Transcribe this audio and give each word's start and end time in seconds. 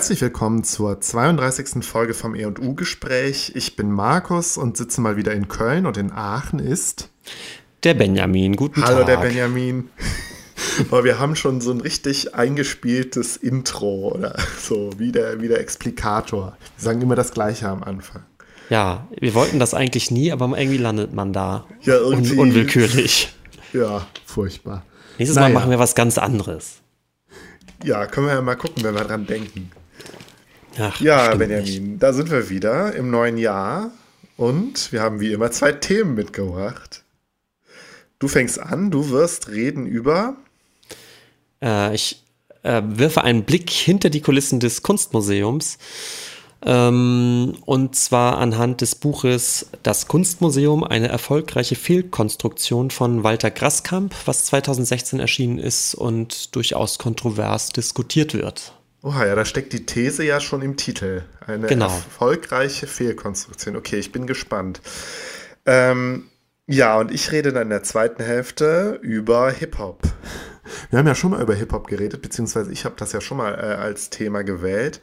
Herzlich 0.00 0.22
willkommen 0.22 0.64
zur 0.64 0.98
32. 0.98 1.84
Folge 1.84 2.14
vom 2.14 2.34
E&U-Gespräch. 2.34 3.52
Ich 3.54 3.76
bin 3.76 3.90
Markus 3.90 4.56
und 4.56 4.78
sitze 4.78 5.02
mal 5.02 5.18
wieder 5.18 5.34
in 5.34 5.46
Köln 5.48 5.84
und 5.84 5.98
in 5.98 6.10
Aachen 6.10 6.58
ist 6.58 7.10
der 7.84 7.92
Benjamin. 7.92 8.56
Guten 8.56 8.82
Hallo, 8.82 8.86
Tag. 8.86 8.96
Hallo, 8.96 9.06
der 9.06 9.28
Benjamin. 9.28 9.90
Aber 10.90 11.04
wir 11.04 11.18
haben 11.18 11.36
schon 11.36 11.60
so 11.60 11.70
ein 11.70 11.82
richtig 11.82 12.34
eingespieltes 12.34 13.36
Intro 13.36 14.12
oder 14.14 14.36
so, 14.58 14.88
wie 14.96 15.12
der, 15.12 15.42
wie 15.42 15.48
der 15.48 15.60
Explikator. 15.60 16.56
Wir 16.78 16.82
sagen 16.82 17.02
immer 17.02 17.14
das 17.14 17.32
Gleiche 17.32 17.68
am 17.68 17.82
Anfang. 17.82 18.22
Ja, 18.70 19.06
wir 19.20 19.34
wollten 19.34 19.58
das 19.58 19.74
eigentlich 19.74 20.10
nie, 20.10 20.32
aber 20.32 20.46
irgendwie 20.56 20.78
landet 20.78 21.12
man 21.12 21.34
da. 21.34 21.66
Ja, 21.82 21.96
irgendwie. 21.96 22.32
Un 22.32 22.48
unwillkürlich. 22.48 23.34
Ja, 23.74 24.06
furchtbar. 24.24 24.82
Nächstes 25.18 25.36
naja. 25.36 25.50
Mal 25.50 25.60
machen 25.60 25.70
wir 25.70 25.78
was 25.78 25.94
ganz 25.94 26.16
anderes. 26.16 26.76
Ja, 27.84 28.06
können 28.06 28.28
wir 28.28 28.34
ja 28.34 28.40
mal 28.40 28.56
gucken, 28.56 28.82
wenn 28.82 28.94
wir 28.94 29.04
dran 29.04 29.26
denken. 29.26 29.70
Ach, 30.78 31.00
ja, 31.00 31.34
Benjamin, 31.34 31.92
nicht. 31.92 32.02
da 32.02 32.12
sind 32.12 32.30
wir 32.30 32.48
wieder 32.48 32.94
im 32.94 33.10
neuen 33.10 33.38
Jahr 33.38 33.90
und 34.36 34.92
wir 34.92 35.02
haben 35.02 35.20
wie 35.20 35.32
immer 35.32 35.50
zwei 35.50 35.72
Themen 35.72 36.14
mitgebracht. 36.14 37.04
Du 38.18 38.28
fängst 38.28 38.60
an, 38.60 38.90
du 38.90 39.10
wirst 39.10 39.48
reden 39.48 39.86
über. 39.86 40.36
Äh, 41.62 41.94
ich 41.94 42.22
äh, 42.62 42.82
wirfe 42.84 43.24
einen 43.24 43.44
Blick 43.44 43.70
hinter 43.70 44.10
die 44.10 44.20
Kulissen 44.20 44.60
des 44.60 44.82
Kunstmuseums. 44.82 45.78
Ähm, 46.62 47.54
und 47.64 47.96
zwar 47.96 48.36
anhand 48.38 48.82
des 48.82 48.94
Buches 48.94 49.70
Das 49.82 50.08
Kunstmuseum, 50.08 50.84
eine 50.84 51.08
erfolgreiche 51.08 51.74
Fehlkonstruktion 51.74 52.90
von 52.90 53.24
Walter 53.24 53.50
Graskamp, 53.50 54.14
was 54.26 54.44
2016 54.44 55.20
erschienen 55.20 55.58
ist 55.58 55.94
und 55.94 56.54
durchaus 56.54 56.98
kontrovers 56.98 57.70
diskutiert 57.70 58.34
wird. 58.34 58.74
Oha, 59.02 59.26
ja, 59.26 59.34
da 59.34 59.44
steckt 59.46 59.72
die 59.72 59.86
These 59.86 60.24
ja 60.24 60.40
schon 60.40 60.60
im 60.60 60.76
Titel. 60.76 61.22
Eine 61.46 61.66
genau. 61.66 61.86
erfolgreiche 61.86 62.86
Fehlkonstruktion. 62.86 63.76
Okay, 63.76 63.96
ich 63.96 64.12
bin 64.12 64.26
gespannt. 64.26 64.82
Ähm, 65.64 66.28
ja, 66.66 66.98
und 66.98 67.10
ich 67.10 67.32
rede 67.32 67.52
dann 67.52 67.64
in 67.64 67.70
der 67.70 67.82
zweiten 67.82 68.22
Hälfte 68.22 68.98
über 69.02 69.50
Hip-Hop. 69.50 70.02
Wir 70.90 70.98
haben 70.98 71.06
ja 71.06 71.14
schon 71.14 71.30
mal 71.30 71.40
über 71.42 71.54
Hip-Hop 71.54 71.86
geredet, 71.86 72.20
beziehungsweise 72.22 72.70
ich 72.72 72.84
habe 72.84 72.94
das 72.98 73.12
ja 73.12 73.20
schon 73.20 73.38
mal 73.38 73.54
äh, 73.54 73.74
als 73.74 74.10
Thema 74.10 74.44
gewählt. 74.44 75.00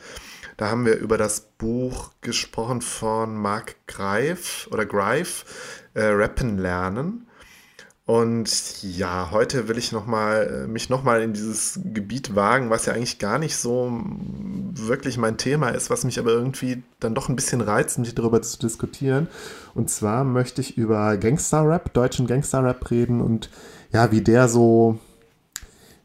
Da 0.58 0.70
haben 0.70 0.86
wir 0.86 0.98
über 0.98 1.18
das 1.18 1.42
Buch 1.58 2.12
gesprochen 2.22 2.82
von 2.82 3.36
Mark 3.36 3.76
Greif 3.88 4.68
oder 4.72 4.86
Greif, 4.86 5.84
äh, 5.94 6.04
Rappen 6.06 6.58
lernen. 6.58 7.27
Und 8.08 8.84
ja, 8.84 9.32
heute 9.32 9.68
will 9.68 9.78
ich 9.78 9.92
noch 9.92 10.06
mal, 10.06 10.64
äh, 10.64 10.68
mich 10.68 10.90
nochmal 10.90 11.22
in 11.22 11.34
dieses 11.34 11.78
Gebiet 11.84 12.36
wagen, 12.36 12.70
was 12.70 12.86
ja 12.86 12.94
eigentlich 12.94 13.20
gar 13.20 13.38
nicht 13.38 13.58
so 13.58 13.92
wirklich 14.72 15.18
mein 15.18 15.38
Thema 15.38 15.72
ist, 15.72 15.90
was 15.90 16.06
mich 16.06 16.18
aber 16.18 16.32
irgendwie 16.32 16.84
dann 17.02 17.14
doch 17.14 17.28
ein 17.28 17.36
bisschen 17.36 17.60
reizt, 17.60 18.00
mit 18.00 18.18
darüber 18.18 18.42
zu 18.42 18.60
diskutieren. 18.60 19.28
Und 19.76 19.90
zwar 19.90 20.24
möchte 20.24 20.62
ich 20.62 20.78
über 20.78 21.18
Gangster-Rap, 21.18 21.94
deutschen 21.94 22.28
Gangster-Rap 22.28 22.90
reden 22.90 23.20
und 23.20 23.50
ja, 23.92 24.10
wie 24.10 24.22
der 24.22 24.48
so 24.48 25.00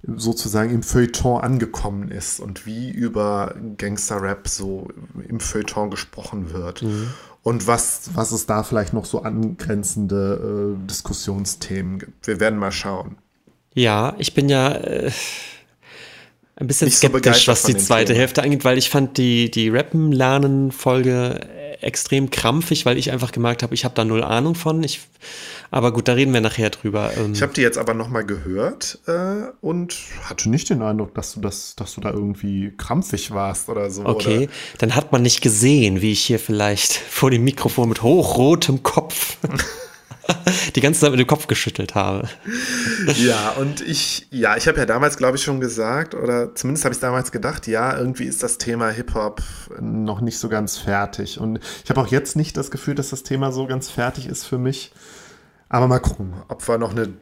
sozusagen 0.03 0.75
im 0.75 0.83
Feuilleton 0.83 1.41
angekommen 1.41 2.11
ist 2.11 2.41
und 2.41 2.67
wie 2.67 2.91
über 2.91 3.55
Gangster-Rap 3.79 4.49
so 4.49 4.89
im 5.29 5.39
Feuilleton 5.39 5.91
gesprochen 5.91 6.53
wird. 6.53 6.83
Mhm 6.83 7.11
und 7.43 7.67
was, 7.67 8.11
was 8.15 8.33
es 8.33 8.47
da 8.47 8.63
vielleicht 8.63 8.93
noch 8.93 9.05
so 9.05 9.23
angrenzende 9.23 10.77
äh, 10.77 10.87
Diskussionsthemen 10.87 11.99
gibt. 11.99 12.27
Wir 12.27 12.41
werden 12.41 12.59
mal 12.59 12.73
schauen. 12.73 13.17
Ja, 13.75 14.15
ich 14.19 14.35
bin 14.35 14.49
ja 14.49 14.73
äh, 14.73 15.11
ein 16.57 16.67
bisschen 16.67 16.87
Nicht 16.87 16.99
skeptisch, 16.99 17.47
so 17.47 17.53
was 17.53 17.63
die 17.65 17.77
zweite. 17.77 18.15
Hälfte 18.15 18.43
angeht, 18.43 18.65
weil 18.65 18.79
ich 18.79 18.91
fand 18.91 19.19
die, 19.19 19.51
die 19.51 19.71
Rappen-Lernen-Folge 19.71 21.41
extrem 21.83 22.31
krampfig, 22.31 22.87
weil 22.87 22.99
ich 22.99 23.11
einfach 23.11 23.33
gemerkt 23.33 23.63
habe, 23.63 23.75
ich 23.75 23.85
habe 23.85 23.95
da 23.95 24.05
null 24.05 24.23
Ahnung 24.23 24.55
von. 24.55 24.83
Ich, 24.83 25.01
aber 25.71 25.93
gut, 25.93 26.09
da 26.09 26.15
reden 26.15 26.33
wir 26.33 26.41
nachher 26.41 26.71
drüber. 26.71 27.13
Ähm. 27.17 27.33
Ich 27.33 27.43
habe 27.43 27.53
die 27.53 27.61
jetzt 27.61 27.79
aber 27.79 27.95
nochmal 27.95 28.25
gehört 28.25 28.99
äh, 29.07 29.51
und 29.61 29.97
hatte 30.25 30.51
nicht 30.51 30.71
den 30.71 30.83
Eindruck, 30.83 31.15
dass 31.15 31.35
du 31.35 31.41
das, 31.41 31.75
dass 31.77 31.95
du 31.95 32.01
da 32.01 32.11
irgendwie 32.11 32.73
krampfig 32.77 33.31
warst 33.31 33.69
oder 33.69 33.91
so. 33.91 34.05
Okay, 34.05 34.45
oder? 34.45 34.53
dann 34.79 34.95
hat 34.95 35.13
man 35.13 35.23
nicht 35.23 35.41
gesehen, 35.41 36.03
wie 36.03 36.13
ich 36.13 36.21
hier 36.21 36.39
vielleicht 36.39 36.93
vor 37.09 37.31
dem 37.31 37.45
Mikrofon 37.45 37.89
mit 37.89 38.03
hochrotem 38.03 38.83
Kopf 38.83 39.39
die 40.75 40.81
ganze 40.81 41.01
Zeit 41.01 41.11
mit 41.11 41.21
dem 41.21 41.27
Kopf 41.27 41.47
geschüttelt 41.47 41.95
habe. 41.95 42.29
Ja, 43.17 43.51
und 43.53 43.81
ich, 43.81 44.27
ja, 44.31 44.57
ich 44.57 44.69
habe 44.69 44.79
ja 44.79 44.87
damals, 44.87 45.17
glaube 45.17 45.37
ich, 45.37 45.43
schon 45.43 45.61
gesagt, 45.61 46.15
oder 46.15 46.55
zumindest 46.55 46.85
habe 46.85 46.95
ich 46.95 47.01
damals 47.01 47.33
gedacht, 47.33 47.67
ja, 47.67 47.97
irgendwie 47.97 48.25
ist 48.25 48.43
das 48.43 48.59
Thema 48.59 48.91
Hip-Hop 48.91 49.43
noch 49.81 50.21
nicht 50.21 50.39
so 50.39 50.49
ganz 50.49 50.79
fertig. 50.79 51.39
Und 51.39 51.61
ich 51.85 51.91
habe 51.91 52.01
auch 52.01 52.09
jetzt 52.09 52.37
nicht 52.37 52.57
das 52.57 52.71
Gefühl, 52.71 52.95
dass 52.95 53.11
das 53.11 53.23
Thema 53.23 53.53
so 53.53 53.67
ganz 53.67 53.91
fertig 53.91 54.27
ist 54.27 54.45
für 54.45 54.59
mich. 54.59 54.93
Aber 55.69 55.89
mal 55.89 56.01
gucken, 56.01 56.35
ob 56.49 56.67
wir 56.69 56.79
noch 56.79 56.91
eine, 56.91 57.13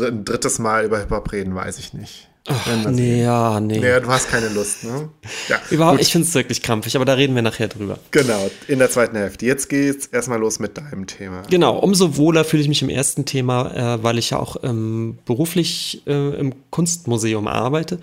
ein 0.00 0.24
drittes 0.24 0.58
Mal 0.58 0.84
über 0.84 0.98
Hip-Hop 0.98 1.32
reden, 1.32 1.54
weiß 1.54 1.78
ich 1.78 1.92
nicht. 1.92 2.29
Ach, 2.46 2.66
nee, 2.90 3.22
ja, 3.22 3.60
nee. 3.60 3.78
Nee, 3.78 4.00
du 4.00 4.08
hast 4.08 4.28
keine 4.30 4.48
Lust, 4.48 4.84
ne? 4.84 5.10
Ja, 5.48 5.60
Überhaupt, 5.70 5.98
gut. 5.98 6.06
ich 6.06 6.12
finde 6.12 6.26
es 6.26 6.34
wirklich 6.34 6.62
krampfig, 6.62 6.96
aber 6.96 7.04
da 7.04 7.12
reden 7.12 7.34
wir 7.34 7.42
nachher 7.42 7.68
drüber. 7.68 7.98
Genau, 8.10 8.50
in 8.66 8.78
der 8.78 8.90
zweiten 8.90 9.16
Hälfte. 9.16 9.44
Jetzt 9.44 9.68
geht's 9.68 10.06
erstmal 10.06 10.38
los 10.38 10.58
mit 10.58 10.78
deinem 10.78 11.06
Thema. 11.06 11.42
Genau, 11.50 11.78
umso 11.78 12.16
wohler 12.16 12.44
fühle 12.44 12.62
ich 12.62 12.68
mich 12.68 12.80
im 12.82 12.88
ersten 12.88 13.26
Thema, 13.26 13.96
äh, 13.96 14.02
weil 14.02 14.18
ich 14.18 14.30
ja 14.30 14.38
auch 14.38 14.56
ähm, 14.62 15.18
beruflich 15.26 16.02
äh, 16.06 16.34
im 16.38 16.54
Kunstmuseum 16.70 17.46
arbeite. 17.46 17.98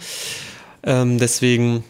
Ähm, 0.84 1.18
deswegen 1.18 1.84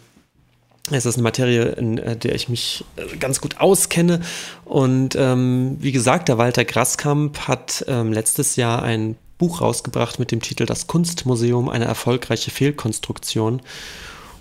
ist 0.90 1.04
das 1.04 1.16
eine 1.16 1.22
Materie, 1.24 1.64
in 1.72 1.98
äh, 1.98 2.16
der 2.16 2.34
ich 2.34 2.48
mich 2.48 2.84
äh, 2.96 3.16
ganz 3.18 3.40
gut 3.42 3.60
auskenne. 3.60 4.20
Und 4.64 5.16
ähm, 5.16 5.76
wie 5.80 5.92
gesagt, 5.92 6.28
der 6.28 6.38
Walter 6.38 6.64
Graskamp 6.64 7.40
hat 7.46 7.84
ähm, 7.88 8.12
letztes 8.12 8.56
Jahr 8.56 8.82
ein 8.82 9.16
Buch 9.38 9.60
rausgebracht 9.60 10.18
mit 10.18 10.32
dem 10.32 10.42
Titel 10.42 10.66
Das 10.66 10.86
Kunstmuseum, 10.88 11.68
eine 11.68 11.84
erfolgreiche 11.84 12.50
Fehlkonstruktion. 12.50 13.62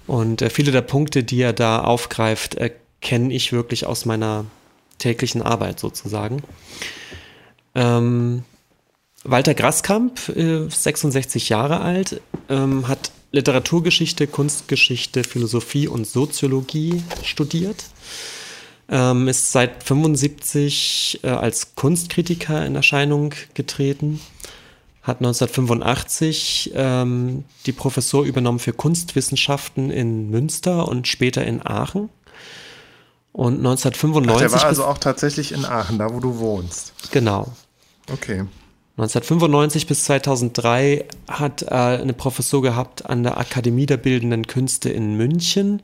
Und 0.08 0.41
äh, 0.41 0.50
viele 0.50 0.72
der 0.72 0.81
Punkte, 0.81 1.24
die 1.24 1.41
er 1.41 1.53
da 1.53 1.81
aufgreift, 1.81 2.56
äh, 2.56 2.72
kenne 3.02 3.34
ich 3.34 3.53
wirklich 3.53 3.86
aus 3.86 4.06
meiner 4.06 4.46
täglichen 4.97 5.41
Arbeit 5.41 5.80
sozusagen. 5.80 6.41
Ähm, 7.75 8.44
Walter 9.24 9.53
Graskamp, 9.53 10.30
äh, 10.30 10.68
66 10.68 11.50
Jahre 11.50 11.81
alt, 11.81 12.22
ähm, 12.50 12.88
hat 12.88 13.12
Literaturgeschichte, 13.31 14.25
Kunstgeschichte, 14.25 15.24
Philosophie 15.24 15.88
und 15.88 16.07
Soziologie 16.07 17.03
studiert. 17.24 17.86
Ähm, 18.90 19.28
ist 19.28 19.52
seit 19.52 19.84
75 19.84 21.19
äh, 21.24 21.27
als 21.27 21.75
Kunstkritiker 21.75 22.66
in 22.66 22.75
Erscheinung 22.75 23.33
getreten 23.54 24.21
hat 25.07 25.19
1985 25.19 26.74
ähm, 26.75 27.45
die 27.65 27.71
Professur 27.71 28.25
übernommen 28.25 28.59
für 28.59 28.74
Kunstwissenschaften 28.74 29.89
in 29.89 30.30
Münster 30.30 30.88
und 30.88 31.07
später 31.07 31.45
in 31.45 31.65
Aachen. 31.65 32.09
Und 33.31 33.57
1995. 33.57 34.36
Ach, 34.36 34.39
der 34.39 34.51
war 34.51 34.65
also 34.68 34.86
auch 34.86 34.98
tatsächlich 34.98 35.54
in 35.54 35.63
Aachen, 35.63 35.98
da 35.98 36.13
wo 36.13 36.19
du 36.19 36.39
wohnst. 36.39 36.94
Genau. 37.12 37.54
Okay. 38.12 38.45
1995 38.98 39.88
bis 39.88 40.06
2003 40.06 41.06
hat 41.30 41.62
er 41.62 42.01
eine 42.01 42.13
Professur 42.13 42.62
gehabt 42.62 43.06
an 43.06 43.24
der 43.24 43.38
Akademie 43.38 43.86
der 43.86 43.98
Bildenden 43.98 44.48
Künste 44.48 44.89
in 44.89 45.15
München. 45.15 45.83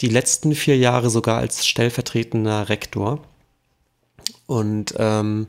Die 0.00 0.08
letzten 0.08 0.54
vier 0.54 0.78
Jahre 0.78 1.10
sogar 1.10 1.38
als 1.38 1.66
stellvertretender 1.66 2.68
Rektor. 2.68 3.20
Und 4.46 4.94
ähm, 4.98 5.48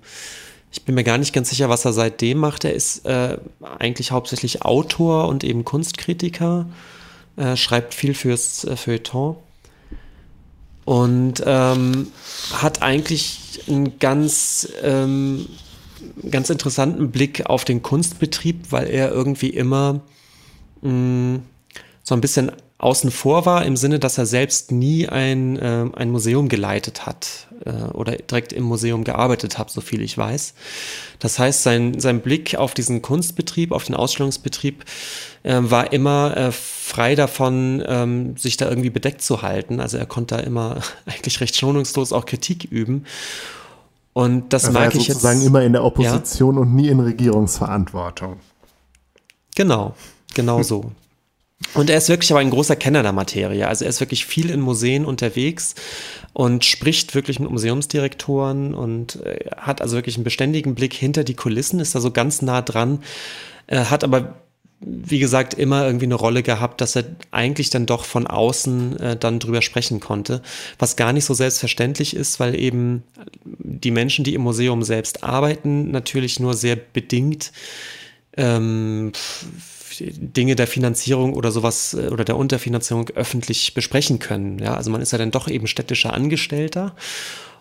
ich 0.71 0.83
bin 0.83 0.95
mir 0.95 1.03
gar 1.03 1.17
nicht 1.17 1.33
ganz 1.33 1.49
sicher, 1.49 1.69
was 1.69 1.85
er 1.85 1.93
seitdem 1.93 2.37
macht. 2.37 2.63
Er 2.63 2.73
ist 2.73 3.05
äh, 3.05 3.37
eigentlich 3.79 4.11
hauptsächlich 4.11 4.61
Autor 4.63 5.27
und 5.27 5.43
eben 5.43 5.65
Kunstkritiker, 5.65 6.67
äh, 7.37 7.55
schreibt 7.55 7.93
viel 7.93 8.13
fürs 8.13 8.65
äh, 8.65 8.75
Feuilleton 8.75 9.35
und 10.85 11.43
ähm, 11.45 12.07
hat 12.53 12.81
eigentlich 12.81 13.61
einen 13.67 13.99
ganz, 13.99 14.67
ähm, 14.81 15.47
ganz 16.29 16.49
interessanten 16.49 17.11
Blick 17.11 17.45
auf 17.47 17.65
den 17.65 17.81
Kunstbetrieb, 17.81 18.71
weil 18.71 18.87
er 18.87 19.11
irgendwie 19.11 19.49
immer 19.49 20.01
mh, 20.81 20.91
mm, 20.91 21.43
so 22.03 22.15
ein 22.15 22.21
bisschen 22.21 22.51
außen 22.79 23.11
vor 23.11 23.45
war, 23.45 23.65
im 23.65 23.75
Sinne, 23.75 23.99
dass 23.99 24.17
er 24.17 24.25
selbst 24.25 24.71
nie 24.71 25.07
ein, 25.07 25.57
äh, 25.57 25.85
ein 25.95 26.09
Museum 26.11 26.47
geleitet 26.47 27.05
hat 27.05 27.47
äh, 27.65 27.71
oder 27.93 28.15
direkt 28.15 28.53
im 28.53 28.63
Museum 28.63 29.03
gearbeitet 29.03 29.57
hat, 29.57 29.69
so 29.69 29.81
viel 29.81 30.01
ich 30.01 30.17
weiß. 30.17 30.53
Das 31.19 31.37
heißt, 31.37 31.61
sein, 31.61 31.99
sein 31.99 32.21
Blick 32.21 32.55
auf 32.55 32.73
diesen 32.73 33.01
Kunstbetrieb, 33.01 33.73
auf 33.73 33.83
den 33.83 33.95
Ausstellungsbetrieb 33.95 34.85
äh, 35.43 35.57
war 35.59 35.91
immer 35.91 36.37
äh, 36.37 36.51
frei 36.53 37.15
davon, 37.15 37.83
ähm, 37.85 38.37
sich 38.37 38.55
da 38.55 38.69
irgendwie 38.69 38.89
bedeckt 38.89 39.21
zu 39.21 39.41
halten. 39.41 39.81
Also 39.81 39.97
er 39.97 40.05
konnte 40.05 40.37
da 40.37 40.41
immer 40.41 40.77
eigentlich 41.05 41.41
recht 41.41 41.57
schonungslos 41.57 42.13
auch 42.13 42.25
Kritik 42.25 42.63
üben. 42.63 43.05
Und 44.13 44.53
das 44.53 44.63
er 44.63 44.71
mag 44.71 44.95
ich 44.95 45.07
jetzt. 45.07 45.21
sozusagen 45.21 45.41
immer 45.41 45.63
in 45.63 45.73
der 45.73 45.83
Opposition 45.83 46.55
ja? 46.55 46.61
und 46.61 46.75
nie 46.75 46.87
in 46.87 47.01
Regierungsverantwortung. 47.01 48.37
Genau, 49.55 49.95
genau 50.33 50.63
so. 50.63 50.91
Und 51.73 51.89
er 51.89 51.97
ist 51.97 52.09
wirklich 52.09 52.31
aber 52.31 52.39
ein 52.39 52.49
großer 52.49 52.75
Kenner 52.75 53.03
der 53.03 53.13
Materie. 53.13 53.67
Also 53.67 53.85
er 53.85 53.89
ist 53.89 53.99
wirklich 53.99 54.25
viel 54.25 54.49
in 54.49 54.59
Museen 54.59 55.05
unterwegs 55.05 55.75
und 56.33 56.65
spricht 56.65 57.15
wirklich 57.15 57.39
mit 57.39 57.51
Museumsdirektoren 57.51 58.73
und 58.73 59.23
äh, 59.25 59.49
hat 59.57 59.81
also 59.81 59.95
wirklich 59.95 60.15
einen 60.15 60.23
beständigen 60.23 60.75
Blick 60.75 60.93
hinter 60.93 61.23
die 61.23 61.35
Kulissen, 61.35 61.79
ist 61.79 61.95
da 61.95 62.01
so 62.01 62.11
ganz 62.11 62.41
nah 62.41 62.61
dran, 62.61 63.03
äh, 63.67 63.85
hat 63.85 64.03
aber 64.03 64.35
wie 64.81 65.19
gesagt, 65.19 65.53
immer 65.53 65.85
irgendwie 65.85 66.05
eine 66.05 66.15
Rolle 66.15 66.41
gehabt, 66.41 66.79
dass 66.79 66.95
er 66.95 67.03
eigentlich 67.31 67.69
dann 67.69 67.85
doch 67.85 68.05
von 68.05 68.27
außen 68.27 68.99
äh, 68.99 69.17
dann 69.17 69.39
drüber 69.39 69.61
sprechen 69.61 69.99
konnte, 69.99 70.41
was 70.77 70.95
gar 70.95 71.11
nicht 71.11 71.25
so 71.25 71.33
selbstverständlich 71.33 72.15
ist, 72.15 72.39
weil 72.39 72.57
eben 72.57 73.03
die 73.43 73.91
Menschen, 73.91 74.23
die 74.23 74.35
im 74.35 74.41
Museum 74.41 74.83
selbst 74.83 75.23
arbeiten, 75.23 75.91
natürlich 75.91 76.39
nur 76.39 76.53
sehr 76.53 76.77
bedingt 76.77 77.51
ähm, 78.37 79.11
Dinge 79.99 80.55
der 80.55 80.67
Finanzierung 80.67 81.33
oder 81.33 81.51
sowas 81.51 81.93
äh, 81.93 82.09
oder 82.09 82.25
der 82.25 82.37
Unterfinanzierung 82.37 83.09
öffentlich 83.09 83.73
besprechen 83.73 84.19
können. 84.19 84.59
Ja, 84.59 84.75
also 84.75 84.91
man 84.91 85.01
ist 85.01 85.11
ja 85.11 85.17
dann 85.17 85.31
doch 85.31 85.47
eben 85.47 85.67
städtischer 85.67 86.13
Angestellter 86.13 86.95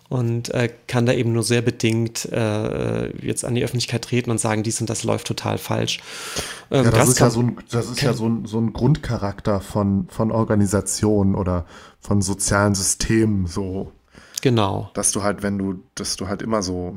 und 0.09 0.49
äh, 0.55 0.73
kann 0.87 1.05
da 1.05 1.13
eben 1.13 1.33
nur 1.33 1.43
sehr 1.43 1.61
bedingt 1.61 2.25
äh, 2.31 3.15
jetzt 3.25 3.45
an 3.45 3.53
die 3.53 3.63
Öffentlichkeit 3.63 4.03
treten 4.03 4.31
und 4.31 4.39
sagen, 4.39 4.63
dies 4.63 4.81
und 4.81 4.89
das 4.89 5.03
läuft 5.03 5.27
total 5.27 5.59
falsch. 5.59 5.99
Ähm, 6.71 6.85
ja, 6.85 6.91
das 6.91 7.09
ist 7.09 7.19
ja 7.19 7.29
so 7.29 7.41
ein, 7.41 7.57
das 7.69 7.89
ist 7.89 8.01
ja 8.01 8.13
so 8.13 8.27
ein, 8.27 8.45
so 8.45 8.59
ein 8.59 8.73
Grundcharakter 8.73 9.61
von, 9.61 10.07
von 10.09 10.31
Organisationen 10.31 11.35
oder 11.35 11.65
von 11.99 12.23
sozialen 12.23 12.73
Systemen, 12.73 13.45
so. 13.45 13.91
Genau. 14.41 14.89
Dass 14.95 15.11
du 15.11 15.21
halt, 15.21 15.43
wenn 15.43 15.59
du, 15.59 15.83
dass 15.93 16.15
du 16.15 16.27
halt 16.27 16.41
immer 16.41 16.63
so, 16.63 16.95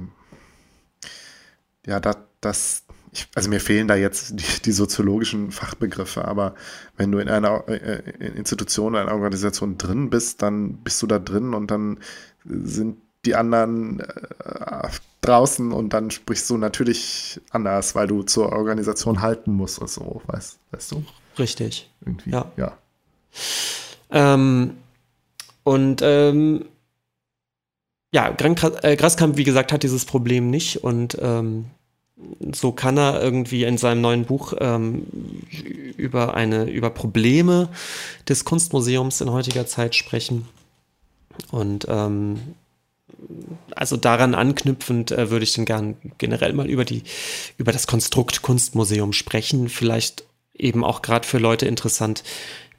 ja, 1.85 2.01
das, 2.01 2.17
das 2.41 2.85
ich, 3.13 3.29
also 3.35 3.51
mir 3.51 3.61
fehlen 3.61 3.89
da 3.89 3.95
jetzt 3.95 4.41
die, 4.41 4.63
die, 4.65 4.73
soziologischen 4.73 5.53
Fachbegriffe, 5.53 6.25
aber 6.25 6.55
wenn 6.97 7.13
du 7.13 7.19
in 7.19 7.29
einer 7.29 7.69
äh, 7.69 8.03
Institution, 8.37 8.97
einer 8.97 9.13
Organisation 9.13 9.77
drin 9.77 10.09
bist, 10.09 10.41
dann 10.41 10.79
bist 10.79 11.03
du 11.03 11.07
da 11.07 11.19
drin 11.19 11.53
und 11.53 11.71
dann 11.71 11.99
sind 12.45 12.97
die 13.27 13.35
anderen 13.35 14.01
äh, 14.01 14.89
draußen 15.21 15.73
und 15.73 15.93
dann 15.93 16.11
sprichst 16.11 16.49
du 16.49 16.57
natürlich 16.57 17.41
anders, 17.51 17.95
weil 17.95 18.07
du 18.07 18.23
zur 18.23 18.51
Organisation 18.53 19.21
halten 19.21 19.53
musst 19.53 19.79
oder 19.79 19.89
so, 19.89 20.23
weißt, 20.27 20.59
weißt 20.71 20.93
du? 20.93 21.05
Richtig. 21.39 21.91
Irgendwie, 22.05 22.31
ja. 22.31 22.51
ja. 22.57 22.77
Ähm, 24.11 24.79
und 25.65 26.01
ähm, 26.03 26.65
ja, 28.13 28.31
Graskamp, 28.31 29.37
wie 29.37 29.45
gesagt, 29.45 29.73
hat 29.73 29.83
dieses 29.83 30.05
Problem 30.05 30.51
nicht 30.51 30.83
und 30.83 31.17
ähm, 31.21 31.67
so 32.53 32.73
kann 32.73 32.97
er 32.97 33.23
irgendwie 33.23 33.65
in 33.65 33.79
seinem 33.79 34.01
neuen 34.01 34.25
Buch 34.25 34.55
ähm, 34.59 35.07
über 35.97 36.35
eine 36.35 36.65
über 36.71 36.91
Probleme 36.91 37.69
des 38.29 38.45
Kunstmuseums 38.45 39.21
in 39.21 39.31
heutiger 39.31 39.67
Zeit 39.67 39.95
sprechen. 39.95 40.49
Und 41.51 41.87
ähm, 41.89 42.41
also 43.75 43.97
daran 43.97 44.35
anknüpfend 44.35 45.13
äh, 45.13 45.31
würde 45.31 45.45
ich 45.45 45.55
dann 45.55 45.65
gern 45.65 45.97
generell 46.19 46.53
mal 46.53 46.69
über 46.69 46.85
die 46.85 47.03
über 47.57 47.73
das 47.73 47.87
Konstrukt 47.87 48.43
Kunstmuseum 48.43 49.13
sprechen. 49.13 49.69
Vielleicht 49.69 50.25
eben 50.55 50.85
auch 50.85 51.03
gerade 51.03 51.27
für 51.27 51.39
Leute 51.39 51.67
interessant, 51.67 52.23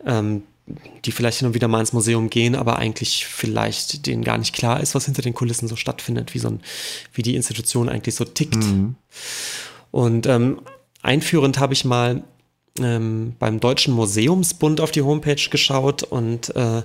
ähm, 0.06 0.44
die 0.66 1.12
vielleicht 1.12 1.40
hin 1.40 1.48
und 1.48 1.54
wieder 1.54 1.68
mal 1.68 1.82
ins 1.82 1.94
Museum 1.94 2.30
gehen, 2.30 2.56
aber 2.56 2.80
eigentlich 2.80 3.26
vielleicht 3.26 4.06
denen 4.06 4.24
gar 4.24 4.38
nicht 4.38 4.56
klar 4.56 4.80
ist, 4.80 4.96
was 4.96 5.06
hinter 5.06 5.22
den 5.22 5.34
Kulissen 5.34 5.68
so 5.68 5.76
stattfindet, 5.76 6.34
wie 6.34 6.40
so 6.40 6.48
ein, 6.48 6.62
wie 7.14 7.22
die 7.22 7.36
Institution 7.36 7.90
eigentlich 7.90 8.16
so 8.16 8.24
tickt. 8.24 8.56
Mhm. 8.56 8.96
Und 9.92 10.26
ähm, 10.26 10.62
einführend 11.02 11.60
habe 11.60 11.74
ich 11.74 11.84
mal 11.84 12.24
ähm, 12.80 13.36
beim 13.40 13.60
Deutschen 13.60 13.94
Museumsbund 13.94 14.82
auf 14.82 14.92
die 14.92 15.02
Homepage 15.02 15.50
geschaut 15.50 16.04
und 16.04 16.56
äh, 16.56 16.84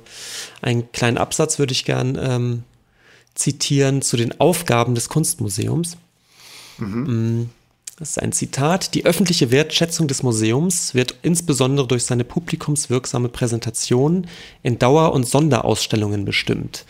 einen 0.61 0.93
kleinen 0.93 1.17
Absatz 1.17 1.59
würde 1.59 1.73
ich 1.73 1.85
gern 1.85 2.19
ähm, 2.21 2.65
zitieren 3.35 4.03
zu 4.03 4.17
den 4.17 4.41
Aufgaben 4.41 4.95
des 4.95 5.09
Kunstmuseums. 5.09 5.97
Mhm. 6.79 7.51
Das 7.99 8.11
ist 8.11 8.23
ein 8.23 8.31
Zitat. 8.31 8.95
Die 8.95 9.07
öffentliche 9.07 9.51
Wertschätzung 9.51 10.07
des 10.07 10.23
Museums 10.23 10.95
wird 10.95 11.17
insbesondere 11.23 11.89
durch 11.89 12.05
seine 12.05 12.23
publikumswirksame 12.23 13.29
Präsentation 13.29 14.29
in 14.63 14.79
Dauer- 14.79 15.13
und 15.13 15.27
Sonderausstellungen 15.27 16.25
bestimmt. 16.25 16.85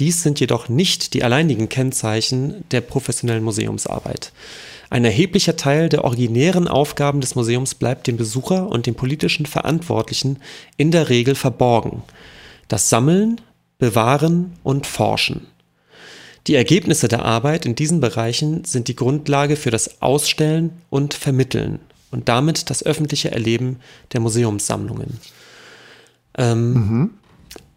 Dies 0.00 0.24
sind 0.24 0.40
jedoch 0.40 0.68
nicht 0.68 1.14
die 1.14 1.22
alleinigen 1.22 1.68
Kennzeichen 1.68 2.64
der 2.72 2.80
professionellen 2.80 3.44
Museumsarbeit. 3.44 4.32
Ein 4.90 5.04
erheblicher 5.04 5.54
Teil 5.54 5.88
der 5.88 6.02
originären 6.02 6.66
Aufgaben 6.66 7.20
des 7.20 7.36
Museums 7.36 7.76
bleibt 7.76 8.08
dem 8.08 8.16
Besucher 8.16 8.66
und 8.66 8.86
den 8.86 8.96
politischen 8.96 9.46
Verantwortlichen 9.46 10.40
in 10.76 10.90
der 10.90 11.08
Regel 11.08 11.36
verborgen. 11.36 12.02
Das 12.66 12.88
Sammeln, 12.88 13.40
Bewahren 13.78 14.54
und 14.64 14.88
Forschen. 14.88 15.46
Die 16.48 16.54
Ergebnisse 16.54 17.08
der 17.08 17.26
Arbeit 17.26 17.66
in 17.66 17.74
diesen 17.74 18.00
Bereichen 18.00 18.64
sind 18.64 18.88
die 18.88 18.96
Grundlage 18.96 19.54
für 19.54 19.70
das 19.70 20.00
Ausstellen 20.00 20.70
und 20.88 21.12
Vermitteln 21.12 21.78
und 22.10 22.30
damit 22.30 22.70
das 22.70 22.82
öffentliche 22.82 23.30
Erleben 23.30 23.80
der 24.14 24.20
Museumssammlungen. 24.20 25.20
Ähm, 26.38 26.72
mhm. 26.72 27.10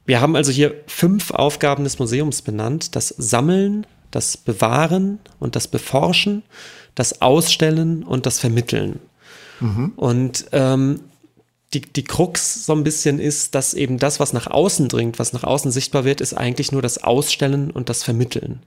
Wir 0.06 0.22
haben 0.22 0.38
also 0.38 0.54
hier 0.54 0.74
fünf 0.88 1.32
Aufgaben 1.32 1.84
des 1.84 2.00
Museums 2.00 2.42
benannt. 2.42 2.96
Das 2.96 3.10
Sammeln, 3.10 3.86
das 4.10 4.38
Bewahren 4.38 5.20
und 5.40 5.58
das 5.58 5.68
Beforschen, 5.68 6.44
das 6.96 7.22
Ausstellen 7.22 8.04
und 8.04 8.26
das 8.26 8.40
Vermitteln. 8.40 9.00
Mhm. 9.60 9.92
Und 9.98 10.46
ähm, 10.54 11.02
die, 11.74 11.82
die 11.82 12.04
Krux 12.04 12.66
so 12.66 12.74
ein 12.74 12.84
bisschen 12.84 13.20
ist, 13.20 13.56
dass 13.56 13.74
eben 13.74 13.98
das, 13.98 14.20
was 14.20 14.34
nach 14.34 14.48
außen 14.48 14.90
dringt, 14.90 15.20
was 15.20 15.34
nach 15.34 15.44
außen 15.44 15.72
sichtbar 15.72 16.04
wird, 16.04 16.20
ist 16.20 16.34
eigentlich 16.34 16.72
nur 16.72 16.82
das 16.82 17.02
Ausstellen 17.02 17.72
und 17.72 17.90
das 17.90 18.04
Vermitteln. 18.04 18.62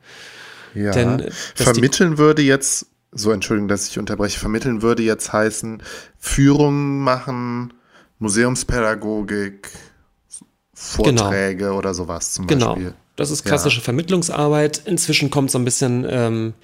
Ja, 0.74 0.90
Denn, 0.92 1.30
vermitteln 1.54 2.18
würde 2.18 2.42
jetzt, 2.42 2.86
so 3.12 3.30
Entschuldigung, 3.30 3.68
dass 3.68 3.88
ich 3.88 3.98
unterbreche, 3.98 4.38
vermitteln 4.38 4.82
würde 4.82 5.02
jetzt 5.02 5.32
heißen, 5.32 5.82
Führungen 6.18 7.00
machen, 7.00 7.74
Museumspädagogik, 8.18 9.70
Vorträge 10.72 11.56
genau. 11.56 11.78
oder 11.78 11.94
sowas 11.94 12.32
zum 12.32 12.46
genau. 12.46 12.68
Beispiel. 12.68 12.84
Genau, 12.84 12.96
das 13.16 13.30
ist 13.30 13.44
klassische 13.44 13.78
ja. 13.78 13.84
Vermittlungsarbeit. 13.84 14.82
Inzwischen 14.86 15.30
kommt 15.30 15.50
so 15.50 15.58
ein 15.58 15.64
bisschen 15.64 16.04
ähm, 16.08 16.54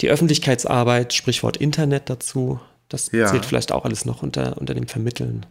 die 0.00 0.10
Öffentlichkeitsarbeit, 0.10 1.14
Sprichwort 1.14 1.56
Internet 1.56 2.10
dazu. 2.10 2.60
Das 2.88 3.10
ja. 3.12 3.26
zählt 3.26 3.46
vielleicht 3.46 3.72
auch 3.72 3.84
alles 3.84 4.04
noch 4.04 4.22
unter, 4.22 4.58
unter 4.58 4.74
dem 4.74 4.88
Vermitteln. 4.88 5.46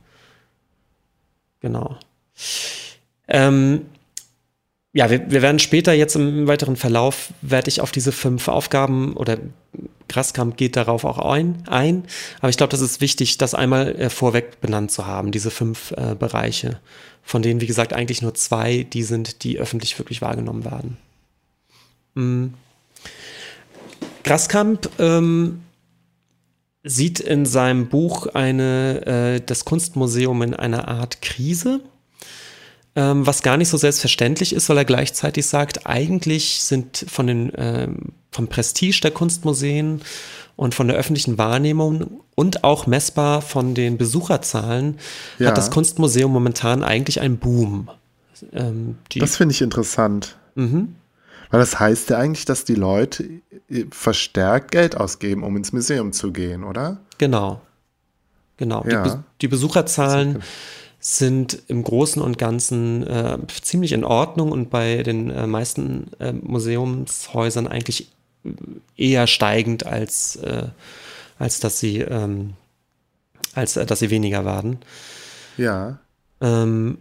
Genau. 1.59 1.97
Ähm, 3.27 3.85
ja, 4.93 5.09
wir, 5.09 5.29
wir, 5.29 5.41
werden 5.41 5.59
später 5.59 5.93
jetzt 5.93 6.15
im 6.15 6.47
weiteren 6.47 6.75
Verlauf, 6.75 7.29
werde 7.41 7.69
ich 7.69 7.81
auf 7.81 7.91
diese 7.91 8.11
fünf 8.11 8.47
Aufgaben 8.47 9.15
oder 9.15 9.37
Graskamp 10.07 10.57
geht 10.57 10.75
darauf 10.75 11.03
auch 11.03 11.19
ein, 11.19 11.63
ein. 11.67 12.05
aber 12.39 12.49
ich 12.49 12.57
glaube, 12.57 12.71
das 12.71 12.81
ist 12.81 13.01
wichtig, 13.01 13.37
das 13.37 13.53
einmal 13.53 13.93
äh, 13.99 14.09
vorweg 14.09 14.61
benannt 14.61 14.91
zu 14.91 15.05
haben, 15.05 15.31
diese 15.31 15.51
fünf 15.51 15.91
äh, 15.91 16.15
Bereiche, 16.15 16.79
von 17.21 17.41
denen, 17.41 17.61
wie 17.61 17.67
gesagt, 17.67 17.93
eigentlich 17.93 18.21
nur 18.21 18.33
zwei 18.33 18.83
die 18.83 19.03
sind, 19.03 19.43
die 19.43 19.59
öffentlich 19.59 19.99
wirklich 19.99 20.21
wahrgenommen 20.21 20.65
werden. 20.65 20.97
Mhm. 22.15 22.53
Graskamp 24.23 24.89
ähm, 24.99 25.61
sieht 26.83 27.19
in 27.19 27.45
seinem 27.45 27.87
Buch 27.87 28.27
eine, 28.27 29.05
äh, 29.05 29.41
das 29.45 29.65
Kunstmuseum 29.65 30.41
in 30.41 30.53
einer 30.53 30.87
Art 30.87 31.21
Krise, 31.21 31.81
ähm, 32.95 33.27
was 33.27 33.43
gar 33.43 33.57
nicht 33.57 33.69
so 33.69 33.77
selbstverständlich 33.77 34.53
ist, 34.53 34.69
weil 34.69 34.77
er 34.77 34.85
gleichzeitig 34.85 35.45
sagt, 35.45 35.85
eigentlich 35.85 36.61
sind 36.61 37.05
von 37.07 37.27
den, 37.27 37.51
ähm, 37.55 37.97
vom 38.31 38.47
Prestige 38.47 38.99
der 39.01 39.11
Kunstmuseen 39.11 40.01
und 40.55 40.75
von 40.75 40.87
der 40.87 40.97
öffentlichen 40.97 41.37
Wahrnehmung 41.37 42.21
und 42.35 42.63
auch 42.63 42.87
messbar 42.87 43.41
von 43.41 43.73
den 43.73 43.97
Besucherzahlen 43.97 44.97
ja. 45.39 45.49
hat 45.49 45.57
das 45.57 45.71
Kunstmuseum 45.71 46.31
momentan 46.31 46.83
eigentlich 46.83 47.21
einen 47.21 47.37
Boom. 47.37 47.89
Ähm, 48.53 48.97
das 49.15 49.37
finde 49.37 49.53
ich 49.53 49.61
interessant. 49.61 50.37
Mhm. 50.55 50.95
Weil 51.49 51.59
das 51.59 51.79
heißt 51.79 52.09
ja 52.09 52.17
eigentlich, 52.17 52.45
dass 52.45 52.65
die 52.65 52.75
Leute 52.75 53.41
verstärkt 53.91 54.71
Geld 54.71 54.97
ausgeben, 54.97 55.43
um 55.43 55.55
ins 55.55 55.71
Museum 55.71 56.13
zu 56.13 56.31
gehen, 56.31 56.63
oder? 56.63 56.99
Genau. 57.17 57.61
Genau. 58.57 58.83
Ja. 58.87 59.03
Die, 59.03 59.09
Be 59.09 59.23
die, 59.41 59.47
Besucherzahlen 59.47 60.43
sind 60.99 61.61
im 61.67 61.83
Großen 61.83 62.21
und 62.21 62.37
Ganzen 62.37 63.05
äh, 63.05 63.37
ziemlich 63.61 63.91
in 63.93 64.03
Ordnung 64.03 64.51
und 64.51 64.69
bei 64.69 65.03
den 65.03 65.29
äh, 65.29 65.47
meisten 65.47 66.11
äh, 66.19 66.33
Museumshäusern 66.33 67.67
eigentlich 67.67 68.11
eher 68.95 69.27
steigend, 69.27 69.85
als, 69.85 70.37
äh, 70.37 70.69
als 71.37 71.59
dass 71.59 71.79
sie 71.79 71.99
ähm, 71.99 72.53
als 73.53 73.75
äh, 73.75 73.85
dass 73.85 73.99
sie 73.99 74.09
weniger 74.09 74.45
werden. 74.45 74.79
Ja. 75.57 75.99
Ähm, 76.41 76.99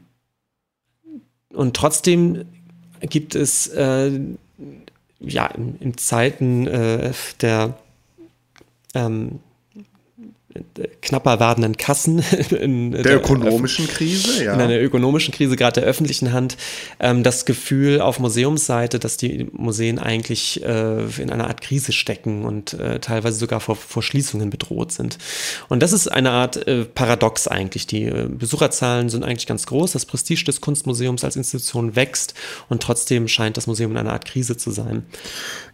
und 1.53 1.77
trotzdem 1.77 2.47
gibt 3.01 3.35
es 3.35 3.67
äh, 3.69 4.11
ja 5.21 5.47
in, 5.47 5.79
in 5.81 5.99
Zeiten 5.99 6.67
äh, 6.67 7.13
der 7.41 7.79
ähm, 8.95 9.41
knapper 11.03 11.41
werdenden 11.41 11.77
Kassen 11.77 12.19
in 12.51 12.93
der, 12.93 13.03
der 13.03 13.17
ökonomischen 13.17 13.87
Krise, 13.89 14.45
ja. 14.45 14.55
In 14.55 14.61
einer 14.61 14.81
ökonomischen 14.81 15.33
Krise, 15.33 15.57
gerade 15.57 15.81
der 15.81 15.89
öffentlichen 15.89 16.33
Hand, 16.33 16.57
ähm, 17.01 17.23
das 17.23 17.45
Gefühl 17.45 18.01
auf 18.01 18.19
Museumsseite, 18.19 18.99
dass 18.99 19.17
die 19.17 19.49
Museen 19.53 19.99
eigentlich 19.99 20.63
äh, 20.65 21.05
in 21.21 21.31
einer 21.31 21.49
Art 21.49 21.61
Krise 21.61 21.93
stecken 21.93 22.45
und 22.45 22.75
äh, 22.75 23.01
teilweise 23.01 23.39
sogar 23.39 23.61
vor, 23.61 23.77
vor 23.77 24.03
Schließungen 24.03 24.51
bedroht 24.51 24.93
sind. 24.93 25.19
Und 25.69 25.83
das 25.83 25.93
ist 25.93 26.09
eine 26.09 26.31
Art 26.31 26.67
äh, 26.67 26.85
Paradox 26.85 27.49
eigentlich. 27.49 27.87
Die 27.87 28.05
äh, 28.05 28.29
Besucherzahlen 28.29 29.09
sind 29.09 29.25
eigentlich 29.25 29.47
ganz 29.47 29.67
groß, 29.67 29.93
das 29.93 30.07
Prestige 30.07 30.45
des 30.45 30.61
Kunstmuseums 30.61 31.25
als 31.25 31.37
Institution 31.37 31.97
wächst 31.97 32.35
und 32.69 32.83
trotzdem 32.83 33.29
scheint 33.29 33.57
das 33.57 33.67
Museum 33.67 33.93
in 33.93 33.99
einer 33.99 34.13
Art 34.13 34.25
Krise 34.25 34.57
zu 34.57 34.71
sein. 34.71 35.05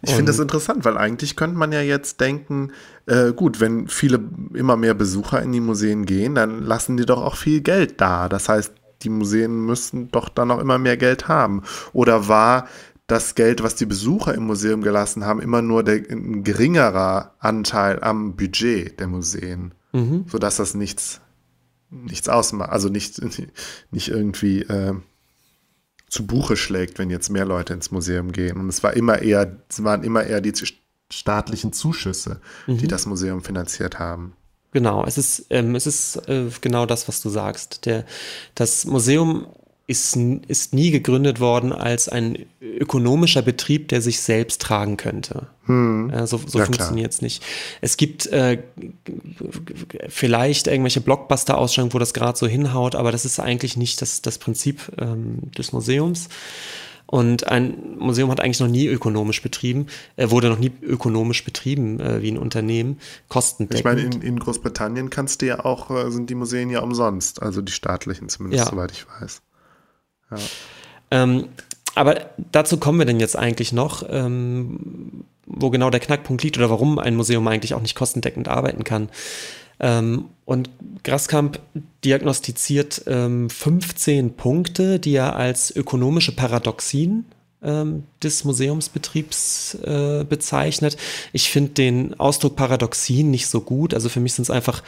Ich 0.01 0.11
finde 0.11 0.31
das 0.31 0.39
interessant, 0.39 0.85
weil 0.85 0.97
eigentlich 0.97 1.35
könnte 1.35 1.57
man 1.57 1.71
ja 1.71 1.81
jetzt 1.81 2.19
denken, 2.19 2.71
äh, 3.05 3.33
gut, 3.33 3.59
wenn 3.59 3.87
viele 3.87 4.19
immer 4.53 4.72
mehr 4.77 4.93
Besucher 4.93 5.41
in 5.41 5.51
die 5.51 5.59
Museen 5.59 6.05
gehen, 6.05 6.35
dann 6.35 6.63
lassen 6.63 6.97
die 6.97 7.05
doch 7.05 7.21
auch 7.21 7.35
viel 7.35 7.61
Geld 7.61 7.99
da. 8.01 8.29
Das 8.29 8.49
heißt, 8.49 8.73
die 9.01 9.09
Museen 9.09 9.65
müssten 9.65 10.09
doch 10.11 10.29
dann 10.29 10.51
auch 10.51 10.59
immer 10.59 10.77
mehr 10.77 10.97
Geld 10.97 11.27
haben. 11.27 11.63
Oder 11.91 12.27
war 12.27 12.67
das 13.07 13.35
Geld, 13.35 13.61
was 13.63 13.75
die 13.75 13.85
Besucher 13.85 14.33
im 14.33 14.45
Museum 14.45 14.81
gelassen 14.81 15.25
haben, 15.25 15.41
immer 15.41 15.61
nur 15.61 15.83
der, 15.83 16.09
ein 16.09 16.43
geringerer 16.43 17.33
Anteil 17.39 18.01
am 18.01 18.35
Budget 18.35 18.99
der 18.99 19.07
Museen, 19.07 19.73
mhm. 19.91 20.25
sodass 20.27 20.57
das 20.57 20.73
nichts, 20.73 21.19
nichts 21.89 22.29
ausmacht, 22.29 22.71
also 22.71 22.89
nicht, 22.89 23.21
nicht 23.91 24.07
irgendwie 24.07 24.61
äh, 24.61 24.93
zu 26.07 26.25
Buche 26.25 26.55
schlägt, 26.55 26.97
wenn 26.97 27.09
jetzt 27.09 27.29
mehr 27.29 27.45
Leute 27.45 27.73
ins 27.73 27.91
Museum 27.91 28.31
gehen. 28.31 28.57
Und 28.57 28.69
es 28.69 28.83
war 28.83 28.93
immer 28.93 29.21
eher, 29.21 29.57
es 29.67 29.83
waren 29.83 30.03
immer 30.03 30.23
eher 30.23 30.41
die 30.41 30.53
staatlichen 31.11 31.73
Zuschüsse, 31.73 32.39
mhm. 32.67 32.77
die 32.77 32.87
das 32.87 33.05
Museum 33.05 33.43
finanziert 33.43 33.99
haben. 33.99 34.33
Genau, 34.73 35.05
es 35.05 35.17
ist, 35.17 35.45
ähm, 35.51 35.75
es 35.75 35.87
ist 35.87 36.17
äh, 36.27 36.45
genau 36.61 36.85
das, 36.85 37.07
was 37.07 37.21
du 37.21 37.29
sagst. 37.29 37.85
Der, 37.85 38.05
das 38.55 38.85
Museum 38.85 39.45
ist, 39.85 40.17
ist 40.47 40.73
nie 40.73 40.91
gegründet 40.91 41.39
worden 41.39 41.73
als 41.73 42.07
ein 42.07 42.45
ökonomischer 42.61 43.41
Betrieb, 43.41 43.89
der 43.89 44.01
sich 44.01 44.21
selbst 44.21 44.61
tragen 44.61 44.97
könnte. 44.97 45.47
Hm. 45.65 46.09
Äh, 46.09 46.25
so 46.25 46.39
so 46.45 46.57
ja, 46.57 46.65
funktioniert 46.65 47.11
es 47.11 47.21
nicht. 47.21 47.43
Es 47.81 47.97
gibt 47.97 48.27
äh, 48.27 48.63
vielleicht 50.07 50.67
irgendwelche 50.67 51.01
Blockbuster-Ausstellungen, 51.01 51.93
wo 51.93 51.99
das 51.99 52.13
gerade 52.13 52.37
so 52.37 52.47
hinhaut, 52.47 52.95
aber 52.95 53.11
das 53.11 53.25
ist 53.25 53.39
eigentlich 53.39 53.75
nicht 53.75 54.01
das, 54.01 54.21
das 54.21 54.37
Prinzip 54.37 54.91
ähm, 54.99 55.51
des 55.57 55.73
Museums. 55.73 56.29
Und 57.13 57.45
ein 57.47 57.99
Museum 57.99 58.31
hat 58.31 58.39
eigentlich 58.39 58.59
noch 58.59 58.67
nie 58.67 58.87
ökonomisch 58.87 59.43
betrieben, 59.43 59.85
er 60.15 60.31
wurde 60.31 60.49
noch 60.49 60.57
nie 60.57 60.71
ökonomisch 60.81 61.45
betrieben 61.45 61.99
äh, 61.99 62.23
wie 62.23 62.31
ein 62.31 62.39
Unternehmen, 62.39 62.99
kostendeckend. 63.27 63.79
Ich 63.81 63.85
meine, 63.85 64.01
in, 64.01 64.23
in, 64.23 64.39
Großbritannien 64.39 65.11
kannst 65.11 65.43
du 65.43 65.45
ja 65.45 65.63
auch, 65.63 65.91
äh, 65.91 66.09
sind 66.09 66.31
die 66.31 66.33
Museen 66.33 66.71
ja 66.71 66.79
umsonst, 66.79 67.39
also 67.39 67.61
die 67.61 67.71
staatlichen 67.71 68.29
zumindest, 68.29 68.65
ja. 68.65 68.71
soweit 68.71 68.93
ich 68.93 69.05
weiß. 69.21 69.43
Ja. 70.31 70.37
Ähm, 71.11 71.49
aber 71.93 72.31
dazu 72.51 72.77
kommen 72.77 72.97
wir 72.97 73.05
denn 73.05 73.19
jetzt 73.19 73.37
eigentlich 73.37 73.73
noch, 73.73 74.03
ähm, 74.09 75.25
wo 75.45 75.69
genau 75.69 75.91
der 75.91 75.99
Knackpunkt 75.99 76.41
liegt 76.41 76.57
oder 76.57 76.71
warum 76.71 76.97
ein 76.97 77.15
Museum 77.15 77.47
eigentlich 77.47 77.75
auch 77.75 77.81
nicht 77.81 77.93
kostendeckend 77.93 78.47
arbeiten 78.47 78.83
kann. 78.83 79.09
Ähm, 79.79 80.25
und 80.45 80.69
Graskamp 81.03 81.59
diagnostiziert 82.03 83.03
ähm, 83.07 83.49
15 83.49 84.35
Punkte, 84.35 84.99
die 84.99 85.15
er 85.15 85.35
als 85.35 85.75
ökonomische 85.75 86.35
Paradoxien 86.35 87.25
ähm, 87.63 88.03
des 88.21 88.43
Museumsbetriebs 88.43 89.75
äh, 89.75 90.25
bezeichnet. 90.27 90.97
Ich 91.31 91.49
finde 91.49 91.71
den 91.71 92.19
Ausdruck 92.19 92.55
Paradoxien 92.55 93.31
nicht 93.31 93.47
so 93.47 93.61
gut. 93.61 93.93
Also 93.93 94.09
für 94.09 94.19
mich 94.19 94.33
sind 94.33 94.43
es 94.43 94.49
einfach 94.49 94.83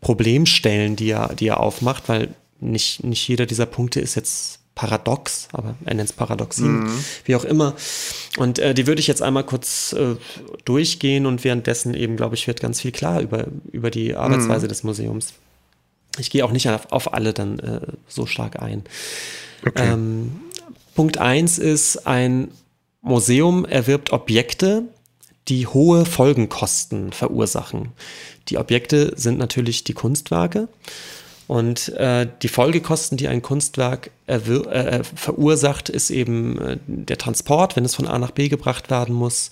Problemstellen, 0.00 0.96
die 0.96 1.10
er, 1.10 1.34
die 1.34 1.48
er 1.48 1.60
aufmacht, 1.60 2.08
weil 2.08 2.28
nicht, 2.60 3.02
nicht 3.04 3.26
jeder 3.26 3.46
dieser 3.46 3.66
Punkte 3.66 4.00
ist 4.00 4.14
jetzt 4.14 4.59
paradox, 4.80 5.48
aber 5.52 5.74
er 5.84 5.92
nennt 5.94 6.08
es 6.08 6.16
Paradoxien, 6.16 6.84
mhm. 6.84 7.04
wie 7.26 7.36
auch 7.36 7.44
immer. 7.44 7.74
Und 8.38 8.58
äh, 8.58 8.72
die 8.72 8.86
würde 8.86 8.98
ich 8.98 9.06
jetzt 9.06 9.20
einmal 9.20 9.44
kurz 9.44 9.92
äh, 9.92 10.16
durchgehen 10.64 11.26
und 11.26 11.44
währenddessen 11.44 11.92
eben, 11.92 12.16
glaube 12.16 12.34
ich, 12.34 12.46
wird 12.46 12.60
ganz 12.62 12.80
viel 12.80 12.90
klar 12.90 13.20
über, 13.20 13.44
über 13.72 13.90
die 13.90 14.14
Arbeitsweise 14.14 14.64
mhm. 14.64 14.68
des 14.70 14.82
Museums. 14.82 15.34
Ich 16.16 16.30
gehe 16.30 16.46
auch 16.46 16.50
nicht 16.50 16.66
auf, 16.70 16.90
auf 16.92 17.12
alle 17.12 17.34
dann 17.34 17.58
äh, 17.58 17.80
so 18.08 18.24
stark 18.24 18.62
ein. 18.62 18.84
Okay. 19.66 19.92
Ähm, 19.92 20.40
Punkt 20.94 21.18
1 21.18 21.58
ist, 21.58 22.06
ein 22.06 22.48
Museum 23.02 23.66
erwirbt 23.66 24.14
Objekte, 24.14 24.84
die 25.48 25.66
hohe 25.66 26.06
Folgenkosten 26.06 27.12
verursachen. 27.12 27.90
Die 28.48 28.56
Objekte 28.56 29.12
sind 29.14 29.38
natürlich 29.38 29.84
die 29.84 29.92
Kunstwerke. 29.92 30.68
Und 31.50 31.88
äh, 31.96 32.28
die 32.42 32.48
Folgekosten, 32.48 33.18
die 33.18 33.26
ein 33.26 33.42
Kunstwerk 33.42 34.12
äh, 34.28 34.36
äh, 34.36 35.02
verursacht, 35.02 35.88
ist 35.88 36.10
eben 36.10 36.56
äh, 36.60 36.78
der 36.86 37.18
Transport, 37.18 37.74
wenn 37.74 37.84
es 37.84 37.96
von 37.96 38.06
A 38.06 38.20
nach 38.20 38.30
B 38.30 38.48
gebracht 38.48 38.88
werden 38.88 39.16
muss, 39.16 39.50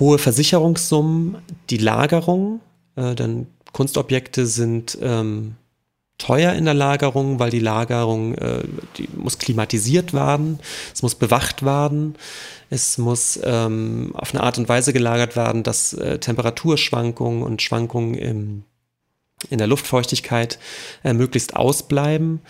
hohe 0.00 0.18
Versicherungssummen, 0.18 1.36
die 1.70 1.76
Lagerung, 1.76 2.58
äh, 2.96 3.14
denn 3.14 3.46
Kunstobjekte 3.72 4.48
sind 4.48 4.98
ähm, 5.00 5.54
teuer 6.18 6.54
in 6.54 6.64
der 6.64 6.74
Lagerung, 6.74 7.38
weil 7.38 7.50
die 7.50 7.60
Lagerung 7.60 8.34
äh, 8.34 8.64
die 8.96 9.08
muss 9.14 9.38
klimatisiert 9.38 10.12
werden, 10.12 10.58
es 10.92 11.04
muss 11.04 11.14
bewacht 11.14 11.64
werden, 11.64 12.16
es 12.68 12.98
muss 12.98 13.38
ähm, 13.44 14.10
auf 14.14 14.34
eine 14.34 14.42
Art 14.42 14.58
und 14.58 14.68
Weise 14.68 14.92
gelagert 14.92 15.36
werden, 15.36 15.62
dass 15.62 15.92
äh, 15.92 16.18
Temperaturschwankungen 16.18 17.44
und 17.44 17.62
Schwankungen 17.62 18.14
im 18.14 18.64
in 19.50 19.58
der 19.58 19.66
Luftfeuchtigkeit 19.66 20.58
äh, 21.04 21.12
möglichst 21.12 21.56
ausbleiben. 21.56 22.40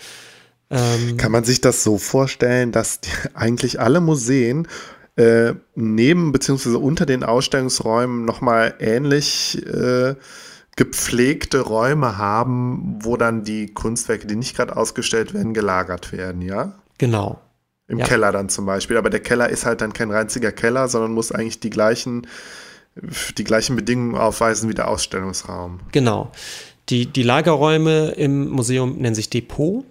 Ähm, 0.69 1.17
Kann 1.17 1.31
man 1.31 1.43
sich 1.43 1.61
das 1.61 1.83
so 1.83 1.97
vorstellen, 1.97 2.71
dass 2.71 3.01
die, 3.01 3.09
eigentlich 3.33 3.79
alle 3.79 4.01
Museen 4.01 4.67
äh, 5.15 5.53
neben 5.75 6.31
bzw. 6.31 6.75
unter 6.75 7.05
den 7.05 7.23
Ausstellungsräumen 7.23 8.25
nochmal 8.25 8.75
ähnlich 8.79 9.63
äh, 9.67 10.15
gepflegte 10.75 11.61
Räume 11.61 12.17
haben, 12.17 12.97
wo 13.01 13.15
dann 13.15 13.43
die 13.43 13.73
Kunstwerke, 13.73 14.25
die 14.25 14.35
nicht 14.35 14.55
gerade 14.55 14.75
ausgestellt 14.75 15.33
werden, 15.33 15.53
gelagert 15.53 16.11
werden, 16.11 16.41
ja? 16.41 16.73
Genau. 16.97 17.39
Im 17.87 17.99
ja. 17.99 18.05
Keller 18.05 18.31
dann 18.31 18.49
zum 18.49 18.65
Beispiel. 18.65 18.97
Aber 18.97 19.09
der 19.09 19.19
Keller 19.19 19.49
ist 19.49 19.65
halt 19.65 19.81
dann 19.81 19.93
kein 19.93 20.11
einziger 20.11 20.51
Keller, 20.51 20.87
sondern 20.87 21.11
muss 21.13 21.31
eigentlich 21.31 21.59
die 21.59 21.69
gleichen, 21.69 22.25
die 23.37 23.43
gleichen 23.43 23.75
Bedingungen 23.75 24.15
aufweisen 24.15 24.69
wie 24.69 24.73
der 24.73 24.87
Ausstellungsraum. 24.87 25.81
Genau. 25.91 26.31
Die, 26.89 27.05
die 27.05 27.23
Lagerräume 27.23 28.09
im 28.11 28.49
Museum 28.49 28.97
nennen 28.97 29.15
sich 29.15 29.29
Depot. 29.29 29.85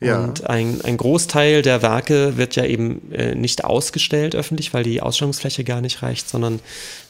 Ja. 0.00 0.24
Und 0.24 0.48
ein, 0.48 0.80
ein 0.82 0.96
Großteil 0.96 1.62
der 1.62 1.82
Werke 1.82 2.36
wird 2.36 2.56
ja 2.56 2.64
eben 2.64 3.12
äh, 3.12 3.34
nicht 3.34 3.64
ausgestellt 3.64 4.34
öffentlich, 4.34 4.74
weil 4.74 4.82
die 4.82 5.00
Ausstellungsfläche 5.00 5.62
gar 5.62 5.80
nicht 5.80 6.02
reicht, 6.02 6.28
sondern 6.28 6.60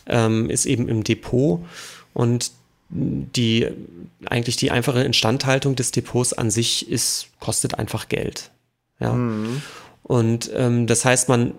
ähm, 0.06 0.50
ist 0.50 0.66
eben 0.66 0.88
im 0.88 1.02
Depot. 1.02 1.60
Und 2.12 2.50
die 2.90 3.68
eigentlich 4.26 4.56
die 4.56 4.70
einfache 4.70 5.02
Instandhaltung 5.02 5.74
des 5.74 5.92
Depots 5.92 6.34
an 6.34 6.50
sich 6.50 6.90
ist, 6.90 7.28
kostet 7.40 7.78
einfach 7.78 8.08
Geld. 8.08 8.50
Ja. 9.00 9.14
Mhm. 9.14 9.62
Und 10.02 10.50
ähm, 10.54 10.86
das 10.86 11.04
heißt, 11.04 11.28
man 11.28 11.54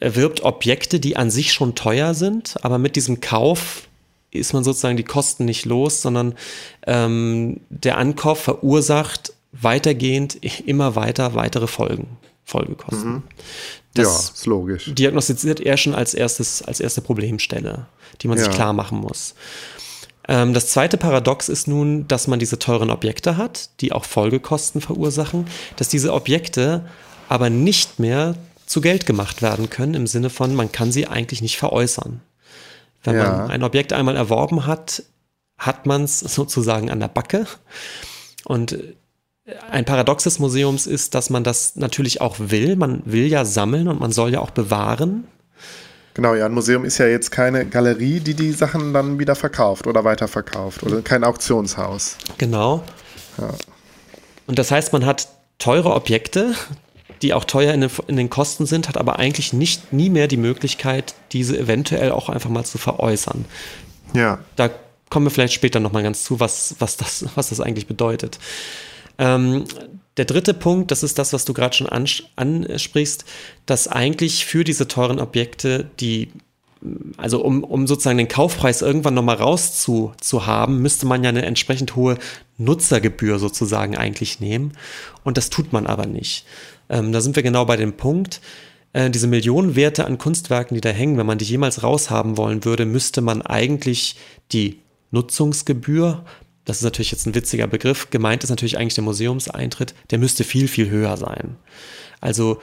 erwirbt 0.00 0.42
Objekte, 0.42 1.00
die 1.00 1.16
an 1.16 1.30
sich 1.30 1.52
schon 1.52 1.74
teuer 1.74 2.14
sind, 2.14 2.56
aber 2.62 2.78
mit 2.78 2.96
diesem 2.96 3.20
Kauf 3.20 3.88
ist 4.30 4.52
man 4.52 4.64
sozusagen 4.64 4.96
die 4.96 5.04
Kosten 5.04 5.44
nicht 5.44 5.64
los, 5.64 6.02
sondern 6.02 6.34
ähm, 6.86 7.60
der 7.70 7.98
Ankauf 7.98 8.40
verursacht 8.40 9.32
weitergehend 9.52 10.38
immer 10.66 10.96
weiter 10.96 11.34
weitere 11.34 11.66
Folgen, 11.66 12.18
Folgekosten. 12.44 13.12
Mhm. 13.12 13.22
Das 13.94 14.06
ja, 14.06 14.34
ist 14.34 14.46
logisch. 14.46 14.94
Diagnostiziert 14.94 15.60
er 15.60 15.76
schon 15.76 15.94
als 15.94 16.12
erstes, 16.12 16.62
als 16.62 16.80
erste 16.80 17.00
Problemstelle, 17.00 17.86
die 18.20 18.28
man 18.28 18.36
ja. 18.36 18.44
sich 18.44 18.52
klar 18.52 18.72
machen 18.72 18.98
muss. 18.98 19.34
Ähm, 20.28 20.52
das 20.52 20.68
zweite 20.68 20.98
Paradox 20.98 21.48
ist 21.48 21.68
nun, 21.68 22.06
dass 22.08 22.26
man 22.26 22.38
diese 22.38 22.58
teuren 22.58 22.90
Objekte 22.90 23.36
hat, 23.36 23.70
die 23.80 23.92
auch 23.92 24.04
Folgekosten 24.04 24.80
verursachen, 24.80 25.46
dass 25.76 25.88
diese 25.88 26.12
Objekte 26.12 26.84
aber 27.28 27.50
nicht 27.50 27.98
mehr 27.98 28.36
zu 28.66 28.80
Geld 28.80 29.06
gemacht 29.06 29.42
werden 29.42 29.70
können, 29.70 29.94
im 29.94 30.06
Sinne 30.06 30.28
von, 30.28 30.54
man 30.54 30.72
kann 30.72 30.92
sie 30.92 31.06
eigentlich 31.06 31.40
nicht 31.40 31.56
veräußern. 31.56 32.20
Wenn 33.06 33.16
ja. 33.16 33.38
man 33.38 33.50
ein 33.50 33.62
Objekt 33.62 33.92
einmal 33.92 34.16
erworben 34.16 34.66
hat, 34.66 35.02
hat 35.58 35.86
man 35.86 36.04
es 36.04 36.20
sozusagen 36.20 36.90
an 36.90 37.00
der 37.00 37.08
Backe. 37.08 37.46
Und 38.44 38.78
ein 39.70 39.84
Paradox 39.84 40.24
des 40.24 40.38
Museums 40.38 40.86
ist, 40.86 41.14
dass 41.14 41.30
man 41.30 41.44
das 41.44 41.76
natürlich 41.76 42.20
auch 42.20 42.36
will. 42.38 42.76
Man 42.76 43.02
will 43.04 43.26
ja 43.26 43.44
sammeln 43.44 43.88
und 43.88 44.00
man 44.00 44.12
soll 44.12 44.32
ja 44.32 44.40
auch 44.40 44.50
bewahren. 44.50 45.26
Genau, 46.14 46.34
ja, 46.34 46.46
ein 46.46 46.52
Museum 46.52 46.84
ist 46.84 46.98
ja 46.98 47.06
jetzt 47.06 47.30
keine 47.30 47.66
Galerie, 47.66 48.20
die 48.20 48.34
die 48.34 48.52
Sachen 48.52 48.92
dann 48.92 49.18
wieder 49.18 49.34
verkauft 49.34 49.86
oder 49.86 50.02
weiterverkauft 50.02 50.82
oder 50.82 51.02
kein 51.02 51.24
Auktionshaus. 51.24 52.16
Genau. 52.38 52.82
Ja. 53.38 53.50
Und 54.46 54.58
das 54.58 54.70
heißt, 54.70 54.92
man 54.92 55.04
hat 55.04 55.28
teure 55.58 55.94
Objekte, 55.94 56.54
die 57.22 57.34
auch 57.34 57.44
teuer 57.44 57.72
in 57.72 57.80
den, 57.80 57.90
in 58.06 58.16
den 58.16 58.30
Kosten 58.30 58.66
sind, 58.66 58.88
hat 58.88 58.98
aber 58.98 59.18
eigentlich 59.18 59.52
nicht 59.52 59.92
nie 59.92 60.10
mehr 60.10 60.28
die 60.28 60.36
Möglichkeit, 60.36 61.14
diese 61.32 61.58
eventuell 61.58 62.12
auch 62.12 62.28
einfach 62.28 62.50
mal 62.50 62.64
zu 62.64 62.78
veräußern. 62.78 63.44
Ja. 64.14 64.38
Da 64.56 64.70
kommen 65.10 65.26
wir 65.26 65.30
vielleicht 65.30 65.54
später 65.54 65.80
nochmal 65.80 66.02
ganz 66.02 66.24
zu, 66.24 66.40
was, 66.40 66.76
was, 66.78 66.96
das, 66.96 67.24
was 67.34 67.50
das 67.50 67.60
eigentlich 67.60 67.86
bedeutet. 67.86 68.38
Ähm, 69.18 69.64
der 70.16 70.24
dritte 70.24 70.54
Punkt, 70.54 70.90
das 70.90 71.02
ist 71.02 71.18
das, 71.18 71.32
was 71.32 71.44
du 71.44 71.52
gerade 71.52 71.76
schon 71.76 71.88
ansprichst, 71.88 73.24
dass 73.66 73.88
eigentlich 73.88 74.46
für 74.46 74.64
diese 74.64 74.88
teuren 74.88 75.20
Objekte 75.20 75.90
die 76.00 76.30
also 77.16 77.42
um, 77.42 77.64
um 77.64 77.86
sozusagen 77.86 78.18
den 78.18 78.28
Kaufpreis 78.28 78.82
irgendwann 78.82 79.14
nochmal 79.14 79.36
rauszuhaben, 79.36 80.80
müsste 80.80 81.06
man 81.06 81.24
ja 81.24 81.30
eine 81.30 81.44
entsprechend 81.44 81.96
hohe 81.96 82.18
Nutzergebühr 82.58 83.38
sozusagen 83.38 83.96
eigentlich 83.96 84.40
nehmen. 84.40 84.72
Und 85.24 85.36
das 85.36 85.50
tut 85.50 85.72
man 85.72 85.86
aber 85.86 86.06
nicht. 86.06 86.44
Ähm, 86.88 87.12
da 87.12 87.20
sind 87.20 87.36
wir 87.36 87.42
genau 87.42 87.64
bei 87.64 87.76
dem 87.76 87.94
Punkt. 87.94 88.40
Äh, 88.92 89.10
diese 89.10 89.26
Millionenwerte 89.26 90.04
an 90.04 90.18
Kunstwerken, 90.18 90.74
die 90.74 90.80
da 90.80 90.90
hängen, 90.90 91.18
wenn 91.18 91.26
man 91.26 91.38
die 91.38 91.44
jemals 91.44 91.82
raushaben 91.82 92.36
wollen 92.36 92.64
würde, 92.64 92.86
müsste 92.86 93.20
man 93.20 93.42
eigentlich 93.42 94.16
die 94.52 94.80
Nutzungsgebühr, 95.10 96.24
das 96.64 96.78
ist 96.78 96.82
natürlich 96.82 97.12
jetzt 97.12 97.26
ein 97.26 97.34
witziger 97.34 97.66
Begriff, 97.66 98.10
gemeint 98.10 98.42
ist 98.42 98.50
natürlich 98.50 98.78
eigentlich 98.78 98.94
der 98.94 99.04
Museumseintritt, 99.04 99.94
der 100.10 100.18
müsste 100.18 100.44
viel, 100.44 100.66
viel 100.66 100.90
höher 100.90 101.16
sein. 101.16 101.56
Also 102.20 102.58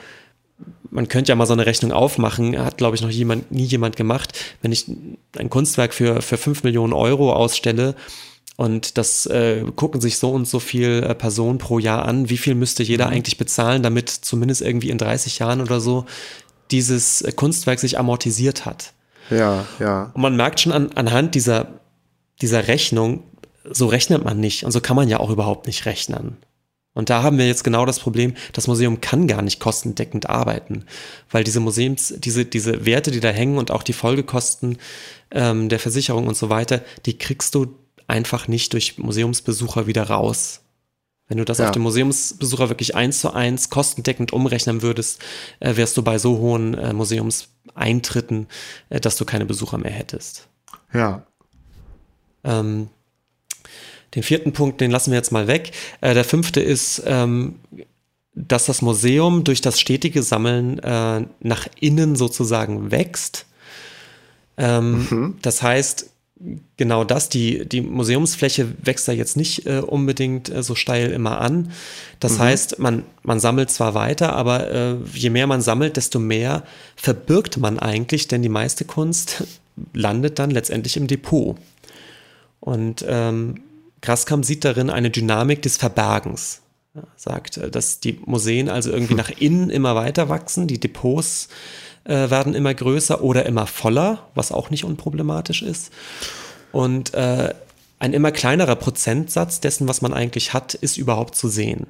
man 0.90 1.08
könnte 1.08 1.30
ja 1.30 1.36
mal 1.36 1.46
so 1.46 1.52
eine 1.52 1.66
Rechnung 1.66 1.92
aufmachen, 1.92 2.58
hat, 2.58 2.78
glaube 2.78 2.96
ich, 2.96 3.02
noch 3.02 3.10
jemand, 3.10 3.50
nie 3.50 3.64
jemand 3.64 3.96
gemacht. 3.96 4.38
Wenn 4.62 4.72
ich 4.72 4.86
ein 5.36 5.50
Kunstwerk 5.50 5.94
für, 5.94 6.22
für 6.22 6.36
5 6.36 6.62
Millionen 6.62 6.92
Euro 6.92 7.32
ausstelle 7.32 7.94
und 8.56 8.98
das 8.98 9.26
äh, 9.26 9.64
gucken 9.74 10.00
sich 10.00 10.18
so 10.18 10.30
und 10.30 10.46
so 10.46 10.60
viel 10.60 11.02
äh, 11.02 11.14
Personen 11.14 11.58
pro 11.58 11.78
Jahr 11.78 12.04
an, 12.04 12.30
wie 12.30 12.36
viel 12.36 12.54
müsste 12.54 12.82
jeder 12.82 13.06
mhm. 13.06 13.14
eigentlich 13.14 13.36
bezahlen, 13.36 13.82
damit 13.82 14.08
zumindest 14.08 14.62
irgendwie 14.62 14.90
in 14.90 14.98
30 14.98 15.40
Jahren 15.40 15.60
oder 15.60 15.80
so 15.80 16.06
dieses 16.70 17.22
äh, 17.22 17.32
Kunstwerk 17.32 17.80
sich 17.80 17.98
amortisiert 17.98 18.64
hat. 18.64 18.92
Ja, 19.30 19.64
ja. 19.80 20.10
Und 20.14 20.22
man 20.22 20.36
merkt 20.36 20.60
schon 20.60 20.72
an, 20.72 20.92
anhand 20.94 21.34
dieser, 21.34 21.80
dieser 22.40 22.68
Rechnung, 22.68 23.24
so 23.68 23.86
rechnet 23.86 24.22
man 24.22 24.38
nicht 24.38 24.64
und 24.64 24.70
so 24.70 24.80
kann 24.80 24.96
man 24.96 25.08
ja 25.08 25.18
auch 25.18 25.30
überhaupt 25.30 25.66
nicht 25.66 25.86
rechnen. 25.86 26.36
Und 26.92 27.10
da 27.10 27.24
haben 27.24 27.38
wir 27.38 27.46
jetzt 27.48 27.64
genau 27.64 27.86
das 27.86 27.98
Problem, 27.98 28.34
das 28.52 28.68
Museum 28.68 29.00
kann 29.00 29.26
gar 29.26 29.42
nicht 29.42 29.58
kostendeckend 29.58 30.30
arbeiten, 30.30 30.84
weil 31.28 31.42
diese 31.42 31.58
Museums, 31.58 32.14
diese, 32.18 32.44
diese 32.44 32.86
Werte, 32.86 33.10
die 33.10 33.18
da 33.18 33.30
hängen 33.30 33.58
und 33.58 33.72
auch 33.72 33.82
die 33.82 33.92
Folgekosten 33.92 34.78
ähm, 35.32 35.68
der 35.68 35.80
Versicherung 35.80 36.28
und 36.28 36.36
so 36.36 36.50
weiter, 36.50 36.82
die 37.04 37.18
kriegst 37.18 37.56
du 37.56 37.74
einfach 38.06 38.48
nicht 38.48 38.72
durch 38.72 38.98
Museumsbesucher 38.98 39.86
wieder 39.86 40.04
raus. 40.04 40.60
Wenn 41.26 41.38
du 41.38 41.44
das 41.44 41.58
ja. 41.58 41.66
auf 41.66 41.72
den 41.72 41.82
Museumsbesucher 41.82 42.68
wirklich 42.68 42.94
eins 42.94 43.20
zu 43.20 43.32
eins 43.32 43.70
kostendeckend 43.70 44.32
umrechnen 44.32 44.82
würdest, 44.82 45.22
äh, 45.60 45.76
wärst 45.76 45.96
du 45.96 46.02
bei 46.02 46.18
so 46.18 46.38
hohen 46.38 46.74
äh, 46.74 46.92
Museumseintritten, 46.92 48.46
äh, 48.90 49.00
dass 49.00 49.16
du 49.16 49.24
keine 49.24 49.46
Besucher 49.46 49.78
mehr 49.78 49.92
hättest. 49.92 50.48
Ja. 50.92 51.26
Ähm, 52.44 52.88
den 54.14 54.22
vierten 54.22 54.52
Punkt, 54.52 54.80
den 54.80 54.90
lassen 54.90 55.10
wir 55.10 55.18
jetzt 55.18 55.32
mal 55.32 55.48
weg. 55.48 55.72
Der 56.00 56.24
fünfte 56.24 56.60
ist, 56.60 57.02
ähm, 57.04 57.56
dass 58.34 58.66
das 58.66 58.80
Museum 58.80 59.42
durch 59.42 59.60
das 59.60 59.80
stetige 59.80 60.22
Sammeln 60.22 60.76
nach 61.40 61.66
innen 61.80 62.14
sozusagen 62.14 62.92
wächst. 62.92 63.46
Ähm, 64.56 65.08
mhm. 65.10 65.38
Das 65.42 65.62
heißt, 65.62 66.10
genau 66.76 67.04
das, 67.04 67.28
die, 67.28 67.66
die 67.66 67.80
Museumsfläche 67.80 68.74
wächst 68.82 69.06
da 69.06 69.12
jetzt 69.12 69.36
nicht 69.36 69.66
äh, 69.66 69.78
unbedingt 69.78 70.48
äh, 70.48 70.62
so 70.62 70.74
steil 70.74 71.10
immer 71.12 71.40
an. 71.40 71.70
Das 72.20 72.34
mhm. 72.34 72.38
heißt, 72.40 72.78
man, 72.78 73.04
man 73.22 73.40
sammelt 73.40 73.70
zwar 73.70 73.94
weiter, 73.94 74.32
aber 74.34 74.70
äh, 74.70 74.96
je 75.14 75.30
mehr 75.30 75.46
man 75.46 75.60
sammelt, 75.60 75.96
desto 75.96 76.18
mehr 76.18 76.64
verbirgt 76.96 77.56
man 77.56 77.78
eigentlich, 77.78 78.28
denn 78.28 78.42
die 78.42 78.48
meiste 78.48 78.84
Kunst 78.84 79.44
landet 79.92 80.38
dann 80.38 80.50
letztendlich 80.50 80.96
im 80.96 81.06
Depot. 81.06 81.56
Und 82.60 83.04
ähm, 83.06 83.60
Graskamp 84.02 84.44
sieht 84.44 84.64
darin 84.64 84.90
eine 84.90 85.10
Dynamik 85.10 85.62
des 85.62 85.76
Verbergens. 85.76 86.62
Er 86.94 87.06
sagt, 87.16 87.58
äh, 87.58 87.70
dass 87.70 88.00
die 88.00 88.18
Museen 88.24 88.68
also 88.68 88.90
irgendwie 88.90 89.14
nach 89.14 89.30
innen 89.30 89.70
immer 89.70 89.94
weiter 89.94 90.28
wachsen, 90.28 90.66
die 90.66 90.80
Depots 90.80 91.46
äh, 91.46 91.83
werden 92.04 92.54
immer 92.54 92.74
größer 92.74 93.22
oder 93.22 93.46
immer 93.46 93.66
voller, 93.66 94.28
was 94.34 94.52
auch 94.52 94.70
nicht 94.70 94.84
unproblematisch 94.84 95.62
ist. 95.62 95.90
Und 96.72 97.14
äh, 97.14 97.54
ein 97.98 98.12
immer 98.12 98.32
kleinerer 98.32 98.76
Prozentsatz 98.76 99.60
dessen, 99.60 99.88
was 99.88 100.02
man 100.02 100.12
eigentlich 100.12 100.52
hat, 100.52 100.74
ist 100.74 100.98
überhaupt 100.98 101.36
zu 101.36 101.48
sehen. 101.48 101.86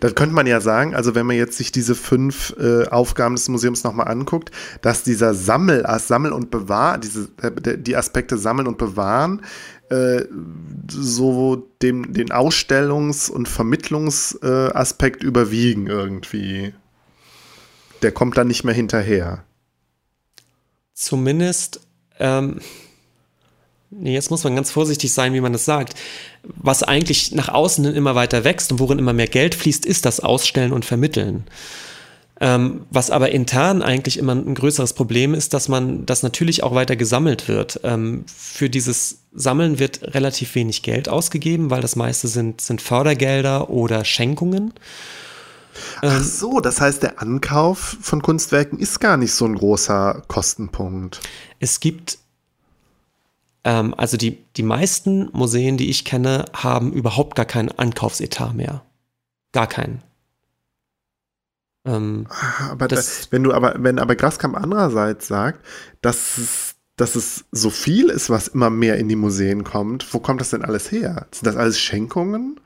Das 0.00 0.14
könnte 0.14 0.34
man 0.34 0.46
ja 0.46 0.60
sagen, 0.60 0.94
also 0.94 1.14
wenn 1.14 1.26
man 1.26 1.36
jetzt 1.36 1.56
sich 1.56 1.72
diese 1.72 1.94
fünf 1.94 2.54
äh, 2.58 2.86
Aufgaben 2.88 3.34
des 3.34 3.48
Museums 3.48 3.84
nochmal 3.84 4.08
anguckt, 4.08 4.50
dass 4.80 5.02
dieser 5.02 5.34
Sammel, 5.34 5.84
Sammel 5.98 6.32
und 6.32 6.50
Bewahren, 6.50 7.00
diese, 7.00 7.28
äh, 7.42 7.78
die 7.78 7.96
Aspekte 7.96 8.38
Sammeln 8.38 8.68
und 8.68 8.78
Bewahren, 8.78 9.42
äh, 9.90 10.24
so 10.88 11.68
dem, 11.82 12.12
den 12.12 12.30
Ausstellungs- 12.30 13.30
und 13.30 13.48
Vermittlungsaspekt 13.48 15.22
überwiegen 15.22 15.86
irgendwie. 15.86 16.74
Der 18.02 18.12
kommt 18.12 18.36
dann 18.36 18.48
nicht 18.48 18.64
mehr 18.64 18.74
hinterher. 18.74 19.44
Zumindest, 20.94 21.80
ähm, 22.18 22.60
jetzt 23.90 24.30
muss 24.30 24.44
man 24.44 24.54
ganz 24.54 24.70
vorsichtig 24.70 25.12
sein, 25.12 25.34
wie 25.34 25.40
man 25.40 25.52
das 25.52 25.64
sagt. 25.64 25.94
Was 26.42 26.82
eigentlich 26.82 27.32
nach 27.32 27.48
außen 27.48 27.84
immer 27.94 28.14
weiter 28.14 28.44
wächst 28.44 28.72
und 28.72 28.78
worin 28.78 28.98
immer 28.98 29.12
mehr 29.12 29.28
Geld 29.28 29.54
fließt, 29.54 29.86
ist 29.86 30.04
das 30.04 30.20
Ausstellen 30.20 30.72
und 30.72 30.84
Vermitteln. 30.84 31.44
Ähm, 32.40 32.86
was 32.90 33.10
aber 33.10 33.30
intern 33.30 33.82
eigentlich 33.82 34.18
immer 34.18 34.34
ein 34.34 34.56
größeres 34.56 34.94
Problem 34.94 35.32
ist, 35.32 35.54
dass 35.54 35.68
man, 35.68 36.06
das 36.06 36.24
natürlich 36.24 36.64
auch 36.64 36.74
weiter 36.74 36.96
gesammelt 36.96 37.46
wird. 37.46 37.78
Ähm, 37.84 38.24
für 38.26 38.68
dieses 38.68 39.18
Sammeln 39.32 39.78
wird 39.78 40.02
relativ 40.14 40.56
wenig 40.56 40.82
Geld 40.82 41.08
ausgegeben, 41.08 41.70
weil 41.70 41.82
das 41.82 41.94
meiste 41.94 42.26
sind, 42.26 42.60
sind 42.60 42.82
Fördergelder 42.82 43.70
oder 43.70 44.04
Schenkungen. 44.04 44.74
Ach 46.00 46.16
ähm, 46.16 46.22
so, 46.22 46.60
das 46.60 46.80
heißt, 46.80 47.02
der 47.02 47.20
Ankauf 47.20 47.96
von 48.00 48.22
Kunstwerken 48.22 48.78
ist 48.78 49.00
gar 49.00 49.16
nicht 49.16 49.32
so 49.32 49.44
ein 49.44 49.54
großer 49.54 50.22
Kostenpunkt. 50.28 51.20
Es 51.60 51.80
gibt, 51.80 52.18
ähm, 53.64 53.94
also 53.96 54.16
die, 54.16 54.44
die 54.56 54.62
meisten 54.62 55.30
Museen, 55.32 55.76
die 55.76 55.90
ich 55.90 56.04
kenne, 56.04 56.44
haben 56.52 56.92
überhaupt 56.92 57.36
gar 57.36 57.46
keinen 57.46 57.70
Ankaufsetat 57.70 58.54
mehr. 58.54 58.82
Gar 59.52 59.66
keinen. 59.66 60.02
Ähm, 61.84 62.26
aber 62.70 62.88
das, 62.88 63.32
wenn 63.32 63.42
du 63.42 63.52
aber, 63.52 63.74
wenn 63.78 63.98
aber 63.98 64.14
Graskamp 64.14 64.56
andererseits 64.56 65.26
sagt, 65.26 65.64
dass 66.00 66.38
es, 66.38 66.74
dass 66.96 67.16
es 67.16 67.44
so 67.50 67.70
viel 67.70 68.08
ist, 68.08 68.30
was 68.30 68.48
immer 68.48 68.70
mehr 68.70 68.98
in 68.98 69.08
die 69.08 69.16
Museen 69.16 69.64
kommt, 69.64 70.12
wo 70.14 70.20
kommt 70.20 70.40
das 70.40 70.50
denn 70.50 70.64
alles 70.64 70.92
her? 70.92 71.26
Sind 71.32 71.46
das 71.46 71.56
alles 71.56 71.80
Schenkungen? 71.80 72.60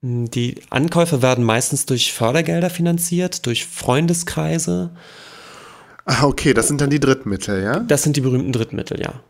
Die 0.00 0.62
Ankäufe 0.70 1.22
werden 1.22 1.44
meistens 1.44 1.84
durch 1.86 2.12
Fördergelder 2.12 2.70
finanziert, 2.70 3.46
durch 3.46 3.66
Freundeskreise. 3.66 4.90
Ah, 6.04 6.24
okay, 6.24 6.54
das 6.54 6.68
sind 6.68 6.80
dann 6.80 6.90
die 6.90 7.00
Drittmittel, 7.00 7.62
ja? 7.62 7.80
Das 7.80 8.04
sind 8.04 8.16
die 8.16 8.20
berühmten 8.20 8.52
Drittmittel, 8.52 9.00
ja. 9.00 9.20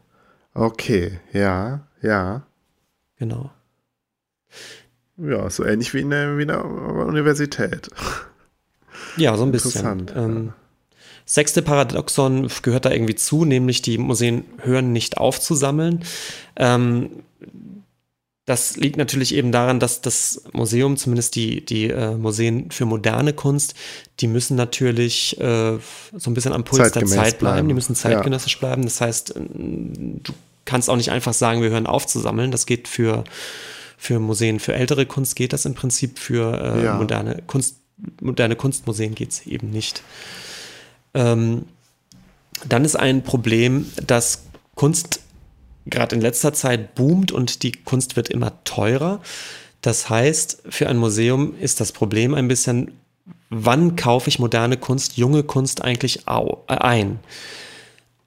Okay, 0.52 1.20
ja, 1.32 1.86
ja. 2.02 2.42
Genau. 3.18 3.50
Ja, 5.16 5.48
so 5.50 5.64
ähnlich 5.64 5.94
wie 5.94 6.00
in 6.00 6.10
der, 6.10 6.36
wie 6.36 6.42
in 6.42 6.48
der 6.48 6.64
Universität. 6.64 7.88
Ja, 9.16 9.36
so 9.36 9.44
ein 9.44 9.52
bisschen. 9.52 10.06
Ähm, 10.14 10.52
sechste 11.24 11.62
Paradoxon 11.62 12.48
gehört 12.62 12.84
da 12.84 12.90
irgendwie 12.90 13.16
zu, 13.16 13.44
nämlich 13.44 13.82
die 13.82 13.98
Museen 13.98 14.44
hören 14.58 14.92
nicht 14.92 15.18
auf 15.18 15.40
zu 15.40 15.54
sammeln. 15.54 16.04
Ähm, 16.56 17.24
das 18.48 18.78
liegt 18.78 18.96
natürlich 18.96 19.34
eben 19.34 19.52
daran, 19.52 19.78
dass 19.78 20.00
das 20.00 20.42
Museum, 20.52 20.96
zumindest 20.96 21.34
die, 21.34 21.62
die 21.66 21.90
äh, 21.90 22.16
Museen 22.16 22.70
für 22.70 22.86
moderne 22.86 23.34
Kunst, 23.34 23.74
die 24.20 24.26
müssen 24.26 24.56
natürlich 24.56 25.38
äh, 25.38 25.76
so 26.16 26.30
ein 26.30 26.34
bisschen 26.34 26.54
am 26.54 26.64
Puls 26.64 26.78
Zeitgemäß 26.78 27.10
der 27.10 27.24
Zeit 27.24 27.38
bleiben. 27.38 27.54
bleiben. 27.56 27.68
Die 27.68 27.74
müssen 27.74 27.94
zeitgenössisch 27.94 28.54
ja. 28.54 28.60
bleiben. 28.60 28.84
Das 28.84 29.02
heißt, 29.02 29.36
äh, 29.36 29.40
du 29.42 30.32
kannst 30.64 30.88
auch 30.88 30.96
nicht 30.96 31.10
einfach 31.10 31.34
sagen, 31.34 31.60
wir 31.60 31.68
hören 31.68 31.86
auf 31.86 32.06
zu 32.06 32.20
sammeln. 32.20 32.50
Das 32.50 32.64
geht 32.64 32.88
für, 32.88 33.24
für 33.98 34.18
Museen, 34.18 34.60
für 34.60 34.72
ältere 34.72 35.04
Kunst 35.04 35.36
geht 35.36 35.52
das 35.52 35.66
im 35.66 35.74
Prinzip, 35.74 36.18
für 36.18 36.58
äh, 36.58 36.84
ja. 36.84 36.94
moderne 36.94 37.42
Kunst 37.46 37.76
moderne 38.22 38.56
Kunstmuseen 38.56 39.14
geht 39.14 39.32
es 39.32 39.46
eben 39.46 39.70
nicht. 39.70 40.02
Ähm, 41.14 41.64
dann 42.66 42.84
ist 42.84 42.96
ein 42.96 43.24
Problem, 43.24 43.90
dass 44.06 44.44
Kunst 44.74 45.20
gerade 45.90 46.16
in 46.16 46.22
letzter 46.22 46.52
Zeit 46.52 46.94
boomt 46.94 47.32
und 47.32 47.62
die 47.62 47.72
Kunst 47.72 48.16
wird 48.16 48.28
immer 48.28 48.64
teurer. 48.64 49.20
Das 49.80 50.10
heißt, 50.10 50.62
für 50.68 50.88
ein 50.88 50.96
Museum 50.96 51.54
ist 51.60 51.80
das 51.80 51.92
Problem 51.92 52.34
ein 52.34 52.48
bisschen, 52.48 52.92
wann 53.50 53.96
kaufe 53.96 54.28
ich 54.28 54.38
moderne 54.38 54.76
Kunst, 54.76 55.16
junge 55.16 55.42
Kunst 55.42 55.82
eigentlich 55.82 56.26
ein? 56.26 57.20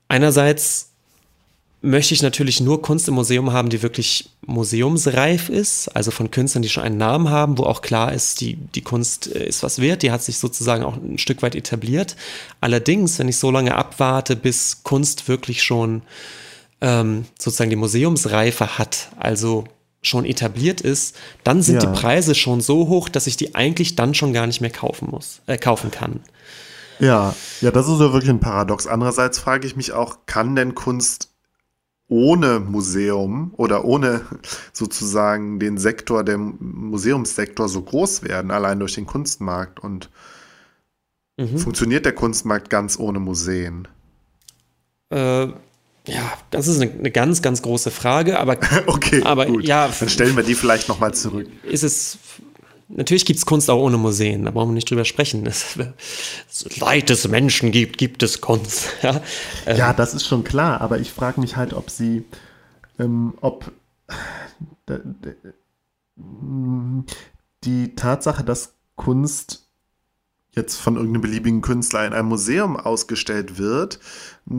Einerseits 0.08 0.92
möchte 1.82 2.14
ich 2.14 2.22
natürlich 2.22 2.62
nur 2.62 2.82
Kunst 2.82 3.08
im 3.08 3.16
Museum 3.16 3.54
haben, 3.54 3.70
die 3.70 3.82
wirklich 3.82 4.30
museumsreif 4.46 5.50
ist, 5.50 5.88
also 5.90 6.12
von 6.12 6.30
Künstlern, 6.30 6.62
die 6.62 6.70
schon 6.70 6.84
einen 6.84 6.98
Namen 6.98 7.30
haben, 7.30 7.58
wo 7.58 7.64
auch 7.64 7.82
klar 7.82 8.14
ist, 8.14 8.40
die, 8.42 8.56
die 8.56 8.82
Kunst 8.82 9.34
äh, 9.36 9.46
ist 9.46 9.64
was 9.64 9.80
wert, 9.80 10.04
die 10.04 10.12
hat 10.12 10.22
sich 10.24 10.38
sozusagen 10.38 10.84
auch 10.84 10.96
ein 10.96 11.18
Stück 11.18 11.42
weit 11.42 11.56
etabliert. 11.56 12.16
Allerdings, 12.62 13.18
wenn 13.18 13.28
ich 13.28 13.38
so 13.38 13.50
lange 13.50 13.76
abwarte, 13.76 14.36
bis 14.36 14.84
Kunst 14.84 15.28
wirklich 15.28 15.64
schon 15.64 16.04
ähm, 16.82 17.26
sozusagen 17.40 17.70
die 17.70 17.76
Museumsreife 17.76 18.78
hat, 18.78 19.10
also 19.18 19.66
schon 20.02 20.26
etabliert 20.26 20.82
ist, 20.82 21.16
dann 21.44 21.62
sind 21.62 21.82
ja. 21.84 21.92
die 21.92 22.00
Preise 22.00 22.34
schon 22.34 22.60
so 22.60 22.88
hoch, 22.88 23.08
dass 23.08 23.28
ich 23.28 23.38
die 23.38 23.54
eigentlich 23.54 23.96
dann 23.96 24.16
schon 24.16 24.34
gar 24.34 24.48
nicht 24.48 24.62
mehr 24.62 24.72
kaufen 24.72 25.10
muss, 25.12 25.42
äh, 25.46 25.58
kaufen 25.58 25.92
kann. 25.92 26.22
Ja, 27.00 27.36
ja, 27.62 27.72
das 27.72 27.88
ist 27.88 28.00
ja 28.00 28.12
wirklich 28.12 28.30
ein 28.30 28.40
Paradox. 28.40 28.88
Andererseits 28.88 29.40
frage 29.40 29.66
ich 29.66 29.76
mich 29.76 29.92
auch, 29.92 30.20
kann 30.26 30.56
denn 30.56 30.76
Kunst 30.76 31.30
ohne 32.08 32.60
Museum 32.60 33.54
oder 33.58 33.86
ohne 33.86 34.22
sozusagen 34.74 35.60
den 35.60 35.78
Sektor, 35.78 36.24
der 36.24 36.38
Museumssektor 36.38 37.70
so 37.70 37.82
groß 37.82 38.24
werden, 38.24 38.52
allein 38.52 38.80
durch 38.80 38.96
den 38.96 39.06
Kunstmarkt? 39.06 39.80
Und 39.80 40.10
mhm. 41.38 41.58
funktioniert 41.58 42.06
der 42.06 42.14
Kunstmarkt 42.14 42.70
ganz 42.70 43.00
ohne 43.00 43.20
Museen? 43.20 43.88
Äh, 45.10 45.48
ja, 46.08 46.34
das 46.50 46.68
ist 46.68 46.82
eine, 46.82 46.92
eine, 46.92 47.12
ganz, 47.12 47.42
ganz 47.42 47.62
große 47.62 47.92
Frage, 47.92 48.40
aber, 48.40 48.58
okay, 48.88 49.22
aber 49.24 49.46
gut. 49.46 49.64
ja. 49.64 49.90
Dann 50.00 50.10
stellen 50.10 50.36
wir 50.36 50.44
die 50.44 50.56
vielleicht 50.56 50.90
nochmal 50.90 51.14
zurück. 51.14 51.48
Ist 51.64 51.84
es. 51.84 52.18
Natürlich 52.94 53.26
gibt 53.26 53.38
es 53.40 53.46
Kunst 53.46 53.70
auch 53.70 53.80
ohne 53.82 53.98
Museen, 53.98 54.44
da 54.44 54.52
brauchen 54.52 54.72
wir 54.72 54.74
nicht 54.74 54.90
drüber 54.90 55.06
sprechen. 55.06 55.46
Es, 55.46 55.78
Leid 56.80 57.10
des 57.10 57.26
Menschen 57.28 57.72
gibt, 57.72 57.98
gibt 57.98 58.22
es 58.24 58.42
Kunst. 58.42 58.90
Ja, 59.02 59.22
ähm, 59.66 59.78
ja 59.78 59.94
das 59.94 60.14
ist 60.14 60.28
schon 60.28 60.44
klar, 60.44 60.82
aber 60.82 61.00
ich 61.00 61.12
frage 61.12 61.40
mich 61.40 61.56
halt, 61.56 61.74
ob 61.74 61.90
sie, 61.90 62.26
ähm, 63.00 63.34
ob 63.40 63.72
die 67.64 67.96
Tatsache, 67.96 68.44
dass 68.44 68.74
Kunst 68.96 69.68
jetzt 70.54 70.76
von 70.76 70.96
irgendeinem 70.96 71.22
beliebigen 71.22 71.62
Künstler 71.62 72.06
in 72.06 72.14
einem 72.14 72.28
Museum 72.28 72.76
ausgestellt 72.76 73.58
wird, 73.58 74.00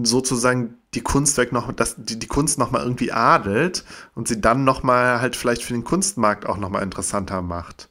sozusagen 0.02 0.74
die 0.94 1.00
Kunstwerk 1.00 1.52
noch, 1.52 1.72
dass 1.72 1.96
die, 1.98 2.18
die 2.18 2.26
Kunst 2.26 2.58
nochmal 2.58 2.82
irgendwie 2.82 3.12
adelt 3.12 3.84
und 4.14 4.28
sie 4.28 4.40
dann 4.40 4.64
nochmal 4.64 5.20
halt 5.20 5.36
vielleicht 5.36 5.62
für 5.62 5.72
den 5.72 5.84
Kunstmarkt 5.84 6.46
auch 6.46 6.56
nochmal 6.56 6.82
interessanter 6.82 7.42
macht. 7.42 7.88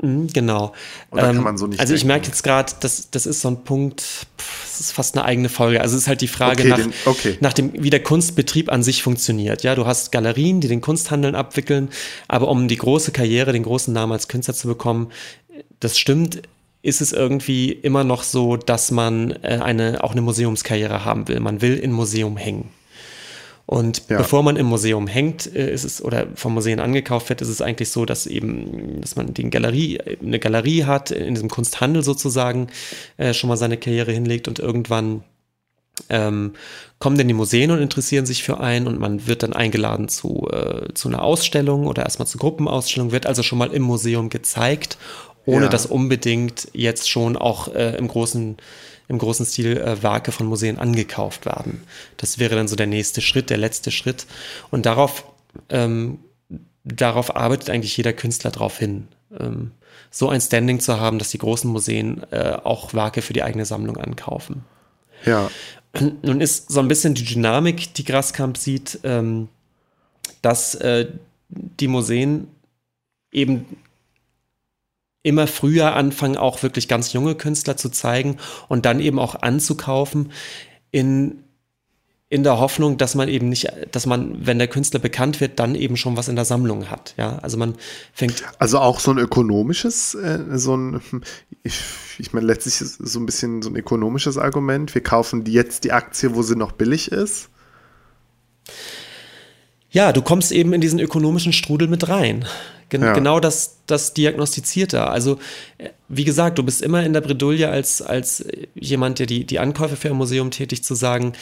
Mhm, 0.00 0.28
genau. 0.28 0.72
Oder 1.10 1.28
ähm, 1.28 1.36
kann 1.36 1.44
man 1.44 1.58
so 1.58 1.66
nicht 1.66 1.78
also 1.78 1.94
ich 1.94 2.04
merke 2.04 2.26
jetzt 2.26 2.42
gerade, 2.42 2.72
das, 2.80 3.10
das 3.10 3.26
ist 3.26 3.40
so 3.40 3.48
ein 3.48 3.62
Punkt, 3.62 4.26
das 4.36 4.80
ist 4.80 4.92
fast 4.92 5.16
eine 5.16 5.24
eigene 5.24 5.48
Folge. 5.48 5.80
Also 5.80 5.96
es 5.96 6.02
ist 6.02 6.08
halt 6.08 6.22
die 6.22 6.28
Frage 6.28 6.62
okay, 6.62 6.68
nach, 6.68 6.76
den, 6.76 6.92
okay. 7.04 7.38
nach 7.40 7.52
dem, 7.52 7.72
wie 7.74 7.90
der 7.90 8.02
Kunstbetrieb 8.02 8.70
an 8.72 8.82
sich 8.82 9.02
funktioniert. 9.02 9.62
Ja, 9.62 9.74
du 9.74 9.86
hast 9.86 10.10
Galerien, 10.10 10.60
die 10.60 10.68
den 10.68 10.80
Kunsthandeln 10.80 11.34
abwickeln, 11.34 11.90
aber 12.26 12.48
um 12.48 12.68
die 12.68 12.76
große 12.76 13.12
Karriere, 13.12 13.52
den 13.52 13.62
großen 13.62 13.92
Namen 13.92 14.12
als 14.12 14.28
Künstler 14.28 14.54
zu 14.54 14.66
bekommen, 14.66 15.12
das 15.78 15.98
stimmt, 15.98 16.42
ist 16.82 17.00
es 17.00 17.12
irgendwie 17.12 17.70
immer 17.70 18.04
noch 18.04 18.24
so, 18.24 18.56
dass 18.56 18.90
man 18.90 19.30
äh, 19.42 19.60
eine, 19.62 20.02
auch 20.02 20.12
eine 20.12 20.20
Museumskarriere 20.20 21.04
haben 21.04 21.28
will. 21.28 21.40
Man 21.40 21.62
will 21.62 21.76
im 21.76 21.92
Museum 21.92 22.36
hängen. 22.36 22.70
Und 23.66 24.02
ja. 24.08 24.18
bevor 24.18 24.42
man 24.42 24.56
im 24.56 24.66
Museum 24.66 25.06
hängt, 25.06 25.54
äh, 25.54 25.72
ist 25.72 25.84
es 25.84 26.04
oder 26.04 26.26
vom 26.34 26.54
Museen 26.54 26.80
angekauft 26.80 27.28
wird, 27.28 27.40
ist 27.40 27.48
es 27.48 27.62
eigentlich 27.62 27.90
so, 27.90 28.04
dass 28.04 28.26
eben, 28.26 29.00
dass 29.00 29.14
man 29.14 29.32
die 29.32 29.48
Galerie, 29.48 30.00
eine 30.20 30.40
Galerie 30.40 30.84
hat, 30.84 31.12
in 31.12 31.34
diesem 31.34 31.48
Kunsthandel 31.48 32.02
sozusagen 32.02 32.66
äh, 33.16 33.32
schon 33.32 33.48
mal 33.48 33.56
seine 33.56 33.76
Karriere 33.76 34.12
hinlegt 34.12 34.48
und 34.48 34.58
irgendwann 34.58 35.22
ähm, 36.08 36.54
kommen 36.98 37.18
denn 37.18 37.28
die 37.28 37.34
Museen 37.34 37.70
und 37.70 37.80
interessieren 37.80 38.26
sich 38.26 38.42
für 38.42 38.60
einen 38.60 38.86
und 38.86 38.98
man 38.98 39.26
wird 39.26 39.42
dann 39.42 39.52
eingeladen 39.52 40.08
zu, 40.08 40.48
äh, 40.50 40.92
zu 40.94 41.08
einer 41.08 41.22
Ausstellung 41.22 41.86
oder 41.86 42.02
erstmal 42.02 42.26
zur 42.26 42.40
Gruppenausstellung, 42.40 43.12
wird 43.12 43.26
also 43.26 43.42
schon 43.42 43.58
mal 43.58 43.72
im 43.72 43.82
Museum 43.82 44.28
gezeigt 44.28 44.98
ohne 45.46 45.64
ja. 45.64 45.70
dass 45.70 45.86
unbedingt 45.86 46.68
jetzt 46.72 47.10
schon 47.10 47.36
auch 47.36 47.74
äh, 47.74 47.96
im 47.96 48.08
großen 48.08 48.56
im 49.08 49.18
großen 49.18 49.44
Stil 49.44 49.76
äh, 49.76 50.02
Werke 50.02 50.32
von 50.32 50.46
Museen 50.46 50.78
angekauft 50.78 51.44
werden. 51.44 51.82
Das 52.16 52.38
wäre 52.38 52.56
dann 52.56 52.68
so 52.68 52.76
der 52.76 52.86
nächste 52.86 53.20
Schritt, 53.20 53.50
der 53.50 53.58
letzte 53.58 53.90
Schritt. 53.90 54.26
Und 54.70 54.86
darauf, 54.86 55.24
ähm, 55.68 56.20
darauf 56.84 57.36
arbeitet 57.36 57.68
eigentlich 57.68 57.96
jeder 57.96 58.14
Künstler 58.14 58.50
drauf 58.50 58.78
hin. 58.78 59.08
Ähm, 59.38 59.72
so 60.10 60.28
ein 60.28 60.40
Standing 60.40 60.80
zu 60.80 60.98
haben, 60.98 61.18
dass 61.18 61.30
die 61.30 61.38
großen 61.38 61.70
Museen 61.70 62.22
äh, 62.30 62.56
auch 62.64 62.94
Werke 62.94 63.22
für 63.22 63.32
die 63.32 63.42
eigene 63.42 63.66
Sammlung 63.66 63.98
ankaufen. 63.98 64.64
Ja. 65.26 65.50
Nun 66.22 66.40
ist 66.40 66.70
so 66.70 66.80
ein 66.80 66.88
bisschen 66.88 67.14
die 67.14 67.24
Dynamik, 67.24 67.92
die 67.94 68.04
Graskamp 68.04 68.56
sieht, 68.56 69.00
ähm, 69.04 69.48
dass 70.40 70.74
äh, 70.76 71.06
die 71.48 71.88
Museen 71.88 72.48
eben 73.30 73.66
immer 75.22 75.46
früher 75.46 75.94
anfangen, 75.94 76.36
auch 76.36 76.62
wirklich 76.62 76.88
ganz 76.88 77.12
junge 77.12 77.34
Künstler 77.34 77.76
zu 77.76 77.88
zeigen 77.88 78.38
und 78.68 78.84
dann 78.84 79.00
eben 79.00 79.18
auch 79.18 79.36
anzukaufen 79.42 80.32
in 80.90 81.44
in 82.32 82.44
der 82.44 82.58
Hoffnung, 82.58 82.96
dass 82.96 83.14
man 83.14 83.28
eben 83.28 83.50
nicht, 83.50 83.70
dass 83.90 84.06
man, 84.06 84.46
wenn 84.46 84.58
der 84.58 84.66
Künstler 84.66 84.98
bekannt 84.98 85.42
wird, 85.42 85.58
dann 85.58 85.74
eben 85.74 85.98
schon 85.98 86.16
was 86.16 86.28
in 86.28 86.34
der 86.34 86.46
Sammlung 86.46 86.88
hat. 86.88 87.12
Ja, 87.18 87.36
also 87.42 87.58
man 87.58 87.74
fängt. 88.14 88.42
Also 88.58 88.78
auch 88.78 89.00
so 89.00 89.10
ein 89.10 89.18
ökonomisches, 89.18 90.14
äh, 90.14 90.38
so 90.52 90.74
ein, 90.74 91.02
ich, 91.62 91.78
ich 92.16 92.32
meine, 92.32 92.46
letztlich 92.46 92.80
ist 92.80 92.96
so 92.96 93.20
ein 93.20 93.26
bisschen 93.26 93.60
so 93.60 93.68
ein 93.68 93.76
ökonomisches 93.76 94.38
Argument. 94.38 94.94
Wir 94.94 95.02
kaufen 95.02 95.44
jetzt 95.44 95.84
die 95.84 95.92
Aktie, 95.92 96.34
wo 96.34 96.40
sie 96.40 96.56
noch 96.56 96.72
billig 96.72 97.12
ist. 97.12 97.50
Ja, 99.90 100.14
du 100.14 100.22
kommst 100.22 100.52
eben 100.52 100.72
in 100.72 100.80
diesen 100.80 101.00
ökonomischen 101.00 101.52
Strudel 101.52 101.86
mit 101.86 102.08
rein. 102.08 102.46
Gen 102.92 103.00
ja. 103.00 103.14
Genau 103.14 103.40
das, 103.40 103.78
das 103.86 104.12
diagnostiziert 104.12 104.92
er. 104.92 105.10
Also, 105.10 105.38
äh, 105.78 105.88
wie 106.08 106.24
gesagt, 106.24 106.58
du 106.58 106.62
bist 106.62 106.82
immer 106.82 107.02
in 107.02 107.14
der 107.14 107.22
Bredouille 107.22 107.70
als, 107.70 108.02
als 108.02 108.44
jemand, 108.74 109.18
der 109.18 109.26
die, 109.26 109.44
die 109.46 109.58
Ankäufe 109.58 109.96
für 109.96 110.10
ein 110.10 110.16
Museum 110.16 110.50
tätigt, 110.50 110.84
zu 110.84 110.94
sagen, 110.94 111.32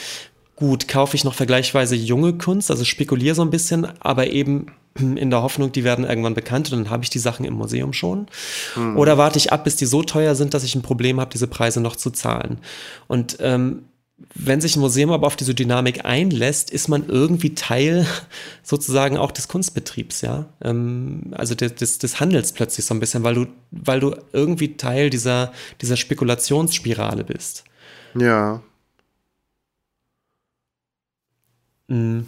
gut, 0.55 0.87
kaufe 0.87 1.15
ich 1.17 1.25
noch 1.25 1.33
vergleichsweise 1.33 1.95
junge 1.95 2.33
Kunst, 2.33 2.71
also 2.71 2.85
spekuliere 2.85 3.35
so 3.35 3.41
ein 3.41 3.49
bisschen, 3.49 3.85
aber 3.99 4.27
eben 4.27 4.67
in 4.99 5.29
der 5.29 5.41
Hoffnung, 5.41 5.71
die 5.71 5.83
werden 5.83 6.05
irgendwann 6.05 6.33
bekannt 6.33 6.71
und 6.71 6.79
dann 6.83 6.89
habe 6.89 7.03
ich 7.03 7.09
die 7.09 7.19
Sachen 7.19 7.45
im 7.45 7.53
Museum 7.53 7.91
schon. 7.91 8.27
Mhm. 8.75 8.97
Oder 8.97 9.17
warte 9.17 9.37
ich 9.37 9.51
ab, 9.51 9.65
bis 9.65 9.75
die 9.75 9.85
so 9.85 10.03
teuer 10.03 10.35
sind, 10.35 10.53
dass 10.53 10.63
ich 10.63 10.75
ein 10.75 10.81
Problem 10.81 11.19
habe, 11.19 11.31
diese 11.31 11.47
Preise 11.47 11.81
noch 11.81 11.95
zu 11.95 12.11
zahlen. 12.11 12.59
Und 13.07 13.37
ähm, 13.39 13.83
wenn 14.35 14.61
sich 14.61 14.75
ein 14.75 14.79
Museum 14.79 15.11
aber 15.11 15.27
auf 15.27 15.35
diese 15.35 15.55
Dynamik 15.55 16.05
einlässt, 16.05 16.71
ist 16.71 16.87
man 16.87 17.07
irgendwie 17.07 17.55
Teil 17.55 18.05
sozusagen 18.63 19.17
auch 19.17 19.31
des 19.31 19.47
Kunstbetriebs, 19.47 20.21
ja. 20.21 20.45
Ähm, 20.63 21.33
also 21.33 21.55
des, 21.55 21.97
des, 21.97 22.19
Handels 22.19 22.53
plötzlich 22.53 22.85
so 22.85 22.93
ein 22.93 22.99
bisschen, 22.99 23.23
weil 23.23 23.35
du, 23.35 23.47
weil 23.71 23.99
du 23.99 24.15
irgendwie 24.33 24.77
Teil 24.77 25.09
dieser, 25.09 25.53
dieser 25.81 25.97
Spekulationsspirale 25.97 27.23
bist. 27.23 27.63
Ja. 28.15 28.61
Mhm. 31.87 32.25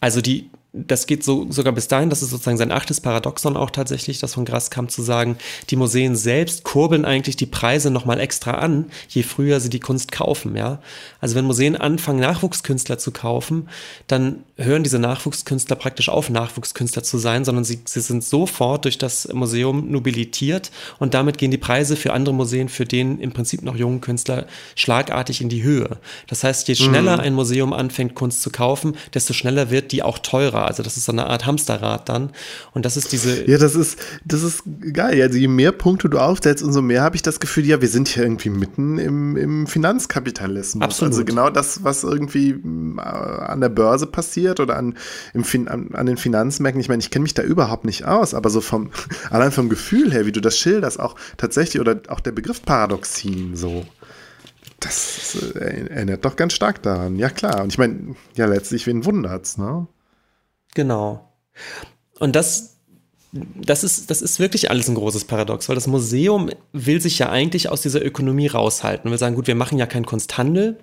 Also 0.00 0.20
die, 0.20 0.50
das 0.86 1.06
geht 1.06 1.24
so 1.24 1.50
sogar 1.50 1.72
bis 1.72 1.88
dahin, 1.88 2.10
das 2.10 2.22
ist 2.22 2.30
sozusagen 2.30 2.58
sein 2.58 2.72
achtes 2.72 3.00
Paradoxon 3.00 3.56
auch 3.56 3.70
tatsächlich, 3.70 4.20
das 4.20 4.34
von 4.34 4.44
Graskamp 4.44 4.90
zu 4.90 5.02
sagen, 5.02 5.36
die 5.70 5.76
Museen 5.76 6.16
selbst 6.16 6.64
kurbeln 6.64 7.04
eigentlich 7.04 7.36
die 7.36 7.46
Preise 7.46 7.90
nochmal 7.90 8.20
extra 8.20 8.52
an, 8.52 8.86
je 9.08 9.22
früher 9.22 9.60
sie 9.60 9.70
die 9.70 9.80
Kunst 9.80 10.12
kaufen, 10.12 10.56
ja. 10.56 10.80
Also 11.20 11.34
wenn 11.34 11.44
Museen 11.44 11.76
anfangen, 11.76 12.20
Nachwuchskünstler 12.20 12.98
zu 12.98 13.10
kaufen, 13.10 13.68
dann 14.06 14.44
hören 14.56 14.82
diese 14.82 14.98
Nachwuchskünstler 14.98 15.76
praktisch 15.76 16.08
auf, 16.08 16.30
Nachwuchskünstler 16.30 17.02
zu 17.02 17.18
sein, 17.18 17.44
sondern 17.44 17.64
sie, 17.64 17.80
sie 17.84 18.00
sind 18.00 18.24
sofort 18.24 18.84
durch 18.84 18.98
das 18.98 19.28
Museum 19.32 19.90
nobilitiert 19.90 20.70
und 20.98 21.14
damit 21.14 21.38
gehen 21.38 21.50
die 21.50 21.58
Preise 21.58 21.96
für 21.96 22.12
andere 22.12 22.34
Museen, 22.34 22.68
für 22.68 22.84
den 22.84 23.18
im 23.18 23.32
Prinzip 23.32 23.62
noch 23.62 23.76
jungen 23.76 24.00
Künstler 24.00 24.46
schlagartig 24.74 25.40
in 25.40 25.48
die 25.48 25.62
Höhe. 25.62 25.98
Das 26.26 26.44
heißt, 26.44 26.68
je 26.68 26.74
schneller 26.74 27.16
mhm. 27.16 27.22
ein 27.22 27.34
Museum 27.34 27.72
anfängt, 27.72 28.14
Kunst 28.14 28.42
zu 28.42 28.50
kaufen, 28.50 28.96
desto 29.14 29.32
schneller 29.32 29.70
wird 29.70 29.92
die 29.92 30.02
auch 30.02 30.18
teurer. 30.18 30.67
Also 30.68 30.82
das 30.82 30.96
ist 30.96 31.04
so 31.06 31.12
eine 31.12 31.26
Art 31.26 31.46
Hamsterrad 31.46 32.08
dann. 32.08 32.30
Und 32.72 32.84
das 32.84 32.96
ist 32.96 33.12
diese. 33.12 33.48
Ja, 33.48 33.58
das 33.58 33.74
ist, 33.74 33.98
das 34.24 34.42
ist 34.42 34.62
geil. 34.92 35.20
Also 35.20 35.38
je 35.38 35.48
mehr 35.48 35.72
Punkte 35.72 36.08
du 36.08 36.18
aufstellst, 36.18 36.62
umso 36.62 36.82
mehr 36.82 37.02
habe 37.02 37.16
ich 37.16 37.22
das 37.22 37.40
Gefühl, 37.40 37.66
ja, 37.66 37.80
wir 37.80 37.88
sind 37.88 38.08
hier 38.08 38.22
irgendwie 38.22 38.50
mitten 38.50 38.98
im, 38.98 39.36
im 39.36 39.66
Finanzkapitalismus. 39.66 40.82
Absolut. 40.82 41.12
Also 41.12 41.24
genau 41.24 41.50
das, 41.50 41.82
was 41.84 42.04
irgendwie 42.04 42.50
äh, 42.50 43.00
an 43.00 43.60
der 43.60 43.68
Börse 43.68 44.06
passiert 44.06 44.60
oder 44.60 44.76
an, 44.76 44.94
im 45.34 45.44
fin 45.44 45.68
an, 45.68 45.94
an 45.94 46.06
den 46.06 46.16
Finanzmärkten. 46.16 46.80
Ich 46.80 46.88
meine, 46.88 47.00
ich 47.00 47.10
kenne 47.10 47.24
mich 47.24 47.34
da 47.34 47.42
überhaupt 47.42 47.84
nicht 47.84 48.04
aus, 48.04 48.34
aber 48.34 48.50
so 48.50 48.60
vom, 48.60 48.90
allein 49.30 49.52
vom 49.52 49.68
Gefühl 49.68 50.12
her, 50.12 50.26
wie 50.26 50.32
du 50.32 50.40
das 50.40 50.58
schilderst, 50.58 51.00
auch 51.00 51.16
tatsächlich, 51.36 51.80
oder 51.80 52.00
auch 52.08 52.20
der 52.20 52.32
Begriff 52.32 52.62
Paradoxien 52.62 53.56
so. 53.56 53.84
Das 54.80 55.34
erinnert 55.54 56.24
doch 56.24 56.36
ganz 56.36 56.52
stark 56.52 56.82
daran. 56.82 57.16
Ja, 57.16 57.30
klar. 57.30 57.62
Und 57.64 57.72
ich 57.72 57.78
meine, 57.78 58.14
ja, 58.36 58.46
letztlich, 58.46 58.86
wen 58.86 59.04
wundert's, 59.04 59.58
ne? 59.58 59.88
Genau. 60.78 61.28
Und 62.20 62.36
das, 62.36 62.76
das 63.32 63.82
ist, 63.82 64.12
das 64.12 64.22
ist 64.22 64.38
wirklich 64.38 64.70
alles 64.70 64.88
ein 64.88 64.94
großes 64.94 65.24
Paradox, 65.24 65.68
weil 65.68 65.74
das 65.74 65.88
Museum 65.88 66.50
will 66.72 67.00
sich 67.00 67.18
ja 67.18 67.30
eigentlich 67.30 67.68
aus 67.68 67.82
dieser 67.82 68.00
Ökonomie 68.00 68.46
raushalten. 68.46 69.10
Wir 69.10 69.18
sagen, 69.18 69.34
gut, 69.34 69.48
wir 69.48 69.56
machen 69.56 69.76
ja 69.76 69.86
keinen 69.86 70.06
Kunsthandel, 70.06 70.78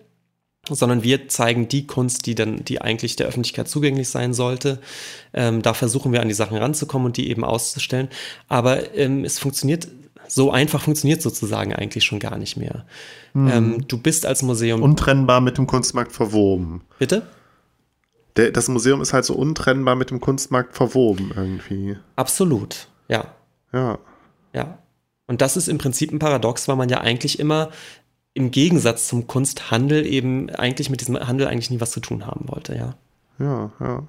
sondern 0.69 1.01
wir 1.01 1.29
zeigen 1.29 1.69
die 1.69 1.87
Kunst, 1.87 2.25
die 2.25 2.35
dann, 2.35 2.65
die 2.65 2.81
eigentlich 2.81 3.15
der 3.15 3.27
Öffentlichkeit 3.27 3.69
zugänglich 3.69 4.09
sein 4.09 4.33
sollte. 4.33 4.81
Ähm, 5.33 5.61
da 5.61 5.73
versuchen 5.73 6.11
wir 6.11 6.21
an 6.21 6.27
die 6.27 6.33
Sachen 6.33 6.57
ranzukommen 6.57 7.05
und 7.05 7.15
die 7.15 7.29
eben 7.29 7.45
auszustellen. 7.45 8.09
Aber 8.49 8.93
ähm, 8.97 9.23
es 9.23 9.39
funktioniert 9.39 9.87
so 10.27 10.51
einfach 10.51 10.81
funktioniert 10.81 11.21
sozusagen 11.21 11.73
eigentlich 11.73 12.03
schon 12.03 12.19
gar 12.19 12.37
nicht 12.37 12.57
mehr. 12.57 12.83
Mhm. 13.33 13.47
Ähm, 13.47 13.87
du 13.87 13.97
bist 13.97 14.25
als 14.25 14.41
Museum. 14.41 14.81
Untrennbar 14.81 15.39
mit 15.39 15.57
dem 15.57 15.67
Kunstmarkt 15.67 16.11
verwoben. 16.11 16.81
Bitte? 16.99 17.21
Der, 18.37 18.51
das 18.51 18.67
Museum 18.67 19.01
ist 19.01 19.13
halt 19.13 19.25
so 19.25 19.33
untrennbar 19.33 19.95
mit 19.95 20.11
dem 20.11 20.19
Kunstmarkt 20.19 20.75
verwoben 20.75 21.31
irgendwie. 21.35 21.97
Absolut, 22.15 22.87
ja. 23.07 23.33
Ja. 23.71 23.99
Ja. 24.53 24.79
Und 25.27 25.41
das 25.41 25.57
ist 25.57 25.67
im 25.67 25.77
Prinzip 25.77 26.11
ein 26.11 26.19
Paradox, 26.19 26.67
weil 26.67 26.75
man 26.75 26.89
ja 26.89 27.01
eigentlich 27.01 27.39
immer 27.39 27.71
im 28.33 28.51
Gegensatz 28.51 29.07
zum 29.07 29.27
Kunsthandel 29.27 30.05
eben 30.05 30.49
eigentlich 30.49 30.89
mit 30.89 31.01
diesem 31.01 31.17
Handel 31.17 31.47
eigentlich 31.47 31.69
nie 31.69 31.79
was 31.79 31.91
zu 31.91 32.01
tun 32.01 32.27
haben 32.27 32.49
wollte, 32.49 32.75
ja. 32.75 32.95
Ja, 33.39 33.71
ja. 33.79 34.07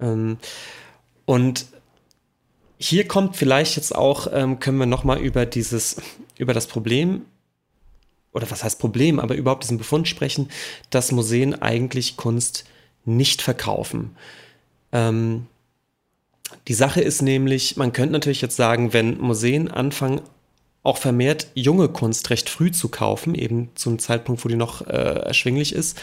Ähm, 0.00 0.38
und 1.24 1.66
hier 2.78 3.08
kommt 3.08 3.36
vielleicht 3.36 3.76
jetzt 3.76 3.94
auch, 3.94 4.28
ähm, 4.32 4.58
können 4.58 4.78
wir 4.78 4.86
nochmal 4.86 5.18
über 5.18 5.46
dieses, 5.46 5.96
über 6.38 6.52
das 6.52 6.66
Problem, 6.66 7.22
oder 8.32 8.50
was 8.50 8.62
heißt 8.62 8.78
Problem, 8.78 9.18
aber 9.18 9.34
überhaupt 9.34 9.62
diesen 9.62 9.78
Befund 9.78 10.08
sprechen, 10.08 10.50
dass 10.90 11.12
Museen 11.12 11.54
eigentlich 11.54 12.16
Kunst 12.16 12.64
nicht 13.06 13.42
verkaufen. 13.42 14.16
Ähm, 14.92 15.46
die 16.68 16.74
Sache 16.74 17.00
ist 17.00 17.22
nämlich, 17.22 17.76
man 17.76 17.92
könnte 17.92 18.12
natürlich 18.12 18.40
jetzt 18.40 18.56
sagen, 18.56 18.92
wenn 18.92 19.18
Museen 19.18 19.70
anfangen, 19.70 20.20
auch 20.82 20.98
vermehrt 20.98 21.48
junge 21.54 21.88
Kunst 21.88 22.30
recht 22.30 22.48
früh 22.48 22.70
zu 22.70 22.88
kaufen, 22.88 23.34
eben 23.34 23.70
zum 23.74 23.98
Zeitpunkt, 23.98 24.44
wo 24.44 24.48
die 24.48 24.54
noch 24.54 24.86
äh, 24.86 24.92
erschwinglich 24.92 25.74
ist, 25.74 25.98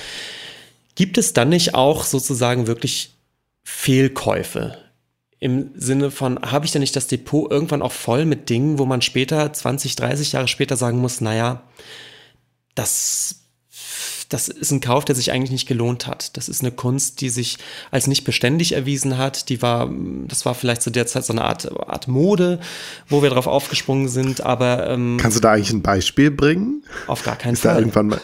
gibt 0.95 1.17
es 1.17 1.31
dann 1.31 1.49
nicht 1.49 1.73
auch 1.73 2.03
sozusagen 2.03 2.67
wirklich 2.67 3.13
Fehlkäufe? 3.63 4.77
Im 5.39 5.71
Sinne 5.75 6.11
von, 6.11 6.39
habe 6.39 6.65
ich 6.65 6.71
denn 6.71 6.81
nicht 6.81 6.95
das 6.95 7.07
Depot 7.07 7.49
irgendwann 7.49 7.81
auch 7.81 7.91
voll 7.91 8.25
mit 8.25 8.49
Dingen, 8.49 8.77
wo 8.77 8.85
man 8.85 9.01
später, 9.01 9.51
20, 9.51 9.95
30 9.95 10.33
Jahre 10.33 10.47
später 10.47 10.75
sagen 10.77 10.99
muss, 10.99 11.21
naja, 11.21 11.63
das 12.75 13.43
das 14.33 14.47
ist 14.47 14.71
ein 14.71 14.81
Kauf, 14.81 15.05
der 15.05 15.13
sich 15.13 15.31
eigentlich 15.31 15.51
nicht 15.51 15.67
gelohnt 15.67 16.07
hat. 16.07 16.35
Das 16.37 16.49
ist 16.49 16.61
eine 16.61 16.71
Kunst, 16.71 17.21
die 17.21 17.29
sich 17.29 17.59
als 17.91 18.07
nicht 18.07 18.23
beständig 18.23 18.71
erwiesen 18.73 19.19
hat. 19.19 19.49
Die 19.49 19.61
war, 19.61 19.91
das 20.27 20.43
war 20.43 20.55
vielleicht 20.55 20.81
zu 20.81 20.89
der 20.89 21.05
Zeit 21.05 21.23
so 21.23 21.33
eine 21.33 21.43
Art, 21.43 21.71
Art 21.87 22.07
Mode, 22.07 22.59
wo 23.07 23.21
wir 23.21 23.29
darauf 23.29 23.45
aufgesprungen 23.45 24.07
sind. 24.07 24.41
Aber 24.41 24.89
ähm, 24.89 25.17
kannst 25.21 25.37
du 25.37 25.41
da 25.41 25.51
eigentlich 25.51 25.71
ein 25.71 25.83
Beispiel 25.83 26.31
bringen? 26.31 26.83
Auf 27.05 27.23
gar 27.23 27.35
keinen 27.35 27.53
ist 27.53 27.61
Fall. 27.61 27.75
Da 27.75 27.79
irgendwann 27.79 28.07
mal 28.07 28.21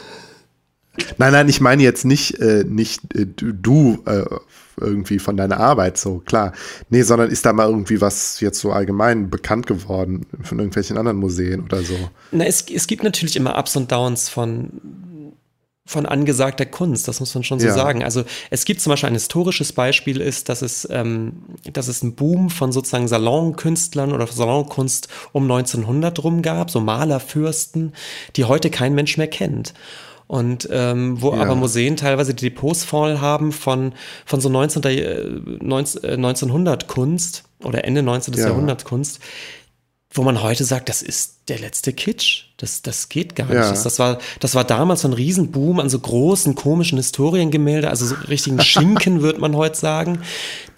Nein, 1.17 1.32
nein, 1.32 1.48
ich 1.48 1.62
meine 1.62 1.82
jetzt 1.84 2.04
nicht, 2.04 2.39
äh, 2.39 2.65
nicht 2.67 3.02
äh, 3.15 3.26
du 3.26 4.00
äh, 4.06 4.26
irgendwie 4.78 5.19
von 5.19 5.38
deiner 5.38 5.60
Arbeit 5.60 5.98
so, 5.98 6.19
klar. 6.19 6.54
Nee, 6.89 7.04
sondern 7.04 7.30
ist 7.30 7.45
da 7.45 7.54
mal 7.54 7.69
irgendwie 7.69 8.02
was 8.02 8.39
jetzt 8.39 8.60
so 8.60 8.72
allgemein 8.72 9.30
bekannt 9.30 9.67
geworden 9.67 10.26
von 10.41 10.60
irgendwelchen 10.60 10.98
anderen 10.98 11.17
Museen 11.17 11.63
oder 11.63 11.84
so? 11.84 11.95
Na, 12.32 12.45
es, 12.45 12.65
es 12.69 12.88
gibt 12.88 13.04
natürlich 13.04 13.36
immer 13.36 13.58
Ups 13.58 13.76
und 13.76 13.91
Downs 13.91 14.28
von 14.28 14.72
von 15.89 16.06
angesagter 16.06 16.67
Kunst, 16.67 17.08
das 17.08 17.19
muss 17.19 17.34
man 17.34 17.43
schon 17.43 17.60
so 17.60 17.65
ja. 17.65 17.73
sagen. 17.73 18.04
Also 18.04 18.23
es 18.52 18.63
gibt 18.63 18.80
zum 18.80 18.91
Beispiel 18.91 19.08
ein 19.08 19.15
historisches 19.15 19.73
Beispiel 19.73 20.21
ist, 20.21 20.47
dass 20.47 20.62
es, 20.62 20.88
ähm, 20.91 21.34
dass 21.73 21.88
es 21.88 22.04
einen 22.04 22.13
Boom 22.13 22.52
von 22.52 22.71
sozusagen 22.71 23.08
Salonkünstlern 23.08 24.13
oder 24.13 24.28
Salonkunst 24.28 25.08
um 25.32 25.49
1900 25.49 26.23
rum 26.23 26.43
gab, 26.43 26.69
so 26.69 26.80
Malerfürsten, 26.80 27.93
die 28.36 28.45
heute 28.45 28.69
kein 28.69 28.93
Mensch 28.93 29.17
mehr 29.17 29.30
kennt. 29.30 29.73
Und 30.28 30.69
ähm, 30.71 31.19
wo 31.23 31.34
ja. 31.34 31.41
aber 31.41 31.56
Museen 31.56 31.97
teilweise 31.97 32.36
die 32.36 32.52
Depots 32.52 32.84
voll 32.84 33.19
haben 33.19 33.52
von, 33.52 33.93
von 34.28 34.39
so 34.41 34.47
19. 34.47 34.84
Äh, 34.84 35.23
19, 35.60 36.04
äh, 36.04 36.13
1900 36.13 36.88
Kunst 36.88 37.45
oder 37.63 37.84
Ende 37.84 38.04
19. 38.04 38.36
Ja. 38.36 38.49
Jahrhundert 38.49 38.86
Kunst, 38.86 39.21
wo 40.12 40.24
man 40.24 40.41
heute 40.41 40.63
sagt, 40.63 40.89
das 40.89 41.04
ist 41.04 41.36
der 41.50 41.60
letzte 41.60 41.93
Kitsch. 41.93 42.45
Das, 42.58 42.82
das 42.82 43.10
geht 43.10 43.36
gar 43.36 43.52
ja. 43.54 43.72
nicht. 43.72 43.86
Das, 43.86 44.00
war, 44.00 44.17
das 44.39 44.56
war 44.56 44.63
damals 44.63 45.02
so 45.02 45.08
ein 45.08 45.13
Riesenboom 45.13 45.80
an 45.80 45.88
so 45.88 46.00
großen, 46.00 46.56
komischen 46.56 46.98
Historiengemälde, 46.98 47.89
also 47.89 48.08
so 48.08 48.15
richtigen 48.28 48.60
Schinken, 48.63 49.22
würde 49.22 49.39
man 49.39 49.56
heute 49.56 49.78
sagen, 49.78 50.22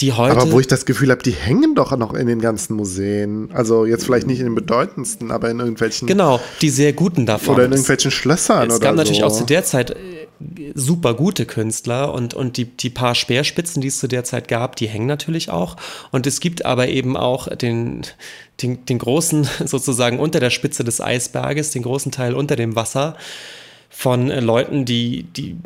die 0.02 0.12
heute. 0.12 0.36
Aber 0.38 0.52
wo 0.52 0.60
ich 0.60 0.68
das 0.68 0.86
Gefühl 0.86 1.12
habe, 1.12 1.24
die 1.24 1.32
hängen 1.32 1.76
doch 1.76 1.96
noch 1.96 2.14
in 2.14 2.28
den 2.28 2.42
ganzen 2.42 2.76
Museen. 2.76 3.50
Also 3.54 3.86
jetzt 3.86 4.04
vielleicht 4.04 4.28
nicht 4.28 4.40
in 4.40 4.48
den 4.48 4.56
bedeutendsten, 4.56 5.32
aber 5.32 5.50
in 5.50 5.60
irgendwelchen. 5.60 6.10
Genau, 6.10 6.42
die 6.62 6.70
sehr 6.70 6.92
guten 6.92 7.26
davon. 7.26 7.56
Oder 7.56 7.66
in 7.66 7.72
irgendwelchen 7.72 8.12
Schlössern 8.12 8.68
es 8.68 8.76
oder 8.76 8.88
gab 8.88 8.96
natürlich 8.96 9.24
auch 9.24 9.32
zu 9.32 9.46
der 9.46 9.64
Zeit 9.64 9.92
äh, 9.92 10.28
super 10.74 11.14
gute 11.14 11.46
Künstler 11.46 12.14
und, 12.14 12.34
und 12.34 12.58
die, 12.58 12.66
die 12.66 12.90
paar 12.90 13.16
Speerspitzen, 13.16 13.82
die 13.82 13.90
es 13.90 14.00
zu 14.00 14.08
der 14.08 14.24
Zeit 14.24 14.48
gab, 14.48 14.76
die 14.76 14.88
hängen 14.88 15.08
natürlich 15.08 15.50
auch. 15.50 15.78
Und 16.12 16.28
es 16.28 16.40
gibt 16.40 16.66
aber 16.66 16.88
eben 16.88 17.18
auch 17.18 17.48
den, 17.56 18.02
den, 18.62 18.86
den 18.86 18.98
großen, 18.98 19.48
sozusagen 19.66 20.20
unter 20.20 20.40
der 20.40 20.50
Spitze 20.50 20.84
des 20.84 21.02
Eisberges, 21.02 21.72
den 21.72 21.84
großen 21.84 22.12
Teil 22.12 22.34
unter 22.34 22.56
dem 22.56 22.76
Wasser 22.76 23.16
von 23.90 24.32
äh, 24.32 24.40
Leuten, 24.40 24.86
die, 24.86 25.24
die 25.24 25.58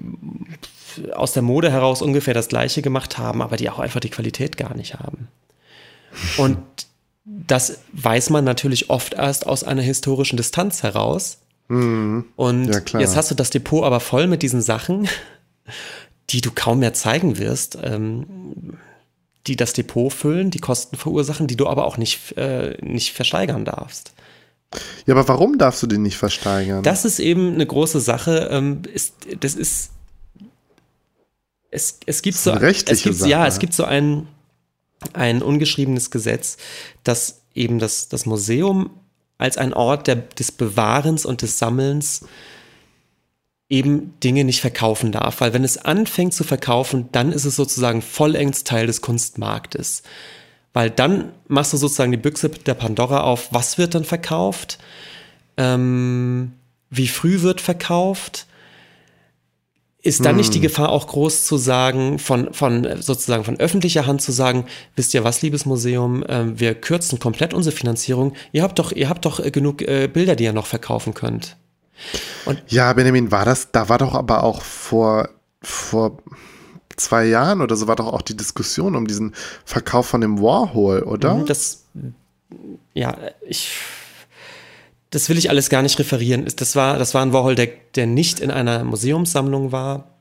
aus 1.14 1.34
der 1.34 1.44
Mode 1.44 1.72
heraus 1.72 2.02
ungefähr 2.02 2.34
das 2.34 2.48
Gleiche 2.48 2.82
gemacht 2.82 3.18
haben, 3.18 3.42
aber 3.42 3.58
die 3.58 3.70
auch 3.70 3.80
einfach 3.80 4.00
die 4.00 4.10
Qualität 4.10 4.58
gar 4.58 4.76
nicht 4.76 4.96
haben. 4.96 5.28
Und 6.38 6.58
das 7.26 7.80
weiß 7.94 8.30
man 8.30 8.46
natürlich 8.46 8.90
oft 8.90 9.14
erst 9.14 9.48
aus 9.48 9.64
einer 9.64 9.82
historischen 9.82 10.38
Distanz 10.38 10.84
heraus. 10.84 11.40
Mhm. 11.68 12.26
Und 12.36 12.66
ja, 12.68 13.00
jetzt 13.00 13.16
hast 13.16 13.32
du 13.32 13.36
das 13.36 13.50
Depot 13.50 13.84
aber 13.84 14.00
voll 14.00 14.28
mit 14.28 14.42
diesen 14.44 14.62
Sachen, 14.62 15.08
die 16.30 16.42
du 16.42 16.52
kaum 16.52 16.80
mehr 16.80 16.94
zeigen 16.94 17.38
wirst, 17.38 17.78
ähm, 17.82 18.78
die 19.48 19.56
das 19.56 19.74
Depot 19.74 20.12
füllen, 20.12 20.52
die 20.52 20.60
Kosten 20.60 20.98
verursachen, 20.98 21.48
die 21.48 21.56
du 21.56 21.68
aber 21.68 21.86
auch 21.86 21.98
nicht, 21.98 22.38
äh, 22.38 22.78
nicht 22.82 23.14
versteigern 23.14 23.66
darfst. 23.66 24.14
Ja, 25.06 25.14
aber 25.14 25.28
warum 25.28 25.58
darfst 25.58 25.82
du 25.84 25.88
den 25.88 26.02
nicht 26.02 26.18
versteigern? 26.18 26.84
Das 26.84 27.06
ist 27.06 27.20
eben 27.20 27.54
eine 27.54 27.66
große 27.66 28.00
Sache. 28.00 28.50
Ähm, 28.52 28.82
ist, 28.94 29.14
das 29.40 29.56
ist. 29.56 29.92
Es, 31.72 32.00
es 32.06 32.22
gibt 32.22 32.38
so. 32.38 32.52
Es 32.52 33.04
gibt, 33.04 33.16
Sache. 33.16 33.30
Ja, 33.30 33.46
es 33.48 33.60
gibt 33.60 33.74
so 33.74 33.84
ein, 33.84 34.28
ein 35.14 35.42
ungeschriebenes 35.42 36.10
Gesetz, 36.12 36.58
dass 37.04 37.42
eben 37.54 37.80
das, 37.80 38.10
das 38.10 38.26
Museum 38.26 38.90
als 39.38 39.58
ein 39.58 39.74
Ort 39.74 40.08
der, 40.08 40.16
des 40.16 40.52
Bewahrens 40.52 41.26
und 41.26 41.42
des 41.42 41.60
Sammelns 41.60 42.26
eben 43.70 44.14
Dinge 44.24 44.44
nicht 44.44 44.62
verkaufen 44.62 45.12
darf. 45.12 45.42
Weil 45.42 45.54
wenn 45.54 45.64
es 45.64 45.78
anfängt 45.78 46.34
zu 46.34 46.44
verkaufen, 46.44 47.10
dann 47.12 47.32
ist 47.32 47.46
es 47.46 47.56
sozusagen 47.56 48.02
vollends 48.02 48.64
Teil 48.64 48.88
des 48.88 49.02
Kunstmarktes. 49.02 50.04
Weil 50.74 50.90
dann 50.90 51.32
machst 51.48 51.74
du 51.74 51.78
sozusagen 51.78 52.12
die 52.12 52.18
Büchse 52.18 52.50
der 52.50 52.74
Pandora 52.74 53.22
auf, 53.22 53.48
was 53.52 53.78
wird 53.78 53.96
dann 53.96 54.04
verkauft, 54.04 54.78
ähm, 55.58 56.54
wie 56.90 57.08
früh 57.08 57.42
wird 57.42 57.62
verkauft. 57.62 58.46
Ist 60.06 60.24
dann 60.24 60.34
hm. 60.34 60.38
nicht 60.38 60.54
die 60.54 60.60
hm. 60.60 60.64
Gefahr 60.64 60.90
auch 60.90 61.08
groß 61.08 61.46
zu 61.46 61.58
sagen, 61.58 62.20
von, 62.20 62.54
von 62.54 63.02
sozusagen 63.02 63.44
von 63.44 63.60
öffentlicher 63.60 64.06
Hand 64.06 64.22
zu 64.22 64.32
sagen, 64.32 64.66
wisst 64.96 65.16
ihr 65.16 65.24
was, 65.24 65.42
liebes 65.42 65.66
Museum, 65.66 66.24
äh, 66.24 66.60
wir 66.60 66.76
kürzen 66.76 67.18
komplett 67.18 67.56
unsere 67.56 67.76
Finanzierung. 67.76 68.34
Ihr 68.52 68.62
habt 68.62 68.78
doch, 68.78 68.92
ihr 68.92 69.10
habt 69.10 69.26
doch 69.26 69.40
äh, 69.40 69.50
genug 69.50 69.82
äh, 69.82 70.08
Bilder, 70.08 70.36
die 70.36 70.44
ihr 70.44 70.54
noch 70.54 70.68
verkaufen 70.68 71.16
könnt. 71.16 71.58
Und 72.46 72.62
ja, 72.68 72.94
Benjamin, 72.94 73.32
war 73.32 73.46
das, 73.46 73.72
da 73.72 73.90
war 73.90 73.98
doch 73.98 74.14
aber 74.14 74.44
auch 74.44 74.62
vor, 74.62 75.30
vor 75.64 76.20
zwei 76.96 77.26
Jahren 77.26 77.62
oder 77.62 77.76
so 77.76 77.88
war 77.88 77.96
doch 77.96 78.14
auch 78.14 78.22
die 78.22 78.38
Diskussion 78.38 78.96
um 78.96 79.08
diesen 79.08 79.34
Verkauf 79.66 80.06
von 80.06 80.22
dem 80.22 80.40
Warhol, 80.40 81.02
oder? 81.02 81.34
Mhm, 81.34 81.46
das, 81.48 81.86
ja, 82.94 83.18
ich, 83.48 83.72
das 85.16 85.30
will 85.30 85.38
ich 85.38 85.50
alles 85.50 85.70
gar 85.70 85.82
nicht 85.82 85.98
referieren. 85.98 86.46
Das 86.58 86.76
war, 86.76 87.00
das 87.00 87.14
war 87.14 87.22
ein 87.22 87.32
Warhol, 87.32 87.56
der, 87.56 87.70
der 87.96 88.06
nicht 88.06 88.42
in 88.42 88.52
einer 88.52 88.84
Museumssammlung 88.84 89.72
war. 89.72 90.12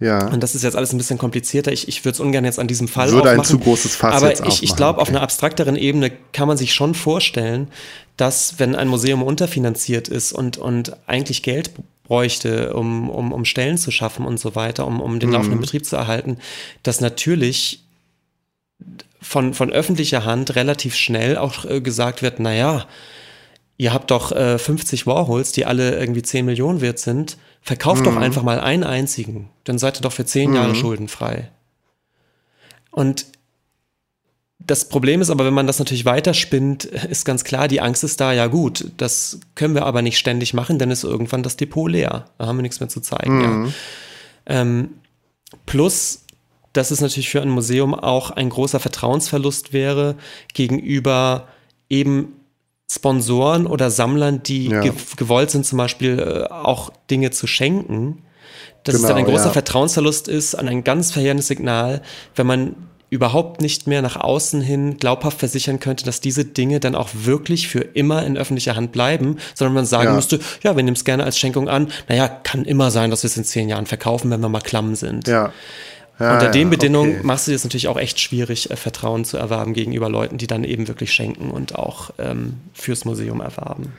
Ja. 0.00 0.26
Und 0.28 0.42
das 0.42 0.54
ist 0.56 0.64
jetzt 0.64 0.74
alles 0.74 0.92
ein 0.92 0.98
bisschen 0.98 1.18
komplizierter. 1.18 1.70
Ich, 1.70 1.86
ich 1.86 2.04
würde 2.04 2.14
es 2.14 2.20
ungern 2.20 2.44
jetzt 2.44 2.58
an 2.58 2.66
diesem 2.66 2.88
Fall 2.88 3.12
Würde 3.12 3.30
aufmachen. 3.30 3.40
ein 3.40 3.44
zu 3.44 3.58
großes 3.60 3.94
Fass 3.94 4.14
Aber 4.14 4.28
jetzt 4.28 4.44
ich, 4.46 4.62
ich 4.64 4.74
glaube, 4.74 4.98
okay. 4.98 5.02
auf 5.02 5.08
einer 5.10 5.22
abstrakteren 5.22 5.76
Ebene 5.76 6.10
kann 6.32 6.48
man 6.48 6.56
sich 6.56 6.74
schon 6.74 6.94
vorstellen, 6.94 7.68
dass 8.16 8.58
wenn 8.58 8.74
ein 8.74 8.88
Museum 8.88 9.22
unterfinanziert 9.22 10.08
ist 10.08 10.32
und, 10.32 10.58
und 10.58 10.96
eigentlich 11.06 11.42
Geld 11.42 11.70
bräuchte, 12.02 12.74
um, 12.74 13.08
um, 13.08 13.32
um 13.32 13.44
Stellen 13.44 13.78
zu 13.78 13.92
schaffen 13.92 14.26
und 14.26 14.40
so 14.40 14.56
weiter, 14.56 14.84
um, 14.86 15.00
um 15.00 15.20
den 15.20 15.28
mhm. 15.28 15.34
laufenden 15.36 15.60
Betrieb 15.60 15.86
zu 15.86 15.94
erhalten, 15.94 16.38
dass 16.82 17.00
natürlich 17.00 17.84
von, 19.20 19.54
von 19.54 19.70
öffentlicher 19.70 20.24
Hand 20.24 20.56
relativ 20.56 20.96
schnell 20.96 21.36
auch 21.36 21.64
äh, 21.66 21.80
gesagt 21.80 22.22
wird, 22.22 22.40
naja, 22.40 22.86
ihr 23.80 23.94
habt 23.94 24.10
doch 24.10 24.30
äh, 24.30 24.58
50 24.58 25.06
Warhols, 25.06 25.52
die 25.52 25.64
alle 25.64 25.98
irgendwie 25.98 26.20
10 26.20 26.44
Millionen 26.44 26.82
wert 26.82 26.98
sind, 26.98 27.38
verkauft 27.62 28.02
mhm. 28.02 28.04
doch 28.04 28.16
einfach 28.16 28.42
mal 28.42 28.60
einen 28.60 28.84
einzigen, 28.84 29.48
dann 29.64 29.78
seid 29.78 29.98
ihr 29.98 30.02
doch 30.02 30.12
für 30.12 30.26
10 30.26 30.50
mhm. 30.50 30.56
Jahre 30.56 30.74
schuldenfrei. 30.74 31.50
Und 32.90 33.24
das 34.58 34.86
Problem 34.86 35.22
ist 35.22 35.30
aber, 35.30 35.46
wenn 35.46 35.54
man 35.54 35.66
das 35.66 35.78
natürlich 35.78 36.04
weiterspinnt, 36.04 36.84
ist 37.08 37.24
ganz 37.24 37.42
klar, 37.42 37.68
die 37.68 37.80
Angst 37.80 38.04
ist 38.04 38.20
da, 38.20 38.34
ja 38.34 38.48
gut, 38.48 38.92
das 38.98 39.40
können 39.54 39.74
wir 39.74 39.86
aber 39.86 40.02
nicht 40.02 40.18
ständig 40.18 40.52
machen, 40.52 40.78
dann 40.78 40.90
ist 40.90 41.02
irgendwann 41.02 41.42
das 41.42 41.56
Depot 41.56 41.90
leer. 41.90 42.26
Da 42.36 42.46
haben 42.46 42.58
wir 42.58 42.62
nichts 42.62 42.80
mehr 42.80 42.90
zu 42.90 43.00
zeigen. 43.00 43.38
Mhm. 43.38 43.66
Ja. 43.66 43.72
Ähm, 44.60 44.90
plus, 45.64 46.26
dass 46.74 46.90
es 46.90 47.00
natürlich 47.00 47.30
für 47.30 47.40
ein 47.40 47.48
Museum 47.48 47.94
auch 47.94 48.30
ein 48.30 48.50
großer 48.50 48.78
Vertrauensverlust 48.78 49.72
wäre 49.72 50.16
gegenüber 50.52 51.48
eben 51.88 52.34
Sponsoren 52.90 53.68
oder 53.68 53.88
Sammlern, 53.88 54.42
die 54.42 54.66
ja. 54.66 54.80
ge 54.80 54.92
gewollt 55.16 55.52
sind, 55.52 55.64
zum 55.64 55.78
Beispiel 55.78 56.18
äh, 56.18 56.52
auch 56.52 56.90
Dinge 57.08 57.30
zu 57.30 57.46
schenken, 57.46 58.24
dass 58.82 58.96
genau, 58.96 59.04
es 59.04 59.08
dann 59.08 59.18
ein 59.18 59.24
genau, 59.24 59.36
großer 59.36 59.48
ja. 59.48 59.52
Vertrauensverlust 59.52 60.26
ist, 60.26 60.56
an 60.56 60.66
ein 60.66 60.82
ganz 60.82 61.12
verheerendes 61.12 61.46
Signal, 61.46 62.02
wenn 62.34 62.48
man 62.48 62.74
überhaupt 63.08 63.60
nicht 63.60 63.86
mehr 63.86 64.02
nach 64.02 64.16
außen 64.16 64.60
hin 64.60 64.96
glaubhaft 64.96 65.38
versichern 65.38 65.78
könnte, 65.78 66.04
dass 66.04 66.20
diese 66.20 66.44
Dinge 66.44 66.80
dann 66.80 66.96
auch 66.96 67.10
wirklich 67.12 67.68
für 67.68 67.80
immer 67.80 68.24
in 68.24 68.36
öffentlicher 68.36 68.74
Hand 68.74 68.90
bleiben, 68.92 69.36
sondern 69.54 69.74
man 69.74 69.84
sagen 69.84 70.10
ja. 70.10 70.14
müsste, 70.14 70.40
ja, 70.62 70.76
wir 70.76 70.82
nehmen 70.82 70.96
es 70.96 71.04
gerne 71.04 71.24
als 71.24 71.38
Schenkung 71.38 71.68
an. 71.68 71.88
Naja, 72.08 72.28
kann 72.28 72.64
immer 72.64 72.90
sein, 72.90 73.10
dass 73.10 73.22
wir 73.22 73.28
es 73.28 73.36
in 73.36 73.44
zehn 73.44 73.68
Jahren 73.68 73.86
verkaufen, 73.86 74.30
wenn 74.30 74.40
wir 74.40 74.48
mal 74.48 74.60
klamm 74.60 74.94
sind. 74.94 75.28
Ja. 75.28 75.52
Ja, 76.20 76.34
Unter 76.34 76.50
den 76.50 76.68
Bedingungen 76.68 77.16
okay. 77.16 77.26
machst 77.26 77.48
du 77.48 77.52
es 77.52 77.64
natürlich 77.64 77.88
auch 77.88 77.98
echt 77.98 78.20
schwierig, 78.20 78.70
äh, 78.70 78.76
Vertrauen 78.76 79.24
zu 79.24 79.38
erwerben 79.38 79.72
gegenüber 79.72 80.10
Leuten, 80.10 80.36
die 80.36 80.46
dann 80.46 80.64
eben 80.64 80.86
wirklich 80.86 81.12
schenken 81.12 81.50
und 81.50 81.74
auch 81.74 82.10
ähm, 82.18 82.58
fürs 82.74 83.06
Museum 83.06 83.40
erwerben. 83.40 83.94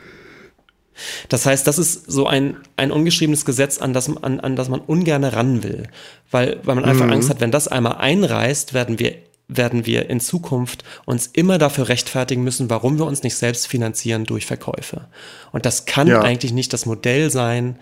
Das 1.29 1.47
heißt, 1.47 1.65
das 1.65 1.79
ist 1.79 2.11
so 2.11 2.27
ein, 2.27 2.57
ein 2.77 2.91
ungeschriebenes 2.91 3.43
Gesetz, 3.43 3.79
an 3.79 3.93
das, 3.93 4.15
an, 4.17 4.39
an 4.39 4.55
das 4.55 4.69
man 4.69 4.81
ungern 4.81 5.23
ran 5.23 5.63
will. 5.63 5.87
Weil, 6.29 6.59
weil 6.63 6.75
man 6.75 6.85
einfach 6.85 7.05
mhm. 7.05 7.13
Angst 7.13 7.29
hat, 7.31 7.41
wenn 7.41 7.49
das 7.49 7.67
einmal 7.67 7.95
einreißt, 7.95 8.75
werden 8.75 8.99
wir, 8.99 9.15
werden 9.57 9.85
wir 9.85 10.09
in 10.09 10.19
Zukunft 10.19 10.83
uns 11.05 11.27
immer 11.27 11.57
dafür 11.57 11.89
rechtfertigen 11.89 12.43
müssen, 12.43 12.69
warum 12.69 12.97
wir 12.97 13.05
uns 13.05 13.23
nicht 13.23 13.35
selbst 13.35 13.67
finanzieren 13.67 14.23
durch 14.23 14.45
Verkäufe. 14.45 15.07
Und 15.51 15.65
das 15.65 15.85
kann 15.85 16.07
ja. 16.07 16.21
eigentlich 16.21 16.53
nicht 16.53 16.73
das 16.73 16.85
Modell 16.85 17.29
sein 17.29 17.77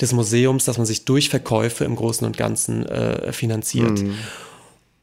des 0.00 0.12
Museums, 0.12 0.64
dass 0.64 0.78
man 0.78 0.86
sich 0.86 1.04
durch 1.04 1.28
Verkäufe 1.30 1.84
im 1.84 1.96
Großen 1.96 2.26
und 2.26 2.36
Ganzen 2.36 2.84
äh, 2.86 3.32
finanziert. 3.32 4.02
Mhm. 4.02 4.14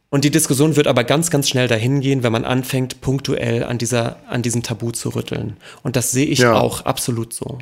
Und 0.10 0.26
die 0.26 0.32
Diskussion 0.32 0.76
wird 0.76 0.88
aber 0.88 1.04
ganz, 1.04 1.30
ganz 1.30 1.48
schnell 1.48 1.68
dahin 1.68 2.02
gehen, 2.02 2.24
wenn 2.24 2.32
man 2.32 2.44
anfängt, 2.44 3.00
punktuell 3.00 3.64
an, 3.64 3.78
dieser, 3.78 4.18
an 4.28 4.42
diesem 4.42 4.64
Tabu 4.64 4.92
zu 4.92 5.10
rütteln. 5.10 5.58
Und 5.84 5.96
das 5.96 6.12
sehe 6.12 6.26
ich 6.26 6.40
ja. 6.40 6.54
auch 6.54 6.86
absolut 6.86 7.32
so. 7.32 7.60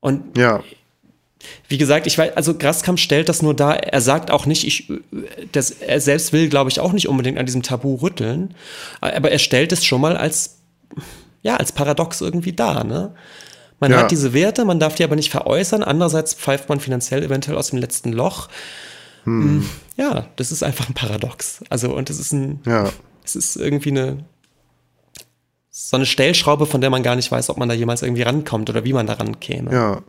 Und 0.00 0.36
ja. 0.36 0.62
Wie 1.68 1.78
gesagt, 1.78 2.06
ich 2.06 2.16
weiß, 2.16 2.36
also 2.36 2.54
Graskamp 2.54 2.98
stellt 2.98 3.28
das 3.28 3.42
nur 3.42 3.54
dar. 3.54 3.82
Er 3.82 4.00
sagt 4.00 4.30
auch 4.30 4.46
nicht, 4.46 4.66
ich, 4.66 4.90
das, 5.52 5.70
er 5.70 6.00
selbst 6.00 6.32
will, 6.32 6.48
glaube 6.48 6.70
ich, 6.70 6.80
auch 6.80 6.92
nicht 6.92 7.08
unbedingt 7.08 7.38
an 7.38 7.46
diesem 7.46 7.62
Tabu 7.62 7.96
rütteln. 7.96 8.54
Aber 9.00 9.30
er 9.30 9.38
stellt 9.38 9.72
es 9.72 9.84
schon 9.84 10.00
mal 10.00 10.16
als, 10.16 10.58
ja, 11.42 11.56
als 11.56 11.72
Paradox 11.72 12.20
irgendwie 12.20 12.52
dar, 12.52 12.84
ne? 12.84 13.14
Man 13.78 13.90
ja. 13.90 13.98
hat 13.98 14.10
diese 14.10 14.32
Werte, 14.32 14.64
man 14.64 14.80
darf 14.80 14.94
die 14.94 15.04
aber 15.04 15.16
nicht 15.16 15.30
veräußern. 15.30 15.82
Andererseits 15.82 16.32
pfeift 16.32 16.70
man 16.70 16.80
finanziell 16.80 17.22
eventuell 17.22 17.58
aus 17.58 17.70
dem 17.70 17.78
letzten 17.78 18.12
Loch. 18.12 18.48
Hm. 19.24 19.42
hm. 19.42 19.70
Ja, 19.98 20.28
das 20.36 20.50
ist 20.50 20.62
einfach 20.62 20.88
ein 20.88 20.94
Paradox. 20.94 21.62
Also, 21.68 21.94
und 21.94 22.08
es 22.08 22.18
ist 22.18 22.32
ein, 22.32 22.60
ja. 22.64 22.90
es 23.24 23.36
ist 23.36 23.56
irgendwie 23.56 23.90
eine, 23.90 24.24
so 25.70 25.96
eine 25.96 26.06
Stellschraube, 26.06 26.64
von 26.64 26.80
der 26.80 26.88
man 26.88 27.02
gar 27.02 27.16
nicht 27.16 27.30
weiß, 27.30 27.50
ob 27.50 27.58
man 27.58 27.68
da 27.68 27.74
jemals 27.74 28.02
irgendwie 28.02 28.22
rankommt 28.22 28.70
oder 28.70 28.84
wie 28.84 28.94
man 28.94 29.06
da 29.06 29.14
rankäme. 29.14 29.72
Ja. 29.72 30.02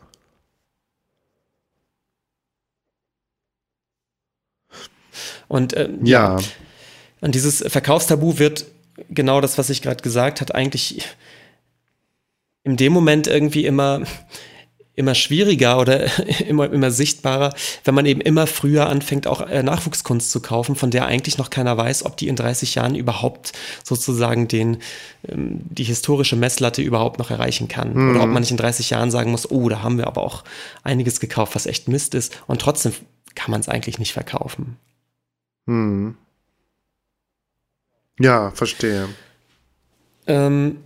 Und 5.48 5.74
äh, 5.74 5.90
ja. 6.04 6.38
ja. 6.38 6.46
Und 7.22 7.36
dieses 7.36 7.64
Verkaufstabu 7.68 8.38
wird 8.38 8.66
genau 9.10 9.42
das, 9.42 9.58
was 9.58 9.70
ich 9.70 9.82
gerade 9.82 10.04
gesagt 10.04 10.42
habe, 10.42 10.54
eigentlich 10.56 11.04
in 12.64 12.78
dem 12.78 12.94
Moment 12.94 13.28
irgendwie 13.28 13.66
immer 13.66 14.02
immer 14.98 15.14
schwieriger 15.14 15.80
oder 15.80 16.08
immer, 16.48 16.70
immer 16.74 16.92
sichtbarer, 16.92 17.54
wenn 17.86 17.94
man 17.94 18.06
eben 18.06 18.20
immer 18.20 18.48
früher 18.48 18.90
anfängt, 18.90 19.28
auch 19.28 19.42
äh, 19.42 19.64
Nachwuchskunst 19.64 20.32
zu 20.32 20.42
kaufen, 20.42 20.76
von 20.76 20.92
der 20.92 21.06
eigentlich 21.06 21.38
noch 21.38 21.50
keiner 21.50 21.78
weiß, 21.78 22.04
ob 22.04 22.18
die 22.18 22.28
in 22.28 22.36
30 22.36 22.76
Jahren 22.76 22.96
überhaupt 22.96 23.54
sozusagen 23.84 24.48
den, 24.48 24.80
ähm, 25.28 25.62
die 25.70 25.84
historische 25.84 26.36
Messlatte 26.36 26.82
überhaupt 26.82 27.20
noch 27.20 27.30
erreichen 27.30 27.68
kann. 27.68 27.94
Mhm. 27.94 28.10
Oder 28.10 28.24
ob 28.24 28.30
man 28.30 28.42
nicht 28.42 28.52
in 28.52 28.58
30 28.58 28.90
Jahren 28.90 29.12
sagen 29.12 29.32
muss, 29.32 29.50
oh, 29.50 29.70
da 29.70 29.84
haben 29.84 30.00
wir 30.00 30.08
aber 30.08 30.24
auch 30.24 30.44
einiges 30.84 31.20
gekauft, 31.20 31.54
was 31.56 31.68
echt 31.68 31.88
Mist 31.88 32.16
ist. 32.16 32.36
Und 32.48 32.60
trotzdem 32.60 32.94
kann 33.36 33.52
man 33.52 33.62
es 33.62 33.70
eigentlich 33.70 34.00
nicht 34.00 34.14
verkaufen. 34.14 34.78
Mhm. 35.68 36.16
Ja, 38.20 38.52
verstehe. 38.52 39.08
Ähm, 40.26 40.78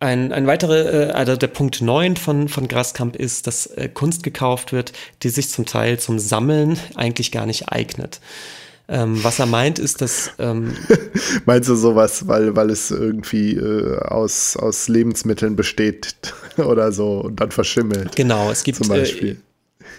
ein, 0.00 0.32
ein 0.32 0.46
weiterer, 0.46 0.92
äh, 0.92 1.10
also 1.12 1.36
der 1.36 1.48
Punkt 1.48 1.80
9 1.80 2.16
von, 2.16 2.48
von 2.48 2.68
Graskamp 2.68 3.16
ist, 3.16 3.46
dass 3.46 3.66
äh, 3.66 3.88
Kunst 3.88 4.22
gekauft 4.22 4.72
wird, 4.72 4.92
die 5.22 5.28
sich 5.28 5.48
zum 5.50 5.66
Teil 5.66 5.98
zum 5.98 6.18
Sammeln 6.18 6.78
eigentlich 6.94 7.32
gar 7.32 7.46
nicht 7.46 7.68
eignet. 7.70 8.20
Ähm, 8.90 9.22
was 9.22 9.38
er 9.38 9.46
meint, 9.46 9.78
ist, 9.78 10.00
dass. 10.00 10.30
Ähm, 10.38 10.74
Meinst 11.44 11.68
du 11.68 11.74
sowas, 11.74 12.26
weil, 12.26 12.56
weil 12.56 12.70
es 12.70 12.90
irgendwie 12.90 13.54
äh, 13.54 13.98
aus, 13.98 14.56
aus 14.56 14.88
Lebensmitteln 14.88 15.56
besteht 15.56 16.32
oder 16.56 16.90
so 16.90 17.20
und 17.20 17.38
dann 17.40 17.50
verschimmelt? 17.50 18.16
Genau, 18.16 18.50
es 18.50 18.64
gibt. 18.64 18.78
Zum 18.78 18.90
äh, 18.94 19.00
Beispiel. 19.00 19.42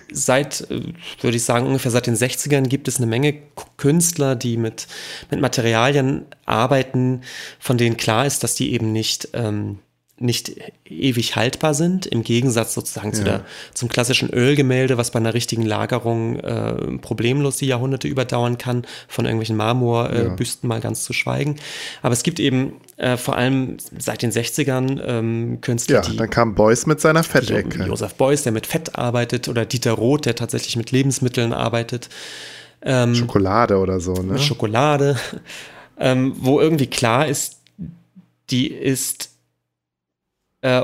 Äh, 0.07 0.13
seit, 0.13 0.67
würde 0.69 1.37
ich 1.37 1.43
sagen, 1.43 1.67
ungefähr 1.67 1.91
seit 1.91 2.07
den 2.07 2.15
60ern 2.15 2.67
gibt 2.67 2.87
es 2.87 2.97
eine 2.97 3.07
Menge 3.07 3.33
Künstler, 3.77 4.35
die 4.35 4.57
mit, 4.57 4.87
mit 5.29 5.41
Materialien 5.41 6.25
arbeiten, 6.45 7.21
von 7.59 7.77
denen 7.77 7.97
klar 7.97 8.25
ist, 8.25 8.43
dass 8.43 8.55
die 8.55 8.73
eben 8.73 8.91
nicht. 8.91 9.29
Ähm, 9.33 9.79
nicht 10.19 10.55
ewig 10.85 11.35
haltbar 11.35 11.73
sind, 11.73 12.05
im 12.05 12.23
Gegensatz 12.23 12.73
sozusagen 12.73 13.09
ja. 13.09 13.13
zu 13.13 13.23
der, 13.23 13.45
zum 13.73 13.89
klassischen 13.89 14.29
Ölgemälde, 14.29 14.97
was 14.97 15.11
bei 15.11 15.19
einer 15.19 15.33
richtigen 15.33 15.63
Lagerung 15.63 16.39
äh, 16.39 16.97
problemlos 16.97 17.57
die 17.57 17.67
Jahrhunderte 17.67 18.07
überdauern 18.07 18.57
kann, 18.57 18.85
von 19.07 19.25
irgendwelchen 19.25 19.55
Marmorbüsten 19.55 20.67
äh, 20.69 20.73
ja. 20.73 20.75
mal 20.75 20.81
ganz 20.81 21.03
zu 21.03 21.13
schweigen. 21.13 21.55
Aber 22.01 22.13
es 22.13 22.23
gibt 22.23 22.39
eben 22.39 22.73
äh, 22.97 23.17
vor 23.17 23.35
allem 23.37 23.77
seit 23.97 24.21
den 24.21 24.31
60ern 24.31 25.01
ähm, 25.05 25.61
Künstler, 25.61 25.95
ja, 25.95 26.01
die... 26.01 26.17
dann 26.17 26.29
kam 26.29 26.55
Beuys 26.55 26.85
mit 26.85 26.99
seiner 26.99 27.23
Fettecke. 27.23 27.85
Josef 27.85 28.15
Beuys, 28.15 28.43
der 28.43 28.51
mit 28.51 28.67
Fett 28.67 28.95
arbeitet, 28.95 29.47
oder 29.47 29.65
Dieter 29.65 29.93
Roth, 29.93 30.25
der 30.25 30.35
tatsächlich 30.35 30.75
mit 30.75 30.91
Lebensmitteln 30.91 31.53
arbeitet. 31.53 32.09
Ähm, 32.81 33.15
Schokolade 33.15 33.77
oder 33.77 33.99
so, 33.99 34.13
ne? 34.13 34.39
Schokolade, 34.39 35.17
ähm, 35.99 36.33
wo 36.37 36.59
irgendwie 36.59 36.87
klar 36.87 37.27
ist, 37.27 37.57
die 38.49 38.67
ist 38.67 39.29
äh, 40.61 40.83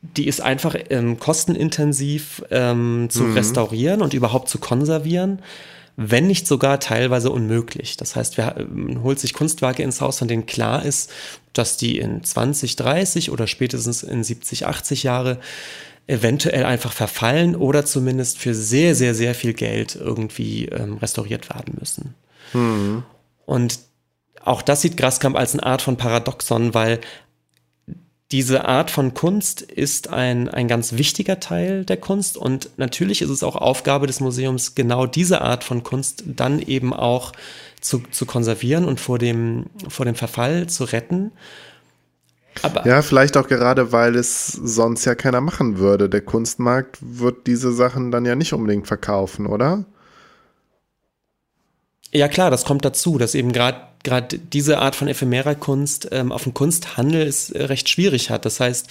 die 0.00 0.28
ist 0.28 0.40
einfach 0.40 0.76
ähm, 0.90 1.18
kostenintensiv 1.18 2.44
ähm, 2.50 3.08
zu 3.10 3.24
mhm. 3.24 3.34
restaurieren 3.34 4.00
und 4.02 4.14
überhaupt 4.14 4.48
zu 4.48 4.58
konservieren, 4.58 5.42
wenn 5.96 6.28
nicht 6.28 6.46
sogar 6.46 6.78
teilweise 6.78 7.30
unmöglich. 7.30 7.96
Das 7.96 8.14
heißt, 8.14 8.38
wer 8.38 8.56
ähm, 8.58 9.02
holt 9.02 9.18
sich 9.18 9.34
Kunstwerke 9.34 9.82
ins 9.82 10.00
Haus, 10.00 10.18
von 10.18 10.28
denen 10.28 10.46
klar 10.46 10.84
ist, 10.84 11.10
dass 11.52 11.76
die 11.76 11.98
in 11.98 12.22
20, 12.22 12.76
30 12.76 13.32
oder 13.32 13.48
spätestens 13.48 14.04
in 14.04 14.22
70, 14.22 14.66
80 14.66 15.02
Jahre 15.02 15.40
eventuell 16.06 16.64
einfach 16.64 16.92
verfallen 16.92 17.56
oder 17.56 17.84
zumindest 17.84 18.38
für 18.38 18.54
sehr, 18.54 18.94
sehr, 18.94 19.14
sehr 19.14 19.34
viel 19.34 19.52
Geld 19.52 19.96
irgendwie 19.96 20.66
ähm, 20.66 20.96
restauriert 20.98 21.50
werden 21.50 21.76
müssen. 21.78 22.14
Mhm. 22.52 23.02
Und 23.44 23.80
auch 24.42 24.62
das 24.62 24.80
sieht 24.80 24.96
Graskamp 24.96 25.36
als 25.36 25.52
eine 25.52 25.64
Art 25.64 25.82
von 25.82 25.96
Paradoxon, 25.96 26.72
weil 26.72 27.00
diese 28.30 28.66
Art 28.66 28.90
von 28.90 29.14
Kunst 29.14 29.62
ist 29.62 30.08
ein, 30.08 30.48
ein 30.48 30.68
ganz 30.68 30.92
wichtiger 30.92 31.40
Teil 31.40 31.84
der 31.86 31.96
Kunst 31.96 32.36
und 32.36 32.70
natürlich 32.76 33.22
ist 33.22 33.30
es 33.30 33.42
auch 33.42 33.56
Aufgabe 33.56 34.06
des 34.06 34.20
Museums, 34.20 34.74
genau 34.74 35.06
diese 35.06 35.40
Art 35.40 35.64
von 35.64 35.82
Kunst 35.82 36.24
dann 36.26 36.60
eben 36.60 36.92
auch 36.92 37.32
zu, 37.80 38.02
zu 38.10 38.26
konservieren 38.26 38.84
und 38.84 39.00
vor 39.00 39.18
dem, 39.18 39.66
vor 39.88 40.04
dem 40.04 40.14
Verfall 40.14 40.66
zu 40.66 40.84
retten. 40.84 41.32
Aber 42.62 42.86
ja, 42.86 43.00
vielleicht 43.02 43.36
auch 43.36 43.48
gerade, 43.48 43.92
weil 43.92 44.14
es 44.16 44.48
sonst 44.48 45.04
ja 45.06 45.14
keiner 45.14 45.40
machen 45.40 45.78
würde. 45.78 46.10
Der 46.10 46.20
Kunstmarkt 46.20 46.98
wird 47.00 47.46
diese 47.46 47.72
Sachen 47.72 48.10
dann 48.10 48.26
ja 48.26 48.34
nicht 48.34 48.52
unbedingt 48.52 48.86
verkaufen, 48.86 49.46
oder? 49.46 49.84
Ja 52.12 52.28
klar, 52.28 52.50
das 52.50 52.64
kommt 52.64 52.84
dazu, 52.84 53.16
dass 53.16 53.34
eben 53.34 53.52
gerade 53.52 53.87
gerade 54.02 54.38
diese 54.38 54.78
Art 54.78 54.96
von 54.96 55.08
ephemerer 55.08 55.54
Kunst 55.54 56.08
ähm, 56.12 56.32
auf 56.32 56.44
dem 56.44 56.54
Kunsthandel 56.54 57.26
es 57.26 57.50
äh, 57.50 57.64
recht 57.64 57.88
schwierig 57.88 58.30
hat. 58.30 58.44
Das 58.44 58.60
heißt, 58.60 58.88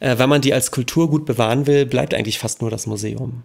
äh, 0.00 0.18
wenn 0.18 0.28
man 0.28 0.40
die 0.40 0.52
als 0.52 0.70
Kultur 0.70 1.10
gut 1.10 1.26
bewahren 1.26 1.66
will, 1.66 1.86
bleibt 1.86 2.14
eigentlich 2.14 2.38
fast 2.38 2.60
nur 2.60 2.70
das 2.70 2.86
Museum. 2.86 3.44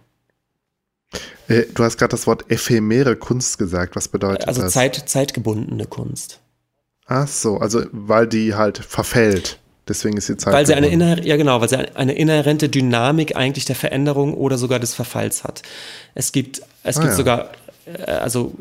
Äh, 1.48 1.64
du 1.74 1.84
hast 1.84 1.98
gerade 1.98 2.10
das 2.10 2.26
Wort 2.26 2.50
ephemere 2.50 3.16
Kunst 3.16 3.58
gesagt. 3.58 3.96
Was 3.96 4.08
bedeutet 4.08 4.48
also 4.48 4.62
das? 4.62 4.76
Also 4.76 4.80
Zeit, 4.80 5.08
zeitgebundene 5.08 5.86
Kunst. 5.86 6.40
Ach 7.06 7.28
so, 7.28 7.58
also 7.58 7.84
weil 7.92 8.26
die 8.26 8.54
halt 8.54 8.78
verfällt. 8.78 9.58
Deswegen 9.86 10.16
ist 10.16 10.26
sie 10.26 10.38
Zeit. 10.38 10.54
Weil 10.54 10.64
sie 10.64 10.74
eine 10.74 10.88
inhär 10.88 11.22
ja 11.22 11.36
genau, 11.36 11.60
weil 11.60 11.68
sie 11.68 11.76
eine 11.94 12.14
inhärente 12.14 12.70
Dynamik 12.70 13.36
eigentlich 13.36 13.66
der 13.66 13.76
Veränderung 13.76 14.32
oder 14.32 14.56
sogar 14.56 14.78
des 14.78 14.94
Verfalls 14.94 15.44
hat. 15.44 15.60
Es 16.14 16.32
gibt, 16.32 16.62
es 16.82 16.96
ah, 16.96 17.00
gibt 17.00 17.12
ja. 17.12 17.16
sogar 17.16 17.50
äh, 17.86 18.10
also, 18.10 18.52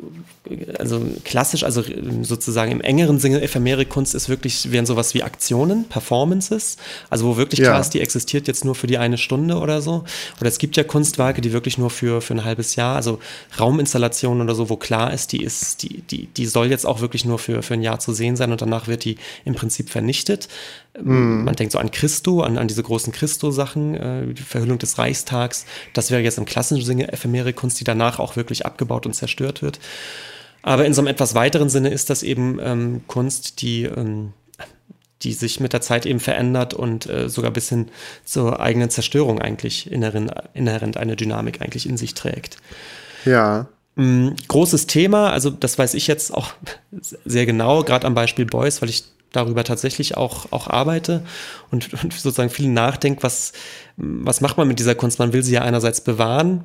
also 0.78 1.06
klassisch, 1.24 1.64
also 1.64 1.84
sozusagen 2.22 2.72
im 2.72 2.82
engeren 2.82 3.20
Sinne 3.20 3.42
ephemere 3.42 3.86
Kunst 3.86 4.14
ist 4.14 4.28
wirklich, 4.28 4.72
wären 4.72 4.86
sowas 4.86 5.14
wie 5.14 5.24
Aktionen, 5.24 5.86
Performances, 5.86 6.78
also 7.10 7.26
wo 7.28 7.38
wirklich 7.38 7.62
klar 7.62 7.80
ist, 7.80 7.92
die 7.92 8.02
existiert 8.02 8.48
jetzt 8.48 8.66
nur 8.66 8.76
für 8.76 8.88
die 8.88 8.98
eine 8.98 9.18
Stunde 9.18 9.58
oder 9.58 9.82
so. 9.82 10.04
Oder 10.40 10.50
es 10.50 10.58
gibt 10.58 10.76
ja 10.76 10.84
Kunstwerke, 10.84 11.40
die 11.40 11.54
wirklich 11.54 11.78
nur 11.78 11.90
für, 11.90 12.22
für 12.22 12.34
ein 12.34 12.44
halbes 12.44 12.76
Jahr, 12.76 12.96
also 12.96 13.20
Rauminstallationen 13.58 14.44
oder 14.44 14.56
so, 14.56 14.70
wo 14.70 14.76
klar 14.76 15.14
ist, 15.14 15.32
die 15.32 15.44
ist, 15.44 15.84
die, 15.84 16.02
die, 16.02 16.28
die 16.28 16.46
soll 16.46 16.70
jetzt 16.70 16.86
auch 16.86 17.00
wirklich 17.00 17.24
nur 17.24 17.40
für, 17.40 17.64
für 17.64 17.76
ein 17.76 17.82
Jahr 17.82 18.00
zu 18.00 18.12
sehen 18.12 18.36
sein 18.36 18.52
und 18.52 18.62
danach 18.62 18.88
wird 18.88 19.06
die 19.06 19.16
im 19.46 19.56
Prinzip 19.56 19.90
vernichtet. 19.90 20.50
Mhm. 21.02 21.46
Man 21.46 21.56
denkt 21.56 21.72
so 21.72 21.80
an 21.80 21.92
Christo, 21.92 22.42
an, 22.42 22.58
an 22.58 22.68
diese 22.68 22.84
großen 22.84 23.14
Christo-Sachen, 23.14 23.96
äh, 23.96 24.34
die 24.34 24.44
Verhüllung 24.44 24.78
des 24.78 24.98
Reichstags. 24.98 25.66
Das 25.94 26.12
wäre 26.12 26.22
jetzt 26.22 26.38
im 26.38 26.46
klassischen 26.46 26.86
Sinne 26.86 27.12
ephemere 27.12 27.54
Kunst, 27.54 27.80
die 27.80 27.86
danach 27.86 28.20
auch 28.20 28.36
wirklich 28.36 28.66
abgebaut 28.66 29.06
und 29.06 29.14
zerstört 29.14 29.62
wird. 29.62 29.80
Aber 30.64 30.86
in 30.86 30.94
so 30.94 31.02
einem 31.02 31.10
etwas 31.10 31.36
weiteren 31.36 31.70
Sinne 31.70 31.90
ist 31.90 32.10
das 32.10 32.24
eben 32.24 32.58
ähm, 32.62 33.02
Kunst, 33.08 33.62
die, 33.62 33.84
ähm, 33.84 34.32
die 35.22 35.34
sich 35.34 35.60
mit 35.60 35.74
der 35.74 35.82
Zeit 35.82 36.06
eben 36.06 36.22
verändert 36.22 36.74
und 36.74 37.08
äh, 37.08 37.30
sogar 37.30 37.52
bis 37.52 37.70
hin 37.70 37.90
zur 38.26 38.60
eigenen 38.62 38.90
Zerstörung 38.90 39.40
eigentlich 39.40 39.92
inhärent, 39.92 40.32
inhärent 40.54 40.98
eine 40.98 41.16
Dynamik 41.18 41.62
eigentlich 41.62 41.88
in 41.88 41.98
sich 41.98 42.14
trägt. 42.14 42.58
Ja. 43.26 43.68
Ähm, 43.98 44.36
großes 44.48 44.88
Thema, 44.88 45.32
also 45.32 45.50
das 45.50 45.78
weiß 45.78 45.94
ich 45.96 46.08
jetzt 46.08 46.34
auch 46.34 46.54
sehr 47.26 47.46
genau, 47.46 47.84
gerade 47.84 48.08
am 48.08 48.16
Beispiel 48.16 48.46
Beuys, 48.46 48.82
weil 48.82 48.90
ich 48.90 49.04
darüber 49.34 49.66
tatsächlich 49.66 50.16
auch, 50.16 50.52
auch 50.52 50.68
arbeite 50.68 51.26
und, 51.72 51.94
und 52.04 52.14
sozusagen 52.14 52.50
viel 52.50 52.70
nachdenke, 52.70 53.22
was, 53.22 53.52
was 53.98 54.40
macht 54.40 54.58
man 54.58 54.70
mit 54.70 54.80
dieser 54.80 54.96
Kunst? 54.96 55.20
Man 55.20 55.34
will 55.34 55.44
sie 55.44 55.54
ja 55.54 55.62
einerseits 55.62 56.00
bewahren, 56.02 56.64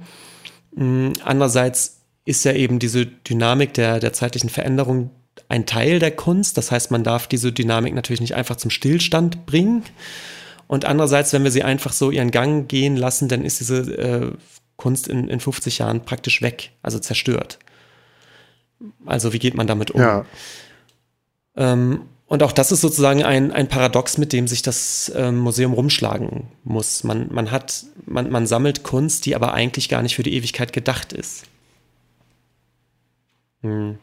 mm, 0.76 1.14
andererseits 1.24 1.97
ist 2.28 2.44
ja 2.44 2.52
eben 2.52 2.78
diese 2.78 3.06
Dynamik 3.06 3.72
der, 3.72 4.00
der 4.00 4.12
zeitlichen 4.12 4.50
Veränderung 4.50 5.10
ein 5.48 5.64
Teil 5.64 5.98
der 5.98 6.10
Kunst. 6.10 6.58
Das 6.58 6.70
heißt, 6.70 6.90
man 6.90 7.02
darf 7.02 7.26
diese 7.26 7.52
Dynamik 7.52 7.94
natürlich 7.94 8.20
nicht 8.20 8.34
einfach 8.34 8.56
zum 8.56 8.70
Stillstand 8.70 9.46
bringen. 9.46 9.82
Und 10.66 10.84
andererseits, 10.84 11.32
wenn 11.32 11.44
wir 11.44 11.50
sie 11.50 11.62
einfach 11.62 11.94
so 11.94 12.10
ihren 12.10 12.30
Gang 12.30 12.68
gehen 12.68 12.96
lassen, 12.96 13.28
dann 13.28 13.46
ist 13.46 13.60
diese 13.60 13.78
äh, 13.96 14.32
Kunst 14.76 15.08
in, 15.08 15.28
in 15.28 15.40
50 15.40 15.78
Jahren 15.78 16.04
praktisch 16.04 16.42
weg, 16.42 16.72
also 16.82 16.98
zerstört. 16.98 17.58
Also 19.06 19.32
wie 19.32 19.38
geht 19.38 19.54
man 19.54 19.66
damit 19.66 19.90
um? 19.90 20.00
Ja. 20.02 20.26
Ähm, 21.56 22.02
und 22.26 22.42
auch 22.42 22.52
das 22.52 22.72
ist 22.72 22.82
sozusagen 22.82 23.24
ein, 23.24 23.52
ein 23.52 23.68
Paradox, 23.68 24.18
mit 24.18 24.34
dem 24.34 24.46
sich 24.46 24.60
das 24.60 25.10
ähm, 25.16 25.38
Museum 25.38 25.72
rumschlagen 25.72 26.48
muss. 26.62 27.04
Man, 27.04 27.32
man 27.32 27.50
hat, 27.50 27.86
man, 28.04 28.30
man 28.30 28.46
sammelt 28.46 28.82
Kunst, 28.82 29.24
die 29.24 29.34
aber 29.34 29.54
eigentlich 29.54 29.88
gar 29.88 30.02
nicht 30.02 30.14
für 30.14 30.22
die 30.22 30.34
Ewigkeit 30.34 30.74
gedacht 30.74 31.14
ist. 31.14 31.46
Hm. 33.62 33.98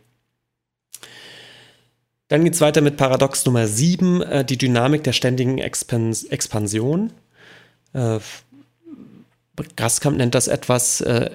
Dann 2.27 2.43
geht 2.43 2.55
es 2.55 2.61
weiter 2.61 2.81
mit 2.81 2.97
Paradox 2.97 3.45
Nummer 3.45 3.67
7, 3.67 4.21
äh, 4.21 4.45
die 4.45 4.57
Dynamik 4.57 5.03
der 5.03 5.13
ständigen 5.13 5.59
Expans 5.59 6.23
Expansion. 6.23 7.13
Äh, 7.93 8.19
Graskamp 9.75 10.17
nennt 10.17 10.35
das 10.35 10.47
etwas, 10.47 11.01
äh, 11.01 11.29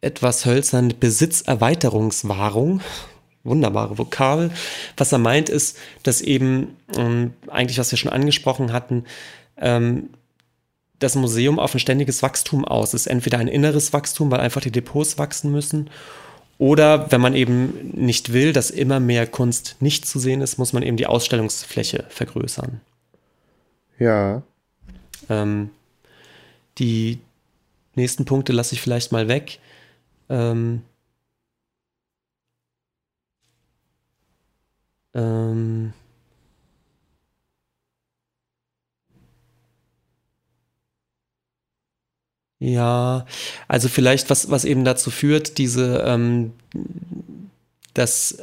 etwas 0.00 0.46
hölzern 0.46 0.94
Besitzerweiterungswahrung 0.98 2.80
wunderbare 3.46 3.96
Vokabel. 3.98 4.50
Was 4.96 5.12
er 5.12 5.18
meint 5.18 5.48
ist, 5.48 5.78
dass 6.02 6.20
eben 6.20 6.76
ähm, 6.96 7.32
eigentlich, 7.48 7.78
was 7.78 7.90
wir 7.90 7.98
schon 7.98 8.12
angesprochen 8.12 8.72
hatten, 8.72 9.04
ähm, 9.56 10.10
das 10.98 11.14
Museum 11.14 11.58
auf 11.58 11.74
ein 11.74 11.80
ständiges 11.80 12.22
Wachstum 12.22 12.64
aus 12.64 12.94
ist. 12.94 13.06
Entweder 13.06 13.38
ein 13.38 13.48
inneres 13.48 13.92
Wachstum, 13.92 14.30
weil 14.30 14.40
einfach 14.40 14.60
die 14.60 14.70
Depots 14.70 15.18
wachsen 15.18 15.52
müssen, 15.52 15.90
oder 16.58 17.10
wenn 17.12 17.20
man 17.20 17.34
eben 17.34 17.90
nicht 17.92 18.32
will, 18.32 18.52
dass 18.52 18.70
immer 18.70 19.00
mehr 19.00 19.26
Kunst 19.26 19.76
nicht 19.80 20.06
zu 20.06 20.18
sehen 20.18 20.40
ist, 20.40 20.58
muss 20.58 20.72
man 20.72 20.82
eben 20.82 20.96
die 20.96 21.06
Ausstellungsfläche 21.06 22.04
vergrößern. 22.08 22.80
Ja. 23.98 24.42
Ähm, 25.28 25.70
die 26.78 27.18
nächsten 27.94 28.24
Punkte 28.24 28.52
lasse 28.52 28.74
ich 28.74 28.80
vielleicht 28.80 29.12
mal 29.12 29.28
weg. 29.28 29.58
Ähm, 30.28 30.82
Ähm 35.16 35.94
ja, 42.58 43.26
also 43.68 43.88
vielleicht 43.88 44.30
was, 44.30 44.50
was 44.50 44.64
eben 44.64 44.84
dazu 44.84 45.10
führt, 45.10 45.58
diese, 45.58 46.04
ähm, 46.06 46.52
dass 47.94 48.38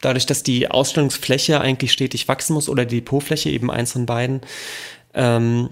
dadurch, 0.00 0.26
dass 0.26 0.42
die 0.42 0.70
Ausstellungsfläche 0.70 1.60
eigentlich 1.60 1.92
stetig 1.92 2.28
wachsen 2.28 2.54
muss 2.54 2.68
oder 2.68 2.84
die 2.84 2.96
Depotfläche 2.96 3.50
eben 3.50 3.70
eins 3.70 3.92
von 3.92 4.06
beiden, 4.06 4.40
ähm, 5.14 5.70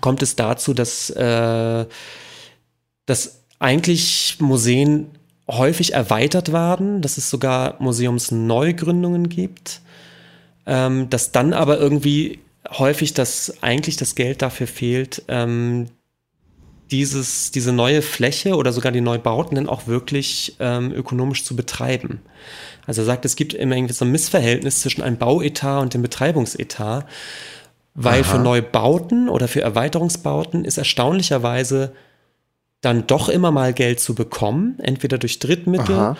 kommt 0.00 0.22
es 0.22 0.36
dazu, 0.36 0.74
dass, 0.74 1.10
äh, 1.10 1.86
dass 3.06 3.42
eigentlich 3.58 4.36
Museen 4.40 5.10
häufig 5.48 5.92
erweitert 5.92 6.52
werden, 6.52 7.02
dass 7.02 7.18
es 7.18 7.30
sogar 7.30 7.76
Museumsneugründungen 7.80 9.28
gibt, 9.28 9.82
ähm, 10.66 11.10
dass 11.10 11.32
dann 11.32 11.52
aber 11.52 11.78
irgendwie 11.78 12.40
häufig 12.70 13.12
das 13.12 13.62
eigentlich 13.62 13.96
das 13.96 14.14
Geld 14.14 14.40
dafür 14.40 14.66
fehlt, 14.66 15.22
ähm, 15.28 15.86
dieses, 16.90 17.50
diese 17.50 17.72
neue 17.72 18.02
Fläche 18.02 18.56
oder 18.56 18.72
sogar 18.72 18.92
die 18.92 19.00
Neubauten 19.00 19.56
dann 19.56 19.68
auch 19.68 19.86
wirklich 19.86 20.56
ähm, 20.60 20.92
ökonomisch 20.92 21.44
zu 21.44 21.56
betreiben. 21.56 22.20
Also 22.86 23.02
er 23.02 23.06
sagt, 23.06 23.24
es 23.24 23.36
gibt 23.36 23.54
immer 23.54 23.76
irgendwie 23.76 23.94
so 23.94 24.04
ein 24.04 24.12
Missverhältnis 24.12 24.80
zwischen 24.80 25.02
einem 25.02 25.16
Bauetat 25.16 25.82
und 25.82 25.94
dem 25.94 26.02
Betreibungsetat, 26.02 27.06
weil 27.94 28.22
Aha. 28.22 28.32
für 28.32 28.38
Neubauten 28.38 29.28
oder 29.28 29.48
für 29.48 29.62
Erweiterungsbauten 29.62 30.64
ist 30.64 30.78
erstaunlicherweise 30.78 31.92
dann 32.80 33.06
doch 33.06 33.28
immer 33.28 33.50
mal 33.50 33.72
Geld 33.72 34.00
zu 34.00 34.14
bekommen, 34.14 34.78
entweder 34.78 35.16
durch 35.16 35.38
Drittmittel 35.38 35.94
Aha. 35.94 36.16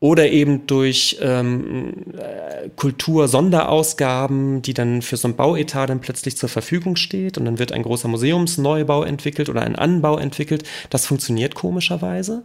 Oder 0.00 0.28
eben 0.28 0.66
durch 0.66 1.18
ähm, 1.20 2.04
äh, 2.16 2.68
Kultur-Sonderausgaben, 2.76 4.62
die 4.62 4.74
dann 4.74 5.02
für 5.02 5.16
so 5.16 5.26
ein 5.26 5.34
Bauetat 5.34 5.90
dann 5.90 6.00
plötzlich 6.00 6.36
zur 6.36 6.48
Verfügung 6.48 6.94
steht 6.94 7.36
und 7.36 7.44
dann 7.44 7.58
wird 7.58 7.72
ein 7.72 7.82
großer 7.82 8.06
Museumsneubau 8.06 9.02
entwickelt 9.02 9.48
oder 9.48 9.62
ein 9.62 9.74
Anbau 9.74 10.16
entwickelt. 10.16 10.62
Das 10.90 11.06
funktioniert 11.06 11.56
komischerweise, 11.56 12.44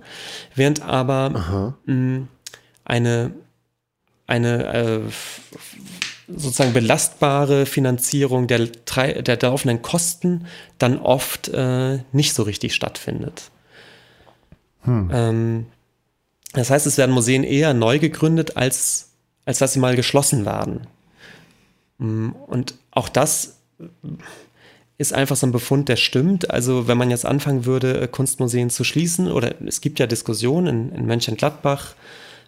während 0.56 0.82
aber 0.82 1.76
mh, 1.86 2.28
eine, 2.86 3.32
eine 4.26 4.74
äh, 4.74 5.00
sozusagen 6.28 6.74
belastbare 6.74 7.68
Finanzierung 7.68 8.48
der, 8.48 8.66
der 8.66 9.40
laufenden 9.40 9.84
Kosten 9.84 10.48
dann 10.80 10.98
oft 10.98 11.50
äh, 11.50 12.00
nicht 12.12 12.34
so 12.34 12.44
richtig 12.44 12.74
stattfindet. 12.74 13.52
Hm. 14.82 15.12
Ähm, 15.14 15.66
das 16.54 16.70
heißt, 16.70 16.86
es 16.88 16.98
werden 16.98 17.14
Museen 17.14 17.44
eher 17.44 17.74
neu 17.74 18.00
gegründet, 18.00 18.58
als, 18.58 19.10
als 19.46 19.58
dass 19.58 19.74
sie 19.74 19.80
mal 19.80 19.96
geschlossen 19.96 20.46
werden. 20.46 20.88
Mm, 21.98 22.30
und 22.48 22.76
auch 22.92 23.10
das 23.10 23.58
ist 24.98 25.14
einfach 25.14 25.36
so 25.36 25.48
ein 25.48 25.52
Befund, 25.52 25.90
der 25.90 25.96
stimmt. 25.96 26.52
Also 26.52 26.88
wenn 26.88 26.98
man 26.98 27.10
jetzt 27.10 27.26
anfangen 27.26 27.66
würde, 27.66 28.02
äh, 28.02 28.08
Kunstmuseen 28.08 28.70
zu 28.70 28.84
schließen, 28.84 29.32
oder 29.32 29.56
es 29.66 29.82
gibt 29.82 30.00
ja 30.00 30.08
Diskussionen 30.08 30.68
in, 30.92 30.96
in 30.96 31.06
Mönchengladbach, 31.08 31.96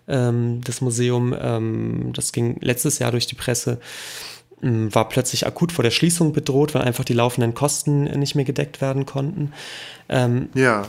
ähm, 0.08 0.62
das 0.64 0.82
Museum, 0.82 1.36
ähm, 1.38 2.12
das 2.14 2.32
ging 2.32 2.58
letztes 2.62 3.00
Jahr 3.00 3.12
durch 3.12 3.26
die 3.26 3.36
Presse, 3.36 3.80
ähm, 4.62 4.94
war 4.94 5.10
plötzlich 5.10 5.48
akut 5.48 5.72
vor 5.72 5.84
der 5.84 5.92
Schließung 5.92 6.32
bedroht, 6.32 6.76
weil 6.76 6.84
einfach 6.84 7.04
die 7.04 7.14
laufenden 7.14 7.56
Kosten 7.56 8.04
nicht 8.20 8.36
mehr 8.36 8.46
gedeckt 8.46 8.82
werden 8.82 9.06
konnten. 9.08 9.52
Ähm, 10.08 10.50
ja. 10.54 10.84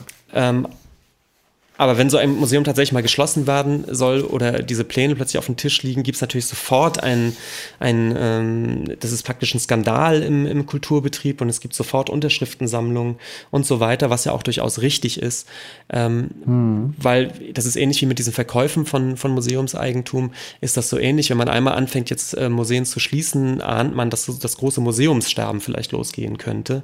Aber 1.78 1.98
wenn 1.98 2.10
so 2.10 2.16
ein 2.16 2.36
Museum 2.36 2.64
tatsächlich 2.64 2.92
mal 2.92 3.02
geschlossen 3.02 3.46
werden 3.46 3.84
soll 3.90 4.22
oder 4.22 4.62
diese 4.62 4.84
Pläne 4.84 5.14
plötzlich 5.14 5.38
auf 5.38 5.46
dem 5.46 5.56
Tisch 5.56 5.82
liegen, 5.82 6.02
gibt 6.02 6.16
es 6.16 6.20
natürlich 6.20 6.46
sofort 6.46 7.02
ein, 7.02 7.36
ein 7.78 8.14
ähm, 8.18 8.84
das 9.00 9.12
ist 9.12 9.22
praktisch 9.22 9.54
ein 9.54 9.60
Skandal 9.60 10.22
im, 10.22 10.46
im 10.46 10.66
Kulturbetrieb 10.66 11.40
und 11.40 11.48
es 11.48 11.60
gibt 11.60 11.74
sofort 11.74 12.10
Unterschriftensammlungen 12.10 13.16
und 13.50 13.66
so 13.66 13.80
weiter, 13.80 14.10
was 14.10 14.24
ja 14.24 14.32
auch 14.32 14.42
durchaus 14.42 14.80
richtig 14.80 15.20
ist. 15.20 15.48
Ähm, 15.90 16.30
hm. 16.44 16.94
Weil 16.98 17.32
das 17.52 17.66
ist 17.66 17.76
ähnlich 17.76 18.00
wie 18.00 18.06
mit 18.06 18.18
diesen 18.18 18.32
Verkäufen 18.32 18.86
von, 18.86 19.16
von 19.16 19.32
Museumseigentum, 19.32 20.32
ist 20.60 20.76
das 20.76 20.88
so 20.88 20.98
ähnlich. 20.98 21.30
Wenn 21.30 21.36
man 21.36 21.48
einmal 21.48 21.74
anfängt, 21.74 22.10
jetzt 22.10 22.34
äh, 22.34 22.48
Museen 22.48 22.86
zu 22.86 23.00
schließen, 23.00 23.60
ahnt 23.60 23.94
man, 23.94 24.10
dass 24.10 24.26
das 24.26 24.56
große 24.56 24.80
Museumssterben 24.80 25.60
vielleicht 25.60 25.92
losgehen 25.92 26.38
könnte 26.38 26.82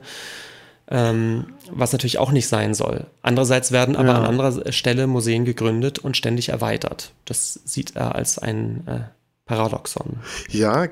ähm, 0.92 1.46
was 1.70 1.92
natürlich 1.92 2.18
auch 2.18 2.32
nicht 2.32 2.46
sein 2.46 2.74
soll. 2.74 3.06
Andererseits 3.22 3.72
werden 3.72 3.96
aber 3.96 4.08
ja. 4.08 4.14
an 4.18 4.26
anderer 4.26 4.72
Stelle 4.72 5.06
Museen 5.06 5.46
gegründet 5.46 5.98
und 5.98 6.18
ständig 6.18 6.50
erweitert. 6.50 7.12
Das 7.24 7.58
sieht 7.64 7.96
er 7.96 8.14
als 8.14 8.38
ein 8.38 8.86
äh, 8.86 9.00
Paradoxon. 9.46 10.18
Ja, 10.50 10.88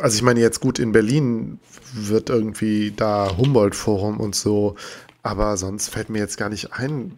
also 0.00 0.16
ich 0.16 0.22
meine 0.22 0.40
jetzt 0.40 0.60
gut, 0.60 0.78
in 0.78 0.92
Berlin 0.92 1.60
wird 1.92 2.30
irgendwie 2.30 2.92
da 2.96 3.36
Humboldt-Forum 3.36 4.18
und 4.18 4.34
so, 4.34 4.76
aber 5.22 5.58
sonst 5.58 5.90
fällt 5.90 6.08
mir 6.08 6.20
jetzt 6.20 6.38
gar 6.38 6.48
nicht 6.48 6.72
ein, 6.72 7.12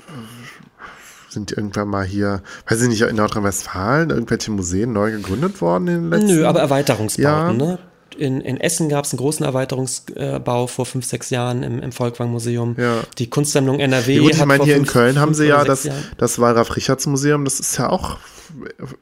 sind 1.28 1.52
irgendwann 1.52 1.86
mal 1.86 2.04
hier, 2.04 2.42
weiß 2.68 2.82
ich 2.82 2.88
nicht, 2.88 3.02
in 3.02 3.16
Nordrhein-Westfalen 3.16 4.10
irgendwelche 4.10 4.50
Museen 4.50 4.92
neu 4.92 5.12
gegründet 5.12 5.60
worden 5.60 5.86
in 5.86 5.94
den 5.94 6.10
letzten 6.10 6.38
Nö, 6.38 6.46
aber 6.46 6.60
Erweiterungsbauten, 6.60 7.60
ja. 7.60 7.66
ne? 7.66 7.78
In, 8.20 8.40
in, 8.40 8.58
Essen 8.58 8.88
gab 8.88 9.06
es 9.06 9.12
einen 9.12 9.18
großen 9.18 9.46
Erweiterungsbau 9.46 10.66
vor 10.66 10.84
fünf, 10.84 11.06
sechs 11.06 11.30
Jahren 11.30 11.62
im, 11.62 11.80
im 11.80 11.90
Volkwang-Museum. 11.90 12.76
Ja. 12.78 13.02
Die 13.18 13.30
Kunstsammlung 13.30 13.80
NRW. 13.80 14.16
Ja, 14.16 14.22
gut, 14.22 14.34
ich 14.34 14.44
meine, 14.44 14.64
hier 14.64 14.74
fünf, 14.74 14.88
in 14.88 14.92
Köln 14.92 15.18
haben 15.18 15.34
sie 15.34 15.46
ja 15.46 15.64
das, 15.64 15.88
das 16.18 16.38
Wallraf 16.38 16.76
Richards 16.76 17.06
Museum, 17.06 17.44
das 17.44 17.60
ist 17.60 17.78
ja 17.78 17.88
auch 17.88 18.18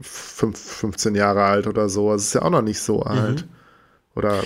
fünf, 0.00 0.58
15 0.58 1.14
Jahre 1.14 1.44
alt 1.44 1.66
oder 1.66 1.88
so. 1.88 2.12
Das 2.12 2.22
ist 2.22 2.34
ja 2.34 2.42
auch 2.42 2.50
noch 2.50 2.62
nicht 2.62 2.80
so 2.80 2.98
mhm. 2.98 3.06
alt. 3.06 3.44
Oder 4.14 4.42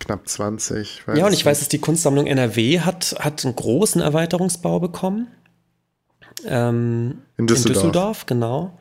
knapp 0.00 0.28
20. 0.28 1.04
ja, 1.14 1.26
und 1.26 1.32
ich 1.32 1.46
weiß, 1.46 1.58
dass 1.58 1.68
die 1.68 1.78
Kunstsammlung 1.78 2.26
NRW 2.26 2.80
hat, 2.80 3.16
hat 3.18 3.44
einen 3.44 3.56
großen 3.56 4.02
Erweiterungsbau 4.02 4.80
bekommen. 4.80 5.28
Ähm, 6.46 7.22
in, 7.36 7.46
Düsseldorf. 7.46 7.66
in 7.66 7.72
Düsseldorf, 7.72 8.26
genau. 8.26 8.78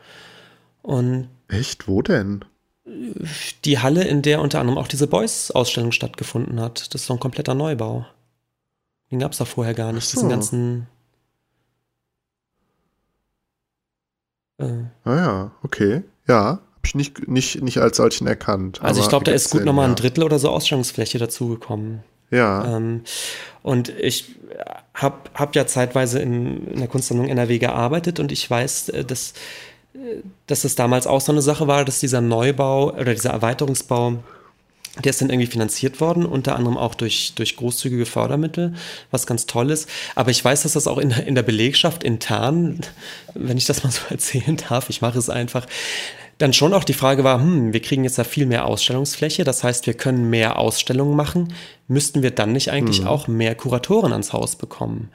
Und 0.82 1.30
Echt? 1.48 1.88
Wo 1.88 2.02
denn? 2.02 2.44
Die 2.86 3.80
Halle, 3.80 4.04
in 4.04 4.22
der 4.22 4.42
unter 4.42 4.60
anderem 4.60 4.78
auch 4.78 4.88
diese 4.88 5.08
Boys-Ausstellung 5.08 5.92
stattgefunden 5.92 6.60
hat. 6.60 6.94
Das 6.94 7.02
ist 7.02 7.08
so 7.08 7.14
ein 7.14 7.20
kompletter 7.20 7.54
Neubau. 7.54 8.06
Den 9.10 9.20
gab 9.20 9.32
es 9.32 9.38
da 9.38 9.46
vorher 9.46 9.74
gar 9.74 9.94
nicht. 9.94 10.10
So. 10.10 10.18
Diesen 10.18 10.30
ganzen. 10.30 10.88
Äh, 14.58 14.84
ah 15.06 15.16
ja, 15.16 15.52
okay. 15.64 16.04
Ja, 16.28 16.60
habe 16.84 16.86
ich 16.86 16.96
nicht, 16.96 17.28
nicht, 17.28 17.62
nicht 17.62 17.78
als 17.78 17.98
solchen 17.98 18.28
erkannt. 18.28 18.82
Also 18.82 19.00
ich 19.00 19.08
glaube, 19.08 19.24
da 19.24 19.32
ist 19.32 19.52
gut 19.52 19.64
nochmal 19.64 19.88
ein 19.88 19.96
Drittel 19.96 20.24
oder 20.24 20.40
so 20.40 20.50
Ausstellungsfläche 20.50 21.18
dazugekommen. 21.18 22.04
Ja. 22.30 22.76
Ähm, 22.76 23.04
und 23.62 23.90
ich 23.90 24.36
habe 24.94 25.18
hab 25.34 25.56
ja 25.56 25.66
zeitweise 25.66 26.20
in, 26.20 26.68
in 26.68 26.80
der 26.80 26.88
Kunstsammlung 26.88 27.28
NRW 27.30 27.60
gearbeitet 27.60 28.20
und 28.20 28.32
ich 28.32 28.50
weiß, 28.50 28.90
äh, 28.90 29.06
dass, 29.06 29.34
dass 30.48 30.64
es 30.64 30.76
damals 30.76 31.08
auch 31.08 31.22
so 31.22 31.32
eine 31.32 31.42
Sache 31.42 31.68
war, 31.68 31.86
dass 31.86 32.00
dieser 32.00 32.22
Neubau 32.22 32.92
oder 32.92 33.14
dieser 33.14 33.32
Erweiterungsbau 33.32 34.20
der 35.04 35.10
ist 35.10 35.22
dann 35.22 35.32
irgendwie 35.32 35.50
finanziert 35.50 36.00
worden, 36.00 36.24
unter 36.24 36.56
anderem 36.56 36.78
auch 36.78 36.94
durch, 36.94 37.34
durch 37.34 37.56
großzügige 37.56 38.06
Fördermittel, 38.06 38.76
was 39.10 39.26
ganz 39.26 39.48
toll 39.48 39.72
ist. 39.72 39.90
Aber 40.14 40.30
ich 40.30 40.46
weiß, 40.46 40.64
dass 40.64 40.74
das 40.74 40.86
auch 40.86 41.00
in, 41.00 41.10
in 41.10 41.34
der 41.34 41.42
Belegschaft 41.42 42.04
intern, 42.04 42.80
wenn 43.34 43.58
ich 43.58 43.66
das 43.66 43.84
mal 43.84 43.90
so 43.92 44.02
erzählen 44.10 44.58
darf, 44.70 44.92
ich 44.92 45.02
mache 45.02 45.18
es 45.18 45.32
einfach, 45.32 45.66
dann 46.38 46.54
schon 46.54 46.74
auch 46.74 46.84
die 46.84 46.94
Frage 46.94 47.24
war, 47.24 47.40
hm, 47.40 47.74
wir 47.74 47.82
kriegen 47.82 48.04
jetzt 48.04 48.20
da 48.20 48.24
viel 48.24 48.46
mehr 48.46 48.66
Ausstellungsfläche, 48.66 49.44
das 49.44 49.64
heißt, 49.64 49.88
wir 49.88 49.94
können 49.96 50.30
mehr 50.30 50.60
Ausstellungen 50.60 51.16
machen, 51.16 51.54
müssten 51.88 52.22
wir 52.22 52.32
dann 52.32 52.52
nicht 52.52 52.72
eigentlich 52.72 53.02
mhm. 53.02 53.08
auch 53.08 53.28
mehr 53.28 53.56
Kuratoren 53.56 54.12
ans 54.12 54.34
Haus 54.34 54.56
bekommen? 54.56 55.10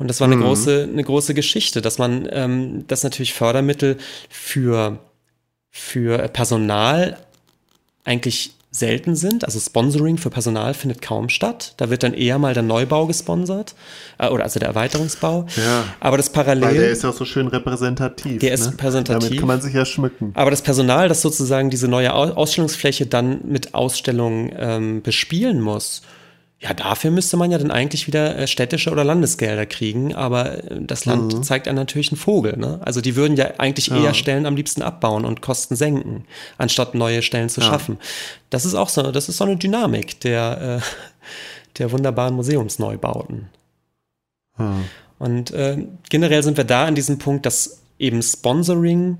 Und 0.00 0.08
das 0.08 0.20
war 0.20 0.26
eine 0.26 0.36
mhm. 0.36 0.42
große, 0.42 0.88
eine 0.90 1.04
große 1.04 1.34
Geschichte, 1.34 1.82
dass 1.82 1.98
man, 1.98 2.26
ähm, 2.32 2.86
dass 2.88 3.04
natürlich 3.04 3.34
Fördermittel 3.34 3.98
für, 4.30 4.98
für 5.70 6.26
Personal 6.28 7.18
eigentlich 8.04 8.54
selten 8.70 9.14
sind. 9.14 9.44
Also 9.44 9.60
Sponsoring 9.60 10.16
für 10.16 10.30
Personal 10.30 10.72
findet 10.72 11.02
kaum 11.02 11.28
statt. 11.28 11.74
Da 11.76 11.90
wird 11.90 12.02
dann 12.02 12.14
eher 12.14 12.38
mal 12.38 12.54
der 12.54 12.62
Neubau 12.62 13.06
gesponsert 13.06 13.74
äh, 14.18 14.28
oder 14.28 14.44
also 14.44 14.58
der 14.58 14.70
Erweiterungsbau. 14.70 15.46
Ja, 15.56 15.84
aber 16.00 16.16
das 16.16 16.30
Parallel. 16.30 16.62
Weil 16.62 16.74
der 16.76 16.90
ist 16.90 17.02
ja 17.02 17.10
auch 17.10 17.14
so 17.14 17.26
schön 17.26 17.48
repräsentativ. 17.48 18.40
Der 18.40 18.50
ne? 18.50 18.54
ist 18.54 18.68
repräsentativ. 18.68 19.28
Damit 19.28 19.38
kann 19.38 19.48
man 19.48 19.60
sich 19.60 19.74
ja 19.74 19.84
schmücken. 19.84 20.32
Aber 20.34 20.50
das 20.50 20.62
Personal, 20.62 21.08
das 21.08 21.20
sozusagen 21.20 21.68
diese 21.68 21.88
neue 21.88 22.14
Ausstellungsfläche 22.14 23.04
dann 23.04 23.40
mit 23.44 23.74
Ausstellungen 23.74 24.50
ähm, 24.56 25.02
bespielen 25.02 25.60
muss, 25.60 26.00
ja, 26.62 26.74
dafür 26.74 27.10
müsste 27.10 27.38
man 27.38 27.50
ja 27.50 27.56
dann 27.56 27.70
eigentlich 27.70 28.06
wieder 28.06 28.36
äh, 28.36 28.46
städtische 28.46 28.90
oder 28.90 29.02
Landesgelder 29.02 29.64
kriegen, 29.64 30.14
aber 30.14 30.70
äh, 30.70 30.80
das 30.80 31.06
Land 31.06 31.34
mhm. 31.34 31.42
zeigt 31.42 31.66
einem 31.66 31.76
natürlich 31.76 32.12
einen 32.12 32.18
Vogel. 32.18 32.58
Ne? 32.58 32.78
Also 32.82 33.00
die 33.00 33.16
würden 33.16 33.36
ja 33.36 33.52
eigentlich 33.56 33.86
ja. 33.86 33.96
eher 33.96 34.14
Stellen 34.14 34.44
am 34.44 34.56
liebsten 34.56 34.82
abbauen 34.82 35.24
und 35.24 35.40
Kosten 35.40 35.74
senken, 35.74 36.26
anstatt 36.58 36.94
neue 36.94 37.22
Stellen 37.22 37.48
zu 37.48 37.62
ja. 37.62 37.66
schaffen. 37.66 37.98
Das 38.50 38.66
ist 38.66 38.74
auch 38.74 38.90
so, 38.90 39.10
das 39.10 39.30
ist 39.30 39.38
so 39.38 39.44
eine 39.44 39.56
Dynamik 39.56 40.20
der, 40.20 40.82
äh, 40.82 41.78
der 41.78 41.92
wunderbaren 41.92 42.34
Museumsneubauten. 42.34 43.48
Mhm. 44.58 44.84
Und 45.18 45.52
äh, 45.52 45.86
generell 46.10 46.42
sind 46.42 46.58
wir 46.58 46.64
da 46.64 46.84
an 46.84 46.94
diesem 46.94 47.18
Punkt, 47.18 47.46
dass 47.46 47.80
eben 47.98 48.20
Sponsoring 48.22 49.18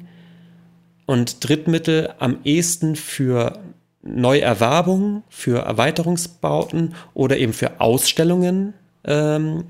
und 1.07 1.49
Drittmittel 1.49 2.13
am 2.19 2.39
ehesten 2.45 2.97
für 2.97 3.59
Neuerwerbungen, 4.03 5.23
für 5.29 5.61
Erweiterungsbauten 5.61 6.95
oder 7.15 7.37
eben 7.39 7.53
für 7.53 7.81
Ausstellungen 7.81 8.75
ähm, 9.05 9.65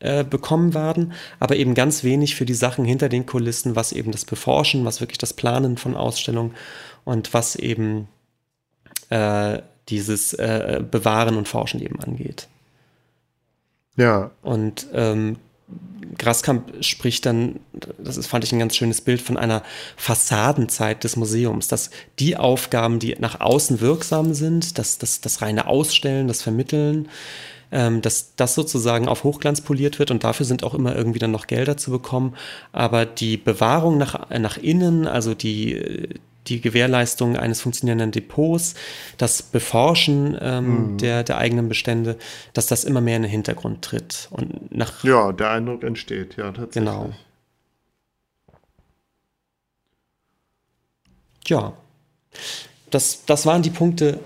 äh, 0.00 0.24
bekommen 0.24 0.74
werden, 0.74 1.12
aber 1.40 1.56
eben 1.56 1.74
ganz 1.74 2.04
wenig 2.04 2.36
für 2.36 2.46
die 2.46 2.54
Sachen 2.54 2.84
hinter 2.84 3.08
den 3.08 3.26
Kulissen, 3.26 3.76
was 3.76 3.92
eben 3.92 4.12
das 4.12 4.24
Beforschen, 4.24 4.84
was 4.84 5.00
wirklich 5.00 5.18
das 5.18 5.34
Planen 5.34 5.76
von 5.76 5.96
Ausstellungen 5.96 6.54
und 7.04 7.34
was 7.34 7.56
eben 7.56 8.08
äh, 9.10 9.58
dieses 9.88 10.34
äh, 10.34 10.82
Bewahren 10.88 11.36
und 11.36 11.48
Forschen 11.48 11.80
eben 11.80 12.00
angeht. 12.00 12.48
Ja. 13.96 14.30
Und 14.42 14.86
ähm, 14.92 15.36
Graskamp 16.18 16.84
spricht 16.84 17.26
dann, 17.26 17.60
das 17.98 18.16
ist, 18.16 18.26
fand 18.26 18.44
ich 18.44 18.52
ein 18.52 18.58
ganz 18.58 18.76
schönes 18.76 19.00
Bild 19.00 19.22
von 19.22 19.36
einer 19.36 19.62
Fassadenzeit 19.96 21.04
des 21.04 21.16
Museums, 21.16 21.68
dass 21.68 21.90
die 22.18 22.36
Aufgaben, 22.36 22.98
die 22.98 23.16
nach 23.18 23.40
außen 23.40 23.80
wirksam 23.80 24.34
sind, 24.34 24.78
das, 24.78 24.98
das, 24.98 25.20
das 25.20 25.42
reine 25.42 25.68
Ausstellen, 25.68 26.26
das 26.26 26.42
Vermitteln, 26.42 27.08
ähm, 27.70 28.02
dass 28.02 28.34
das 28.34 28.54
sozusagen 28.54 29.08
auf 29.08 29.24
Hochglanz 29.24 29.60
poliert 29.60 29.98
wird 29.98 30.10
und 30.10 30.24
dafür 30.24 30.46
sind 30.46 30.64
auch 30.64 30.74
immer 30.74 30.96
irgendwie 30.96 31.18
dann 31.18 31.30
noch 31.30 31.46
Gelder 31.46 31.76
zu 31.76 31.90
bekommen. 31.90 32.34
Aber 32.72 33.06
die 33.06 33.36
Bewahrung 33.36 33.98
nach, 33.98 34.30
nach 34.30 34.56
innen, 34.56 35.06
also 35.06 35.34
die, 35.34 36.08
die 36.48 36.60
Gewährleistung 36.60 37.36
eines 37.36 37.60
funktionierenden 37.60 38.10
Depots, 38.10 38.74
das 39.16 39.42
Beforschen 39.42 40.36
ähm, 40.40 40.92
mhm. 40.92 40.98
der, 40.98 41.22
der 41.24 41.38
eigenen 41.38 41.68
Bestände, 41.68 42.16
dass 42.52 42.66
das 42.66 42.84
immer 42.84 43.00
mehr 43.00 43.16
in 43.16 43.22
den 43.22 43.30
Hintergrund 43.30 43.82
tritt. 43.82 44.28
Und 44.30 44.74
nach 44.74 45.04
ja, 45.04 45.32
der 45.32 45.50
Eindruck 45.50 45.82
entsteht, 45.84 46.36
ja, 46.36 46.52
tatsächlich. 46.52 46.74
Genau. 46.74 47.12
Ja, 51.46 51.72
das, 52.90 53.24
das 53.24 53.46
waren 53.46 53.62
die 53.62 53.70
Punkte, 53.70 54.20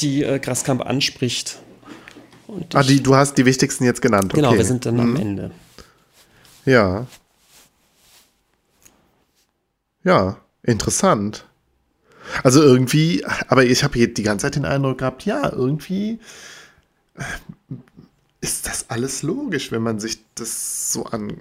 die 0.00 0.22
äh, 0.22 0.38
Graskamp 0.38 0.82
anspricht. 0.82 1.58
Und 2.46 2.74
ah, 2.74 2.82
die, 2.82 3.02
du 3.02 3.14
hast 3.14 3.36
die 3.36 3.44
wichtigsten 3.44 3.84
jetzt 3.84 4.00
genannt. 4.00 4.32
Genau, 4.32 4.54
wir 4.54 4.64
sind 4.64 4.86
dann 4.86 4.94
mhm. 4.94 5.00
am 5.00 5.16
Ende. 5.16 5.50
Ja. 6.64 7.06
Ja. 10.04 10.38
Interessant. 10.62 11.46
Also 12.42 12.62
irgendwie, 12.62 13.24
aber 13.48 13.64
ich 13.64 13.84
habe 13.84 14.06
die 14.06 14.22
ganze 14.22 14.44
Zeit 14.44 14.56
den 14.56 14.64
Eindruck 14.64 14.98
gehabt, 14.98 15.24
ja, 15.24 15.50
irgendwie 15.50 16.18
äh, 17.16 17.22
ist 18.40 18.66
das 18.66 18.90
alles 18.90 19.22
logisch, 19.22 19.72
wenn 19.72 19.82
man 19.82 19.98
sich 19.98 20.18
das 20.34 20.92
so, 20.92 21.04
an, 21.06 21.40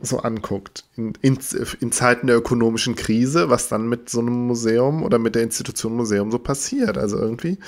so 0.00 0.20
anguckt. 0.20 0.84
In, 0.96 1.12
in, 1.20 1.38
in, 1.80 1.92
Zeiten 1.92 2.26
der 2.26 2.36
ökonomischen 2.36 2.94
Krise, 2.94 3.50
was 3.50 3.68
dann 3.68 3.88
mit 3.88 4.08
so 4.08 4.20
einem 4.20 4.46
Museum 4.46 5.02
oder 5.02 5.18
mit 5.18 5.34
der 5.34 5.42
Institution 5.42 5.96
Museum 5.96 6.30
so 6.30 6.38
passiert. 6.38 6.96
Also 6.96 7.18
irgendwie. 7.18 7.58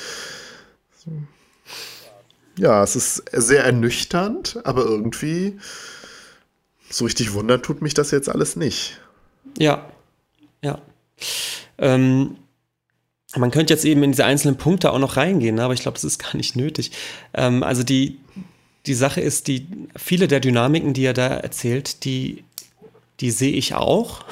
Ja, 2.56 2.82
es 2.82 2.96
ist 2.96 3.24
sehr 3.32 3.64
ernüchternd, 3.64 4.60
aber 4.64 4.84
irgendwie 4.84 5.58
so 6.88 7.04
richtig 7.04 7.34
wundern 7.34 7.62
tut 7.62 7.82
mich 7.82 7.94
das 7.94 8.12
jetzt 8.12 8.28
alles 8.28 8.56
nicht. 8.56 9.00
Ja, 9.58 9.86
ja. 10.64 10.78
Ähm, 11.78 12.36
man 13.36 13.50
könnte 13.50 13.72
jetzt 13.72 13.84
eben 13.84 14.02
in 14.02 14.12
diese 14.12 14.24
einzelnen 14.24 14.56
Punkte 14.56 14.92
auch 14.92 14.98
noch 14.98 15.16
reingehen, 15.16 15.56
ne, 15.56 15.64
aber 15.64 15.74
ich 15.74 15.82
glaube, 15.82 15.96
das 15.96 16.04
ist 16.04 16.18
gar 16.18 16.36
nicht 16.36 16.56
nötig. 16.56 16.92
Ähm, 17.34 17.62
also 17.62 17.82
die, 17.82 18.18
die 18.86 18.94
Sache 18.94 19.20
ist, 19.20 19.48
die, 19.48 19.66
viele 19.96 20.28
der 20.28 20.40
Dynamiken, 20.40 20.94
die 20.94 21.04
er 21.04 21.14
da 21.14 21.28
erzählt, 21.28 22.04
die, 22.04 22.44
die 23.20 23.30
sehe 23.30 23.52
ich 23.52 23.74
auch. 23.74 24.24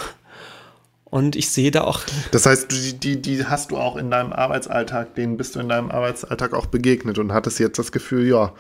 Und 1.05 1.37
ich 1.37 1.51
sehe 1.51 1.71
da 1.71 1.83
auch. 1.83 2.01
Das 2.31 2.47
heißt, 2.47 2.73
die, 2.73 2.95
die, 2.95 3.21
die 3.21 3.45
hast 3.45 3.71
du 3.71 3.77
auch 3.77 3.97
in 3.97 4.11
deinem 4.11 4.33
Arbeitsalltag, 4.33 5.15
denen 5.15 5.37
bist 5.37 5.55
du 5.55 5.61
in 5.61 5.69
deinem 5.69 5.91
Arbeitsalltag 5.91 6.55
auch 6.55 6.65
begegnet 6.65 7.19
und 7.19 7.35
hattest 7.35 7.59
jetzt 7.59 7.79
das 7.79 7.93
Gefühl, 7.93 8.27
ja, 8.27 8.55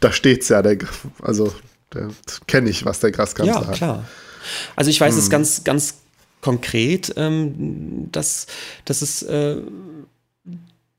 da 0.00 0.10
steht's 0.10 0.48
ja, 0.48 0.62
der, 0.62 0.78
also 1.22 1.54
kenne 2.48 2.70
ich, 2.70 2.84
was 2.84 2.98
der 2.98 3.12
Graskanzler 3.12 3.54
hat. 3.54 3.66
Ja, 3.66 3.72
klar. 3.72 4.04
Also 4.74 4.90
ich 4.90 5.00
weiß 5.00 5.14
hm. 5.14 5.20
es 5.20 5.30
ganz, 5.30 5.62
ganz 5.62 5.94
konkret, 6.40 7.12
ähm, 7.16 8.08
dass, 8.12 8.46
dass 8.84 9.02
es 9.02 9.22
äh, 9.22 9.56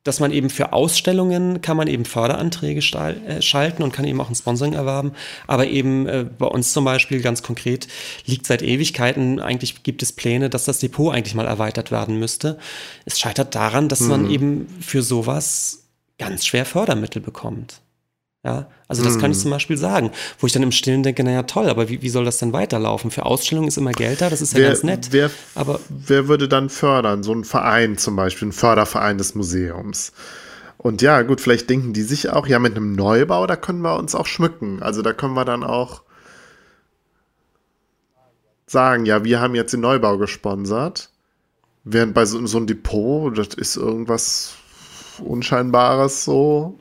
dass 0.03 0.19
man 0.19 0.31
eben 0.31 0.49
für 0.49 0.73
Ausstellungen 0.73 1.61
kann 1.61 1.77
man 1.77 1.87
eben 1.87 2.05
Förderanträge 2.05 2.79
äh, 2.79 3.41
schalten 3.41 3.83
und 3.83 3.91
kann 3.91 4.05
eben 4.05 4.19
auch 4.19 4.29
ein 4.29 4.35
Sponsoring 4.35 4.73
erwerben. 4.73 5.11
Aber 5.45 5.67
eben 5.67 6.07
äh, 6.07 6.25
bei 6.37 6.47
uns 6.47 6.73
zum 6.73 6.85
Beispiel 6.85 7.21
ganz 7.21 7.43
konkret 7.43 7.87
liegt 8.25 8.47
seit 8.47 8.63
Ewigkeiten, 8.63 9.39
eigentlich 9.39 9.83
gibt 9.83 10.01
es 10.01 10.11
Pläne, 10.11 10.49
dass 10.49 10.65
das 10.65 10.79
Depot 10.79 11.13
eigentlich 11.13 11.35
mal 11.35 11.45
erweitert 11.45 11.91
werden 11.91 12.17
müsste. 12.17 12.57
Es 13.05 13.19
scheitert 13.19 13.53
daran, 13.53 13.89
dass 13.89 14.01
mhm. 14.01 14.09
man 14.09 14.31
eben 14.31 14.67
für 14.79 15.03
sowas 15.03 15.83
ganz 16.17 16.45
schwer 16.45 16.65
Fördermittel 16.65 17.21
bekommt. 17.21 17.81
Ja, 18.43 18.67
also 18.87 19.03
das 19.03 19.19
kann 19.19 19.29
ich 19.29 19.37
hm. 19.37 19.43
zum 19.43 19.51
Beispiel 19.51 19.77
sagen, 19.77 20.11
wo 20.39 20.47
ich 20.47 20.53
dann 20.53 20.63
im 20.63 20.71
Stillen 20.71 21.03
denke, 21.03 21.23
naja, 21.23 21.43
toll, 21.43 21.69
aber 21.69 21.89
wie, 21.89 22.01
wie 22.01 22.09
soll 22.09 22.25
das 22.25 22.39
denn 22.39 22.53
weiterlaufen? 22.53 23.11
Für 23.11 23.27
Ausstellungen 23.27 23.67
ist 23.67 23.77
immer 23.77 23.91
Geld 23.91 24.19
da, 24.21 24.31
das 24.31 24.41
ist 24.41 24.53
ja 24.53 24.59
wer, 24.59 24.67
ganz 24.69 24.81
nett. 24.83 25.09
Wer, 25.11 25.29
aber 25.53 25.79
wer 25.89 26.27
würde 26.27 26.47
dann 26.47 26.69
fördern? 26.69 27.21
So 27.21 27.33
ein 27.33 27.43
Verein 27.43 27.99
zum 27.99 28.15
Beispiel, 28.15 28.47
ein 28.47 28.51
Förderverein 28.51 29.19
des 29.19 29.35
Museums. 29.35 30.11
Und 30.79 31.03
ja, 31.03 31.21
gut, 31.21 31.39
vielleicht 31.39 31.69
denken 31.69 31.93
die 31.93 32.01
sich 32.01 32.31
auch, 32.31 32.47
ja, 32.47 32.57
mit 32.57 32.75
einem 32.75 32.93
Neubau, 32.93 33.45
da 33.45 33.55
können 33.55 33.81
wir 33.81 33.95
uns 33.97 34.15
auch 34.15 34.25
schmücken. 34.25 34.81
Also 34.81 35.03
da 35.03 35.13
können 35.13 35.35
wir 35.35 35.45
dann 35.45 35.63
auch 35.63 36.01
sagen, 38.65 39.05
ja, 39.05 39.23
wir 39.23 39.39
haben 39.39 39.53
jetzt 39.53 39.73
den 39.73 39.81
Neubau 39.81 40.17
gesponsert. 40.17 41.11
Während 41.83 42.15
bei 42.15 42.25
so, 42.25 42.43
so 42.47 42.57
einem 42.57 42.65
Depot, 42.65 43.37
das 43.37 43.49
ist 43.49 43.75
irgendwas 43.75 44.53
Unscheinbares 45.19 46.25
so. 46.25 46.79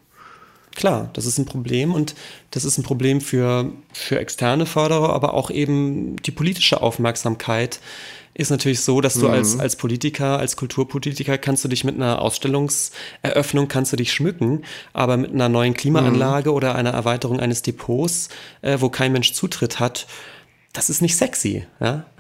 Klar, 0.75 1.11
das 1.15 1.27
ist 1.27 1.39
ein 1.39 1.47
Problem 1.47 1.93
und 1.95 2.15
das 2.53 2.65
ist 2.65 2.79
ein 2.79 2.85
Problem 2.85 3.21
für, 3.21 3.73
für 3.93 4.19
externe 4.19 4.67
Förderer, 4.67 5.13
aber 5.13 5.35
auch 5.35 5.51
eben 5.51 6.17
die 6.17 6.31
politische 6.31 6.81
Aufmerksamkeit 6.81 7.81
ist 8.35 8.51
natürlich 8.51 8.81
so, 8.81 9.01
dass 9.01 9.15
du 9.15 9.27
mhm. 9.27 9.35
als, 9.35 9.59
als 9.59 9.77
Politiker, 9.77 10.39
als 10.39 10.57
Kulturpolitiker 10.57 11.37
kannst 11.37 11.65
du 11.65 11.69
dich 11.69 11.85
mit 11.85 11.97
einer 11.97 12.23
Ausstellungseröffnung 12.23 13.69
kannst 13.69 13.93
du 13.93 13.97
dich 13.97 14.13
schmücken, 14.13 14.63
aber 14.93 15.17
mit 15.17 15.33
einer 15.33 15.49
neuen 15.49 15.75
Klimaanlage 15.75 16.51
mhm. 16.51 16.57
oder 16.57 16.75
einer 16.77 16.91
Erweiterung 16.91 17.41
eines 17.41 17.63
Depots, 17.63 18.29
äh, 18.63 18.79
wo 18.81 18.89
kein 18.89 19.13
Mensch 19.13 19.33
Zutritt 19.33 19.81
hat, 19.81 20.07
das 20.73 20.91
ist 20.91 21.03
nicht 21.03 21.17
sexy. 21.17 21.67
Ja? 21.81 22.05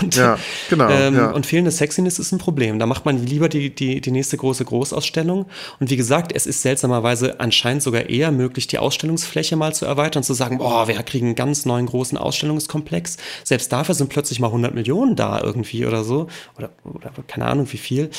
Und, 0.00 0.14
ja, 0.14 0.38
genau, 0.68 0.88
ähm, 0.88 1.16
ja. 1.16 1.30
und 1.32 1.46
fehlende 1.46 1.72
Sexiness 1.72 2.20
ist 2.20 2.30
ein 2.30 2.38
Problem. 2.38 2.78
Da 2.78 2.86
macht 2.86 3.04
man 3.04 3.26
lieber 3.26 3.48
die, 3.48 3.74
die, 3.74 4.00
die 4.00 4.12
nächste 4.12 4.36
große 4.36 4.64
Großausstellung. 4.64 5.46
Und 5.80 5.90
wie 5.90 5.96
gesagt, 5.96 6.30
es 6.32 6.46
ist 6.46 6.62
seltsamerweise 6.62 7.40
anscheinend 7.40 7.82
sogar 7.82 8.08
eher 8.08 8.30
möglich, 8.30 8.68
die 8.68 8.78
Ausstellungsfläche 8.78 9.56
mal 9.56 9.74
zu 9.74 9.86
erweitern 9.86 10.20
und 10.20 10.24
zu 10.24 10.32
sagen, 10.32 10.58
boah, 10.58 10.86
wir 10.86 10.94
kriegen 11.02 11.26
einen 11.26 11.34
ganz 11.34 11.66
neuen 11.66 11.86
großen 11.86 12.16
Ausstellungskomplex. 12.16 13.16
Selbst 13.42 13.72
dafür 13.72 13.96
sind 13.96 14.10
plötzlich 14.10 14.38
mal 14.38 14.46
100 14.46 14.74
Millionen 14.76 15.16
da 15.16 15.40
irgendwie 15.42 15.84
oder 15.84 16.04
so. 16.04 16.28
Oder, 16.56 16.70
oder 16.84 17.10
keine 17.26 17.46
Ahnung 17.46 17.66
wie 17.72 17.76
viel. 17.76 18.10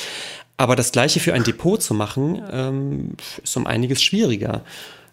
Aber 0.58 0.76
das 0.76 0.92
Gleiche 0.92 1.20
für 1.20 1.32
ein 1.32 1.42
Depot 1.42 1.82
zu 1.82 1.94
machen, 1.94 2.42
ähm, 2.52 3.12
ist 3.42 3.56
um 3.56 3.66
einiges 3.66 4.02
schwieriger. 4.02 4.60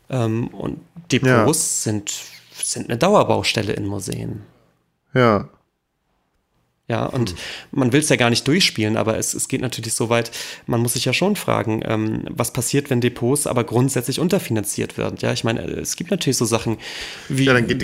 Ähm, 0.09 0.49
und 0.49 0.81
Depots 1.09 1.85
ja. 1.85 1.91
sind, 1.91 2.13
sind 2.61 2.89
eine 2.89 2.97
Dauerbaustelle 2.97 3.71
in 3.71 3.85
Museen. 3.85 4.41
Ja. 5.13 5.49
Ja, 6.89 7.05
und 7.05 7.29
hm. 7.29 7.37
man 7.71 7.93
will 7.93 7.99
es 7.99 8.09
ja 8.09 8.15
gar 8.15 8.31
nicht 8.31 8.47
durchspielen, 8.47 8.97
aber 8.97 9.19
es, 9.19 9.35
es 9.35 9.47
geht 9.47 9.61
natürlich 9.61 9.93
so 9.93 10.09
weit, 10.09 10.31
man 10.65 10.81
muss 10.81 10.93
sich 10.93 11.05
ja 11.05 11.13
schon 11.13 11.35
fragen, 11.35 11.83
ähm, 11.85 12.23
was 12.31 12.51
passiert, 12.51 12.89
wenn 12.89 12.99
Depots 12.99 13.45
aber 13.45 13.63
grundsätzlich 13.63 14.19
unterfinanziert 14.19 14.97
werden. 14.97 15.15
Ja, 15.21 15.31
ich 15.31 15.43
meine, 15.43 15.61
es 15.61 15.95
gibt 15.97 16.09
natürlich 16.09 16.37
so 16.37 16.45
Sachen 16.45 16.77
wie, 17.27 17.43
ja, 17.43 17.55
wie, 17.55 17.79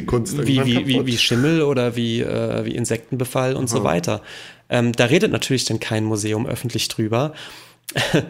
wie, 0.65 0.88
wie, 0.88 1.05
wie, 1.05 1.17
Schimmel 1.19 1.61
oder 1.61 1.95
wie, 1.95 2.21
äh, 2.21 2.65
wie 2.65 2.73
Insektenbefall 2.76 3.55
und 3.55 3.65
mhm. 3.65 3.67
so 3.67 3.84
weiter. 3.84 4.23
Ähm, 4.69 4.91
da 4.91 5.05
redet 5.05 5.32
natürlich 5.32 5.65
dann 5.65 5.80
kein 5.80 6.03
Museum 6.03 6.47
öffentlich 6.47 6.88
drüber. 6.88 7.36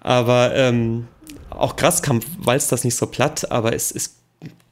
aber 0.00 0.54
ähm, 0.54 1.08
auch 1.50 1.76
Graskamp 1.76 2.24
walzt 2.38 2.72
das 2.72 2.84
nicht 2.84 2.96
so 2.96 3.06
platt, 3.06 3.50
aber 3.50 3.74
es, 3.74 3.92
es 3.92 4.21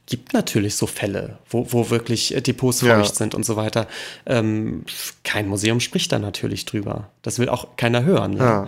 gibt 0.05 0.33
natürlich 0.33 0.75
so 0.75 0.87
Fälle, 0.87 1.39
wo, 1.49 1.71
wo 1.71 1.89
wirklich 1.89 2.35
äh, 2.35 2.41
Depots 2.41 2.81
feucht 2.81 2.89
ja. 2.89 3.05
sind 3.05 3.35
und 3.35 3.45
so 3.45 3.55
weiter. 3.55 3.87
Ähm, 4.25 4.83
kein 5.23 5.47
Museum 5.47 5.79
spricht 5.79 6.11
da 6.11 6.19
natürlich 6.19 6.65
drüber. 6.65 7.09
Das 7.21 7.39
will 7.39 7.49
auch 7.49 7.75
keiner 7.77 8.03
hören. 8.03 8.37
Ja. 8.37 8.67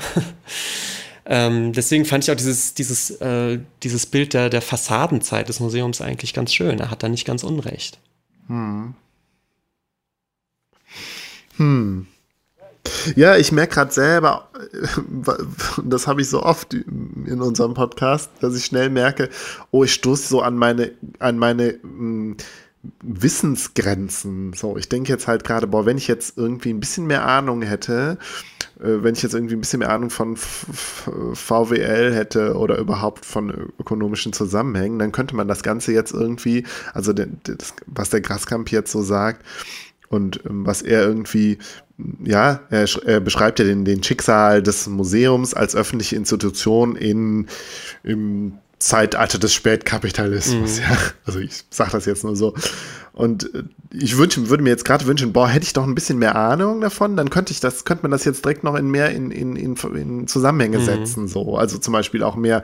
ähm, 1.26 1.74
deswegen 1.74 2.06
fand 2.06 2.24
ich 2.24 2.32
auch 2.32 2.36
dieses, 2.36 2.74
dieses, 2.74 3.12
äh, 3.22 3.60
dieses 3.84 4.06
Bild 4.06 4.34
der, 4.34 4.50
der 4.50 4.62
Fassadenzeit 4.62 5.50
des 5.50 5.60
Museums 5.60 6.02
eigentlich 6.02 6.34
ganz 6.34 6.54
schön. 6.54 6.80
Er 6.80 6.90
hat 6.90 7.04
da 7.04 7.10
nicht 7.10 7.26
ganz 7.26 7.44
unrecht. 7.44 8.00
Hm. 8.48 8.94
Hm. 11.58 12.08
Ja, 13.16 13.38
ich 13.38 13.52
merke 13.52 13.76
gerade 13.76 13.94
selber, 13.94 14.50
das 15.84 16.08
habe 16.08 16.22
ich 16.22 16.30
so 16.30 16.44
oft 16.44 16.74
in 16.74 17.42
unserem 17.42 17.74
Podcast, 17.74 18.30
dass 18.42 18.56
ich 18.56 18.66
schnell 18.66 18.90
merke, 18.90 19.30
oh, 19.72 19.84
ich 19.84 19.94
stoße 19.94 20.28
so 20.28 20.42
an 20.42 20.58
meine, 20.58 20.92
an 21.20 21.38
meine 21.38 21.80
mh, 21.82 21.82
hm, 21.82 22.38
Wissensgrenzen. 23.02 24.52
So, 24.54 24.76
ich 24.76 24.90
denke 24.90 25.10
jetzt 25.10 25.28
halt 25.28 25.46
gerade, 25.46 25.68
boah, 25.68 25.86
wenn 25.86 25.98
ich 25.98 26.08
jetzt 26.10 26.38
irgendwie 26.38 26.72
ein 26.72 26.82
bisschen 26.82 27.08
mehr 27.08 27.26
Ahnung 27.26 27.62
hätte, 27.62 28.18
äh, 28.80 29.04
wenn 29.04 29.16
ich 29.16 29.24
jetzt 29.24 29.34
irgendwie 29.34 29.56
ein 29.56 29.62
bisschen 29.62 29.80
mehr 29.80 29.92
Ahnung 29.92 30.10
von 30.10 30.36
VWL 30.36 32.14
hätte 32.14 32.56
oder 32.56 32.78
überhaupt 32.78 33.26
von 33.26 33.72
ökonomischen 33.80 34.34
Zusammenhängen, 34.34 35.00
dann 35.00 35.14
könnte 35.14 35.36
man 35.36 35.48
das 35.48 35.64
Ganze 35.64 35.94
jetzt 35.94 36.14
irgendwie, 36.14 36.66
also 36.94 37.14
das, 37.14 37.74
was 37.86 38.10
der 38.10 38.20
Graskamp 38.20 38.70
jetzt 38.72 38.92
so 38.92 39.02
sagt, 39.02 39.46
und 40.14 40.42
ähm, 40.46 40.66
was 40.66 40.82
er 40.82 41.04
irgendwie, 41.04 41.58
ja, 42.24 42.62
er, 42.70 42.90
er 43.06 43.20
beschreibt 43.20 43.60
ja 43.60 43.66
den, 43.66 43.86
den, 43.86 44.04
Schicksal 44.04 44.64
des 44.64 44.88
Museums 44.88 45.54
als 45.54 45.76
öffentliche 45.76 46.16
Institution 46.16 46.96
in, 46.96 47.48
im 48.04 48.54
Zeitalter 48.84 49.40
des 49.40 49.54
Spätkapitalismus, 49.54 50.78
mhm. 50.78 50.84
ja. 50.84 50.98
Also 51.26 51.40
ich 51.40 51.64
sage 51.70 51.92
das 51.92 52.06
jetzt 52.06 52.24
nur 52.24 52.36
so. 52.36 52.54
Und 53.14 53.54
äh, 53.54 53.64
ich 53.92 54.18
würde 54.18 54.64
mir 54.64 54.72
jetzt 54.72 54.86
gerade 54.86 55.06
wünschen, 55.06 55.34
boah, 55.34 55.48
hätte 55.48 55.66
ich 55.66 55.74
doch 55.74 55.84
ein 55.84 55.94
bisschen 55.94 56.18
mehr 56.18 56.36
Ahnung 56.36 56.82
davon, 56.82 57.16
dann 57.16 57.30
könnte 57.30 57.52
ich 57.52 57.60
das, 57.60 57.86
könnte 57.86 58.02
man 58.02 58.12
das 58.12 58.26
jetzt 58.26 58.44
direkt 58.44 58.64
noch 58.64 58.76
in 58.76 58.90
mehr 58.90 59.12
in, 59.12 59.30
in, 59.30 59.56
in, 59.56 59.76
in 59.76 60.28
Zusammenhänge 60.28 60.80
mhm. 60.80 60.86
setzen. 60.86 61.28
So. 61.28 61.56
Also 61.56 61.78
zum 61.78 61.94
Beispiel 61.94 62.24
auch 62.24 62.36
mehr 62.36 62.64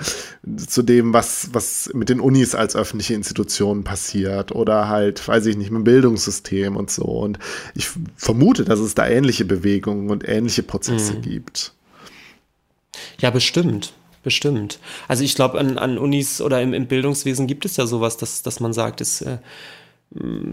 zu 0.57 0.81
dem, 0.81 1.13
was, 1.13 1.49
was 1.53 1.91
mit 1.93 2.09
den 2.09 2.19
Unis 2.19 2.55
als 2.55 2.75
öffentliche 2.75 3.13
Institutionen 3.13 3.83
passiert 3.83 4.51
oder 4.51 4.89
halt, 4.89 5.25
weiß 5.27 5.45
ich 5.45 5.55
nicht, 5.55 5.69
mit 5.69 5.81
dem 5.81 5.83
Bildungssystem 5.83 6.75
und 6.75 6.89
so. 6.89 7.03
Und 7.03 7.37
ich 7.75 7.89
vermute, 8.15 8.65
dass 8.65 8.79
es 8.79 8.95
da 8.95 9.07
ähnliche 9.07 9.45
Bewegungen 9.45 10.09
und 10.09 10.27
ähnliche 10.27 10.63
Prozesse 10.63 11.13
mhm. 11.13 11.21
gibt. 11.21 11.73
Ja, 13.19 13.29
bestimmt. 13.29 13.93
Bestimmt. 14.23 14.79
Also 15.07 15.23
ich 15.23 15.35
glaube, 15.35 15.59
an, 15.59 15.77
an 15.77 15.97
Unis 15.97 16.41
oder 16.41 16.61
im, 16.61 16.73
im, 16.73 16.87
Bildungswesen 16.87 17.47
gibt 17.47 17.65
es 17.65 17.77
ja 17.77 17.87
sowas, 17.87 18.17
dass, 18.17 18.41
dass 18.41 18.59
man 18.59 18.73
sagt, 18.73 18.99
es 18.99 19.21
äh, 19.21 19.37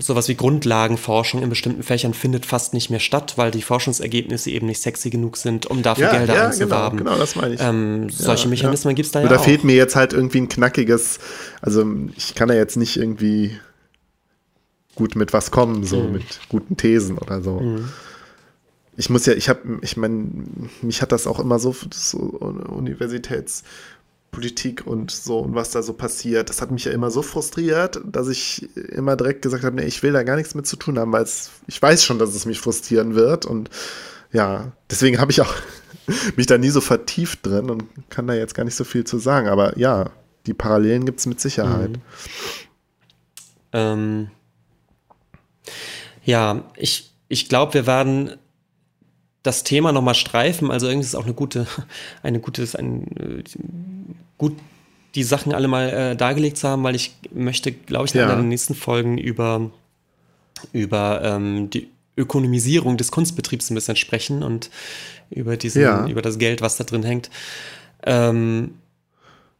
sowas 0.00 0.28
wie 0.28 0.34
Grundlagenforschung 0.34 1.42
in 1.42 1.48
bestimmten 1.48 1.82
Fächern 1.82 2.12
findet 2.12 2.44
fast 2.44 2.74
nicht 2.74 2.90
mehr 2.90 3.00
statt, 3.00 3.34
weil 3.36 3.50
die 3.50 3.62
Forschungsergebnisse 3.62 4.50
eben 4.50 4.66
nicht 4.66 4.82
sexy 4.82 5.08
genug 5.08 5.38
sind, 5.38 5.66
um 5.66 5.82
dafür 5.82 6.06
ja, 6.06 6.18
Gelder 6.18 6.34
ja, 6.34 6.46
einzuwerben. 6.46 6.98
Genau, 6.98 7.10
genau, 7.10 7.20
das 7.20 7.36
meine 7.36 7.54
ich. 7.54 7.60
Ähm, 7.62 8.10
solche 8.10 8.44
ja, 8.44 8.50
Mechanismen 8.50 8.90
ja. 8.90 8.94
gibt 8.94 9.06
es 9.06 9.12
da 9.12 9.22
ja. 9.22 9.28
Da 9.28 9.38
fehlt 9.38 9.64
mir 9.64 9.74
jetzt 9.74 9.96
halt 9.96 10.12
irgendwie 10.12 10.42
ein 10.42 10.48
knackiges, 10.48 11.18
also 11.62 11.84
ich 12.16 12.34
kann 12.34 12.48
da 12.48 12.54
jetzt 12.54 12.76
nicht 12.76 12.98
irgendwie 12.98 13.58
gut 14.94 15.16
mit 15.16 15.32
was 15.32 15.50
kommen, 15.50 15.84
so 15.84 16.02
mhm. 16.02 16.12
mit 16.12 16.24
guten 16.50 16.76
Thesen 16.76 17.16
oder 17.16 17.40
so. 17.40 17.60
Mhm. 17.60 17.88
Ich 18.96 19.10
muss 19.10 19.26
ja, 19.26 19.34
ich 19.34 19.48
habe, 19.48 19.78
ich 19.82 19.96
meine, 19.96 20.26
mich 20.82 21.02
hat 21.02 21.12
das 21.12 21.26
auch 21.26 21.38
immer 21.38 21.58
so, 21.58 21.74
so 21.92 22.18
Universitäts- 22.18 23.62
Politik 24.36 24.86
und 24.86 25.10
so 25.10 25.38
und 25.38 25.54
was 25.54 25.70
da 25.70 25.82
so 25.82 25.94
passiert, 25.94 26.50
das 26.50 26.60
hat 26.60 26.70
mich 26.70 26.84
ja 26.84 26.92
immer 26.92 27.10
so 27.10 27.22
frustriert, 27.22 28.02
dass 28.04 28.28
ich 28.28 28.68
immer 28.74 29.16
direkt 29.16 29.40
gesagt 29.40 29.64
habe, 29.64 29.76
nee, 29.76 29.86
ich 29.86 30.02
will 30.02 30.12
da 30.12 30.24
gar 30.24 30.36
nichts 30.36 30.54
mit 30.54 30.66
zu 30.66 30.76
tun 30.76 30.98
haben, 30.98 31.10
weil 31.10 31.26
ich 31.66 31.80
weiß 31.80 32.04
schon, 32.04 32.18
dass 32.18 32.34
es 32.34 32.44
mich 32.44 32.60
frustrieren 32.60 33.14
wird 33.14 33.46
und 33.46 33.70
ja, 34.32 34.72
deswegen 34.90 35.20
habe 35.20 35.30
ich 35.30 35.40
auch 35.40 35.54
mich 36.36 36.46
da 36.46 36.58
nie 36.58 36.68
so 36.68 36.82
vertieft 36.82 37.46
drin 37.46 37.70
und 37.70 37.84
kann 38.10 38.26
da 38.26 38.34
jetzt 38.34 38.54
gar 38.54 38.64
nicht 38.64 38.74
so 38.74 38.84
viel 38.84 39.04
zu 39.04 39.16
sagen, 39.16 39.48
aber 39.48 39.78
ja, 39.78 40.10
die 40.44 40.52
Parallelen 40.52 41.06
gibt 41.06 41.20
es 41.20 41.24
mit 41.24 41.40
Sicherheit. 41.40 41.92
Mhm. 41.92 42.02
Ähm, 43.72 44.30
ja, 46.24 46.62
ich, 46.76 47.10
ich 47.28 47.48
glaube, 47.48 47.72
wir 47.72 47.86
werden 47.86 48.36
das 49.46 49.62
Thema 49.64 49.92
nochmal 49.92 50.14
streifen. 50.14 50.70
Also 50.70 50.86
irgendwie 50.86 51.04
ist 51.04 51.08
es 51.08 51.14
auch 51.14 51.24
eine 51.24 51.34
gute, 51.34 51.66
eine 52.22 52.40
gute, 52.40 52.66
ein, 52.78 53.44
gut, 54.38 54.56
die 55.14 55.22
Sachen 55.22 55.54
alle 55.54 55.68
mal 55.68 55.88
äh, 55.88 56.16
dargelegt 56.16 56.58
zu 56.58 56.68
haben, 56.68 56.82
weil 56.82 56.94
ich 56.94 57.16
möchte, 57.32 57.72
glaube 57.72 58.06
ich, 58.06 58.14
in 58.14 58.20
ja. 58.20 58.26
einer 58.26 58.36
der 58.36 58.44
nächsten 58.44 58.74
Folgen 58.74 59.18
über, 59.18 59.70
über 60.72 61.22
ähm, 61.24 61.70
die 61.70 61.88
Ökonomisierung 62.16 62.96
des 62.96 63.10
Kunstbetriebs 63.10 63.70
ein 63.70 63.74
bisschen 63.74 63.96
sprechen 63.96 64.42
und 64.42 64.70
über 65.30 65.56
diesen, 65.56 65.82
ja. 65.82 66.06
über 66.06 66.22
das 66.22 66.38
Geld, 66.38 66.60
was 66.60 66.76
da 66.76 66.84
drin 66.84 67.02
hängt. 67.02 67.30
Ähm, 68.04 68.74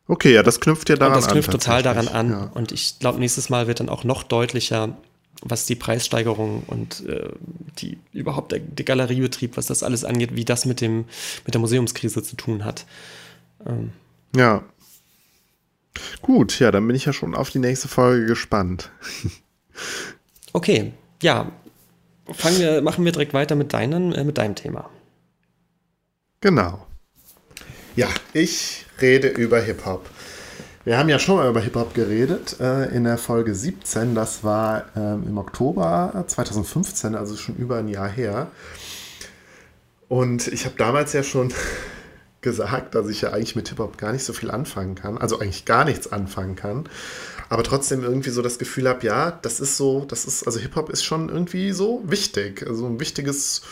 okay, 0.09 0.32
ja, 0.32 0.43
das 0.43 0.61
knüpft 0.61 0.89
ja 0.89 0.97
daran 0.97 1.14
an. 1.14 1.20
Das 1.20 1.30
knüpft 1.30 1.49
an, 1.49 1.53
total 1.53 1.82
daran 1.82 2.09
an. 2.09 2.30
Ja. 2.30 2.51
Und 2.55 2.72
ich 2.72 2.99
glaube, 2.99 3.18
nächstes 3.18 3.49
Mal 3.49 3.66
wird 3.66 3.80
dann 3.80 3.89
auch 3.89 4.05
noch 4.05 4.22
deutlicher, 4.22 4.97
was 5.43 5.66
die 5.66 5.74
Preissteigerung 5.74 6.62
und 6.66 7.07
äh, 7.07 7.28
die 7.78 7.99
überhaupt 8.12 8.53
der, 8.53 8.61
der, 8.61 8.84
Galeriebetrieb, 8.84 9.57
was 9.57 9.66
das 9.66 9.82
alles 9.82 10.05
angeht, 10.05 10.34
wie 10.34 10.45
das 10.45 10.64
mit 10.64 10.80
dem 10.80 11.05
mit 11.45 11.55
der 11.55 11.61
Museumskrise 11.61 12.22
zu 12.22 12.37
tun 12.37 12.64
hat. 12.64 12.87
Ähm. 13.66 13.93
Ja. 14.34 14.64
Gut, 16.20 16.59
ja, 16.59 16.70
dann 16.70 16.87
bin 16.87 16.97
ich 16.97 17.07
ja 17.07 17.12
schon 17.12 17.34
auf 17.34 17.51
die 17.51 17.59
nächste 17.59 17.89
Folge 17.89 18.26
gespannt. 18.26 18.91
okay, 20.53 20.93
ja. 21.22 21.51
Fangen 22.32 22.59
wir, 22.59 22.82
machen 22.82 23.05
wir 23.05 23.12
direkt 23.12 23.34
weiter 23.34 23.55
mit, 23.55 23.72
deinen, 23.72 24.12
äh, 24.12 24.24
mit 24.24 24.37
deinem 24.37 24.57
Thema. 24.57 24.91
Genau. 26.41 26.87
Ja, 27.95 28.09
ich 28.32 28.84
rede 29.01 29.28
über 29.28 29.61
Hip-Hop. 29.61 30.11
Wir 30.87 30.99
haben 30.99 31.09
ja 31.09 31.18
schon 31.18 31.39
mal 31.39 31.51
über 31.51 31.61
Hip-Hop 31.61 31.95
geredet 31.95 32.61
äh, 32.61 32.95
in 32.95 33.03
der 33.03 33.18
Folge 33.18 33.57
17. 33.57 34.14
Das 34.14 34.45
war 34.45 34.84
ähm, 34.95 35.24
im 35.26 35.37
Oktober 35.37 36.24
2015, 36.28 37.16
also 37.16 37.37
schon 37.37 37.57
über 37.57 37.78
ein 37.78 37.89
Jahr 37.89 38.09
her. 38.09 38.53
Und 40.07 40.47
ich 40.47 40.64
habe 40.64 40.76
damals 40.78 41.12
ja 41.12 41.24
schon 41.24 41.53
gesagt, 42.41 42.95
dass 42.95 43.09
ich 43.09 43.22
ja 43.22 43.32
eigentlich 43.32 43.57
mit 43.57 43.68
Hip-Hop 43.68 43.99
gar 43.99 44.12
nicht 44.12 44.22
so 44.22 44.32
viel 44.32 44.49
anfangen 44.49 44.95
kann, 44.95 45.18
also 45.18 45.41
eigentlich 45.41 45.64
gar 45.64 45.84
nichts 45.84 46.12
anfangen 46.12 46.55
kann, 46.55 46.89
aber 47.49 47.64
trotzdem 47.64 48.05
irgendwie 48.05 48.30
so 48.30 48.41
das 48.41 48.61
Gefühl 48.61 48.89
habe, 48.89 49.05
ja, 49.05 49.32
das 49.32 49.59
ist 49.59 49.76
so, 49.76 50.05
das 50.05 50.24
ist, 50.24 50.45
also 50.45 50.61
Hip-Hop 50.61 50.91
ist 50.91 51.03
schon 51.03 51.30
irgendwie 51.30 51.72
so 51.72 52.05
wichtig, 52.07 52.64
also 52.64 52.87
ein 52.87 53.01
wichtiges 53.01 53.62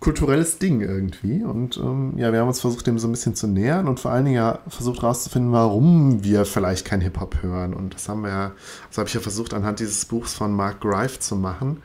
kulturelles 0.00 0.58
Ding 0.58 0.80
irgendwie. 0.80 1.44
Und 1.44 1.76
ähm, 1.76 2.14
ja, 2.16 2.32
wir 2.32 2.40
haben 2.40 2.48
uns 2.48 2.60
versucht, 2.60 2.86
dem 2.86 2.98
so 2.98 3.06
ein 3.06 3.12
bisschen 3.12 3.34
zu 3.34 3.46
nähern 3.46 3.86
und 3.86 4.00
vor 4.00 4.10
allen 4.10 4.24
Dingen 4.24 4.36
ja 4.36 4.60
versucht 4.66 5.02
herauszufinden, 5.02 5.52
warum 5.52 6.24
wir 6.24 6.46
vielleicht 6.46 6.86
kein 6.86 7.02
Hip-Hop 7.02 7.42
hören. 7.42 7.74
Und 7.74 7.94
das 7.94 8.08
haben 8.08 8.22
wir 8.22 8.30
ja, 8.30 8.52
das 8.88 8.98
habe 8.98 9.08
ich 9.08 9.14
ja 9.14 9.20
versucht, 9.20 9.52
anhand 9.52 9.78
dieses 9.78 10.06
Buchs 10.06 10.34
von 10.34 10.52
Mark 10.52 10.80
Greif 10.80 11.20
zu 11.20 11.36
machen, 11.36 11.82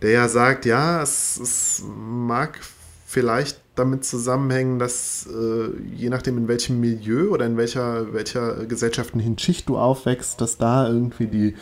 der 0.00 0.10
ja 0.10 0.28
sagt, 0.28 0.64
ja, 0.64 1.02
es, 1.02 1.38
es 1.38 1.84
mag 1.86 2.58
vielleicht 3.06 3.60
damit 3.74 4.04
zusammenhängen, 4.04 4.78
dass 4.78 5.26
äh, 5.26 5.70
je 5.94 6.08
nachdem 6.08 6.38
in 6.38 6.48
welchem 6.48 6.80
Milieu 6.80 7.30
oder 7.30 7.46
in 7.46 7.56
welcher, 7.56 8.12
welcher 8.12 8.64
gesellschaftlichen 8.66 9.38
Schicht 9.38 9.68
du 9.68 9.78
aufwächst, 9.78 10.40
dass 10.40 10.56
da 10.56 10.88
irgendwie 10.88 11.26
die, 11.26 11.54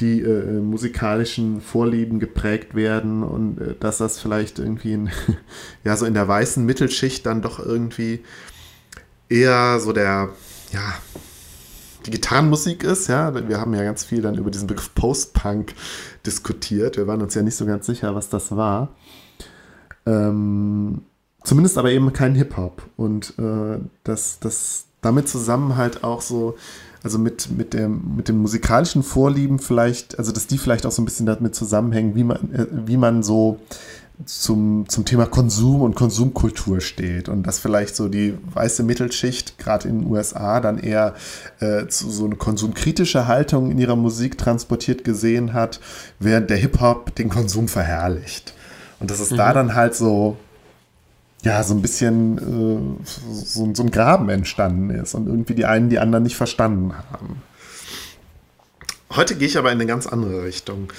die 0.00 0.20
äh, 0.22 0.60
musikalischen 0.60 1.60
Vorlieben 1.60 2.18
geprägt 2.18 2.74
werden 2.74 3.22
und 3.22 3.60
äh, 3.60 3.74
dass 3.78 3.98
das 3.98 4.18
vielleicht 4.18 4.58
irgendwie 4.58 4.94
in, 4.94 5.10
ja, 5.84 5.96
so 5.96 6.06
in 6.06 6.14
der 6.14 6.26
weißen 6.26 6.64
Mittelschicht 6.64 7.26
dann 7.26 7.42
doch 7.42 7.58
irgendwie 7.58 8.20
eher 9.28 9.78
so 9.80 9.92
der, 9.92 10.30
ja, 10.72 10.94
die 12.06 12.10
Gitarrenmusik 12.10 12.82
ist, 12.82 13.08
ja. 13.08 13.48
Wir 13.48 13.60
haben 13.60 13.74
ja 13.74 13.82
ganz 13.82 14.04
viel 14.04 14.22
dann 14.22 14.36
über 14.36 14.50
diesen 14.50 14.66
Begriff 14.66 14.94
Post-Punk 14.94 15.74
diskutiert. 16.24 16.96
Wir 16.96 17.06
waren 17.06 17.20
uns 17.20 17.34
ja 17.34 17.42
nicht 17.42 17.56
so 17.56 17.66
ganz 17.66 17.86
sicher, 17.86 18.14
was 18.14 18.28
das 18.30 18.56
war. 18.56 18.94
Ähm, 20.06 21.02
zumindest 21.44 21.76
aber 21.76 21.90
eben 21.90 22.12
kein 22.12 22.34
Hip-Hop. 22.34 22.82
Und 22.96 23.34
äh, 23.38 23.78
dass 24.04 24.40
das 24.40 24.86
damit 25.02 25.28
zusammen 25.28 25.76
halt 25.76 26.04
auch 26.04 26.22
so, 26.22 26.56
also 27.02 27.18
mit, 27.18 27.50
mit, 27.56 27.72
dem, 27.72 28.16
mit 28.16 28.28
den 28.28 28.38
musikalischen 28.38 29.02
Vorlieben 29.02 29.58
vielleicht, 29.58 30.18
also 30.18 30.32
dass 30.32 30.46
die 30.46 30.58
vielleicht 30.58 30.86
auch 30.86 30.92
so 30.92 31.02
ein 31.02 31.06
bisschen 31.06 31.26
damit 31.26 31.54
zusammenhängen, 31.54 32.14
wie 32.14 32.24
man, 32.24 32.52
äh, 32.52 32.66
wie 32.70 32.96
man 32.96 33.22
so 33.22 33.58
zum, 34.26 34.88
zum 34.88 35.04
Thema 35.04 35.26
Konsum 35.26 35.80
und 35.80 35.94
Konsumkultur 35.94 36.80
steht 36.80 37.28
und 37.28 37.46
dass 37.46 37.58
vielleicht 37.58 37.96
so 37.96 38.08
die 38.08 38.34
weiße 38.52 38.82
Mittelschicht 38.82 39.58
gerade 39.58 39.88
in 39.88 40.00
den 40.00 40.10
USA 40.10 40.60
dann 40.60 40.78
eher 40.78 41.14
äh, 41.60 41.86
zu 41.86 42.10
so 42.10 42.26
eine 42.26 42.36
konsumkritische 42.36 43.26
Haltung 43.26 43.70
in 43.70 43.78
ihrer 43.78 43.96
Musik 43.96 44.36
transportiert 44.36 45.04
gesehen 45.04 45.52
hat, 45.52 45.80
während 46.18 46.50
der 46.50 46.58
Hip-Hop 46.58 47.14
den 47.14 47.28
Konsum 47.28 47.68
verherrlicht. 47.68 48.52
Und 48.98 49.10
dass 49.10 49.20
es 49.20 49.30
mhm. 49.30 49.36
da 49.36 49.52
dann 49.54 49.74
halt 49.74 49.94
so, 49.94 50.36
ja, 51.42 51.62
so 51.62 51.74
ein 51.74 51.82
bisschen 51.82 52.38
äh, 53.00 53.04
so, 53.04 53.70
so, 53.72 53.82
ein 53.82 53.90
Graben 53.90 54.28
entstanden 54.28 54.90
ist 54.90 55.14
und 55.14 55.26
irgendwie 55.26 55.54
die 55.54 55.64
einen 55.64 55.88
die 55.88 55.98
anderen 55.98 56.24
nicht 56.24 56.36
verstanden 56.36 56.92
haben. 56.94 57.42
Heute 59.14 59.34
gehe 59.36 59.48
ich 59.48 59.58
aber 59.58 59.72
in 59.72 59.78
eine 59.78 59.86
ganz 59.86 60.06
andere 60.06 60.44
Richtung. 60.44 60.92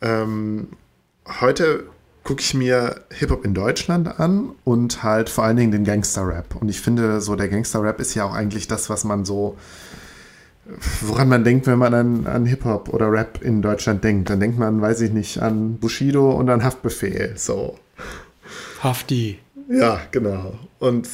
Ähm, 0.00 0.68
heute 1.40 1.84
gucke 2.24 2.40
ich 2.40 2.54
mir 2.54 3.02
Hip-Hop 3.10 3.44
in 3.44 3.54
Deutschland 3.54 4.20
an 4.20 4.52
und 4.64 5.02
halt 5.02 5.28
vor 5.28 5.44
allen 5.44 5.56
Dingen 5.56 5.72
den 5.72 5.84
Gangster-Rap. 5.84 6.56
Und 6.56 6.68
ich 6.68 6.80
finde, 6.80 7.20
so 7.20 7.36
der 7.36 7.48
Gangster-Rap 7.48 8.00
ist 8.00 8.14
ja 8.14 8.24
auch 8.24 8.32
eigentlich 8.32 8.68
das, 8.68 8.90
was 8.90 9.04
man 9.04 9.24
so, 9.24 9.56
woran 11.00 11.28
man 11.28 11.44
denkt, 11.44 11.66
wenn 11.66 11.78
man 11.78 11.94
an, 11.94 12.26
an 12.26 12.46
Hip-Hop 12.46 12.88
oder 12.88 13.10
Rap 13.10 13.42
in 13.42 13.60
Deutschland 13.60 14.02
denkt. 14.04 14.30
Dann 14.30 14.40
denkt 14.40 14.58
man, 14.58 14.80
weiß 14.80 15.00
ich 15.00 15.12
nicht, 15.12 15.38
an 15.38 15.78
Bushido 15.78 16.30
und 16.32 16.48
an 16.48 16.64
Haftbefehl. 16.64 17.34
So. 17.36 17.78
Hafti. 18.82 19.38
Ja, 19.72 20.00
genau. 20.10 20.58
Und 20.78 21.08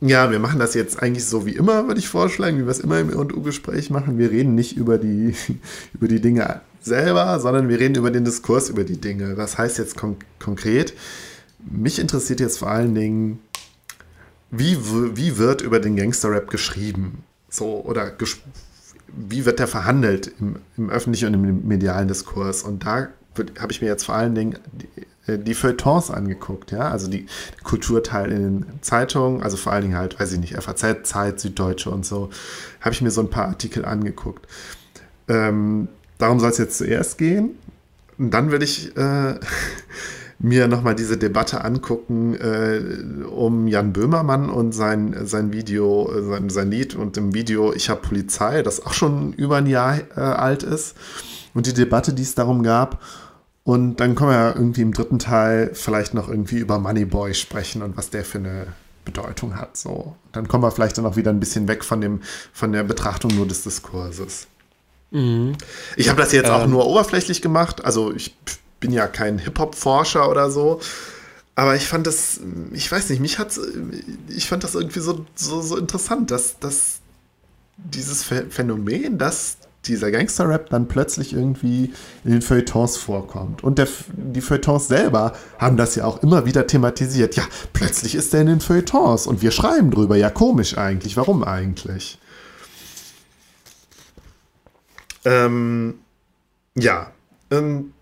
ja, 0.00 0.30
wir 0.30 0.38
machen 0.38 0.58
das 0.58 0.74
jetzt 0.74 1.02
eigentlich 1.02 1.24
so 1.24 1.46
wie 1.46 1.56
immer, 1.56 1.86
würde 1.86 2.00
ich 2.00 2.08
vorschlagen, 2.08 2.58
wie 2.58 2.64
wir 2.64 2.70
es 2.70 2.80
immer 2.80 2.98
im 3.00 3.10
U-Gespräch 3.10 3.90
machen. 3.90 4.18
Wir 4.18 4.30
reden 4.30 4.54
nicht 4.54 4.76
über 4.76 4.98
die, 4.98 5.34
über 5.94 6.08
die 6.08 6.20
Dinge 6.20 6.60
selber, 6.80 7.40
sondern 7.40 7.68
wir 7.68 7.80
reden 7.80 7.96
über 7.96 8.10
den 8.10 8.24
Diskurs 8.24 8.68
über 8.68 8.84
die 8.84 9.00
Dinge. 9.00 9.34
Das 9.34 9.58
heißt 9.58 9.78
jetzt 9.78 9.96
kon 9.96 10.16
konkret, 10.38 10.94
mich 11.58 11.98
interessiert 11.98 12.40
jetzt 12.40 12.58
vor 12.58 12.70
allen 12.70 12.94
Dingen, 12.94 13.40
wie, 14.50 14.76
wie 15.16 15.38
wird 15.38 15.62
über 15.62 15.80
den 15.80 15.96
Gangster-Rap 15.96 16.48
geschrieben? 16.48 17.24
So, 17.48 17.82
oder 17.84 18.10
ges 18.10 18.38
wie 19.08 19.46
wird 19.46 19.58
der 19.60 19.66
verhandelt 19.66 20.32
im, 20.40 20.56
im, 20.76 20.90
öffentlichen 20.90 21.28
und 21.28 21.34
im 21.34 21.66
medialen 21.66 22.08
Diskurs? 22.08 22.62
Und 22.62 22.84
da 22.84 23.08
habe 23.58 23.72
ich 23.72 23.80
mir 23.80 23.88
jetzt 23.88 24.04
vor 24.04 24.14
allen 24.14 24.34
Dingen 24.34 24.58
die 25.26 25.54
Feuilletons 25.54 26.10
angeguckt, 26.10 26.70
ja, 26.70 26.90
also 26.90 27.08
die 27.08 27.26
Kulturteil 27.64 28.30
in 28.30 28.42
den 28.42 28.66
Zeitungen, 28.80 29.42
also 29.42 29.56
vor 29.56 29.72
allen 29.72 29.82
Dingen 29.82 29.96
halt, 29.96 30.18
weiß 30.20 30.32
ich 30.32 30.40
nicht, 30.40 30.54
FAZ, 30.54 31.02
Zeit, 31.02 31.40
Süddeutsche 31.40 31.90
und 31.90 32.06
so, 32.06 32.30
habe 32.80 32.92
ich 32.92 33.02
mir 33.02 33.10
so 33.10 33.20
ein 33.20 33.30
paar 33.30 33.48
Artikel 33.48 33.84
angeguckt. 33.84 34.46
Ähm, 35.28 35.88
darum 36.18 36.40
soll 36.40 36.50
es 36.50 36.58
jetzt 36.58 36.78
zuerst 36.78 37.18
gehen. 37.18 37.50
Und 38.18 38.30
dann 38.32 38.50
will 38.50 38.62
ich 38.62 38.96
äh, 38.96 39.34
mir 40.38 40.68
nochmal 40.68 40.94
diese 40.94 41.16
Debatte 41.16 41.64
angucken 41.64 42.34
äh, 42.34 43.26
um 43.26 43.68
Jan 43.68 43.92
Böhmermann 43.92 44.50
und 44.50 44.72
sein, 44.72 45.16
sein 45.24 45.52
Video, 45.52 46.10
äh, 46.12 46.22
sein, 46.22 46.50
sein 46.50 46.70
Lied 46.70 46.94
und 46.94 47.16
im 47.16 47.34
Video 47.34 47.72
Ich 47.72 47.90
habe 47.90 48.00
Polizei, 48.00 48.62
das 48.62 48.84
auch 48.84 48.92
schon 48.92 49.32
über 49.32 49.56
ein 49.56 49.66
Jahr 49.66 49.98
äh, 50.16 50.20
alt 50.20 50.62
ist. 50.62 50.94
Und 51.54 51.66
die 51.66 51.74
Debatte, 51.74 52.12
die 52.12 52.22
es 52.22 52.34
darum 52.34 52.62
gab. 52.62 53.02
Und 53.66 53.96
dann 53.96 54.14
können 54.14 54.30
wir 54.30 54.36
ja 54.36 54.54
irgendwie 54.54 54.82
im 54.82 54.94
dritten 54.94 55.18
Teil 55.18 55.72
vielleicht 55.74 56.14
noch 56.14 56.28
irgendwie 56.28 56.58
über 56.58 56.78
Moneyboy 56.78 57.34
sprechen 57.34 57.82
und 57.82 57.96
was 57.96 58.10
der 58.10 58.24
für 58.24 58.38
eine 58.38 58.68
Bedeutung 59.04 59.56
hat. 59.56 59.76
So. 59.76 60.14
Dann 60.30 60.46
kommen 60.46 60.62
wir 60.62 60.70
vielleicht 60.70 60.96
dann 60.98 61.04
auch 61.04 61.16
wieder 61.16 61.32
ein 61.32 61.40
bisschen 61.40 61.66
weg 61.66 61.82
von, 61.82 62.00
dem, 62.00 62.20
von 62.52 62.70
der 62.70 62.84
Betrachtung 62.84 63.34
nur 63.34 63.44
des 63.44 63.64
Diskurses. 63.64 64.46
Mhm. 65.10 65.56
Ich 65.96 66.08
habe 66.08 66.22
das 66.22 66.30
jetzt 66.30 66.46
ähm. 66.46 66.54
auch 66.54 66.66
nur 66.68 66.86
oberflächlich 66.86 67.42
gemacht. 67.42 67.84
Also 67.84 68.12
ich 68.12 68.36
bin 68.78 68.92
ja 68.92 69.08
kein 69.08 69.38
Hip-Hop-Forscher 69.38 70.30
oder 70.30 70.48
so. 70.48 70.80
Aber 71.56 71.74
ich 71.74 71.88
fand 71.88 72.06
das, 72.06 72.38
ich 72.70 72.92
weiß 72.92 73.10
nicht, 73.10 73.18
mich 73.18 73.40
hat 73.40 73.58
ich 74.28 74.48
fand 74.48 74.62
das 74.62 74.76
irgendwie 74.76 75.00
so, 75.00 75.26
so, 75.34 75.60
so 75.60 75.76
interessant, 75.76 76.30
dass, 76.30 76.60
dass 76.60 77.00
dieses 77.78 78.22
Phänomen, 78.22 79.18
dass 79.18 79.56
dieser 79.88 80.10
Gangster-Rap 80.10 80.70
dann 80.70 80.88
plötzlich 80.88 81.32
irgendwie 81.32 81.92
in 82.24 82.32
den 82.32 82.42
Feuilletons 82.42 82.96
vorkommt. 82.96 83.64
Und 83.64 83.78
der, 83.78 83.88
die 84.16 84.40
Feuilletons 84.40 84.88
selber 84.88 85.32
haben 85.58 85.76
das 85.76 85.94
ja 85.94 86.04
auch 86.04 86.22
immer 86.22 86.46
wieder 86.46 86.66
thematisiert. 86.66 87.36
Ja, 87.36 87.44
plötzlich 87.72 88.14
ist 88.14 88.34
er 88.34 88.42
in 88.42 88.46
den 88.48 88.60
Feuilletons 88.60 89.26
und 89.26 89.42
wir 89.42 89.50
schreiben 89.50 89.90
drüber. 89.90 90.16
Ja, 90.16 90.30
komisch 90.30 90.76
eigentlich. 90.76 91.16
Warum 91.16 91.44
eigentlich? 91.44 92.18
Ähm, 95.24 95.94
ja, 96.74 97.10
ähm, 97.50 97.92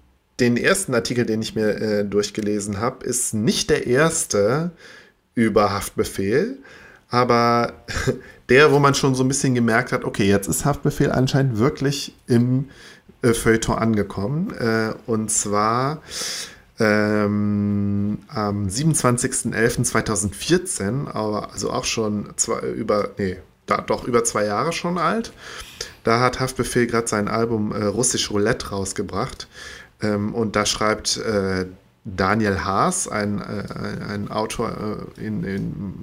den 0.40 0.56
ersten 0.56 0.94
Artikel, 0.94 1.24
den 1.24 1.42
ich 1.42 1.54
mir 1.54 1.68
äh, 1.80 2.04
durchgelesen 2.04 2.80
habe, 2.80 3.04
ist 3.06 3.34
nicht 3.34 3.70
der 3.70 3.86
erste 3.86 4.72
über 5.34 5.72
Haftbefehl, 5.72 6.58
aber 7.08 7.72
der, 8.48 8.72
wo 8.72 8.78
man 8.78 8.94
schon 8.94 9.14
so 9.14 9.22
ein 9.24 9.28
bisschen 9.28 9.54
gemerkt 9.54 9.92
hat, 9.92 10.04
okay, 10.04 10.26
jetzt 10.26 10.48
ist 10.48 10.64
Haftbefehl 10.64 11.10
anscheinend 11.10 11.58
wirklich 11.58 12.14
im 12.26 12.70
äh, 13.22 13.32
Feuilleton 13.32 13.78
angekommen. 13.78 14.52
Äh, 14.58 14.92
und 15.06 15.30
zwar 15.30 16.02
ähm, 16.78 18.18
am 18.28 18.66
27.11.2014, 18.66 21.06
also 21.06 21.70
auch 21.70 21.84
schon 21.84 22.30
zwei, 22.36 22.60
über, 22.60 23.10
nee, 23.16 23.38
da, 23.66 23.80
doch 23.80 24.04
über 24.04 24.24
zwei 24.24 24.44
Jahre 24.44 24.72
schon 24.72 24.98
alt. 24.98 25.32
Da 26.02 26.20
hat 26.20 26.40
Haftbefehl 26.40 26.86
gerade 26.86 27.08
sein 27.08 27.28
Album 27.28 27.72
äh, 27.72 27.84
Russisch 27.84 28.30
Roulette 28.30 28.68
rausgebracht. 28.70 29.48
Ähm, 30.02 30.34
und 30.34 30.56
da 30.56 30.66
schreibt 30.66 31.16
äh, 31.16 31.64
Daniel 32.04 32.64
Haas, 32.64 33.08
ein, 33.08 33.40
äh, 33.40 34.04
ein 34.08 34.30
Autor 34.30 35.08
äh, 35.18 35.26
in, 35.26 35.42
in, 35.42 35.94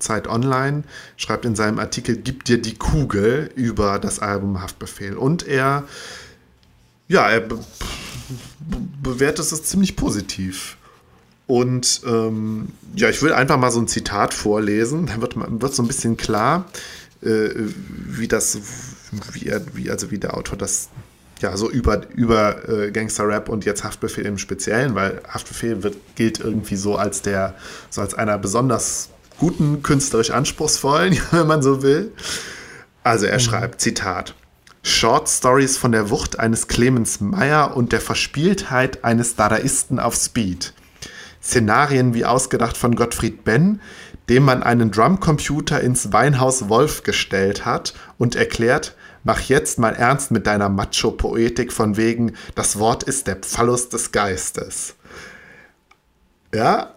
Zeit 0.00 0.26
Online, 0.26 0.82
schreibt 1.16 1.44
in 1.44 1.54
seinem 1.54 1.78
Artikel 1.78 2.16
Gib 2.16 2.44
dir 2.44 2.60
die 2.60 2.74
Kugel 2.74 3.50
über 3.54 3.98
das 4.00 4.18
Album 4.18 4.60
Haftbefehl. 4.60 5.16
Und 5.16 5.46
er, 5.46 5.84
ja, 7.06 7.28
er 7.28 7.40
be 7.40 7.58
bewertet 9.02 9.50
es 9.50 9.62
ziemlich 9.62 9.96
positiv. 9.96 10.76
Und 11.46 12.02
ähm, 12.04 12.68
ja, 12.94 13.08
ich 13.08 13.22
will 13.22 13.32
einfach 13.32 13.56
mal 13.56 13.70
so 13.70 13.80
ein 13.80 13.88
Zitat 13.88 14.34
vorlesen, 14.34 15.06
dann 15.06 15.22
wird, 15.22 15.34
wird 15.36 15.74
so 15.74 15.82
ein 15.82 15.86
bisschen 15.86 16.18
klar, 16.18 16.66
äh, 17.22 17.48
wie 17.88 18.28
das, 18.28 18.58
wie 19.32 19.46
er, 19.46 19.62
wie, 19.74 19.90
also 19.90 20.10
wie 20.10 20.18
der 20.18 20.36
Autor 20.36 20.58
das 20.58 20.90
ja 21.42 21.56
so 21.56 21.70
über, 21.70 22.02
über 22.14 22.68
äh, 22.68 22.90
Gangster-Rap 22.90 23.48
und 23.48 23.64
jetzt 23.64 23.84
Haftbefehl 23.84 24.26
im 24.26 24.38
Speziellen, 24.38 24.94
weil 24.94 25.20
Haftbefehl 25.28 25.82
wird, 25.82 25.96
gilt 26.16 26.40
irgendwie 26.40 26.76
so 26.76 26.96
als 26.96 27.22
der, 27.22 27.54
so 27.90 28.00
als 28.00 28.14
einer 28.14 28.38
besonders 28.38 29.10
guten, 29.38 29.82
künstlerisch 29.82 30.30
anspruchsvollen, 30.30 31.18
wenn 31.30 31.46
man 31.46 31.62
so 31.62 31.82
will. 31.82 32.12
Also 33.02 33.26
er 33.26 33.34
mhm. 33.34 33.40
schreibt, 33.40 33.80
Zitat, 33.80 34.34
Short 34.82 35.28
Stories 35.28 35.76
von 35.76 35.92
der 35.92 36.10
Wucht 36.10 36.38
eines 36.38 36.68
Clemens 36.68 37.20
Meyer 37.20 37.76
und 37.76 37.92
der 37.92 38.00
Verspieltheit 38.00 39.04
eines 39.04 39.36
Dadaisten 39.36 39.98
auf 39.98 40.14
Speed. 40.14 40.72
Szenarien 41.42 42.14
wie 42.14 42.24
ausgedacht 42.24 42.76
von 42.76 42.94
Gottfried 42.94 43.44
Benn, 43.44 43.80
dem 44.28 44.44
man 44.44 44.62
einen 44.62 44.90
Drumcomputer 44.90 45.80
ins 45.80 46.12
Weinhaus 46.12 46.68
Wolf 46.68 47.02
gestellt 47.02 47.64
hat 47.64 47.94
und 48.18 48.36
erklärt, 48.36 48.94
mach 49.24 49.40
jetzt 49.40 49.78
mal 49.78 49.94
ernst 49.94 50.30
mit 50.30 50.46
deiner 50.46 50.68
Macho-Poetik 50.68 51.72
von 51.72 51.96
wegen, 51.96 52.32
das 52.54 52.78
Wort 52.78 53.02
ist 53.02 53.26
der 53.26 53.38
Phallus 53.42 53.88
des 53.88 54.12
Geistes. 54.12 54.94
Ja, 56.54 56.94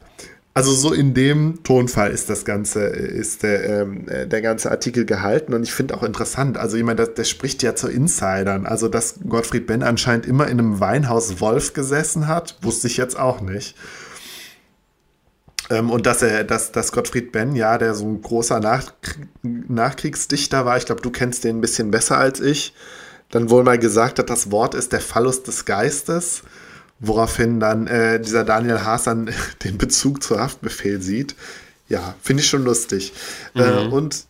also 0.54 0.74
so 0.74 0.92
in 0.92 1.14
dem 1.14 1.64
Tonfall 1.64 2.12
ist 2.12 2.30
das 2.30 2.44
ganze, 2.44 2.82
ist 2.82 3.44
der, 3.44 3.84
ähm, 3.84 4.06
der 4.06 4.42
ganze 4.42 4.70
Artikel 4.70 5.06
gehalten 5.06 5.54
und 5.54 5.64
ich 5.64 5.72
finde 5.72 5.96
auch 5.96 6.04
interessant. 6.04 6.58
Also 6.58 6.76
ich 6.76 6.84
meine, 6.84 6.98
das, 6.98 7.14
das 7.14 7.30
spricht 7.30 7.64
ja 7.64 7.74
zu 7.74 7.88
Insidern. 7.88 8.66
Also 8.66 8.90
dass 8.90 9.16
Gottfried 9.28 9.66
Benn 9.66 9.82
anscheinend 9.82 10.26
immer 10.26 10.48
in 10.48 10.60
einem 10.60 10.82
Weinhaus 10.82 11.40
Wolf 11.40 11.74
gesessen 11.74 12.28
hat, 12.28 12.58
wusste 12.62 12.88
ich 12.88 12.98
jetzt 12.98 13.18
auch 13.18 13.40
nicht. 13.40 13.78
Ähm, 15.72 15.90
und 15.90 16.06
dass 16.06 16.22
er, 16.22 16.44
dass, 16.44 16.72
dass 16.72 16.92
Gottfried 16.92 17.32
Benn, 17.32 17.56
ja, 17.56 17.78
der 17.78 17.96
so 17.96 18.06
ein 18.06 18.22
großer 18.22 18.60
Nach 18.60 18.92
Nachkriegsdichter 19.42 20.66
war, 20.66 20.78
ich 20.78 20.86
glaube, 20.86 21.02
du 21.02 21.10
kennst 21.10 21.46
den 21.46 21.58
ein 21.58 21.62
bisschen 21.62 21.92
besser 21.92 22.18
als 22.18 22.42
ich, 22.42 22.74
dann 23.30 23.50
wohl 23.50 23.64
mal 23.64 23.80
gesagt 23.80 24.20
hat, 24.20 24.30
das 24.30 24.52
Wort 24.52 24.76
ist 24.76 24.92
der 24.92 25.00
Phallus 25.00 25.44
des 25.44 25.66
Geistes. 25.66 26.44
Woraufhin 27.04 27.60
dann 27.60 27.88
äh, 27.88 28.20
dieser 28.20 28.44
Daniel 28.44 28.84
Haas 28.84 29.06
dann 29.06 29.32
den 29.64 29.78
Bezug 29.78 30.22
zur 30.22 30.40
Haftbefehl 30.40 31.02
sieht. 31.02 31.36
Ja, 31.88 32.16
finde 32.22 32.44
ich 32.44 32.50
schon 32.50 32.64
lustig. 32.64 33.14
Äh, 33.56 33.60
mhm. 33.62 33.64
Äh, 33.64 33.96
und 33.96 34.26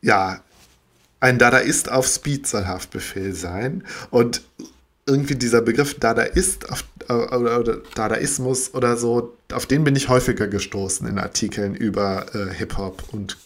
ja, 0.00 0.40
ein 1.20 1.38
Dadaist 1.38 1.90
auf 1.90 2.06
Speed 2.06 2.46
soll 2.46 2.66
Haftbefehl 2.66 3.34
sein. 3.34 3.84
Und 4.10 4.42
irgendwie 5.08 5.34
dieser 5.34 5.62
Begriff 5.62 5.98
Dadaist 5.98 6.70
auf, 6.70 6.84
oder, 7.08 7.60
oder 7.60 7.76
Dadaismus 7.94 8.74
oder 8.74 8.96
so, 8.96 9.34
auf 9.52 9.66
den 9.66 9.84
bin 9.84 9.96
ich 9.96 10.08
häufiger 10.08 10.46
gestoßen 10.46 11.08
in 11.08 11.18
Artikeln 11.18 11.74
über 11.74 12.26
äh, 12.34 12.52
Hip-Hop 12.54 13.02
und 13.12 13.38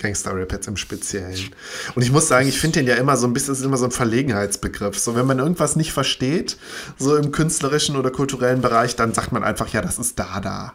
Gangster-Rap 0.00 0.52
jetzt 0.52 0.66
im 0.66 0.76
Speziellen. 0.76 1.50
Und 1.94 2.02
ich 2.02 2.10
muss 2.10 2.26
sagen, 2.26 2.48
ich 2.48 2.58
finde 2.58 2.80
den 2.80 2.88
ja 2.88 2.96
immer 2.96 3.16
so 3.16 3.26
ein 3.26 3.32
bisschen, 3.32 3.54
ist 3.54 3.62
immer 3.62 3.76
so 3.76 3.84
ein 3.84 3.90
Verlegenheitsbegriff. 3.90 4.98
So, 4.98 5.14
wenn 5.14 5.26
man 5.26 5.38
irgendwas 5.38 5.76
nicht 5.76 5.92
versteht, 5.92 6.56
so 6.98 7.16
im 7.16 7.30
künstlerischen 7.32 7.96
oder 7.96 8.10
kulturellen 8.10 8.62
Bereich, 8.62 8.96
dann 8.96 9.14
sagt 9.14 9.32
man 9.32 9.44
einfach, 9.44 9.68
ja, 9.68 9.82
das 9.82 9.98
ist 9.98 10.18
Dada. 10.18 10.74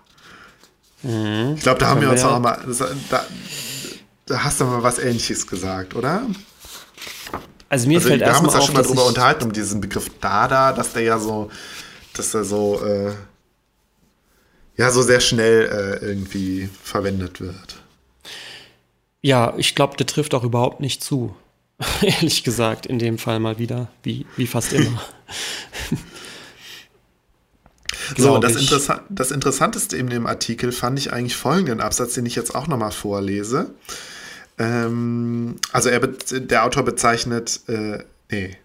Mhm. 1.04 1.56
Ich 1.56 1.64
glaube, 1.64 1.80
da 1.80 1.88
haben 1.88 2.02
wir 2.02 2.10
uns 2.10 2.24
auch 2.24 2.40
mal, 2.40 2.60
das, 2.66 2.78
da, 3.10 3.26
da, 4.26 4.44
hast 4.44 4.62
du 4.62 4.66
mal 4.66 4.84
was 4.84 5.00
Ähnliches 5.00 5.48
gesagt, 5.48 5.96
oder? 5.96 6.24
Also 7.70 7.88
mir 7.88 7.98
also, 7.98 8.10
fällt 8.10 8.22
erstmal 8.22 8.50
auf, 8.50 8.54
Wir 8.54 8.58
haben 8.58 8.58
uns 8.58 8.68
ja 8.68 8.74
schon 8.74 8.76
mal 8.76 8.84
drüber 8.84 9.06
unterhalten, 9.08 9.44
um 9.46 9.52
diesen 9.54 9.82
Begriff 9.82 10.10
Dada, 10.22 10.72
dass 10.74 10.94
der 10.94 11.04
ja 11.04 11.20
so, 11.20 11.50
dass 12.14 12.34
er 12.34 12.44
so, 12.44 12.82
äh, 12.84 13.14
ja, 14.78 14.92
so 14.92 15.02
sehr 15.02 15.20
schnell 15.20 15.66
äh, 16.02 16.06
irgendwie 16.06 16.70
verwendet 16.84 17.42
wird. 17.42 17.78
Ja, 19.22 19.54
ich 19.58 19.74
glaube, 19.74 19.98
der 19.98 20.06
trifft 20.06 20.36
auch 20.36 20.44
überhaupt 20.44 20.82
nicht 20.82 21.04
zu. 21.04 21.36
Ehrlich 22.02 22.44
gesagt, 22.44 22.86
in 22.86 23.00
dem 23.00 23.18
Fall 23.18 23.40
mal 23.40 23.58
wieder, 23.58 23.90
wie, 24.04 24.26
wie 24.38 24.48
fast 24.48 24.72
immer. 24.72 25.02
so, 28.18 28.38
das, 28.38 28.56
Interessa 28.56 29.04
das 29.10 29.32
Interessanteste 29.32 29.98
in 29.98 30.08
dem 30.08 30.28
Artikel 30.28 30.72
fand 30.72 31.00
ich 31.00 31.12
eigentlich 31.12 31.36
folgenden 31.36 31.82
Absatz, 31.82 32.14
den 32.14 32.26
ich 32.26 32.36
jetzt 32.36 32.54
auch 32.54 32.68
nochmal 32.68 32.92
vorlese. 32.92 33.74
Ähm, 34.58 35.56
also 35.72 35.90
er 35.90 36.00
der 36.00 36.64
Autor 36.64 36.84
bezeichnet, 36.84 37.62
äh, 37.68 38.00
nee, 38.32 38.58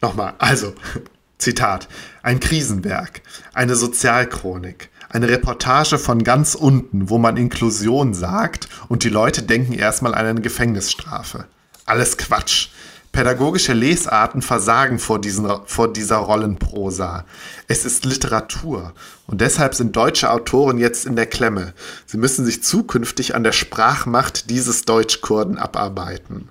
nochmal, 0.00 0.34
also, 0.38 0.74
Zitat, 1.38 1.88
ein 2.22 2.38
Krisenwerk, 2.40 3.22
eine 3.54 3.74
Sozialchronik, 3.74 4.90
eine 5.08 5.28
Reportage 5.28 5.98
von 5.98 6.22
ganz 6.22 6.54
unten, 6.54 7.08
wo 7.08 7.18
man 7.18 7.36
Inklusion 7.36 8.14
sagt 8.14 8.68
und 8.88 9.04
die 9.04 9.08
Leute 9.08 9.42
denken 9.42 9.72
erstmal 9.72 10.14
an 10.14 10.26
eine 10.26 10.40
Gefängnisstrafe. 10.40 11.46
Alles 11.86 12.16
Quatsch. 12.16 12.68
Pädagogische 13.12 13.72
Lesarten 13.72 14.40
versagen 14.40 15.00
vor, 15.00 15.20
diesen, 15.20 15.48
vor 15.66 15.92
dieser 15.92 16.18
Rollenprosa. 16.18 17.24
Es 17.66 17.84
ist 17.84 18.04
Literatur 18.04 18.92
und 19.26 19.40
deshalb 19.40 19.74
sind 19.74 19.96
deutsche 19.96 20.30
Autoren 20.30 20.78
jetzt 20.78 21.06
in 21.06 21.16
der 21.16 21.26
Klemme. 21.26 21.74
Sie 22.06 22.18
müssen 22.18 22.44
sich 22.44 22.62
zukünftig 22.62 23.34
an 23.34 23.42
der 23.42 23.52
Sprachmacht 23.52 24.48
dieses 24.48 24.84
Deutschkurden 24.84 25.58
abarbeiten. 25.58 26.50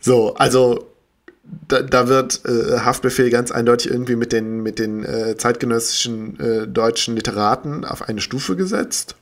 So, 0.00 0.34
also 0.34 0.88
da, 1.68 1.82
da 1.82 2.08
wird 2.08 2.44
äh, 2.44 2.80
Haftbefehl 2.80 3.30
ganz 3.30 3.50
eindeutig 3.50 3.90
irgendwie 3.90 4.16
mit 4.16 4.32
den, 4.32 4.62
mit 4.62 4.78
den 4.78 5.04
äh, 5.04 5.36
zeitgenössischen 5.36 6.38
äh, 6.40 6.66
deutschen 6.66 7.14
Literaten 7.14 7.84
auf 7.84 8.08
eine 8.08 8.20
Stufe 8.20 8.56
gesetzt. 8.56 9.14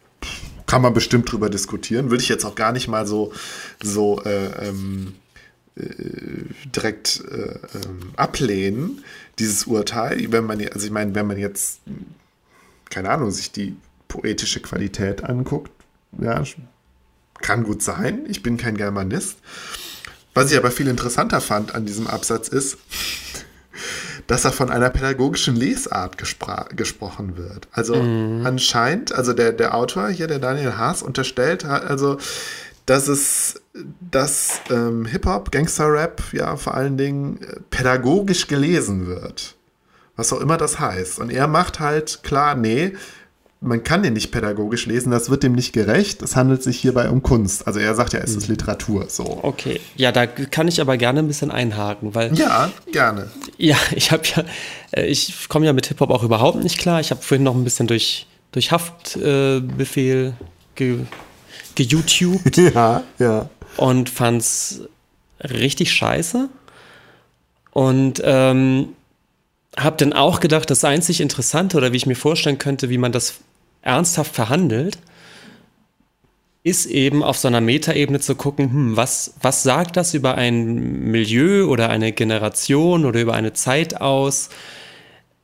Kann 0.66 0.82
man 0.82 0.94
bestimmt 0.94 1.30
drüber 1.30 1.50
diskutieren. 1.50 2.10
Würde 2.10 2.22
ich 2.22 2.28
jetzt 2.28 2.44
auch 2.44 2.54
gar 2.54 2.72
nicht 2.72 2.88
mal 2.88 3.06
so, 3.06 3.32
so 3.82 4.20
äh, 4.24 4.68
ähm, 4.68 5.08
äh, 5.08 5.25
direkt 5.76 7.22
äh, 7.30 7.58
ähm, 7.74 8.12
ablehnen, 8.16 9.04
dieses 9.38 9.64
Urteil. 9.64 10.32
Wenn 10.32 10.44
man, 10.44 10.66
also 10.68 10.86
ich 10.86 10.92
meine, 10.92 11.14
wenn 11.14 11.26
man 11.26 11.38
jetzt, 11.38 11.80
keine 12.88 13.10
Ahnung, 13.10 13.30
sich 13.30 13.52
die 13.52 13.76
poetische 14.08 14.60
Qualität 14.60 15.24
anguckt, 15.24 15.70
ja, 16.18 16.42
kann 17.42 17.64
gut 17.64 17.82
sein. 17.82 18.24
Ich 18.28 18.42
bin 18.42 18.56
kein 18.56 18.76
Germanist. 18.76 19.36
Was 20.32 20.50
ich 20.50 20.56
aber 20.56 20.70
viel 20.70 20.88
interessanter 20.88 21.40
fand 21.40 21.74
an 21.74 21.84
diesem 21.86 22.06
Absatz 22.06 22.48
ist, 22.48 22.78
dass 24.26 24.44
er 24.44 24.52
von 24.52 24.70
einer 24.70 24.90
pädagogischen 24.90 25.56
Lesart 25.56 26.16
gesprochen 26.18 27.36
wird. 27.36 27.68
Also 27.72 27.96
mhm. 27.96 28.44
anscheinend, 28.44 29.14
also 29.14 29.32
der, 29.32 29.52
der 29.52 29.74
Autor 29.74 30.08
hier, 30.08 30.26
der 30.26 30.38
Daniel 30.38 30.76
Haas, 30.76 31.02
unterstellt 31.02 31.64
also, 31.64 32.18
dass 32.86 33.08
es, 33.08 33.60
dass 34.00 34.60
ähm, 34.70 35.04
Hip-Hop, 35.06 35.50
Gangster-Rap 35.50 36.22
ja 36.32 36.56
vor 36.56 36.74
allen 36.74 36.96
Dingen 36.96 37.40
äh, 37.42 37.60
pädagogisch 37.70 38.46
gelesen 38.46 39.06
wird. 39.06 39.56
Was 40.14 40.32
auch 40.32 40.40
immer 40.40 40.56
das 40.56 40.80
heißt. 40.80 41.18
Und 41.18 41.30
er 41.30 41.46
macht 41.46 41.78
halt 41.78 42.20
klar, 42.22 42.54
nee, 42.54 42.94
man 43.60 43.82
kann 43.82 44.02
den 44.02 44.12
nicht 44.12 44.30
pädagogisch 44.30 44.86
lesen, 44.86 45.10
das 45.10 45.30
wird 45.30 45.42
dem 45.42 45.52
nicht 45.52 45.72
gerecht. 45.72 46.22
Es 46.22 46.36
handelt 46.36 46.62
sich 46.62 46.78
hierbei 46.78 47.10
um 47.10 47.22
Kunst. 47.22 47.66
Also 47.66 47.80
er 47.80 47.94
sagt 47.94 48.12
ja, 48.12 48.20
es 48.20 48.34
ist 48.34 48.48
mhm. 48.48 48.54
Literatur. 48.54 49.06
So. 49.08 49.40
Okay, 49.42 49.80
ja, 49.96 50.12
da 50.12 50.26
kann 50.26 50.68
ich 50.68 50.80
aber 50.80 50.96
gerne 50.96 51.20
ein 51.20 51.26
bisschen 51.26 51.50
einhaken, 51.50 52.14
weil. 52.14 52.34
Ja, 52.38 52.70
gerne. 52.92 53.30
Ja, 53.58 53.76
ich 53.94 54.12
habe 54.12 54.22
ja, 54.24 54.44
äh, 54.92 55.06
ich 55.06 55.48
komme 55.48 55.66
ja 55.66 55.72
mit 55.72 55.86
Hip-Hop 55.86 56.10
auch 56.10 56.22
überhaupt 56.22 56.62
nicht 56.62 56.78
klar. 56.78 57.00
Ich 57.00 57.10
habe 57.10 57.22
vorhin 57.22 57.42
noch 57.42 57.54
ein 57.54 57.64
bisschen 57.64 57.86
durch, 57.86 58.26
durch 58.52 58.70
Haftbefehl 58.70 60.34
äh, 60.38 60.44
ge, 60.74 60.98
Ja, 62.74 63.02
ja. 63.18 63.48
Und 63.76 64.08
fand's 64.08 64.82
richtig 65.42 65.92
scheiße. 65.92 66.48
Und 67.72 68.22
ähm, 68.24 68.88
habe 69.76 69.96
dann 69.98 70.12
auch 70.12 70.40
gedacht, 70.40 70.70
das 70.70 70.84
einzig 70.84 71.20
Interessante 71.20 71.76
oder 71.76 71.92
wie 71.92 71.96
ich 71.96 72.06
mir 72.06 72.16
vorstellen 72.16 72.58
könnte, 72.58 72.88
wie 72.88 72.98
man 72.98 73.12
das 73.12 73.34
ernsthaft 73.82 74.34
verhandelt, 74.34 74.98
ist 76.62 76.86
eben 76.86 77.22
auf 77.22 77.38
so 77.38 77.46
einer 77.46 77.60
Metaebene 77.60 78.18
zu 78.18 78.34
gucken, 78.34 78.70
hm, 78.72 78.96
was, 78.96 79.34
was 79.40 79.62
sagt 79.62 79.96
das 79.96 80.14
über 80.14 80.34
ein 80.34 81.10
Milieu 81.10 81.66
oder 81.66 81.90
eine 81.90 82.10
Generation 82.10 83.04
oder 83.04 83.20
über 83.20 83.34
eine 83.34 83.52
Zeit 83.52 84.00
aus 84.00 84.48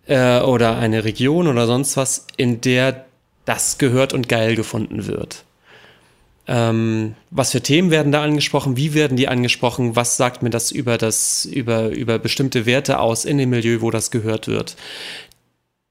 äh, 0.07 0.41
oder 0.41 0.79
eine 0.79 1.05
Region 1.05 1.47
oder 1.47 1.67
sonst 1.67 1.97
was, 1.97 2.27
in 2.37 2.61
der 2.61 3.05
das 3.45 3.79
gehört 3.79 4.13
und 4.15 4.29
geil 4.29 4.57
gefunden 4.57 5.07
wird. 5.07 5.45
Ähm, 6.49 7.15
was 7.31 7.53
für 7.53 7.61
Themen 7.61 7.91
werden 7.91 8.11
da 8.11 8.23
angesprochen? 8.23 8.77
Wie 8.77 8.95
werden 8.95 9.17
die 9.17 9.29
angesprochen? 9.29 9.95
Was 9.95 10.17
sagt 10.17 10.43
mir 10.43 10.51
das 10.51 10.73
über 10.73 10.99
das, 10.99 11.45
über, 11.45 11.91
über 11.91 12.19
bestimmte 12.19 12.67
Werte 12.67 12.99
aus 12.99 13.25
in 13.25 13.39
dem 13.39 13.51
Milieu, 13.51 13.81
wo 13.81 13.91
das 13.91 14.11
gehört 14.11 14.49
wird? 14.49 14.77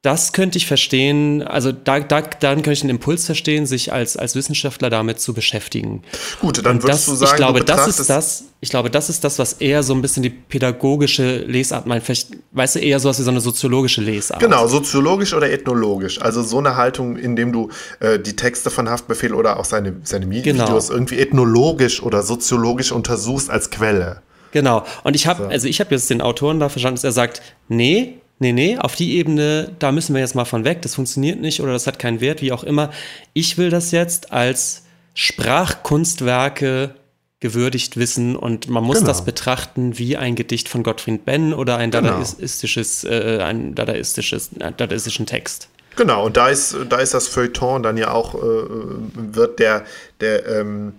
Das 0.02 0.34
könnte 0.34 0.58
ich 0.58 0.66
verstehen, 0.66 1.44
also 1.44 1.72
da, 1.72 2.00
da, 2.00 2.22
dann 2.22 2.56
könnte 2.58 2.72
ich 2.72 2.82
den 2.82 2.90
Impuls 2.90 3.28
verstehen, 3.28 3.68
sich 3.68 3.94
als, 3.94 4.18
als 4.18 4.34
Wissenschaftler 4.34 4.90
damit 4.90 5.20
zu 5.20 5.36
beschäftigen. 5.36 6.02
Gut, 6.40 6.66
dann 6.66 6.82
würdest 6.82 6.88
das, 6.88 7.06
du 7.06 7.14
sagen, 7.14 7.32
ich 7.32 7.38
glaube, 7.38 7.64
das 7.64 7.88
ist 7.88 8.10
das, 8.10 8.46
ich 8.62 8.70
glaube, 8.72 8.90
das 8.90 9.10
ist 9.10 9.24
das, 9.24 9.38
was 9.38 9.54
eher 9.54 9.84
so 9.84 9.94
ein 9.94 10.02
bisschen 10.02 10.24
die 10.24 10.32
pädagogische 10.32 11.38
Lesart 11.46 11.86
meint. 11.86 12.04
Vielleicht, 12.04 12.30
weißt 12.52 12.76
du, 12.76 12.80
eher 12.80 13.00
sowas 13.00 13.20
wie 13.20 13.24
so 13.24 13.30
eine 13.30 13.42
soziologische 13.42 14.02
Lesart. 14.02 14.40
Genau, 14.40 14.66
soziologisch 14.66 15.36
oder 15.36 15.52
ethnologisch. 15.52 16.20
Also 16.20 16.42
so 16.42 16.58
eine 16.58 16.78
Haltung, 16.78 17.16
indem 17.18 17.52
du 17.52 17.70
äh, 18.00 18.18
die 18.18 18.36
Texte 18.36 18.72
von 18.72 18.90
Haftbefehl 18.90 19.36
oder 19.36 19.60
auch 19.60 19.66
seine, 19.66 19.98
seine 20.04 20.28
Videos 20.32 20.88
genau. 20.88 20.96
irgendwie 20.96 21.20
ethnologisch 21.20 22.02
oder 22.02 22.24
soziologisch 22.24 22.92
untersuchst 22.92 23.52
als 23.52 23.70
Quelle. 23.70 24.24
Genau. 24.52 24.84
Und 25.04 25.16
ich 25.16 25.28
habe, 25.28 25.44
so. 25.44 25.50
also 25.50 25.68
ich 25.68 25.80
habe 25.80 25.94
jetzt 25.94 26.10
den 26.10 26.22
Autoren 26.22 26.60
da 26.60 26.70
verstanden, 26.70 26.96
dass 26.96 27.04
er 27.04 27.12
sagt, 27.12 27.44
nee, 27.68 28.21
nee, 28.42 28.52
nee, 28.52 28.78
auf 28.78 28.96
die 28.96 29.16
Ebene, 29.18 29.72
da 29.80 29.92
müssen 29.92 30.14
wir 30.14 30.20
jetzt 30.20 30.36
mal 30.36 30.46
von 30.46 30.66
weg, 30.66 30.82
das 30.82 30.96
funktioniert 30.96 31.40
nicht 31.40 31.62
oder 31.62 31.72
das 31.72 31.88
hat 31.88 32.00
keinen 32.00 32.20
Wert, 32.20 32.42
wie 32.42 32.52
auch 32.52 32.64
immer. 32.64 32.92
Ich 33.34 33.58
will 33.58 33.70
das 33.70 33.92
jetzt 33.92 34.34
als 34.34 34.84
Sprachkunstwerke 35.14 36.96
gewürdigt 37.40 37.98
wissen 37.98 38.36
und 38.36 38.68
man 38.68 38.84
muss 38.84 38.98
genau. 38.98 39.08
das 39.08 39.26
betrachten 39.26 39.98
wie 39.98 40.18
ein 40.18 40.36
Gedicht 40.36 40.70
von 40.70 40.84
Gottfried 40.84 41.24
Benn 41.24 41.54
oder 41.54 41.78
ein 41.78 41.92
genau. 41.92 42.10
dadaistisches, 42.10 43.04
äh, 43.04 43.40
ein 43.42 43.76
dadaistisches, 43.76 44.50
äh, 44.60 44.72
dadaistischen 44.76 45.26
Text. 45.26 45.70
Genau, 45.96 46.26
und 46.26 46.38
da 46.38 46.50
ist, 46.50 46.76
da 46.90 46.98
ist 46.98 47.14
das 47.14 47.28
Feuilleton 47.28 47.84
dann 47.84 47.98
ja 47.98 48.12
auch, 48.12 48.36
äh, 48.36 48.40
wird 48.40 49.60
der, 49.60 49.86
der, 50.20 50.48
ähm, 50.48 50.94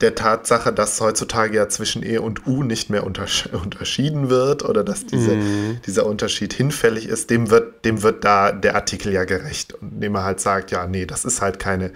der 0.00 0.14
Tatsache, 0.14 0.72
dass 0.72 1.00
heutzutage 1.00 1.56
ja 1.56 1.68
zwischen 1.68 2.04
E 2.04 2.18
und 2.18 2.46
U 2.46 2.62
nicht 2.62 2.88
mehr 2.88 3.04
untersch 3.04 3.46
unterschieden 3.46 4.30
wird 4.30 4.64
oder 4.64 4.84
dass 4.84 5.06
diese, 5.06 5.34
mm. 5.34 5.80
dieser 5.86 6.06
Unterschied 6.06 6.52
hinfällig 6.52 7.08
ist, 7.08 7.30
dem 7.30 7.50
wird, 7.50 7.84
dem 7.84 8.02
wird 8.04 8.24
da 8.24 8.52
der 8.52 8.76
Artikel 8.76 9.12
ja 9.12 9.24
gerecht. 9.24 9.72
Und 9.74 9.94
indem 9.94 10.14
er 10.14 10.22
halt 10.22 10.38
sagt, 10.38 10.70
ja, 10.70 10.86
nee, 10.86 11.04
das 11.04 11.24
ist 11.24 11.42
halt 11.42 11.58
keine, 11.58 11.90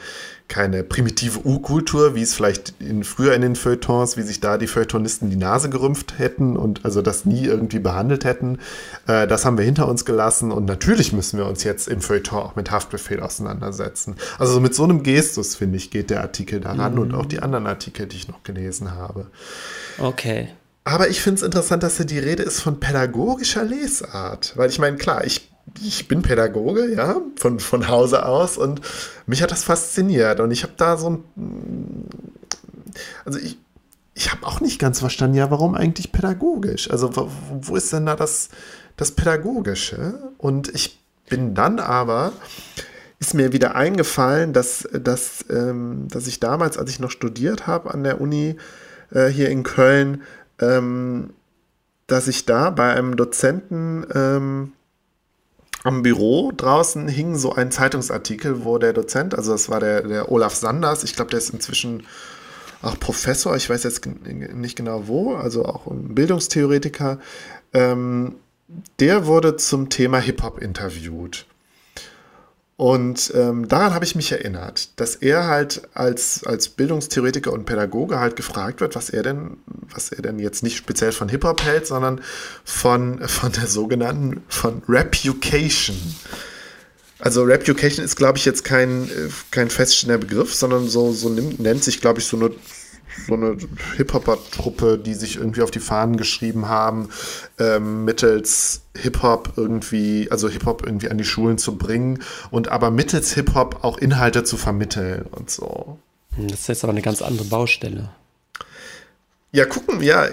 keine 0.53 0.83
primitive 0.85 1.47
U-Kultur, 1.47 2.15
wie 2.15 2.21
es 2.21 2.35
vielleicht 2.35 2.75
in, 2.79 3.05
früher 3.05 3.33
in 3.33 3.41
den 3.41 3.57
Feuilletons, 3.57 4.19
wie 4.19 4.23
sich 4.23 4.39
da 4.39 4.59
die 4.59 4.67
Feuilletonisten 4.67 5.31
die 5.31 5.37
Nase 5.37 5.71
gerümpft 5.71 6.19
hätten 6.19 6.59
und 6.59 6.85
also 6.85 7.01
das 7.01 7.25
nie 7.25 7.47
irgendwie 7.47 7.79
behandelt 7.79 8.27
hätten. 8.27 8.59
Äh, 9.07 9.27
das 9.27 9.47
haben 9.47 9.57
wir 9.57 9.65
hinter 9.65 9.89
uns 9.89 10.05
gelassen 10.05 10.53
und 10.53 10.67
natürlich 10.67 11.15
müssen 11.15 11.39
wir 11.39 11.47
uns 11.47 11.65
jetzt 11.65 11.89
im 11.89 12.03
Feuilleton 12.03 12.39
auch 12.39 12.55
mit 12.55 12.71
Haftbefehl 12.71 13.21
auseinandersetzen. 13.21 14.17
Also 14.39 14.61
mit 14.61 14.75
so 14.75 14.85
einem 14.85 15.03
Gestus, 15.03 15.57
finde 15.57 15.79
ich, 15.79 15.91
geht 15.91 16.11
der 16.11 16.21
Artikel 16.21 16.61
daran 16.61 16.97
mhm. 16.97 17.01
und 17.01 17.15
auch 17.15 17.25
die 17.25 17.41
anderen 17.41 17.67
Artikel, 17.67 18.07
die 18.07 18.17
ich 18.17 18.29
noch 18.29 18.43
gelesen 18.43 18.93
habe. 18.93 19.29
Okay. 19.99 20.51
Aber 20.85 21.09
ich 21.09 21.23
finde 21.23 21.37
es 21.37 21.43
interessant, 21.43 21.83
dass 21.83 21.97
hier 21.97 22.05
die 22.05 22.19
Rede 22.19 22.43
ist 22.43 22.61
von 22.61 22.79
pädagogischer 22.79 23.65
Lesart. 23.65 24.53
Weil 24.57 24.69
ich 24.69 24.79
meine, 24.79 24.99
klar, 24.99 25.25
ich 25.25 25.52
ich 25.81 26.09
bin 26.09 26.23
Pädagoge, 26.23 26.93
ja, 26.95 27.21
von, 27.37 27.61
von 27.61 27.89
Hause 27.89 28.27
aus 28.27 28.59
und 28.59 28.81
mich 29.27 29.43
hat 29.43 29.51
das 29.51 29.65
fasziniert 29.65 30.41
und 30.41 30.51
ich 30.51 30.63
habe 30.63 30.75
da 30.77 30.97
so 30.97 31.11
ein, 31.11 31.25
also 33.25 33.39
ich, 33.39 33.59
ich 34.15 34.31
habe 34.31 34.47
auch 34.47 34.61
nicht 34.61 34.79
ganz 34.79 35.01
verstanden, 35.01 35.37
ja, 35.37 35.51
warum 35.51 35.75
eigentlich 35.75 36.13
pädagogisch? 36.13 36.91
Also 36.91 37.17
wo, 37.17 37.31
wo 37.63 37.77
ist 37.77 37.93
denn 37.93 38.07
da 38.07 38.17
das, 38.17 38.51
das 38.97 39.13
Pädagogische? 39.13 40.33
Und 40.37 40.69
ich 40.75 41.01
bin 41.29 41.55
dann 41.55 41.79
aber, 41.79 42.33
ist 43.19 43.35
mir 43.35 43.53
wieder 43.53 43.75
eingefallen, 43.75 44.53
dass, 44.53 44.87
dass, 44.93 45.45
ähm, 45.49 46.09
dass 46.09 46.27
ich 46.27 46.41
damals, 46.41 46.77
als 46.77 46.91
ich 46.91 47.01
noch 47.01 47.11
studiert 47.11 47.67
habe 47.67 47.95
an 47.95 48.05
der 48.05 48.21
Uni 48.21 48.57
äh, 49.11 49.29
hier 49.29 49.49
in 49.49 49.63
Köln, 49.63 50.23
ähm, 50.61 51.31
dass 52.07 52.29
ich 52.29 52.45
da 52.45 52.71
bei 52.71 52.93
einem 52.93 53.17
Dozenten 53.17 54.07
ähm, 54.15 54.73
am 55.85 56.03
Büro 56.03 56.53
draußen 56.57 57.09
hing 57.09 57.37
so 57.37 57.55
ein 57.55 57.70
Zeitungsartikel, 57.70 58.64
wo 58.64 58.78
der 58.78 58.93
Dozent, 58.93 59.35
also 59.35 59.53
das 59.53 59.68
war 59.68 59.80
der, 59.80 60.03
der 60.03 60.30
Olaf 60.30 60.55
Sanders, 60.55 61.05
ich 61.05 61.14
glaube, 61.14 61.30
der 61.30 61.39
ist 61.39 61.51
inzwischen 61.51 62.05
auch 62.83 62.99
Professor, 62.99 63.55
ich 63.57 63.68
weiß 63.68 63.85
jetzt 63.85 64.07
nicht 64.24 64.76
genau 64.76 65.07
wo, 65.07 65.35
also 65.35 65.64
auch 65.64 65.83
Bildungstheoretiker, 65.87 67.18
ähm, 67.72 68.37
der 68.99 69.26
wurde 69.26 69.57
zum 69.57 69.89
Thema 69.89 70.18
Hip-Hop 70.18 70.59
interviewt. 70.61 71.47
Und 72.77 73.33
ähm, 73.37 73.68
daran 73.68 73.95
habe 73.95 74.05
ich 74.05 74.14
mich 74.14 74.33
erinnert, 74.33 74.99
dass 74.99 75.14
er 75.16 75.47
halt 75.47 75.83
als, 75.95 76.45
als 76.45 76.68
Bildungstheoretiker 76.68 77.53
und 77.53 77.64
Pädagoge 77.64 78.18
halt 78.18 78.35
gefragt 78.35 78.81
wird, 78.81 78.97
was 78.97 79.11
er 79.11 79.23
denn, 79.23 79.59
was 79.66 80.11
er 80.11 80.23
denn 80.23 80.39
jetzt 80.39 80.62
nicht 80.62 80.79
speziell 80.79 81.12
von 81.12 81.29
Hip-Hop 81.29 81.62
hält, 81.62 81.87
sondern 81.87 82.20
von, 82.64 83.27
von 83.29 83.53
der 83.53 83.66
sogenannten, 83.66 84.43
von 84.49 84.83
Repucation. 84.89 85.97
Also 87.18 87.45
Repucation 87.45 88.05
ist, 88.05 88.16
glaube 88.16 88.39
ich, 88.39 88.45
jetzt 88.45 88.64
kein, 88.64 89.09
kein 89.53 89.70
feststehender 89.70 90.18
Begriff, 90.18 90.53
sondern 90.53 90.89
so, 90.89 91.12
so 91.12 91.29
nennt 91.29 91.85
sich, 91.85 92.01
glaube 92.01 92.18
ich, 92.18 92.27
so 92.27 92.37
eine 92.37 92.51
so 93.27 93.35
eine 93.35 93.57
Hip-Hopper-Truppe, 93.97 94.99
die 94.99 95.15
sich 95.15 95.37
irgendwie 95.37 95.63
auf 95.63 95.71
die 95.71 95.81
Fahnen 95.81 96.17
geschrieben 96.17 96.69
haben, 96.69 97.09
ähm, 97.59 98.05
mittels 98.05 98.83
Hip-Hop 98.97 99.55
irgendwie, 99.57 100.29
also 100.31 100.49
Hip-Hop 100.49 100.85
irgendwie 100.85 101.11
an 101.11 101.19
die 101.19 101.25
Schulen 101.25 101.59
zu 101.59 101.77
bringen 101.77 102.21
und 102.51 102.69
aber 102.69 102.91
mittels 102.91 103.33
Hip-Hop 103.35 103.79
auch 103.83 103.99
Inhalte 103.99 104.45
zu 104.45 104.57
vermitteln 104.57 105.27
und 105.31 105.51
so. 105.51 105.99
Hm, 106.37 106.49
das 106.49 106.61
ist 106.61 106.69
jetzt 106.69 106.85
aber 106.85 106.93
eine 106.93 107.03
ganz 107.03 107.23
andere 107.23 107.45
Baustelle. 107.45 108.11
Ja, 109.55 109.67
gucken, 109.67 110.03
ja, 110.03 110.29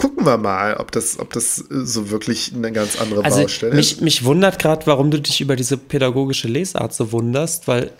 gucken 0.00 0.24
wir 0.24 0.38
mal, 0.38 0.76
ob 0.76 0.92
das, 0.92 1.18
ob 1.18 1.32
das 1.32 1.56
so 1.56 2.10
wirklich 2.10 2.52
eine 2.54 2.70
ganz 2.70 3.00
andere 3.00 3.24
also 3.24 3.42
Baustelle 3.42 3.74
mich, 3.74 3.94
ist. 3.94 4.00
Mich 4.00 4.24
wundert 4.24 4.60
gerade, 4.60 4.86
warum 4.86 5.10
du 5.10 5.20
dich 5.20 5.40
über 5.40 5.56
diese 5.56 5.76
pädagogische 5.76 6.46
Lesart 6.46 6.94
so 6.94 7.10
wunderst, 7.10 7.66
weil 7.66 7.90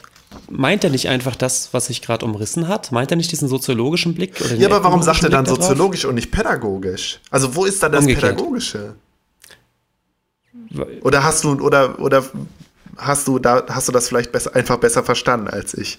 meint 0.57 0.85
er 0.85 0.91
nicht 0.91 1.09
einfach 1.09 1.37
das, 1.37 1.71
was 1.73 1.87
sich 1.87 2.01
gerade 2.01 2.25
umrissen 2.25 2.69
hat? 2.69 2.93
Meint 2.93 3.11
er 3.11 3.17
nicht 3.17 3.31
diesen 3.33 3.49
soziologischen 3.49 4.15
Blick? 4.15 4.41
ja, 4.57 4.69
aber 4.69 4.83
warum 4.85 5.03
sagt 5.03 5.23
er 5.23 5.31
dann 5.31 5.47
soziologisch 5.47 6.05
und 6.05 6.15
nicht 6.15 6.31
pädagogisch? 6.31 7.21
Also 7.31 7.55
wo 7.55 7.65
ist 7.65 7.83
da 7.83 7.89
das 7.89 8.03
Umgekehrt. 8.03 8.37
Pädagogische? 8.37 8.95
Oder 11.03 11.23
hast 11.23 11.45
du, 11.45 11.61
oder, 11.61 12.01
oder 12.01 12.25
hast 12.97 13.29
du 13.29 13.39
da, 13.39 13.65
hast 13.69 13.89
du 13.89 13.93
das 13.93 14.09
vielleicht 14.09 14.33
besser, 14.33 14.55
einfach 14.55 14.79
besser 14.79 15.03
verstanden 15.03 15.49
als 15.49 15.75
ich? 15.75 15.99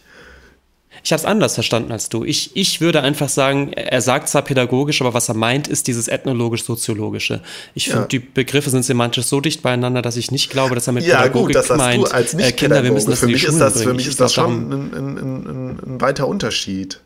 Ich 1.06 1.14
habe 1.14 1.20
es 1.20 1.26
anders 1.26 1.54
verstanden 1.54 1.92
als 1.92 2.10
du. 2.10 2.24
Ich, 2.24 2.56
ich 2.56 2.82
würde 2.82 3.04
einfach 3.04 3.30
sagen, 3.30 3.72
er 3.74 4.02
sagt 4.02 4.28
zwar 4.28 4.42
pädagogisch, 4.42 5.02
aber 5.02 5.14
was 5.14 5.30
er 5.30 5.36
meint, 5.36 5.68
ist 5.68 5.86
dieses 5.86 6.08
ethnologisch-soziologische. 6.08 7.44
Ich 7.76 7.86
finde, 7.86 8.02
ja. 8.02 8.08
die 8.08 8.18
Begriffe 8.18 8.72
sind 8.72 8.84
semantisch 8.84 9.26
so 9.26 9.40
dicht 9.40 9.62
beieinander, 9.62 10.02
dass 10.02 10.18
ich 10.18 10.32
nicht 10.32 10.50
glaube, 10.50 10.74
dass 10.74 10.88
er 10.88 10.94
mit 10.94 11.06
ja, 11.06 11.18
Pädagogik 11.18 11.56
gut, 11.56 11.70
das 11.70 11.78
meint, 11.78 12.12
als 12.12 12.34
nicht 12.34 12.50
äh, 12.50 12.52
Kinder, 12.54 12.84
wir 12.84 12.92
müssen 12.92 13.12
das 13.12 13.20
für 13.20 13.28
mich 13.28 13.44
ist 13.44 13.60
das, 13.60 13.84
Für 13.84 13.94
mich 13.94 14.08
ist 14.08 14.20
das 14.20 14.34
schon 14.34 14.72
ein, 14.72 14.94
ein, 14.96 15.18
ein, 15.18 15.80
ein 15.86 16.02
weiter 16.02 16.28
Unterschied. 16.28 17.02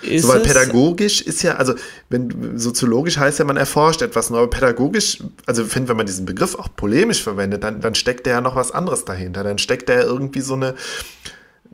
Ist 0.00 0.22
so, 0.22 0.28
weil 0.28 0.40
pädagogisch 0.40 1.20
ist 1.20 1.42
ja, 1.42 1.56
also 1.56 1.74
wenn 2.08 2.58
soziologisch 2.58 3.18
heißt 3.18 3.38
ja, 3.38 3.44
man 3.44 3.58
erforscht 3.58 4.00
etwas, 4.00 4.30
nur 4.30 4.38
aber 4.38 4.48
pädagogisch, 4.48 5.18
also 5.44 5.66
finde, 5.66 5.90
wenn 5.90 5.98
man 5.98 6.06
diesen 6.06 6.24
Begriff 6.24 6.54
auch 6.54 6.68
polemisch 6.74 7.22
verwendet, 7.22 7.62
dann, 7.62 7.82
dann 7.82 7.94
steckt 7.94 8.26
da 8.26 8.30
ja 8.30 8.40
noch 8.40 8.56
was 8.56 8.70
anderes 8.70 9.04
dahinter. 9.04 9.44
Dann 9.44 9.58
steckt 9.58 9.90
da 9.90 9.96
ja 9.96 10.02
irgendwie 10.02 10.40
so 10.40 10.54
eine, 10.54 10.74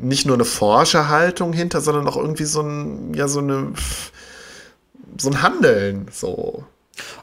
nicht 0.01 0.27
nur 0.27 0.35
eine 0.35 0.45
Forscherhaltung 0.45 1.53
hinter, 1.53 1.81
sondern 1.81 2.07
auch 2.07 2.17
irgendwie 2.17 2.45
so 2.45 2.63
ein, 2.63 3.15
ja, 3.15 3.29
so 3.29 3.41
eine, 3.41 3.73
so 5.19 5.31
ein 5.31 5.43
Handeln, 5.43 6.07
so. 6.13 6.65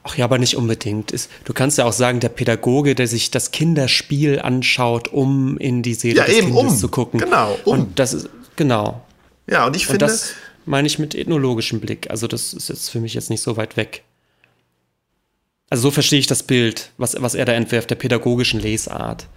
Ach 0.03 0.15
ja, 0.15 0.25
aber 0.25 0.37
nicht 0.37 0.55
unbedingt. 0.55 1.13
Du 1.43 1.53
kannst 1.53 1.77
ja 1.77 1.85
auch 1.85 1.93
sagen, 1.93 2.19
der 2.19 2.29
Pädagoge, 2.29 2.95
der 2.95 3.07
sich 3.07 3.31
das 3.31 3.51
Kinderspiel 3.51 4.39
anschaut, 4.39 5.09
um 5.09 5.57
in 5.57 5.81
die 5.81 5.93
Seele 5.93 6.17
ja, 6.17 6.25
des 6.25 6.35
eben, 6.35 6.47
Kindes 6.47 6.73
um. 6.73 6.79
zu 6.79 6.89
gucken. 6.89 7.19
Genau, 7.19 7.57
um. 7.65 7.79
Und 7.79 7.99
das 7.99 8.13
ist, 8.13 8.29
genau. 8.55 9.01
Ja, 9.47 9.65
und 9.65 9.75
ich 9.75 9.87
finde. 9.87 10.05
Und 10.05 10.11
das 10.11 10.33
meine 10.65 10.87
ich 10.87 10.99
mit 10.99 11.13
ethnologischem 11.13 11.79
Blick. 11.79 12.09
Also, 12.09 12.27
das 12.27 12.53
ist 12.53 12.69
jetzt 12.69 12.89
für 12.89 12.99
mich 12.99 13.13
jetzt 13.13 13.29
nicht 13.29 13.41
so 13.41 13.57
weit 13.57 13.77
weg. 13.77 14.03
Also, 15.69 15.83
so 15.83 15.91
verstehe 15.91 16.19
ich 16.19 16.27
das 16.27 16.43
Bild, 16.43 16.91
was, 16.97 17.21
was 17.21 17.35
er 17.35 17.45
da 17.45 17.53
entwirft, 17.53 17.89
der 17.89 17.95
pädagogischen 17.95 18.59
Lesart. 18.59 19.27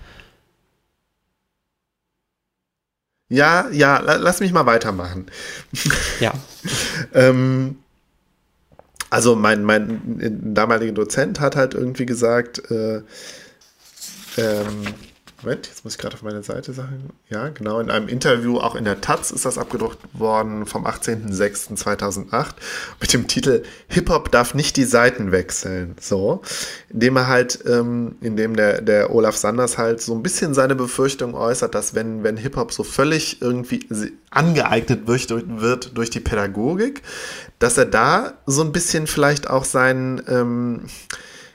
Ja, 3.29 3.69
ja, 3.71 3.99
lass 4.01 4.41
mich 4.41 4.53
mal 4.53 4.67
weitermachen. 4.67 5.27
Ja. 6.21 6.33
ähm, 7.15 7.77
also 9.11 9.37
mein, 9.37 9.63
mein 9.63 10.53
damaliger 10.55 10.93
Dozent 10.93 11.41
hat 11.41 11.57
halt 11.57 11.75
irgendwie 11.75 12.07
gesagt, 12.07 12.71
äh, 12.71 13.03
ähm, 14.37 14.83
Moment, 15.43 15.69
jetzt 15.69 15.85
muss 15.85 15.95
ich 15.95 16.01
gerade 16.01 16.15
auf 16.15 16.23
meine 16.23 16.43
Seite 16.43 16.73
sagen. 16.73 17.11
Ja, 17.29 17.49
genau. 17.51 17.79
In 17.79 17.91
einem 17.91 18.09
Interview, 18.09 18.59
auch 18.59 18.75
in 18.75 18.85
der 18.85 19.01
Taz, 19.01 19.31
ist 19.31 19.45
das 19.45 19.57
abgedruckt 19.57 19.99
worden 20.13 20.67
vom 20.67 20.85
18.06.2008 20.85 22.47
mit 23.01 23.13
dem 23.13 23.29
Titel 23.29 23.63
Hip-Hop 23.87 24.33
darf 24.33 24.55
nicht 24.55 24.77
die 24.77 24.83
Seiten 24.83 25.31
wechseln. 25.31 25.95
So. 26.01 26.43
Indem 26.89 27.17
er 27.17 27.29
halt, 27.29 27.61
ähm, 27.67 28.17
indem 28.21 28.57
der, 28.57 28.83
der 28.83 29.15
Olaf 29.15 29.37
Sanders 29.37 29.79
halt 29.79 30.03
so 30.03 30.13
ein 30.13 30.25
bisschen 30.25 30.55
seine 30.55 30.75
Befürchtung 30.75 31.35
äußert, 31.35 31.73
dass 31.73 31.95
wenn, 31.95 32.25
wenn 32.25 32.37
Hip-Hop 32.37 32.73
so 32.73 32.83
völlig 32.83 33.41
irgendwie 33.41 33.87
angeeignet 34.31 35.07
wird, 35.07 35.31
wird 35.61 35.97
durch 35.97 36.11
die 36.11 36.21
Pädagogik, 36.21 37.03
dass 37.61 37.79
er 37.79 37.87
da 37.87 38.35
so 38.47 38.63
ein 38.63 38.73
bisschen 38.73 39.07
vielleicht 39.07 39.49
auch 39.49 39.65
seinen, 39.65 40.21
ähm, 40.27 40.87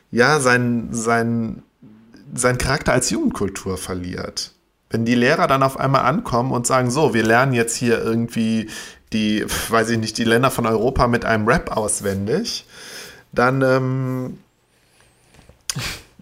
ja, 0.09 0.39
seinen, 0.39 0.93
seinen 0.93 1.63
seinen 2.33 2.57
Charakter 2.57 2.93
als 2.93 3.09
Jugendkultur 3.09 3.77
verliert. 3.77 4.51
Wenn 4.89 5.05
die 5.05 5.15
Lehrer 5.15 5.47
dann 5.47 5.63
auf 5.63 5.79
einmal 5.79 6.01
ankommen 6.01 6.51
und 6.51 6.67
sagen, 6.67 6.91
so, 6.91 7.13
wir 7.13 7.23
lernen 7.23 7.53
jetzt 7.53 7.75
hier 7.75 8.01
irgendwie 8.01 8.69
die, 9.11 9.45
weiß 9.69 9.89
ich 9.89 9.97
nicht, 9.97 10.17
die 10.17 10.23
Länder 10.23 10.51
von 10.51 10.65
Europa 10.65 11.07
mit 11.07 11.25
einem 11.25 11.47
Rap 11.47 11.75
auswendig, 11.75 12.65
dann 13.31 13.61
ähm, 13.61 14.37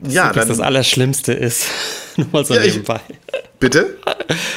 ja, 0.01 0.31
dann, 0.31 0.47
das 0.47 0.59
Allerschlimmste 0.59 1.33
ist. 1.33 1.67
Nur 2.17 2.27
mal 2.31 2.45
so 2.45 2.53
ja, 2.53 2.61
nebenbei. 2.61 3.01
Ich, 3.07 3.59
bitte? 3.59 3.97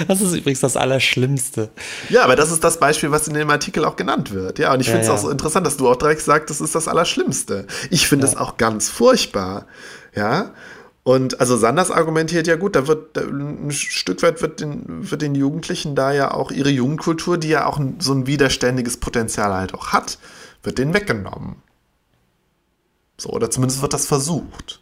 Das 0.09 0.21
ist 0.21 0.35
übrigens 0.35 0.61
das 0.61 0.77
Allerschlimmste. 0.77 1.71
Ja, 2.09 2.25
aber 2.25 2.37
das 2.37 2.51
ist 2.51 2.65
das 2.65 2.79
Beispiel, 2.81 3.11
was 3.11 3.29
in 3.29 3.35
dem 3.35 3.51
Artikel 3.51 3.85
auch 3.85 3.97
genannt 3.97 4.33
wird. 4.33 4.59
Ja, 4.59 4.73
und 4.73 4.81
ich 4.81 4.87
finde 4.87 5.03
es 5.03 5.07
ja, 5.09 5.13
ja. 5.13 5.19
auch 5.19 5.23
so 5.23 5.31
interessant, 5.31 5.67
dass 5.67 5.77
du 5.77 5.89
auch 5.89 5.97
direkt 5.97 6.23
sagst, 6.23 6.51
das 6.51 6.61
ist 6.61 6.75
das 6.75 6.89
Allerschlimmste. 6.89 7.67
Ich 7.91 8.09
finde 8.09 8.27
es 8.27 8.37
auch 8.37 8.57
ganz 8.57 8.89
furchtbar. 8.89 9.67
Ja, 10.15 10.53
Und 11.05 11.39
also 11.39 11.59
Sanders 11.59 11.91
argumentiert 11.91 12.47
ja 12.47 12.57
gut, 12.57 12.75
da 12.75 12.87
wird 12.87 13.19
ein 13.19 13.71
Stück 13.71 14.23
weit 14.23 14.41
wird 14.41 14.61
den, 14.61 15.11
wird 15.11 15.21
den 15.21 15.35
Jugendlichen 15.35 15.95
da 15.95 16.13
ja 16.13 16.33
auch 16.33 16.51
ihre 16.51 16.71
Jugendkultur, 16.71 17.37
die 17.37 17.49
ja 17.49 17.67
auch 17.67 17.79
so 17.99 18.15
ein 18.15 18.27
widerständiges 18.27 18.97
Potenzial 18.97 19.53
halt 19.53 19.75
auch 19.75 19.89
hat, 19.89 20.19
wird 20.63 20.79
denen 20.79 20.95
weggenommen. 20.95 21.57
So, 23.19 23.29
oder 23.29 23.51
zumindest 23.51 23.83
wird 23.83 23.93
das 23.93 24.07
versucht. 24.07 24.81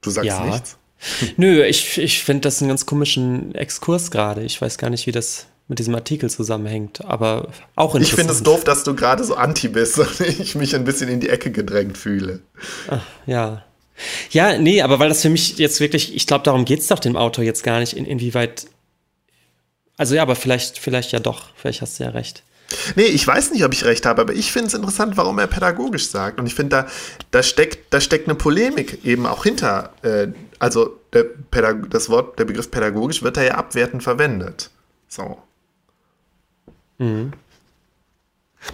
Du 0.00 0.10
sagst 0.10 0.26
ja. 0.26 0.44
nichts? 0.44 0.76
Nö, 1.36 1.64
ich, 1.64 1.98
ich 1.98 2.24
finde 2.24 2.42
das 2.42 2.60
einen 2.60 2.68
ganz 2.68 2.84
komischen 2.84 3.54
Exkurs 3.54 4.10
gerade. 4.10 4.42
Ich 4.42 4.60
weiß 4.60 4.76
gar 4.76 4.90
nicht, 4.90 5.06
wie 5.06 5.12
das 5.12 5.46
mit 5.70 5.78
diesem 5.78 5.94
Artikel 5.94 6.28
zusammenhängt, 6.28 7.04
aber 7.04 7.48
auch 7.76 7.94
interessant. 7.94 8.02
Ich 8.02 8.14
finde 8.14 8.32
es 8.32 8.42
doof, 8.42 8.64
dass 8.64 8.82
du 8.82 8.96
gerade 8.96 9.22
so 9.22 9.36
anti 9.36 9.68
bist 9.68 10.00
und 10.00 10.20
ich 10.40 10.56
mich 10.56 10.74
ein 10.74 10.84
bisschen 10.84 11.08
in 11.08 11.20
die 11.20 11.28
Ecke 11.28 11.52
gedrängt 11.52 11.96
fühle. 11.96 12.40
Ach, 12.88 13.04
ja. 13.24 13.64
Ja, 14.30 14.58
nee, 14.58 14.82
aber 14.82 14.98
weil 14.98 15.10
das 15.10 15.22
für 15.22 15.30
mich 15.30 15.58
jetzt 15.58 15.78
wirklich, 15.78 16.16
ich 16.16 16.26
glaube, 16.26 16.42
darum 16.42 16.64
geht 16.64 16.80
es 16.80 16.88
doch 16.88 16.98
dem 16.98 17.16
Autor 17.16 17.44
jetzt 17.44 17.62
gar 17.62 17.78
nicht, 17.78 17.92
in, 17.92 18.04
inwieweit. 18.04 18.66
Also 19.96 20.16
ja, 20.16 20.22
aber 20.22 20.34
vielleicht, 20.34 20.76
vielleicht 20.76 21.12
ja 21.12 21.20
doch, 21.20 21.50
vielleicht 21.54 21.82
hast 21.82 22.00
du 22.00 22.04
ja 22.04 22.10
recht. 22.10 22.42
Nee, 22.96 23.04
ich 23.04 23.24
weiß 23.24 23.52
nicht, 23.52 23.64
ob 23.64 23.72
ich 23.72 23.84
recht 23.84 24.06
habe, 24.06 24.22
aber 24.22 24.32
ich 24.32 24.50
finde 24.50 24.68
es 24.68 24.74
interessant, 24.74 25.16
warum 25.16 25.38
er 25.38 25.46
pädagogisch 25.46 26.08
sagt. 26.08 26.40
Und 26.40 26.46
ich 26.46 26.56
finde, 26.56 26.70
da, 26.70 26.86
da, 27.30 27.44
steckt, 27.44 27.94
da 27.94 28.00
steckt 28.00 28.26
eine 28.26 28.34
Polemik 28.34 29.04
eben 29.04 29.24
auch 29.24 29.44
hinter. 29.44 29.92
Äh, 30.02 30.28
also 30.58 30.98
der 31.12 31.26
das 31.90 32.08
Wort, 32.08 32.40
der 32.40 32.44
Begriff 32.44 32.72
pädagogisch 32.72 33.22
wird 33.22 33.36
da 33.36 33.42
ja 33.42 33.54
abwertend 33.54 34.02
verwendet. 34.02 34.70
So. 35.06 35.38
Mhm. 37.00 37.32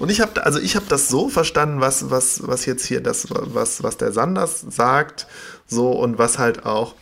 Und 0.00 0.10
ich 0.10 0.20
habe 0.20 0.44
also 0.44 0.58
ich 0.58 0.76
das 0.88 1.08
so 1.08 1.28
verstanden, 1.28 1.80
was, 1.80 2.10
was, 2.10 2.46
was 2.46 2.66
jetzt 2.66 2.84
hier 2.84 3.00
das, 3.00 3.28
was, 3.30 3.82
was 3.82 3.96
der 3.96 4.12
Sanders 4.12 4.60
sagt, 4.68 5.28
so 5.66 5.92
und 5.92 6.18
was 6.18 6.38
halt 6.38 6.66
auch 6.66 6.96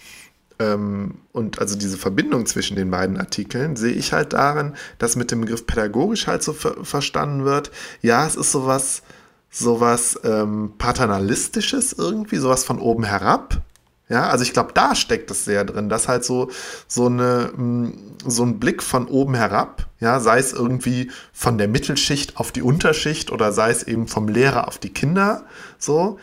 ähm, 0.59 1.17
und 1.33 1.59
also 1.59 1.77
diese 1.77 1.97
Verbindung 1.97 2.47
zwischen 2.47 2.77
den 2.77 2.91
beiden 2.91 3.19
Artikeln 3.19 3.77
sehe 3.77 3.93
ich 3.93 4.13
halt 4.13 4.35
darin, 4.35 4.75
dass 4.99 5.17
mit 5.17 5.31
dem 5.31 5.41
Begriff 5.41 5.67
pädagogisch 5.67 6.27
halt 6.27 6.43
so 6.43 6.53
ver 6.53 6.85
verstanden 6.85 7.45
wird. 7.45 7.71
Ja, 8.03 8.27
es 8.27 8.37
ist 8.37 8.53
sowas, 8.53 9.03
sowas 9.51 10.21
ähm, 10.23 10.75
paternalistisches 10.79 11.95
irgendwie, 11.95 12.37
sowas 12.37 12.65
von 12.65 12.79
oben 12.79 13.05
herab. 13.05 13.63
Ja, 14.09 14.29
also 14.29 14.45
ich 14.45 14.53
glaube, 14.53 14.73
da 14.75 14.95
steckt 14.95 15.31
es 15.31 15.47
sehr 15.47 15.65
drin, 15.65 15.89
dass 15.89 16.09
halt 16.09 16.25
so, 16.25 16.51
so, 16.87 17.07
eine, 17.07 17.53
mm, 17.57 18.19
so 18.27 18.45
ein 18.45 18.61
Blick 18.61 18.83
von 18.83 19.07
oben 19.09 19.35
herab, 19.35 19.87
ja, 19.99 20.21
sei 20.21 20.39
es 20.39 20.53
irgendwie 20.53 21.11
von 21.33 21.57
der 21.57 21.69
Mittelschicht 21.69 22.37
auf 22.37 22.53
die 22.53 22.63
Unterschicht 22.63 23.33
oder 23.33 23.53
sei 23.53 23.71
es 23.71 23.83
eben 23.83 24.07
vom 24.07 24.29
Lehrer 24.29 24.69
auf 24.69 24.79
die 24.79 24.91
Kinder, 24.91 25.47
so, 25.79 26.19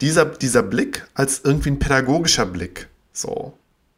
dieser, 0.00 0.26
dieser 0.26 0.62
Blick 0.62 1.06
als 1.14 1.40
irgendwie 1.42 1.70
ein 1.70 1.78
pädagogischer 1.80 2.46
Blick, 2.46 2.88
so 3.12 3.52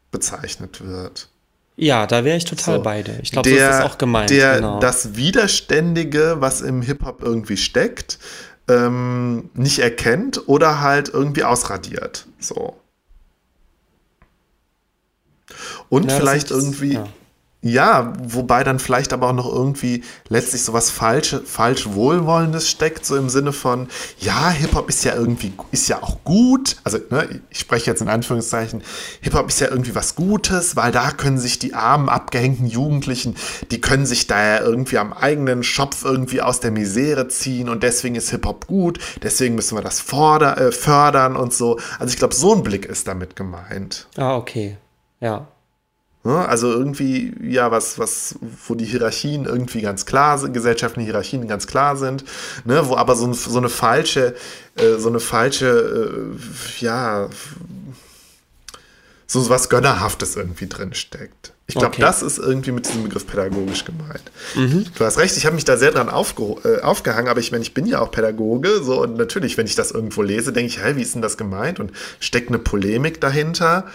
bezeichnet 0.09 0.85
wird. 0.85 1.29
Ja, 1.75 2.07
da 2.07 2.23
wäre 2.25 2.37
ich 2.37 2.45
total 2.45 2.77
so. 2.77 2.81
beide. 2.81 3.19
Ich 3.21 3.31
glaube, 3.31 3.49
so 3.49 3.55
ist 3.55 3.61
das 3.61 3.83
auch 3.83 3.99
gemeint. 3.99 4.31
Der, 4.31 4.55
genau. 4.55 4.79
Das 4.79 5.15
Widerständige, 5.15 6.37
was 6.39 6.61
im 6.61 6.81
Hip-Hop 6.81 7.21
irgendwie 7.21 7.57
steckt, 7.57 8.17
ähm, 8.67 9.51
nicht 9.53 9.77
erkennt 9.79 10.47
oder 10.47 10.81
halt 10.81 11.09
irgendwie 11.09 11.43
ausradiert. 11.43 12.25
So. 12.39 12.75
Und 15.89 16.11
ja, 16.11 16.17
vielleicht 16.17 16.51
irgendwie, 16.51 16.93
ja. 16.93 17.07
Ja, 17.63 18.13
wobei 18.21 18.63
dann 18.63 18.77
vielleicht 18.77 19.13
aber 19.13 19.29
auch 19.29 19.33
noch 19.33 19.51
irgendwie 19.51 20.03
letztlich 20.29 20.61
sowas 20.61 20.91
falsche, 20.91 21.41
falsch 21.41 21.87
Wohlwollendes 21.87 22.69
steckt, 22.69 23.03
so 23.03 23.15
im 23.15 23.29
Sinne 23.29 23.51
von, 23.51 23.87
ja, 24.19 24.51
Hip-Hop 24.51 24.87
ist 24.89 25.03
ja 25.03 25.15
irgendwie, 25.15 25.51
ist 25.71 25.89
ja 25.89 26.03
auch 26.03 26.23
gut. 26.23 26.77
Also, 26.83 26.99
ne, 27.09 27.41
ich 27.49 27.57
spreche 27.57 27.89
jetzt 27.89 28.01
in 28.01 28.09
Anführungszeichen, 28.09 28.83
Hip-Hop 29.21 29.47
ist 29.47 29.59
ja 29.59 29.69
irgendwie 29.69 29.95
was 29.95 30.13
Gutes, 30.13 30.75
weil 30.75 30.91
da 30.91 31.09
können 31.09 31.39
sich 31.39 31.57
die 31.57 31.73
armen, 31.73 32.09
abgehängten 32.09 32.67
Jugendlichen, 32.67 33.35
die 33.71 33.81
können 33.81 34.05
sich 34.05 34.27
da 34.27 34.39
ja 34.39 34.61
irgendwie 34.61 34.99
am 34.99 35.11
eigenen 35.11 35.63
Schopf 35.63 36.05
irgendwie 36.05 36.43
aus 36.43 36.59
der 36.59 36.69
Misere 36.69 37.27
ziehen 37.27 37.69
und 37.69 37.81
deswegen 37.81 38.13
ist 38.13 38.29
Hip-Hop 38.29 38.67
gut, 38.67 38.99
deswegen 39.23 39.55
müssen 39.55 39.75
wir 39.75 39.83
das 39.83 39.99
forder, 39.99 40.59
äh, 40.59 40.71
fördern 40.71 41.35
und 41.35 41.55
so. 41.55 41.79
Also 41.97 42.13
ich 42.13 42.17
glaube, 42.17 42.35
so 42.35 42.53
ein 42.53 42.61
Blick 42.61 42.85
ist 42.85 43.07
damit 43.07 43.35
gemeint. 43.35 44.07
Ah, 44.15 44.35
okay. 44.35 44.77
Ja. 45.19 45.47
Ne? 46.27 46.47
Also 46.47 46.71
irgendwie, 46.71 47.33
ja, 47.41 47.71
was, 47.71 47.99
was, 47.99 48.35
wo 48.67 48.75
die 48.75 48.85
Hierarchien 48.85 49.45
irgendwie 49.45 49.81
ganz 49.81 50.05
klar 50.05 50.37
sind, 50.37 50.53
gesellschaftliche 50.53 51.05
Hierarchien 51.05 51.47
ganz 51.47 51.67
klar 51.67 51.95
sind, 51.95 52.25
ne, 52.65 52.81
wo 52.89 52.97
aber 52.97 53.15
so, 53.15 53.31
so 53.31 53.57
eine 53.57 53.69
falsche, 53.69 54.35
äh, 54.75 54.97
so 54.97 55.07
eine 55.07 55.21
falsche, 55.21 56.35
äh, 56.35 56.83
ja, 56.83 57.29
so 59.25 59.49
was 59.49 59.69
Gönnerhaftes 59.69 60.35
irgendwie 60.35 60.67
drin 60.67 60.93
steckt. 60.93 61.53
Ich 61.69 61.75
glaube, 61.75 61.93
okay. 61.93 62.01
das 62.01 62.21
ist 62.21 62.39
irgendwie 62.39 62.71
mit 62.71 62.87
diesem 62.87 63.03
Begriff 63.03 63.27
pädagogisch 63.27 63.83
gemeint. 63.83 64.23
Mhm. 64.55 64.85
Du 64.97 65.03
hast 65.03 65.17
recht, 65.17 65.35
ich 65.35 65.45
habe 65.45 65.55
mich 65.55 65.65
da 65.65 65.75
sehr 65.75 65.91
dran 65.91 66.07
aufge 66.07 66.55
äh, 66.63 66.81
aufgehangen, 66.81 67.27
aber 67.27 67.41
ich 67.41 67.51
meine, 67.51 67.61
ich 67.61 67.73
bin 67.73 67.85
ja 67.85 67.99
auch 67.99 68.09
Pädagoge, 68.09 68.81
so 68.83 69.01
und 69.01 69.17
natürlich, 69.17 69.57
wenn 69.57 69.65
ich 69.65 69.75
das 69.75 69.91
irgendwo 69.91 70.21
lese, 70.21 70.53
denke 70.53 70.67
ich, 70.67 70.79
hey, 70.79 70.95
wie 70.95 71.01
ist 71.01 71.13
denn 71.13 71.21
das 71.21 71.37
gemeint? 71.37 71.81
Und 71.81 71.91
steckt 72.21 72.47
eine 72.47 72.59
Polemik 72.59 73.19
dahinter. 73.19 73.85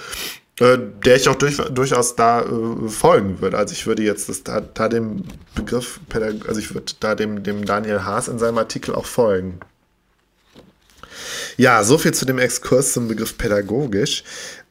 Äh, 0.63 0.79
der 1.05 1.17
ich 1.17 1.29
auch 1.29 1.35
durch, 1.35 1.57
durchaus 1.57 2.15
da 2.15 2.43
äh, 2.43 2.89
folgen 2.89 3.41
würde. 3.41 3.59
Also 3.59 3.73
ich 3.73 3.85
würde 3.89 4.05
jetzt 4.05 4.29
das, 4.29 4.45
da, 4.45 4.61
da 4.61 4.89
dem 4.89 5.25
Begriff, 5.57 5.99
also 6.47 6.61
ich 6.61 6.73
würde 6.73 6.93
da 7.01 7.17
dem, 7.17 7.43
dem 7.43 7.65
Daniel 7.65 8.05
Haas 8.05 8.29
in 8.29 8.39
seinem 8.39 8.59
Artikel 8.59 8.95
auch 8.95 9.07
folgen. 9.07 9.59
Ja, 11.57 11.83
so 11.83 11.99
viel 11.99 12.15
zu 12.15 12.27
dem 12.27 12.39
Exkurs 12.39 12.93
zum 12.93 13.09
Begriff 13.09 13.37
pädagogisch. 13.37 14.23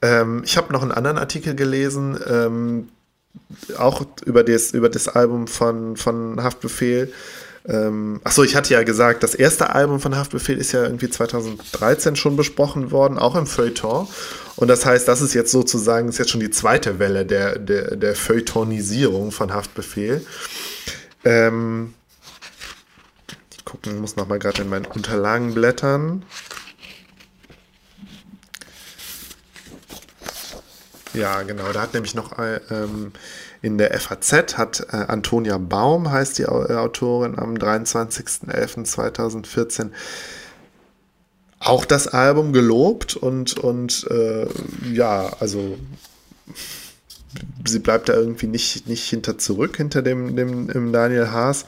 Ähm, 0.02 0.44
ich 0.46 0.56
habe 0.56 0.72
noch 0.72 0.82
einen 0.82 0.94
anderen 0.94 1.18
Artikel 1.18 1.56
gelesen, 1.56 2.18
ähm, 2.26 2.88
auch 3.78 4.06
über 4.26 4.46
das, 4.46 4.72
über 4.72 4.88
das 4.88 5.10
Album 5.10 5.48
von, 5.48 5.98
von 5.98 6.42
Haftbefehl. 6.42 7.12
Ähm, 7.68 8.20
achso, 8.24 8.44
ich 8.44 8.56
hatte 8.56 8.74
ja 8.74 8.84
gesagt, 8.84 9.22
das 9.24 9.36
erste 9.36 9.74
Album 9.76 10.00
von 10.00 10.16
Haftbefehl 10.16 10.58
ist 10.58 10.72
ja 10.72 10.84
irgendwie 10.84 11.10
2013 11.10 12.16
schon 12.16 12.36
besprochen 12.36 12.92
worden, 12.92 13.20
auch 13.20 13.36
im 13.36 13.46
Feuilleton. 13.46 14.08
Und 14.56 14.68
das 14.68 14.86
heißt, 14.86 15.08
das 15.08 15.22
ist 15.22 15.34
jetzt 15.34 15.52
sozusagen, 15.52 16.10
ist 16.10 16.18
jetzt 16.18 16.32
schon 16.32 16.40
die 16.40 16.50
zweite 16.50 17.00
Welle 17.00 17.26
der, 17.26 17.60
der, 17.60 17.96
der 17.96 18.16
Feuilletonisierung 18.16 19.32
von 19.32 19.54
Haftbefehl. 19.54 20.26
Ähm, 21.24 21.94
ich 23.56 23.64
gucken, 23.64 24.00
muss 24.02 24.16
nochmal 24.16 24.40
gerade 24.40 24.64
in 24.64 24.70
meinen 24.70 24.86
Unterlagen 24.86 25.54
blättern. 25.54 26.24
Ja, 31.14 31.42
genau, 31.44 31.72
da 31.74 31.82
hat 31.82 31.94
nämlich 31.94 32.16
noch 32.16 32.38
ähm, 32.40 33.12
in 33.62 33.78
der 33.78 33.98
FAZ 34.00 34.58
hat 34.58 34.88
äh, 34.92 35.06
Antonia 35.08 35.58
Baum, 35.58 36.12
heißt 36.12 36.40
die 36.40 36.44
äh, 36.44 36.48
Autorin, 36.48 37.38
am 37.38 37.56
23.11.2014 37.56 39.90
auch 41.60 41.86
das 41.86 42.08
Album 42.08 42.54
gelobt 42.54 43.16
und, 43.16 43.58
und 43.58 44.08
äh, 44.10 44.48
ja, 44.92 45.32
also 45.40 45.78
sie 47.66 47.80
bleibt 47.80 48.10
da 48.10 48.14
irgendwie 48.14 48.48
nicht, 48.48 48.88
nicht 48.88 49.08
hinter 49.08 49.38
zurück, 49.38 49.78
hinter 49.78 50.02
dem, 50.02 50.36
dem, 50.36 50.68
dem 50.68 50.92
Daniel 50.92 51.30
Haas. 51.30 51.68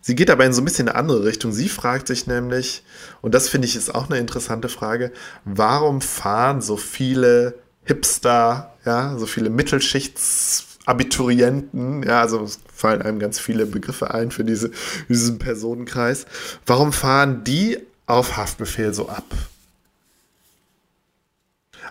Sie 0.00 0.16
geht 0.16 0.30
aber 0.30 0.44
in 0.44 0.52
so 0.52 0.60
ein 0.60 0.64
bisschen 0.64 0.88
eine 0.88 0.98
andere 0.98 1.24
Richtung. 1.24 1.52
Sie 1.52 1.68
fragt 1.68 2.08
sich 2.08 2.26
nämlich, 2.26 2.82
und 3.22 3.32
das 3.32 3.48
finde 3.48 3.68
ich 3.68 3.76
ist 3.76 3.94
auch 3.94 4.10
eine 4.10 4.18
interessante 4.18 4.68
Frage, 4.68 5.12
warum 5.44 6.00
fahren 6.00 6.60
so 6.60 6.76
viele 6.76 7.54
Hipster, 7.84 8.74
ja, 8.84 9.16
so 9.18 9.26
viele 9.26 9.50
Mittelschichts- 9.50 10.67
Abiturienten, 10.88 12.02
ja, 12.02 12.22
also 12.22 12.42
es 12.42 12.60
fallen 12.74 13.02
einem 13.02 13.18
ganz 13.18 13.38
viele 13.38 13.66
Begriffe 13.66 14.14
ein 14.14 14.30
für 14.30 14.44
diese, 14.44 14.70
diesen 15.08 15.38
Personenkreis. 15.38 16.24
Warum 16.64 16.94
fahren 16.94 17.44
die 17.44 17.78
auf 18.06 18.38
Haftbefehl 18.38 18.94
so 18.94 19.08
ab? 19.08 19.24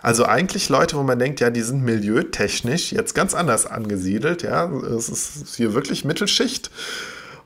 Also 0.02 0.24
eigentlich 0.24 0.68
Leute, 0.68 0.96
wo 0.96 1.04
man 1.04 1.18
denkt, 1.18 1.38
ja, 1.38 1.50
die 1.50 1.62
sind 1.62 1.84
milieutechnisch 1.84 2.92
jetzt 2.92 3.14
ganz 3.14 3.34
anders 3.34 3.66
angesiedelt, 3.66 4.42
ja, 4.42 4.68
es 4.68 5.08
ist 5.08 5.56
hier 5.56 5.74
wirklich 5.74 6.04
Mittelschicht. 6.04 6.70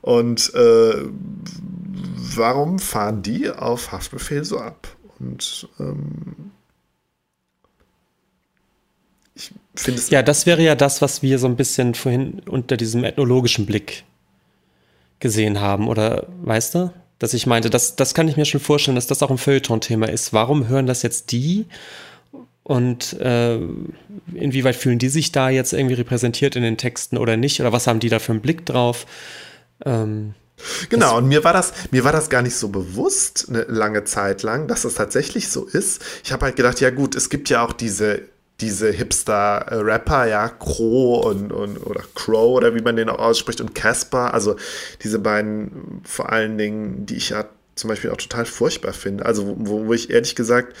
Und 0.01 0.53
äh, 0.55 1.03
warum 2.35 2.79
fahren 2.79 3.21
die 3.21 3.49
auf 3.51 3.91
Haftbefehl 3.91 4.43
so 4.43 4.59
ab? 4.59 4.87
Und 5.19 5.67
ähm, 5.79 6.51
ich 9.75 9.81
finde 9.81 9.99
es. 9.99 10.09
Ja, 10.09 10.21
das 10.21 10.45
wäre 10.45 10.61
ja 10.61 10.75
das, 10.75 11.01
was 11.01 11.21
wir 11.21 11.39
so 11.39 11.47
ein 11.47 11.55
bisschen 11.55 11.95
vorhin 11.95 12.41
unter 12.47 12.77
diesem 12.77 13.03
ethnologischen 13.03 13.65
Blick 13.65 14.03
gesehen 15.19 15.61
haben, 15.61 15.87
oder 15.87 16.27
weißt 16.43 16.75
du? 16.75 16.93
Dass 17.19 17.33
ich 17.33 17.47
meinte, 17.47 17.69
das, 17.69 17.95
das 17.95 18.13
kann 18.13 18.27
ich 18.27 18.35
mir 18.35 18.45
schon 18.45 18.59
vorstellen, 18.59 18.95
dass 18.95 19.07
das 19.07 19.23
auch 19.23 19.31
ein 19.31 19.37
Feuilleton-Thema 19.37 20.09
ist. 20.09 20.33
Warum 20.33 20.67
hören 20.67 20.85
das 20.85 21.01
jetzt 21.03 21.31
die? 21.31 21.65
Und 22.63 23.13
äh, 23.19 23.59
inwieweit 24.33 24.75
fühlen 24.75 24.99
die 24.99 25.09
sich 25.09 25.31
da 25.31 25.49
jetzt 25.49 25.73
irgendwie 25.73 25.95
repräsentiert 25.95 26.55
in 26.55 26.63
den 26.63 26.77
Texten 26.77 27.17
oder 27.17 27.37
nicht? 27.37 27.59
Oder 27.61 27.71
was 27.71 27.87
haben 27.87 27.99
die 27.99 28.09
da 28.09 28.19
für 28.19 28.33
einen 28.33 28.41
Blick 28.41 28.65
drauf? 28.65 29.05
Ähm, 29.85 30.33
Genau, 30.89 31.07
das, 31.07 31.17
und 31.17 31.27
mir 31.27 31.43
war 31.43 31.51
das, 31.51 31.73
mir 31.91 32.03
war 32.03 32.11
das 32.11 32.29
gar 32.29 32.41
nicht 32.41 32.55
so 32.55 32.69
bewusst 32.69 33.47
eine 33.49 33.63
lange 33.63 34.03
Zeit 34.03 34.43
lang, 34.43 34.67
dass 34.67 34.85
es 34.85 34.93
tatsächlich 34.93 35.49
so 35.49 35.65
ist. 35.65 36.01
Ich 36.23 36.31
habe 36.31 36.45
halt 36.45 36.55
gedacht, 36.55 36.79
ja 36.79 36.89
gut, 36.89 37.15
es 37.15 37.29
gibt 37.29 37.49
ja 37.49 37.65
auch 37.65 37.73
diese, 37.73 38.21
diese 38.61 38.91
Hipster-Rapper, 38.91 40.25
ja, 40.27 40.47
Crow 40.47 41.25
und, 41.25 41.51
und 41.51 41.77
oder 41.77 42.01
Crow 42.15 42.55
oder 42.55 42.75
wie 42.75 42.81
man 42.81 42.95
den 42.95 43.09
auch 43.09 43.19
ausspricht 43.19 43.61
und 43.61 43.75
Casper, 43.75 44.33
also 44.33 44.55
diese 45.01 45.19
beiden 45.19 46.01
vor 46.03 46.31
allen 46.31 46.57
Dingen, 46.57 47.05
die 47.05 47.15
ich 47.15 47.29
ja 47.29 47.45
zum 47.75 47.89
Beispiel 47.89 48.11
auch 48.11 48.17
total 48.17 48.45
furchtbar 48.45 48.93
finde. 48.93 49.25
Also 49.25 49.55
wo, 49.57 49.87
wo 49.87 49.93
ich 49.93 50.11
ehrlich 50.11 50.35
gesagt 50.35 50.75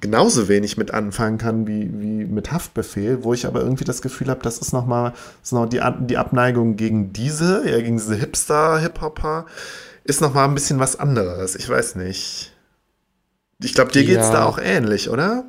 genauso 0.00 0.48
wenig 0.48 0.76
mit 0.76 0.92
anfangen 0.92 1.38
kann 1.38 1.66
wie, 1.66 1.90
wie 1.94 2.24
mit 2.24 2.52
Haftbefehl, 2.52 3.24
wo 3.24 3.32
ich 3.32 3.46
aber 3.46 3.60
irgendwie 3.60 3.84
das 3.84 4.02
Gefühl 4.02 4.28
habe, 4.28 4.42
das 4.42 4.58
ist 4.58 4.72
nochmal 4.72 5.14
noch 5.50 5.66
die, 5.66 5.80
die 6.00 6.18
Abneigung 6.18 6.76
gegen 6.76 7.12
diese, 7.12 7.68
ja, 7.68 7.78
gegen 7.78 7.96
diese 7.96 8.16
Hipster-Hip-Hopper, 8.16 9.46
ist 10.04 10.20
nochmal 10.20 10.46
ein 10.46 10.54
bisschen 10.54 10.78
was 10.78 10.98
anderes. 10.98 11.56
Ich 11.56 11.68
weiß 11.68 11.94
nicht. 11.94 12.52
Ich 13.62 13.72
glaube, 13.72 13.92
dir 13.92 14.04
geht 14.04 14.18
es 14.18 14.26
ja. 14.26 14.32
da 14.32 14.44
auch 14.44 14.58
ähnlich, 14.58 15.08
oder? 15.08 15.44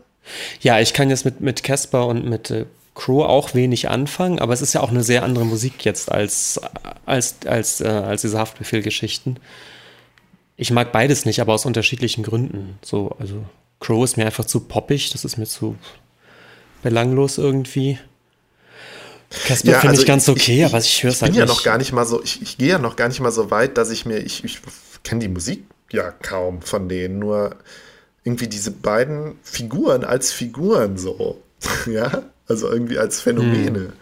Ja, 0.62 0.80
ich 0.80 0.94
kann 0.94 1.10
jetzt 1.10 1.26
mit, 1.26 1.42
mit 1.42 1.64
Casper 1.64 2.08
und 2.08 2.26
mit 2.26 2.50
äh, 2.52 2.66
Crow 2.96 3.26
auch 3.26 3.54
wenig 3.54 3.90
anfangen, 3.90 4.40
aber 4.40 4.54
es 4.54 4.62
ist 4.62 4.74
ja 4.74 4.82
auch 4.82 4.90
eine 4.90 5.04
sehr 5.04 5.24
andere 5.24 5.46
Musik 5.46 5.84
jetzt 5.84 6.12
als, 6.12 6.60
als, 7.06 7.36
als, 7.46 7.82
äh, 7.82 7.88
als 7.88 8.22
diese 8.22 8.40
Haftbefehl-Geschichten. 8.40 9.38
Ich 10.58 10.72
mag 10.72 10.92
beides 10.94 11.26
nicht, 11.26 11.42
aber 11.42 11.54
aus 11.54 11.66
unterschiedlichen 11.66 12.24
Gründen. 12.24 12.80
So, 12.82 13.16
also 13.20 13.44
Crow 13.82 14.04
ist 14.04 14.16
mir 14.16 14.26
einfach 14.26 14.46
zu 14.46 14.62
poppig, 14.62 15.10
das 15.12 15.26
ist 15.26 15.38
mir 15.38 15.46
zu 15.46 15.76
belanglos 16.82 17.38
irgendwie. 17.38 18.00
Casper 19.46 19.72
ja, 19.72 19.80
finde 19.80 19.90
also 19.90 20.02
ich 20.02 20.08
ganz 20.08 20.30
okay, 20.30 20.60
ich, 20.60 20.66
aber 20.66 20.78
ich 20.78 21.04
höre 21.04 21.12
es 21.12 21.22
halt 21.22 21.34
nicht. 21.34 21.40
ja 21.40 21.46
noch 21.46 21.64
gar 21.64 21.78
nicht 21.78 21.92
mal 21.92 22.06
so, 22.06 22.24
ich, 22.24 22.42
ich 22.42 22.58
gehe 22.58 22.70
ja 22.70 22.80
noch 22.80 22.96
gar 22.96 23.10
nicht 23.10 23.20
mal 23.20 23.32
so 23.32 23.52
weit, 23.52 23.78
dass 23.78 23.90
ich 23.90 24.06
mir, 24.06 24.20
ich, 24.20 24.44
ich 24.46 24.60
kenne 25.04 25.20
die 25.20 25.28
Musik 25.28 25.66
ja 25.92 26.12
kaum 26.12 26.62
von 26.62 26.88
denen, 26.88 27.20
nur 27.20 27.58
irgendwie 28.26 28.48
diese 28.48 28.72
beiden 28.72 29.38
Figuren 29.44 30.04
als 30.04 30.34
Figuren 30.34 30.98
so, 30.98 31.42
ja, 31.86 32.24
also 32.48 32.70
irgendwie 32.70 32.98
als 32.98 33.22
Phänomene. 33.22 33.80
Hm. 33.80 33.94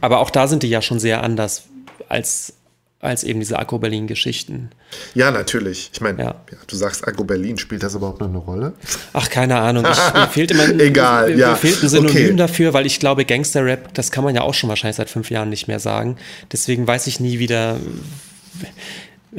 Aber 0.00 0.18
auch 0.18 0.30
da 0.30 0.48
sind 0.48 0.62
die 0.62 0.68
ja 0.68 0.82
schon 0.82 0.98
sehr 0.98 1.22
anders 1.22 1.64
als 2.08 2.54
als 3.00 3.22
eben 3.22 3.38
diese 3.38 3.56
Agro-Berlin-Geschichten. 3.56 4.70
Ja, 5.14 5.30
natürlich. 5.30 5.90
Ich 5.92 6.00
meine, 6.00 6.18
ja. 6.18 6.24
ja, 6.50 6.58
du 6.66 6.74
sagst 6.74 7.06
Agro-Berlin, 7.06 7.56
spielt 7.56 7.84
das 7.84 7.94
überhaupt 7.94 8.20
noch 8.20 8.28
eine 8.28 8.38
Rolle? 8.38 8.72
Ach, 9.12 9.30
keine 9.30 9.56
Ahnung. 9.56 9.86
Ich, 9.88 10.14
mir 10.14 10.26
fehlt 10.32 10.50
immer 10.50 10.68
Egal, 10.68 11.30
mir, 11.30 11.36
ja. 11.36 11.50
mir 11.50 11.56
fehlt 11.56 11.80
ein 11.80 11.88
Synonym 11.88 12.10
okay. 12.10 12.36
dafür, 12.36 12.72
weil 12.72 12.86
ich 12.86 12.98
glaube, 12.98 13.24
Gangster-Rap, 13.24 13.94
das 13.94 14.10
kann 14.10 14.24
man 14.24 14.34
ja 14.34 14.42
auch 14.42 14.54
schon 14.54 14.68
wahrscheinlich 14.68 14.96
seit 14.96 15.10
fünf 15.10 15.30
Jahren 15.30 15.48
nicht 15.48 15.68
mehr 15.68 15.78
sagen. 15.78 16.16
Deswegen 16.50 16.88
weiß 16.88 17.06
ich 17.06 17.20
nie 17.20 17.38
wieder, 17.38 17.76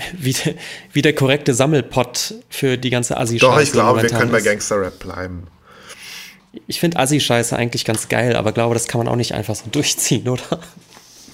wie 0.17 0.33
der, 0.33 0.55
wie 0.93 1.01
der 1.01 1.13
korrekte 1.13 1.53
Sammelpot 1.53 2.35
für 2.49 2.77
die 2.77 2.89
ganze 2.89 3.17
Assi-Scheiße 3.17 3.51
Doch, 3.51 3.59
ich 3.59 3.71
glaube, 3.71 4.01
wir 4.01 4.09
können 4.09 4.31
bei 4.31 4.41
Gangster-Rap 4.41 4.99
bleiben. 4.99 5.47
Ich 6.67 6.79
finde 6.79 6.97
Assi-Scheiße 6.97 7.55
eigentlich 7.55 7.85
ganz 7.85 8.09
geil, 8.09 8.35
aber 8.35 8.51
glaube, 8.51 8.73
das 8.73 8.87
kann 8.87 8.99
man 8.99 9.07
auch 9.07 9.15
nicht 9.15 9.33
einfach 9.33 9.55
so 9.55 9.65
durchziehen, 9.71 10.27
oder? 10.27 10.59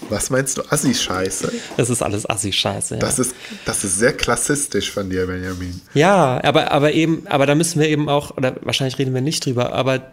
Was 0.09 0.29
meinst 0.29 0.57
du, 0.57 0.61
Assi-Scheiße? 0.69 1.51
Das 1.77 1.89
ist 1.89 2.03
alles 2.03 2.29
Assi-Scheiße. 2.29 2.95
Ja. 2.95 2.99
Das, 2.99 3.17
ist, 3.17 3.33
das 3.65 3.83
ist 3.83 3.97
sehr 3.97 4.13
klassistisch 4.13 4.91
von 4.91 5.09
dir, 5.09 5.25
Benjamin. 5.25 5.81
Ja, 5.93 6.43
aber, 6.43 6.71
aber 6.71 6.91
eben, 6.93 7.25
aber 7.27 7.45
da 7.45 7.55
müssen 7.55 7.79
wir 7.79 7.87
eben 7.87 8.09
auch, 8.09 8.35
oder 8.37 8.55
wahrscheinlich 8.61 8.99
reden 8.99 9.13
wir 9.13 9.21
nicht 9.21 9.45
drüber, 9.45 9.73
aber 9.73 10.11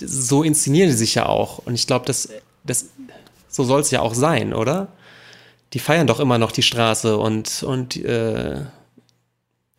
so 0.00 0.42
inszenieren 0.42 0.90
die 0.90 0.96
sich 0.96 1.14
ja 1.14 1.26
auch. 1.26 1.58
Und 1.58 1.74
ich 1.74 1.86
glaube, 1.86 2.06
das, 2.06 2.28
das, 2.64 2.86
so 3.48 3.64
soll 3.64 3.80
es 3.80 3.90
ja 3.90 4.00
auch 4.00 4.14
sein, 4.14 4.54
oder? 4.54 4.88
Die 5.72 5.78
feiern 5.78 6.06
doch 6.06 6.20
immer 6.20 6.38
noch 6.38 6.52
die 6.52 6.62
Straße 6.62 7.16
und, 7.16 7.62
und 7.62 7.96
äh, 7.96 8.64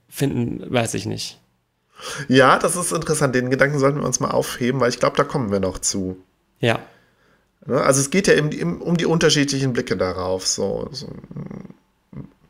finden, 0.07 0.72
weiß 0.72 0.94
ich 0.94 1.06
nicht. 1.06 1.40
Ja, 2.28 2.57
das 2.60 2.76
ist 2.76 2.91
interessant. 2.91 3.36
Den 3.36 3.49
Gedanken 3.49 3.80
sollten 3.80 3.99
wir 3.99 4.06
uns 4.06 4.20
mal 4.20 4.32
aufheben, 4.32 4.80
weil 4.80 4.90
ich 4.90 4.99
glaube, 4.99 5.18
da 5.18 5.24
kommen 5.24 5.52
wir 5.52 5.60
noch 5.60 5.80
zu. 5.80 6.18
Ja. 6.60 6.80
Ne? 7.66 7.82
Also 7.82 7.99
es 8.02 8.10
geht 8.10 8.28
ja 8.28 8.36
um 8.41 8.98
die 8.98 9.06
unterschiedlichen 9.06 9.74
Blicke 9.74 9.98
darauf. 9.98 10.48
So, 10.48 10.88
so 10.91 11.07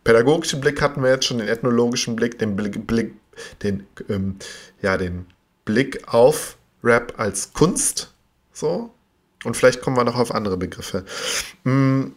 pädagogischen 0.03 0.61
Blick 0.61 0.81
hatten 0.81 1.01
wir 1.01 1.09
jetzt 1.09 1.25
schon, 1.25 1.39
den 1.39 1.47
ethnologischen 1.47 2.15
Blick, 2.15 2.37
den 2.39 2.55
Blick, 2.55 2.85
Blick 2.85 3.13
den, 3.63 3.85
ähm, 4.09 4.35
ja, 4.81 4.97
den 4.97 5.25
Blick 5.65 6.01
auf 6.07 6.57
Rap 6.83 7.13
als 7.17 7.53
Kunst. 7.53 8.13
So. 8.53 8.91
Und 9.43 9.55
vielleicht 9.55 9.81
kommen 9.81 9.95
wir 9.95 10.03
noch 10.03 10.17
auf 10.17 10.33
andere 10.33 10.57
Begriffe. 10.57 11.05
Mm, 11.63 12.07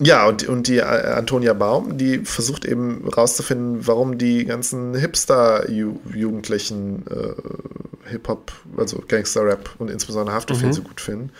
ja, 0.00 0.28
und, 0.28 0.48
und 0.48 0.68
die 0.68 0.78
äh, 0.78 0.82
Antonia 0.82 1.54
Baum, 1.54 1.98
die 1.98 2.18
versucht 2.18 2.64
eben 2.64 3.08
rauszufinden, 3.08 3.84
warum 3.86 4.16
die 4.16 4.44
ganzen 4.44 4.94
Hipster-Jugendlichen 4.94 7.04
äh, 7.10 8.10
Hip-Hop, 8.10 8.52
also 8.76 9.02
Gangster-Rap 9.06 9.70
und 9.78 9.90
insbesondere 9.90 10.36
Haftbefehl 10.36 10.68
mhm. 10.68 10.72
so 10.72 10.82
gut 10.82 11.00
finden. 11.00 11.32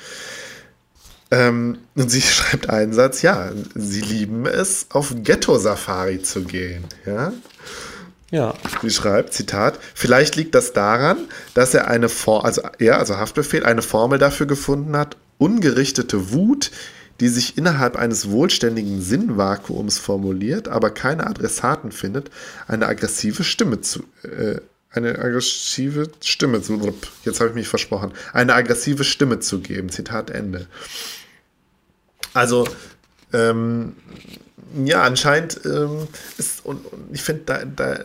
Ähm, 1.30 1.78
und 1.94 2.10
sie 2.10 2.22
schreibt 2.22 2.68
einen 2.68 2.92
Satz, 2.92 3.22
ja, 3.22 3.52
sie 3.76 4.00
lieben 4.00 4.44
es, 4.46 4.86
auf 4.90 5.14
Ghetto-Safari 5.22 6.22
zu 6.22 6.42
gehen. 6.42 6.84
Ja? 7.06 7.32
Ja. 8.30 8.54
Sie 8.82 8.90
schreibt, 8.90 9.34
Zitat, 9.34 9.78
vielleicht 9.94 10.34
liegt 10.34 10.56
das 10.56 10.72
daran, 10.72 11.18
dass 11.54 11.74
er 11.74 11.88
eine 11.88 12.08
Formel, 12.08 12.46
also 12.46 12.62
er, 12.78 12.98
also 12.98 13.18
Haftbefehl, 13.18 13.64
eine 13.64 13.82
Formel 13.82 14.18
dafür 14.18 14.46
gefunden 14.46 14.96
hat, 14.96 15.16
ungerichtete 15.38 16.32
Wut, 16.32 16.72
die 17.20 17.28
sich 17.28 17.58
innerhalb 17.58 17.96
eines 17.96 18.30
wohlständigen 18.30 19.00
Sinnvakuums 19.00 19.98
formuliert, 19.98 20.68
aber 20.68 20.90
keine 20.90 21.26
Adressaten 21.26 21.92
findet, 21.92 22.30
eine 22.66 22.86
aggressive 22.86 23.44
Stimme 23.44 23.80
zu, 23.80 24.04
äh, 24.22 24.60
eine 24.90 25.18
aggressive 25.18 26.10
Stimme 26.22 26.62
zu, 26.62 26.94
jetzt 27.24 27.40
habe 27.40 27.50
ich 27.50 27.54
mich 27.54 27.68
versprochen, 27.68 28.12
eine 28.32 28.54
aggressive 28.54 29.04
Stimme 29.04 29.40
zu 29.40 29.60
geben. 29.60 29.90
Zitat 29.90 30.30
Ende. 30.30 30.66
Also, 32.34 32.68
ähm, 33.32 33.96
ja, 34.84 35.02
anscheinend 35.02 35.60
ähm, 35.64 36.08
ist, 36.36 36.64
und, 36.64 36.84
und 36.86 37.08
ich 37.12 37.22
finde, 37.22 37.42
da, 37.46 37.64
da, 37.64 38.04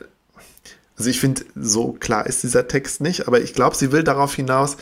also 0.98 1.10
ich 1.10 1.20
finde, 1.20 1.44
so 1.56 1.94
klar 1.94 2.26
ist 2.26 2.44
dieser 2.44 2.68
Text 2.68 3.02
nicht, 3.02 3.28
aber 3.28 3.42
ich 3.42 3.54
glaube, 3.54 3.76
sie 3.76 3.92
will 3.92 4.04
darauf 4.04 4.34
hinaus, 4.36 4.78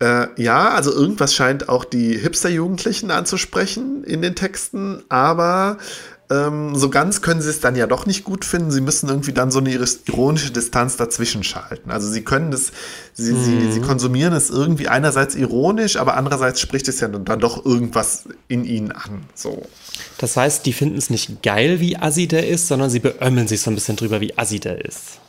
äh, 0.00 0.26
ja, 0.40 0.70
also 0.70 0.92
irgendwas 0.92 1.34
scheint 1.34 1.68
auch 1.68 1.84
die 1.84 2.18
Hipster-Jugendlichen 2.18 3.10
anzusprechen 3.10 4.04
in 4.04 4.22
den 4.22 4.34
Texten, 4.34 5.02
aber 5.08 5.78
ähm, 6.28 6.74
so 6.74 6.90
ganz 6.90 7.22
können 7.22 7.40
sie 7.40 7.50
es 7.50 7.60
dann 7.60 7.76
ja 7.76 7.86
doch 7.86 8.04
nicht 8.04 8.24
gut 8.24 8.44
finden. 8.44 8.70
Sie 8.70 8.80
müssen 8.80 9.08
irgendwie 9.08 9.32
dann 9.32 9.50
so 9.50 9.60
eine 9.60 9.70
ironische 9.70 10.50
Distanz 10.50 10.96
dazwischen 10.96 11.44
schalten. 11.44 11.90
Also 11.90 12.10
sie 12.10 12.22
können 12.22 12.50
das, 12.50 12.72
sie, 13.14 13.32
mhm. 13.32 13.44
sie, 13.44 13.72
sie 13.72 13.80
konsumieren 13.80 14.32
es 14.32 14.50
irgendwie 14.50 14.88
einerseits 14.88 15.34
ironisch, 15.34 15.96
aber 15.96 16.16
andererseits 16.16 16.60
spricht 16.60 16.88
es 16.88 17.00
ja 17.00 17.08
dann 17.08 17.40
doch 17.40 17.64
irgendwas 17.64 18.24
in 18.48 18.64
ihnen 18.64 18.92
an. 18.92 19.22
So. 19.34 19.66
Das 20.18 20.36
heißt, 20.36 20.66
die 20.66 20.72
finden 20.72 20.98
es 20.98 21.10
nicht 21.10 21.42
geil, 21.42 21.80
wie 21.80 21.96
assi 21.96 22.26
der 22.26 22.48
ist, 22.48 22.66
sondern 22.66 22.90
sie 22.90 23.00
beömmeln 23.00 23.46
sich 23.46 23.60
so 23.60 23.70
ein 23.70 23.76
bisschen 23.76 23.96
drüber, 23.96 24.20
wie 24.20 24.36
assi 24.36 24.58
der 24.58 24.84
ist. 24.84 25.20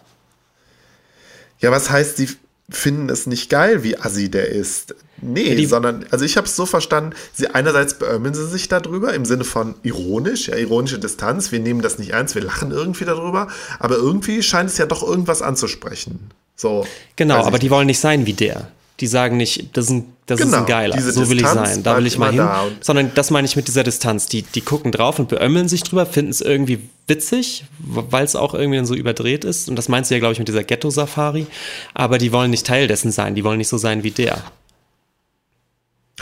Ja, 1.60 1.72
was 1.72 1.90
heißt, 1.90 2.18
sie 2.18 2.30
finden 2.70 3.10
es 3.10 3.28
nicht 3.28 3.50
geil, 3.50 3.84
wie 3.84 3.98
assi 3.98 4.30
der 4.30 4.50
ist. 4.50 4.96
Nee, 5.22 5.54
ja, 5.54 5.68
sondern, 5.68 6.06
also 6.12 6.26
ich 6.26 6.38
habe 6.38 6.48
es 6.48 6.56
so 6.56 6.66
verstanden, 6.66 7.16
sie 7.34 7.48
einerseits 7.48 7.98
beömmeln 7.98 8.34
sie 8.34 8.48
sich 8.48 8.68
darüber 8.68 9.14
im 9.14 9.26
Sinne 9.26 9.46
von 9.46 9.76
ironisch, 9.84 10.50
ja, 10.50 10.56
ironische 10.56 11.00
Distanz, 11.00 11.52
wir 11.52 11.60
nehmen 11.60 11.82
das 11.82 11.98
nicht 11.98 12.12
ernst, 12.12 12.36
wir 12.36 12.44
lachen 12.44 12.72
irgendwie 12.72 13.06
darüber, 13.06 13.48
aber 13.80 13.96
irgendwie 13.96 14.44
scheint 14.44 14.70
es 14.70 14.78
ja 14.78 14.86
doch 14.86 15.02
irgendwas 15.02 15.42
anzusprechen. 15.42 16.30
So. 16.56 16.86
Genau, 17.16 17.46
aber 17.46 17.60
die 17.60 17.70
wollen 17.70 17.88
nicht 17.88 18.00
sein 18.00 18.26
wie 18.26 18.34
der. 18.34 18.72
Die 19.00 19.08
sagen 19.08 19.38
nicht, 19.38 19.78
das 19.78 19.86
ist 19.86 19.92
ein, 19.92 20.06
das 20.26 20.40
genau, 20.40 20.50
ist 20.50 20.58
ein 20.58 20.66
Geiler, 20.66 21.00
so 21.00 21.30
will 21.30 21.38
Distanz 21.38 21.70
ich 21.70 21.76
sein, 21.76 21.84
da 21.84 21.98
will 21.98 22.08
ich 22.08 22.18
mal 22.18 22.32
hin. 22.32 22.48
Sondern 22.82 23.12
das 23.14 23.30
meine 23.30 23.46
ich 23.46 23.56
mit 23.56 23.68
dieser 23.68 23.84
Distanz. 23.84 24.26
Die, 24.26 24.42
die 24.42 24.62
gucken 24.62 24.92
drauf 24.92 25.20
und 25.20 25.30
beömmeln 25.30 25.68
sich 25.68 25.84
drüber, 25.84 26.08
finden 26.08 26.32
es 26.32 26.42
irgendwie 26.42 26.80
witzig, 27.06 27.66
weil 27.80 28.26
es 28.26 28.36
auch 28.36 28.56
irgendwie 28.56 28.78
dann 28.78 28.88
so 28.88 28.96
überdreht 28.96 29.46
ist. 29.46 29.70
Und 29.70 29.76
das 29.76 29.88
meinst 29.88 30.10
du 30.10 30.16
ja, 30.16 30.20
glaube 30.20 30.34
ich, 30.34 30.40
mit 30.40 30.48
dieser 30.48 30.64
Ghetto-Safari. 30.64 31.46
Aber 31.94 32.18
die 32.18 32.32
wollen 32.32 32.50
nicht 32.50 32.66
Teil 32.66 32.88
dessen 32.88 33.12
sein, 33.12 33.36
die 33.36 33.44
wollen 33.44 33.60
nicht 33.60 33.70
so 33.70 33.78
sein 33.78 34.02
wie 34.02 34.12
der. 34.12 34.44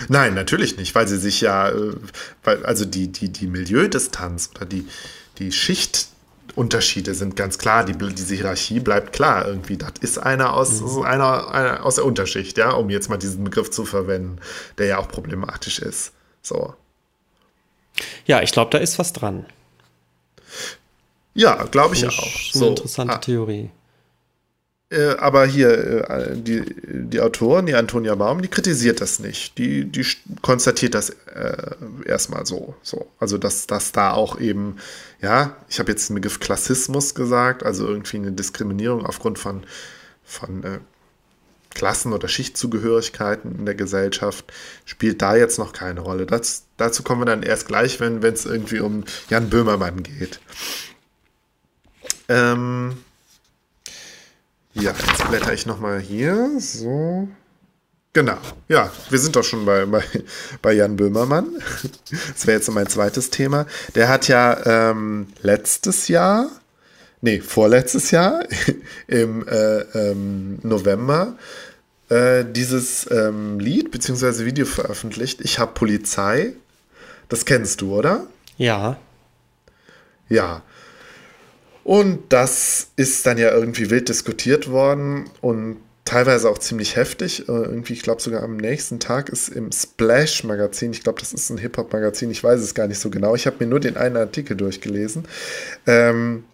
Nein, 0.09 0.33
natürlich 0.33 0.77
nicht, 0.77 0.93
weil 0.93 1.07
sie 1.07 1.17
sich 1.17 1.41
ja, 1.41 1.69
äh, 1.69 1.93
weil, 2.43 2.65
also 2.65 2.83
die, 2.83 3.07
die, 3.11 3.29
die 3.29 3.47
Milieudistanz 3.47 4.49
oder 4.53 4.65
die, 4.65 4.85
die 5.39 5.51
Schicht 5.51 6.09
Unterschiede 6.55 7.13
sind 7.13 7.35
ganz 7.35 7.57
klar. 7.57 7.85
Die, 7.85 7.93
diese 7.93 8.35
Hierarchie 8.35 8.79
bleibt 8.79 9.13
klar 9.13 9.47
irgendwie. 9.47 9.77
Das 9.77 9.91
ist 10.01 10.17
einer 10.17 10.53
aus, 10.53 10.81
mhm. 10.81 11.01
einer, 11.03 11.53
einer 11.53 11.85
aus 11.85 11.95
der 11.95 12.05
Unterschicht, 12.05 12.57
ja, 12.57 12.71
um 12.71 12.89
jetzt 12.89 13.09
mal 13.09 13.17
diesen 13.17 13.43
Begriff 13.43 13.71
zu 13.71 13.85
verwenden, 13.85 14.39
der 14.77 14.87
ja 14.87 14.97
auch 14.97 15.07
problematisch 15.07 15.79
ist. 15.79 16.13
So. 16.41 16.73
Ja, 18.25 18.41
ich 18.41 18.51
glaube, 18.51 18.71
da 18.71 18.77
ist 18.77 18.99
was 18.99 19.13
dran. 19.13 19.45
Ja, 21.33 21.63
glaube 21.65 21.95
ich 21.95 22.07
auch. 22.07 22.51
So 22.51 22.59
eine 22.59 22.69
interessante 22.69 23.13
ah. 23.13 23.17
Theorie. 23.17 23.69
Äh, 24.91 25.15
aber 25.17 25.45
hier, 25.45 26.09
äh, 26.09 26.35
die, 26.35 26.63
die 26.85 27.19
Autorin, 27.19 27.65
die 27.65 27.73
Antonia 27.73 28.13
Baum, 28.15 28.41
die 28.41 28.47
kritisiert 28.47 29.01
das 29.01 29.19
nicht. 29.19 29.57
Die, 29.57 29.85
die 29.85 30.05
konstatiert 30.41 30.93
das 30.93 31.09
äh, 31.09 31.55
erstmal 32.05 32.45
so, 32.45 32.75
so. 32.83 33.07
Also, 33.19 33.37
dass, 33.37 33.65
dass 33.65 33.91
da 33.91 34.11
auch 34.11 34.39
eben, 34.39 34.77
ja, 35.21 35.55
ich 35.69 35.79
habe 35.79 35.91
jetzt 35.91 36.09
den 36.09 36.15
Begriff 36.15 36.39
Klassismus 36.39 37.15
gesagt, 37.15 37.63
also 37.63 37.87
irgendwie 37.87 38.17
eine 38.17 38.31
Diskriminierung 38.31 39.05
aufgrund 39.05 39.39
von, 39.39 39.63
von 40.23 40.63
äh, 40.63 40.79
Klassen- 41.73 42.13
oder 42.13 42.27
Schichtzugehörigkeiten 42.27 43.59
in 43.59 43.65
der 43.65 43.75
Gesellschaft 43.75 44.53
spielt 44.85 45.21
da 45.21 45.35
jetzt 45.35 45.59
noch 45.59 45.73
keine 45.73 46.01
Rolle. 46.01 46.25
Das, 46.27 46.65
dazu 46.77 47.03
kommen 47.03 47.21
wir 47.21 47.25
dann 47.25 47.43
erst 47.43 47.67
gleich, 47.67 47.99
wenn 47.99 48.23
es 48.23 48.45
irgendwie 48.45 48.79
um 48.79 49.03
Jan 49.29 49.49
Böhmermann 49.49 50.03
geht. 50.03 50.39
Ähm, 52.29 52.97
ja, 54.75 54.91
jetzt 54.91 55.29
blätter 55.29 55.53
ich 55.53 55.65
nochmal 55.65 55.99
hier. 55.99 56.51
So. 56.59 57.27
Genau, 58.13 58.37
ja, 58.69 58.91
wir 59.09 59.19
sind 59.19 59.35
doch 59.35 59.43
schon 59.43 59.65
bei, 59.65 59.85
bei, 59.85 60.03
bei 60.61 60.73
Jan 60.73 60.95
Böhmermann. 60.95 61.47
Das 62.33 62.47
wäre 62.47 62.57
jetzt 62.57 62.71
mein 62.71 62.87
zweites 62.87 63.29
Thema. 63.29 63.65
Der 63.93 64.07
hat 64.07 64.27
ja 64.27 64.91
ähm, 64.91 65.27
letztes 65.41 66.07
Jahr, 66.07 66.49
nee, 67.19 67.41
vorletztes 67.41 68.11
Jahr, 68.11 68.43
im 69.07 69.45
äh, 69.47 69.79
ähm, 69.97 70.59
November, 70.63 71.35
äh, 72.09 72.45
dieses 72.45 73.09
ähm, 73.11 73.59
Lied 73.59 73.91
bzw. 73.91 74.45
Video 74.45 74.65
veröffentlicht. 74.65 75.41
Ich 75.41 75.59
habe 75.59 75.73
Polizei. 75.73 76.53
Das 77.27 77.45
kennst 77.45 77.81
du, 77.81 77.95
oder? 77.95 78.27
Ja. 78.57 78.97
Ja. 80.29 80.61
Und 81.85 82.33
das 82.33 82.87
ist 82.95 83.27
dann 83.27 83.37
ja 83.37 83.51
irgendwie 83.51 83.91
wild 83.91 84.09
diskutiert 84.09 84.71
worden 84.71 85.29
und 85.41 85.77
teilweise 86.03 86.49
auch 86.49 86.57
ziemlich 86.57 86.95
heftig. 86.95 87.47
Äh, 87.47 87.51
irgendwie, 87.51 87.93
ich 87.93 88.01
glaube 88.01 88.23
sogar 88.23 88.41
am 88.41 88.57
nächsten 88.57 88.99
Tag 88.99 89.29
ist 89.29 89.49
im 89.49 89.71
Splash-Magazin, 89.71 90.93
ich 90.93 91.03
glaube, 91.03 91.19
das 91.19 91.31
ist 91.31 91.51
ein 91.51 91.59
Hip-Hop-Magazin, 91.59 92.31
ich 92.31 92.43
weiß 92.43 92.59
es 92.59 92.73
gar 92.73 92.87
nicht 92.87 92.97
so 92.97 93.11
genau. 93.11 93.35
Ich 93.35 93.45
habe 93.45 93.57
mir 93.59 93.67
nur 93.67 93.79
den 93.79 93.97
einen 93.97 94.17
Artikel 94.17 94.57
durchgelesen. 94.57 95.27
Ähm, 95.85 96.45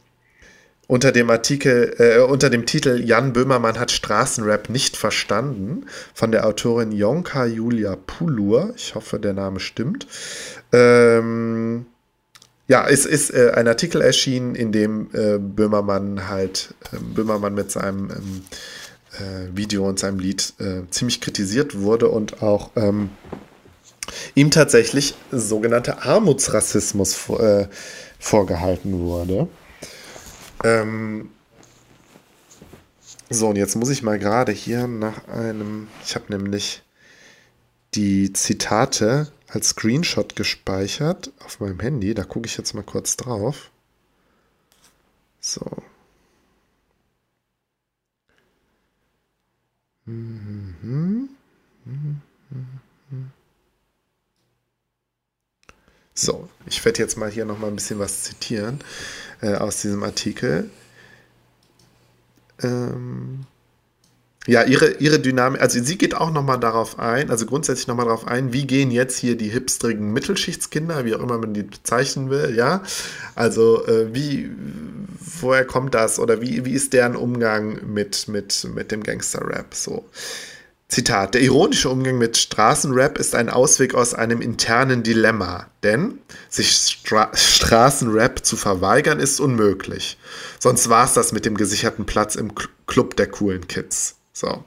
unter 0.87 1.13
dem 1.13 1.29
Artikel, 1.29 1.95
äh, 1.97 2.19
unter 2.19 2.49
dem 2.49 2.65
Titel 2.65 2.99
Jan 3.01 3.31
Böhmermann 3.31 3.79
hat 3.79 3.91
Straßenrap 3.91 4.69
nicht 4.69 4.97
verstanden 4.97 5.85
von 6.13 6.33
der 6.33 6.45
Autorin 6.45 6.91
Jonka 6.91 7.45
Julia 7.45 7.95
Pulur. 7.95 8.73
Ich 8.75 8.95
hoffe, 8.95 9.17
der 9.17 9.31
Name 9.31 9.61
stimmt. 9.61 10.07
Ähm, 10.73 11.85
ja, 12.71 12.87
es 12.87 13.05
ist 13.05 13.31
äh, 13.31 13.51
ein 13.53 13.67
Artikel 13.67 14.01
erschienen, 14.01 14.55
in 14.55 14.71
dem 14.71 15.09
äh, 15.11 15.37
Böhmermann 15.37 16.29
halt, 16.29 16.73
äh, 16.93 16.99
Böhmermann 16.99 17.53
mit 17.53 17.69
seinem 17.69 18.09
ähm, 18.09 18.43
äh, 19.19 19.57
Video 19.57 19.89
und 19.89 19.99
seinem 19.99 20.19
Lied 20.19 20.53
äh, 20.59 20.83
ziemlich 20.89 21.19
kritisiert 21.19 21.81
wurde 21.81 22.07
und 22.07 22.41
auch 22.41 22.71
ähm, 22.77 23.09
ihm 24.35 24.51
tatsächlich 24.51 25.15
sogenannter 25.33 26.05
Armutsrassismus 26.05 27.13
vor, 27.13 27.41
äh, 27.41 27.67
vorgehalten 28.19 28.99
wurde. 28.99 29.49
Ähm, 30.63 31.29
so, 33.29 33.49
und 33.49 33.57
jetzt 33.57 33.75
muss 33.75 33.89
ich 33.89 34.01
mal 34.01 34.17
gerade 34.17 34.53
hier 34.53 34.87
nach 34.87 35.27
einem, 35.27 35.89
ich 36.05 36.15
habe 36.15 36.25
nämlich 36.29 36.83
die 37.95 38.31
Zitate 38.31 39.27
als 39.51 39.69
Screenshot 39.69 40.35
gespeichert 40.35 41.31
auf 41.45 41.59
meinem 41.59 41.79
Handy. 41.79 42.13
Da 42.13 42.23
gucke 42.23 42.47
ich 42.47 42.57
jetzt 42.57 42.73
mal 42.73 42.83
kurz 42.83 43.17
drauf. 43.17 43.69
So. 45.41 45.65
So, 56.13 56.49
ich 56.65 56.83
werde 56.85 56.99
jetzt 56.99 57.17
mal 57.17 57.29
hier 57.29 57.45
noch 57.45 57.57
mal 57.57 57.67
ein 57.67 57.75
bisschen 57.75 57.99
was 57.99 58.23
zitieren 58.23 58.79
äh, 59.41 59.55
aus 59.55 59.81
diesem 59.81 60.03
Artikel. 60.03 60.69
Ähm, 62.61 63.45
ja, 64.47 64.63
ihre, 64.63 64.93
ihre 64.93 65.19
Dynamik, 65.19 65.61
also 65.61 65.83
sie 65.83 65.97
geht 65.99 66.15
auch 66.15 66.31
nochmal 66.31 66.59
darauf 66.59 66.97
ein, 66.97 67.29
also 67.29 67.45
grundsätzlich 67.45 67.87
nochmal 67.87 68.05
darauf 68.05 68.27
ein, 68.27 68.53
wie 68.53 68.65
gehen 68.65 68.89
jetzt 68.89 69.17
hier 69.19 69.37
die 69.37 69.49
hipstrigen 69.49 70.11
Mittelschichtskinder, 70.13 71.05
wie 71.05 71.13
auch 71.13 71.21
immer 71.21 71.37
man 71.37 71.53
die 71.53 71.63
bezeichnen 71.63 72.31
will, 72.31 72.55
ja. 72.55 72.81
Also 73.35 73.85
äh, 73.85 74.13
wie, 74.15 74.49
woher 75.19 75.63
kommt 75.65 75.93
das 75.93 76.17
oder 76.17 76.41
wie, 76.41 76.65
wie 76.65 76.73
ist 76.73 76.93
deren 76.93 77.15
Umgang 77.15 77.93
mit, 77.93 78.27
mit, 78.27 78.67
mit 78.73 78.91
dem 78.91 79.03
Gangster-Rap 79.03 79.75
so? 79.75 80.05
Zitat, 80.87 81.35
der 81.35 81.41
ironische 81.41 81.89
Umgang 81.89 82.17
mit 82.17 82.35
Straßenrap 82.35 83.17
ist 83.17 83.33
ein 83.33 83.49
Ausweg 83.49 83.93
aus 83.93 84.13
einem 84.13 84.41
internen 84.41 85.03
Dilemma, 85.03 85.67
denn 85.83 86.19
sich 86.49 86.71
Stra 86.71 87.31
Straßenrap 87.33 88.43
zu 88.43 88.57
verweigern 88.57 89.21
ist 89.21 89.39
unmöglich. 89.39 90.17
Sonst 90.59 90.89
war 90.89 91.05
es 91.05 91.13
das 91.13 91.31
mit 91.31 91.45
dem 91.45 91.55
gesicherten 91.55 92.05
Platz 92.05 92.35
im 92.35 92.51
Club 92.87 93.15
der 93.15 93.27
coolen 93.27 93.67
Kids. 93.67 94.15
So. 94.41 94.63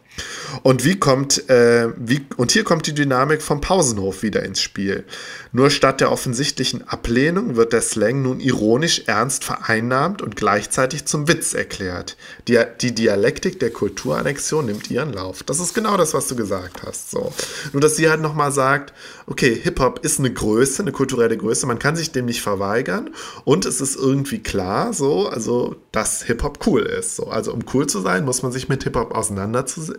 Und 0.63 0.85
wie 0.85 0.99
kommt, 0.99 1.49
äh, 1.51 1.89
wie, 1.97 2.25
und 2.37 2.53
hier 2.53 2.65
kommt 2.65 2.87
die 2.87 2.95
Dynamik 2.95 3.43
vom 3.43 3.61
Pausenhof 3.61 4.23
wieder 4.23 4.43
ins 4.43 4.61
Spiel. 4.61 5.05
Nur 5.53 5.71
statt 5.71 6.01
der 6.01 6.11
offensichtlichen 6.11 6.87
Ablehnung 6.89 7.57
wird 7.57 7.73
der 7.73 7.83
Slang 7.83 8.23
nun 8.23 8.41
ironisch 8.41 9.03
ernst 9.07 9.45
vereinnahmt 9.45 10.23
und 10.23 10.37
gleichzeitig 10.37 11.05
zum 11.05 11.29
Witz 11.29 11.55
erklärt. 11.55 12.17
Die, 12.49 12.59
die 12.81 12.95
Dialektik 12.95 13.61
der 13.61 13.71
Kulturannexion 13.71 14.67
nimmt 14.67 14.91
ihren 14.91 15.13
Lauf. 15.13 15.43
Das 15.43 15.61
ist 15.61 15.75
genau 15.75 15.97
das, 15.97 16.15
was 16.15 16.29
du 16.29 16.37
gesagt 16.37 16.83
hast. 16.85 17.11
So. 17.11 17.33
Nur, 17.73 17.81
dass 17.81 17.97
sie 17.97 18.09
halt 18.09 18.21
nochmal 18.21 18.53
sagt, 18.53 18.93
okay, 19.27 19.55
Hip-Hop 19.55 20.05
ist 20.05 20.19
eine 20.19 20.33
Größe, 20.33 20.83
eine 20.83 20.93
kulturelle 20.93 21.37
Größe, 21.37 21.67
man 21.67 21.79
kann 21.79 21.97
sich 21.97 22.13
dem 22.13 22.27
nicht 22.27 22.43
verweigern 22.43 23.11
und 23.45 23.65
es 23.67 23.81
ist 23.81 23.97
irgendwie 23.97 24.43
klar, 24.43 24.93
so, 24.93 25.29
also, 25.29 25.77
dass 25.93 26.23
Hip-Hop 26.25 26.67
cool 26.67 26.83
ist. 26.83 27.17
So. 27.17 27.27
Also, 27.27 27.53
um 27.53 27.65
cool 27.73 27.87
zu 27.87 28.01
sein, 28.01 28.25
muss 28.25 28.43
man 28.43 28.53
sich 28.53 28.69
mit 28.69 28.85
Hip-Hop 28.85 29.15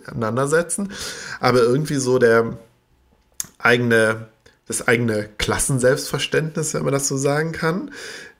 auseinandersetzen, 0.07 0.91
aber 1.39 1.59
irgendwie 1.59 1.95
so 1.95 2.19
der 2.19 2.57
eigene, 3.57 4.27
das 4.67 4.87
eigene 4.87 5.29
Klassenselbstverständnis, 5.37 6.73
wenn 6.73 6.83
man 6.83 6.93
das 6.93 7.07
so 7.07 7.17
sagen 7.17 7.51
kann, 7.51 7.91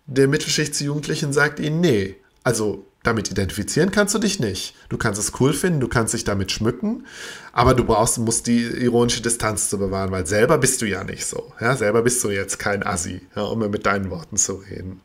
der 0.06 0.28
Mittelschichtsjugendlichen 0.28 1.34
sagt 1.34 1.60
ihnen, 1.60 1.82
nee, 1.82 2.16
also 2.44 2.86
damit 3.06 3.30
identifizieren 3.30 3.92
kannst 3.92 4.16
du 4.16 4.20
dich 4.20 4.40
nicht. 4.40 4.76
Du 4.90 4.98
kannst 4.98 5.20
es 5.20 5.34
cool 5.40 5.54
finden, 5.54 5.80
du 5.80 5.88
kannst 5.88 6.14
dich 6.14 6.24
damit 6.24 6.52
schmücken, 6.52 7.06
aber 7.54 7.76
du 7.76 7.84
brauchst, 7.84 8.18
musst 8.18 8.48
die 8.48 8.64
ironische 8.64 9.22
Distanz 9.22 9.70
zu 9.70 9.78
bewahren, 9.78 10.12
weil 10.12 10.26
selber 10.26 10.58
bist 10.58 10.82
du 10.82 10.88
ja 10.88 11.04
nicht 11.04 11.26
so. 11.26 11.54
Ja, 11.60 11.76
selber 11.76 12.02
bist 12.02 12.24
du 12.24 12.30
jetzt 12.30 12.58
kein 12.58 12.84
Assi, 12.84 13.22
ja, 13.36 13.44
um 13.44 13.60
mit 13.60 13.86
deinen 13.86 14.10
Worten 14.10 14.38
zu 14.38 14.54
reden. 14.56 15.02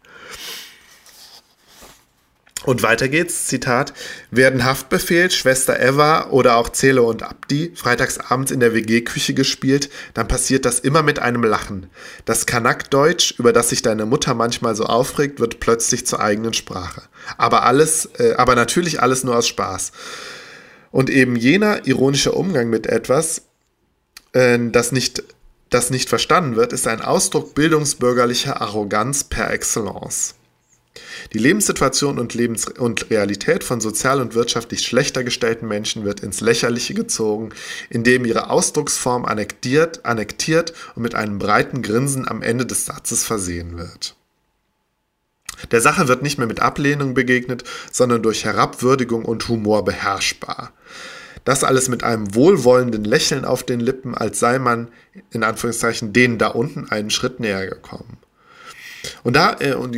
Und 2.64 2.82
weiter 2.82 3.08
geht's, 3.08 3.46
Zitat, 3.46 3.94
werden 4.30 4.64
Haftbefehl, 4.64 5.30
Schwester 5.30 5.80
Eva 5.80 6.28
oder 6.28 6.56
auch 6.56 6.68
Zele 6.68 7.02
und 7.02 7.22
Abdi 7.22 7.72
freitagsabends 7.74 8.50
in 8.50 8.60
der 8.60 8.74
WG-Küche 8.74 9.32
gespielt, 9.32 9.88
dann 10.12 10.28
passiert 10.28 10.66
das 10.66 10.78
immer 10.78 11.02
mit 11.02 11.20
einem 11.20 11.42
Lachen. 11.42 11.86
Das 12.26 12.44
Kanackdeutsch, 12.44 13.38
über 13.38 13.54
das 13.54 13.70
sich 13.70 13.80
deine 13.80 14.04
Mutter 14.04 14.34
manchmal 14.34 14.76
so 14.76 14.84
aufregt, 14.84 15.40
wird 15.40 15.58
plötzlich 15.60 16.06
zur 16.06 16.20
eigenen 16.20 16.52
Sprache. 16.52 17.02
Aber 17.38 17.62
alles, 17.62 18.10
äh, 18.18 18.34
aber 18.36 18.54
natürlich 18.56 19.00
alles 19.00 19.24
nur 19.24 19.38
aus 19.38 19.48
Spaß. 19.48 19.92
Und 20.90 21.08
eben 21.08 21.36
jener 21.36 21.86
ironische 21.86 22.32
Umgang 22.32 22.68
mit 22.68 22.86
etwas, 22.86 23.42
äh, 24.32 24.58
das 24.70 24.92
nicht 24.92 25.22
das 25.70 25.90
nicht 25.90 26.08
verstanden 26.08 26.56
wird, 26.56 26.72
ist 26.72 26.88
ein 26.88 27.00
Ausdruck 27.00 27.54
bildungsbürgerlicher 27.54 28.60
Arroganz 28.60 29.24
per 29.24 29.52
excellence. 29.52 30.34
Die 31.32 31.38
Lebenssituation 31.38 32.18
und, 32.18 32.34
Lebens 32.34 32.66
und 32.66 33.10
Realität 33.10 33.64
von 33.64 33.80
sozial 33.80 34.20
und 34.20 34.34
wirtschaftlich 34.34 34.82
schlechter 34.82 35.24
gestellten 35.24 35.68
Menschen 35.68 36.04
wird 36.04 36.20
ins 36.20 36.40
Lächerliche 36.40 36.94
gezogen, 36.94 37.50
indem 37.88 38.24
ihre 38.24 38.50
Ausdrucksform 38.50 39.24
annektiert, 39.24 40.04
annektiert 40.04 40.72
und 40.94 41.02
mit 41.02 41.14
einem 41.14 41.38
breiten 41.38 41.82
Grinsen 41.82 42.26
am 42.26 42.42
Ende 42.42 42.66
des 42.66 42.86
Satzes 42.86 43.24
versehen 43.24 43.78
wird. 43.78 44.16
Der 45.70 45.80
Sache 45.80 46.08
wird 46.08 46.22
nicht 46.22 46.38
mehr 46.38 46.46
mit 46.46 46.60
Ablehnung 46.60 47.14
begegnet, 47.14 47.64
sondern 47.92 48.22
durch 48.22 48.44
Herabwürdigung 48.44 49.24
und 49.24 49.46
Humor 49.48 49.84
beherrschbar. 49.84 50.72
Das 51.44 51.64
alles 51.64 51.88
mit 51.88 52.04
einem 52.04 52.34
wohlwollenden 52.34 53.04
Lächeln 53.04 53.44
auf 53.44 53.62
den 53.62 53.80
Lippen, 53.80 54.14
als 54.14 54.38
sei 54.38 54.58
man 54.58 54.88
in 55.30 55.42
Anführungszeichen 55.42 56.12
denen 56.12 56.38
da 56.38 56.48
unten 56.48 56.90
einen 56.90 57.10
Schritt 57.10 57.40
näher 57.40 57.66
gekommen. 57.66 58.18
Und 59.22 59.36
da, 59.36 59.56
äh, 59.60 59.74
und 59.74 59.96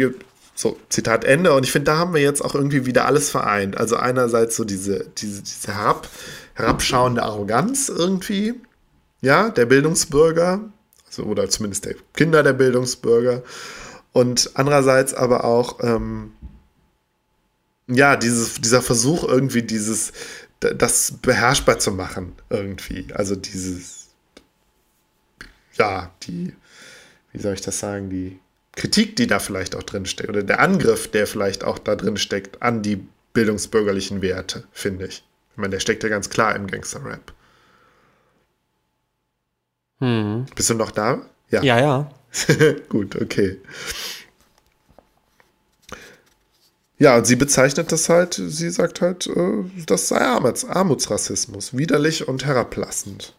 so, 0.62 0.78
Zitat 0.88 1.24
Ende. 1.24 1.52
Und 1.52 1.64
ich 1.64 1.72
finde, 1.72 1.90
da 1.90 1.98
haben 1.98 2.14
wir 2.14 2.22
jetzt 2.22 2.42
auch 2.42 2.54
irgendwie 2.54 2.86
wieder 2.86 3.06
alles 3.06 3.30
vereint. 3.30 3.76
Also 3.76 3.96
einerseits 3.96 4.56
so 4.56 4.64
diese, 4.64 5.10
diese, 5.18 5.42
diese 5.42 5.74
herab, 5.74 6.08
herabschauende 6.54 7.22
Arroganz 7.22 7.88
irgendwie, 7.88 8.54
ja, 9.20 9.50
der 9.50 9.66
Bildungsbürger, 9.66 10.60
also, 11.06 11.24
oder 11.24 11.48
zumindest 11.48 11.84
der 11.84 11.96
Kinder 12.14 12.42
der 12.44 12.52
Bildungsbürger. 12.52 13.42
Und 14.12 14.50
andererseits 14.54 15.14
aber 15.14 15.44
auch, 15.44 15.80
ähm, 15.82 16.32
ja, 17.88 18.16
dieses, 18.16 18.60
dieser 18.60 18.82
Versuch 18.82 19.24
irgendwie 19.24 19.62
dieses, 19.62 20.12
das 20.60 21.14
beherrschbar 21.22 21.80
zu 21.80 21.90
machen 21.90 22.34
irgendwie. 22.50 23.08
Also 23.12 23.34
dieses, 23.34 24.10
ja, 25.74 26.12
die, 26.22 26.54
wie 27.32 27.40
soll 27.40 27.54
ich 27.54 27.62
das 27.62 27.80
sagen, 27.80 28.10
die 28.10 28.38
Kritik, 28.74 29.16
die 29.16 29.26
da 29.26 29.38
vielleicht 29.38 29.76
auch 29.76 29.82
drin 29.82 30.06
steckt, 30.06 30.30
oder 30.30 30.42
der 30.42 30.60
Angriff, 30.60 31.10
der 31.10 31.26
vielleicht 31.26 31.64
auch 31.64 31.78
da 31.78 31.94
drin 31.94 32.16
steckt, 32.16 32.62
an 32.62 32.82
die 32.82 33.06
bildungsbürgerlichen 33.34 34.22
Werte, 34.22 34.64
finde 34.72 35.06
ich. 35.06 35.24
Ich 35.52 35.56
meine, 35.58 35.70
der 35.70 35.80
steckt 35.80 36.02
ja 36.02 36.08
ganz 36.08 36.30
klar 36.30 36.56
im 36.56 36.66
Gangster-Rap. 36.66 37.32
Hm. 39.98 40.46
Bist 40.54 40.70
du 40.70 40.74
noch 40.74 40.90
da? 40.90 41.22
Ja, 41.50 41.62
ja. 41.62 41.78
ja. 41.78 42.12
Gut, 42.88 43.20
okay. 43.20 43.60
Ja, 46.98 47.16
und 47.16 47.26
sie 47.26 47.36
bezeichnet 47.36 47.90
das 47.92 48.08
halt, 48.08 48.34
sie 48.34 48.70
sagt 48.70 49.00
halt, 49.00 49.26
äh, 49.26 49.64
das 49.86 50.08
sei 50.08 50.20
Armuts, 50.20 50.64
Armutsrassismus, 50.64 51.76
widerlich 51.76 52.28
und 52.28 52.46
herablassend. 52.46 53.34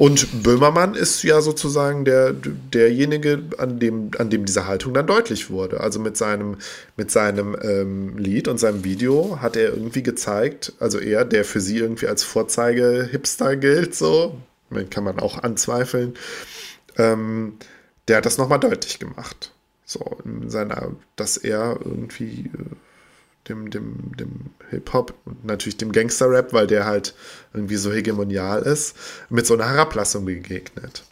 Und 0.00 0.42
Böhmermann 0.42 0.94
ist 0.94 1.22
ja 1.24 1.42
sozusagen 1.42 2.06
der, 2.06 2.32
derjenige, 2.32 3.42
an 3.58 3.78
dem, 3.78 4.10
an 4.16 4.30
dem 4.30 4.46
diese 4.46 4.66
Haltung 4.66 4.94
dann 4.94 5.06
deutlich 5.06 5.50
wurde. 5.50 5.80
Also 5.80 6.00
mit 6.00 6.16
seinem, 6.16 6.56
mit 6.96 7.10
seinem 7.10 7.54
ähm, 7.60 8.16
Lied 8.16 8.48
und 8.48 8.56
seinem 8.56 8.82
Video 8.82 9.42
hat 9.42 9.56
er 9.56 9.74
irgendwie 9.74 10.02
gezeigt, 10.02 10.72
also 10.80 10.98
er, 10.98 11.26
der 11.26 11.44
für 11.44 11.60
sie 11.60 11.76
irgendwie 11.76 12.06
als 12.06 12.24
Vorzeige-Hipster 12.24 13.56
gilt, 13.56 13.94
so, 13.94 14.40
kann 14.88 15.04
man 15.04 15.20
auch 15.20 15.42
anzweifeln, 15.42 16.14
ähm, 16.96 17.58
der 18.08 18.16
hat 18.16 18.24
das 18.24 18.38
nochmal 18.38 18.58
deutlich 18.58 19.00
gemacht. 19.00 19.52
So, 19.84 20.16
in 20.24 20.48
seiner, 20.48 20.92
dass 21.16 21.36
er 21.36 21.78
irgendwie 21.84 22.50
äh, 22.54 22.74
dem, 23.50 23.70
dem, 23.70 24.16
dem 24.16 24.30
Hip-Hop 24.70 25.14
und 25.24 25.44
natürlich 25.44 25.76
dem 25.76 25.92
Gangster-Rap, 25.92 26.52
weil 26.52 26.66
der 26.66 26.86
halt 26.86 27.14
irgendwie 27.52 27.76
so 27.76 27.92
hegemonial 27.92 28.62
ist, 28.62 28.96
mit 29.28 29.46
so 29.46 29.54
einer 29.54 29.68
Herablassung 29.68 30.24
begegnet. 30.24 31.04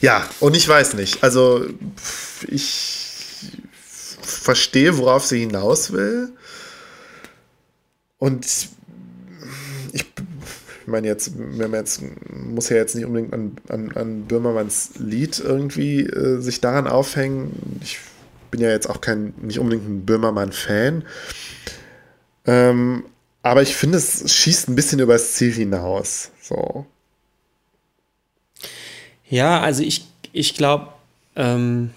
Ja, 0.00 0.28
und 0.40 0.56
ich 0.56 0.66
weiß 0.66 0.94
nicht, 0.94 1.22
also 1.22 1.66
ich 2.48 3.50
verstehe, 4.22 4.98
worauf 4.98 5.24
sie 5.24 5.40
hinaus 5.40 5.92
will. 5.92 6.30
Und 8.18 8.46
ich 8.46 8.68
ich 10.84 10.88
meine, 10.88 11.06
jetzt, 11.06 11.32
wenn 11.38 11.70
man 11.70 11.80
jetzt, 11.80 12.02
muss 12.30 12.68
ja 12.68 12.76
jetzt 12.76 12.94
nicht 12.94 13.06
unbedingt 13.06 13.32
an, 13.32 13.56
an, 13.70 13.92
an 13.92 14.26
Böhmermanns 14.26 14.90
Lied 14.98 15.40
irgendwie 15.40 16.00
äh, 16.00 16.40
sich 16.42 16.60
daran 16.60 16.86
aufhängen. 16.86 17.80
Ich 17.82 18.00
bin 18.54 18.62
ja 18.62 18.70
jetzt 18.70 18.88
auch 18.88 19.00
kein, 19.00 19.34
nicht 19.42 19.58
unbedingt 19.58 19.88
ein 19.88 20.06
Böhmermann-Fan. 20.06 21.02
Ähm, 22.46 23.04
aber 23.42 23.62
ich 23.62 23.74
finde, 23.74 23.98
es 23.98 24.32
schießt 24.32 24.68
ein 24.68 24.76
bisschen 24.76 25.00
übers 25.00 25.32
Ziel 25.32 25.52
hinaus. 25.52 26.30
So. 26.40 26.86
Ja, 29.28 29.60
also 29.60 29.82
ich, 29.82 30.06
ich 30.32 30.54
glaube, 30.54 30.92
ähm, 31.34 31.90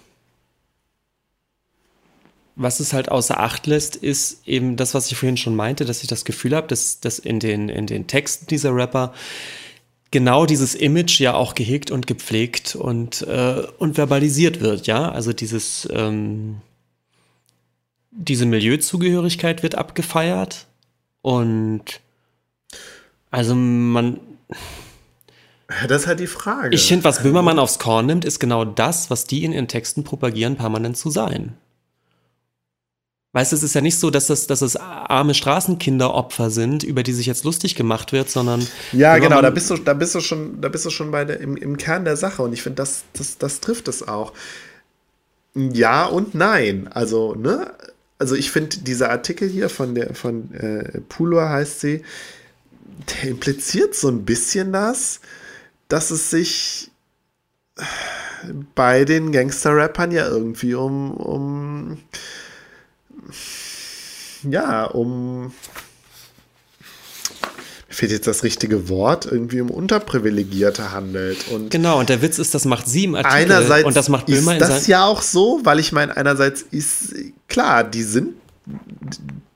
was 2.55 2.79
es 2.79 2.91
halt 2.91 3.09
außer 3.09 3.39
Acht 3.39 3.67
lässt, 3.67 3.95
ist 3.95 4.47
eben 4.47 4.77
das, 4.77 4.95
was 4.95 5.11
ich 5.11 5.15
vorhin 5.15 5.37
schon 5.37 5.55
meinte, 5.55 5.85
dass 5.85 6.01
ich 6.01 6.07
das 6.07 6.25
Gefühl 6.25 6.55
habe, 6.55 6.65
dass, 6.65 6.99
dass 6.99 7.19
in, 7.19 7.39
den, 7.39 7.69
in 7.69 7.85
den 7.85 8.07
Texten 8.07 8.47
dieser 8.47 8.73
Rapper 8.73 9.13
genau 10.11 10.45
dieses 10.45 10.75
Image 10.75 11.19
ja 11.19 11.33
auch 11.33 11.55
gehegt 11.55 11.91
und 11.91 12.07
gepflegt 12.07 12.75
und, 12.75 13.21
äh, 13.23 13.63
und 13.77 13.95
verbalisiert 13.95 14.61
wird, 14.61 14.87
ja. 14.87 15.11
Also 15.11 15.33
dieses, 15.33 15.87
ähm, 15.91 16.61
diese 18.11 18.45
Milieuzugehörigkeit 18.45 19.63
wird 19.63 19.75
abgefeiert 19.75 20.65
und 21.21 22.01
also 23.31 23.55
man. 23.55 24.19
Das 25.87 26.03
ist 26.03 26.07
halt 26.07 26.21
die 26.21 26.27
Frage. 26.27 26.73
Ich 26.73 26.87
finde, 26.87 27.03
was 27.03 27.23
Böhmermann 27.23 27.59
aufs 27.59 27.77
Korn 27.77 28.05
nimmt, 28.05 28.23
ist 28.23 28.39
genau 28.39 28.63
das, 28.63 29.09
was 29.09 29.25
die 29.25 29.43
in 29.43 29.51
ihren 29.51 29.67
Texten 29.67 30.05
propagieren, 30.05 30.55
permanent 30.55 30.95
zu 30.95 31.09
sein. 31.09 31.57
Weißt 33.33 33.51
du, 33.51 33.55
es 33.57 33.63
ist 33.63 33.75
ja 33.75 33.81
nicht 33.81 33.99
so, 33.99 34.09
dass 34.09 34.29
es, 34.29 34.47
dass 34.47 34.61
es 34.61 34.77
arme 34.77 35.33
Straßenkinderopfer 35.33 36.49
sind, 36.49 36.83
über 36.83 37.03
die 37.03 37.13
sich 37.13 37.25
jetzt 37.25 37.43
lustig 37.43 37.75
gemacht 37.75 38.11
wird, 38.11 38.29
sondern. 38.29 38.65
Ja, 38.93 39.17
genau, 39.17 39.41
da 39.41 39.49
bist 39.49 39.69
du, 39.69 39.77
da 39.77 39.93
bist 39.93 40.15
du 40.15 40.21
schon, 40.21 40.61
da 40.61 40.69
bist 40.69 40.85
du 40.85 40.89
schon 40.89 41.11
bei 41.11 41.25
der, 41.25 41.39
im, 41.39 41.57
im 41.57 41.77
Kern 41.77 42.05
der 42.05 42.15
Sache 42.15 42.41
und 42.41 42.53
ich 42.53 42.63
finde, 42.63 42.77
das, 42.77 43.03
das, 43.13 43.37
das 43.37 43.59
trifft 43.59 43.87
es 43.89 44.07
auch. 44.07 44.33
Ja 45.53 46.05
und 46.05 46.35
nein. 46.35 46.87
Also, 46.87 47.35
ne? 47.35 47.73
Also 48.19 48.35
ich 48.35 48.49
finde, 48.49 48.77
dieser 48.77 49.11
Artikel 49.11 49.47
hier 49.49 49.69
von 49.69 49.93
der 49.93 50.15
von 50.15 50.53
äh, 50.55 51.01
Pulor 51.09 51.49
heißt 51.49 51.81
sie, 51.81 52.03
der 53.21 53.29
impliziert 53.29 53.93
so 53.93 54.07
ein 54.07 54.25
bisschen 54.25 54.71
das, 54.73 55.19
dass 55.87 56.11
es 56.11 56.29
sich 56.29 56.89
bei 58.75 59.05
den 59.05 59.31
Gangster-Rappern 59.31 60.11
ja 60.11 60.27
irgendwie 60.27 60.73
um, 60.73 61.11
um 61.11 61.97
ja, 64.43 64.85
um 64.85 65.51
fehlt 67.89 68.11
jetzt 68.11 68.27
das 68.27 68.43
richtige 68.43 68.89
Wort, 68.89 69.25
irgendwie 69.25 69.59
um 69.59 69.71
Unterprivilegierte 69.71 70.91
handelt. 70.91 71.47
Und 71.49 71.71
genau, 71.71 71.99
und 71.99 72.09
der 72.09 72.21
Witz 72.21 72.37
ist, 72.37 72.53
das 72.53 72.65
macht 72.65 72.87
sie 72.87 73.05
im 73.05 73.15
Artikel 73.15 73.51
einerseits 73.53 73.85
und 73.85 73.95
das 73.95 74.07
macht 74.09 74.27
Böhmer 74.27 74.53
ist 74.53 74.61
das 74.61 74.87
ja 74.87 75.05
auch 75.05 75.23
so, 75.23 75.61
weil 75.63 75.79
ich 75.79 75.91
meine, 75.91 76.15
einerseits 76.15 76.61
ist 76.61 77.15
klar, 77.47 77.83
die 77.83 78.03
sind 78.03 78.35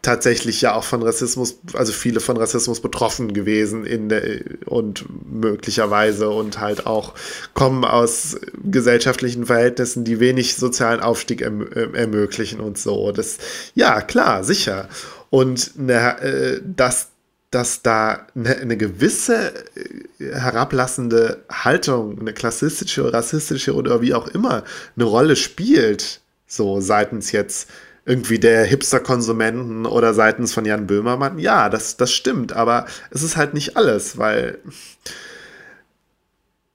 tatsächlich 0.01 0.61
ja 0.61 0.73
auch 0.73 0.83
von 0.83 1.03
Rassismus, 1.03 1.59
also 1.73 1.93
viele 1.93 2.19
von 2.19 2.37
Rassismus 2.37 2.81
betroffen 2.81 3.33
gewesen 3.33 3.85
in 3.85 4.09
der, 4.09 4.41
und 4.65 5.05
möglicherweise 5.31 6.29
und 6.29 6.59
halt 6.59 6.87
auch 6.87 7.13
kommen 7.53 7.85
aus 7.85 8.37
gesellschaftlichen 8.63 9.45
Verhältnissen, 9.45 10.03
die 10.03 10.19
wenig 10.19 10.55
sozialen 10.55 11.01
Aufstieg 11.01 11.41
erm 11.41 11.61
ermöglichen 11.71 12.59
und 12.59 12.77
so. 12.77 13.11
Das, 13.11 13.37
ja, 13.75 14.01
klar, 14.01 14.43
sicher. 14.43 14.89
Und 15.29 15.79
ne, 15.79 16.19
äh, 16.21 16.61
dass, 16.63 17.09
dass 17.51 17.83
da 17.83 18.25
eine, 18.35 18.57
eine 18.57 18.77
gewisse 18.77 19.53
äh, 19.75 20.33
herablassende 20.33 21.43
Haltung, 21.49 22.19
eine 22.19 22.33
klassistische, 22.33 23.13
rassistische 23.13 23.75
oder 23.75 24.01
wie 24.01 24.15
auch 24.15 24.27
immer 24.27 24.63
eine 24.95 25.05
Rolle 25.05 25.35
spielt, 25.35 26.21
so 26.47 26.81
seitens 26.81 27.31
jetzt 27.31 27.69
irgendwie 28.05 28.39
der 28.39 28.65
Hipster-Konsumenten 28.65 29.85
oder 29.85 30.13
seitens 30.13 30.53
von 30.53 30.65
Jan 30.65 30.87
Böhmermann. 30.87 31.37
Ja, 31.37 31.69
das, 31.69 31.97
das 31.97 32.11
stimmt, 32.11 32.53
aber 32.53 32.85
es 33.11 33.21
ist 33.23 33.37
halt 33.37 33.53
nicht 33.53 33.77
alles, 33.77 34.17
weil 34.17 34.59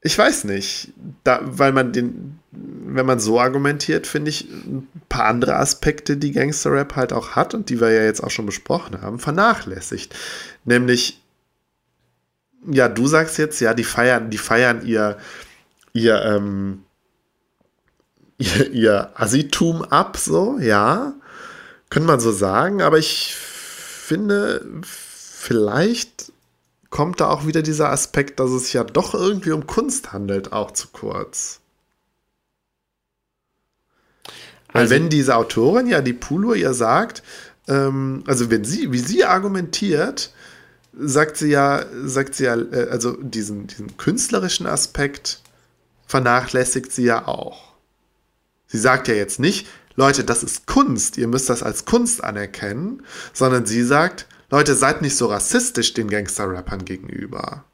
ich 0.07 0.17
weiß 0.17 0.45
nicht, 0.45 0.93
da, 1.25 1.41
weil 1.43 1.73
man 1.73 1.93
den, 1.93 2.39
wenn 2.53 3.07
man 3.07 3.19
so 3.19 3.41
argumentiert, 3.41 4.07
finde 4.07 4.31
ich 4.31 4.49
ein 4.49 4.87
paar 5.09 5.25
andere 5.25 5.57
Aspekte, 5.57 6.17
die 6.17 6.31
Gangster-Rap 6.31 6.95
halt 6.95 7.13
auch 7.13 7.31
hat 7.31 7.55
und 7.55 7.71
die 7.71 7.81
wir 7.81 7.91
ja 7.91 8.05
jetzt 8.05 8.23
auch 8.23 8.31
schon 8.31 8.47
besprochen 8.47 9.03
haben, 9.03 9.19
vernachlässigt. 9.19 10.15
Nämlich, 10.65 11.21
ja, 12.71 12.89
du 12.89 13.09
sagst 13.09 13.37
jetzt, 13.39 13.59
ja, 13.61 13.75
die 13.75 13.83
feiern, 13.83 14.31
die 14.31 14.39
feiern 14.39 14.87
ihr, 14.87 15.19
ihr, 15.93 16.23
ähm, 16.23 16.85
ihr, 18.39 18.71
ihr 18.71 19.11
Assitum 19.15 19.83
ab, 19.83 20.17
so, 20.17 20.59
ja. 20.59 21.15
Könnte 21.89 22.09
man 22.09 22.21
so 22.21 22.33
sagen, 22.33 22.83
aber 22.83 22.99
ich 22.99 23.35
finde, 23.37 24.65
vielleicht 24.83 26.33
kommt 26.91 27.21
da 27.21 27.29
auch 27.29 27.47
wieder 27.47 27.63
dieser 27.63 27.91
Aspekt, 27.91 28.41
dass 28.41 28.51
es 28.51 28.73
ja 28.73 28.85
doch 28.85 29.15
irgendwie 29.15 29.53
um 29.53 29.67
Kunst 29.67 30.13
handelt, 30.13 30.53
auch 30.53 30.71
zu 30.71 30.89
kurz. 30.89 31.61
Weil 34.73 34.83
also, 34.83 34.95
wenn 34.95 35.09
diese 35.09 35.37
Autorin 35.37 35.87
ja, 35.87 36.01
die 36.01 36.13
Pulo, 36.13 36.55
ihr 36.55 36.75
sagt, 36.75 37.23
ähm, 37.69 38.25
also 38.27 38.51
wenn 38.51 38.65
sie, 38.65 38.93
wie 38.93 38.99
sie 38.99 39.25
argumentiert, 39.25 40.33
sagt 40.99 41.37
sie 41.37 41.51
ja, 41.51 41.85
sagt 42.05 42.35
sie 42.35 42.45
ja, 42.45 42.57
äh, 42.57 42.89
also 42.91 43.17
diesen, 43.17 43.67
diesen 43.67 43.97
künstlerischen 43.97 44.67
Aspekt 44.67 45.41
vernachlässigt 46.07 46.93
sie 46.93 47.05
ja 47.05 47.27
auch. 47.27 47.66
Sie 48.77 48.83
sagt 48.83 49.09
ja 49.09 49.15
jetzt 49.15 49.41
nicht, 49.41 49.67
Leute, 49.95 50.23
das 50.23 50.43
ist 50.43 50.67
Kunst, 50.67 51.17
ihr 51.17 51.29
müsst 51.29 51.49
das 51.49 51.63
als 51.63 51.87
Kunst 51.87 52.23
anerkennen, 52.23 53.03
sondern 53.33 53.65
sie 53.65 53.83
sagt, 53.83 54.27
Leute, 54.51 54.75
seid 54.75 55.01
nicht 55.01 55.17
so 55.17 55.29
rassistisch 55.29 55.95
den 55.95 56.11
Gangster-Rappern 56.11 56.85
gegenüber. 56.85 57.65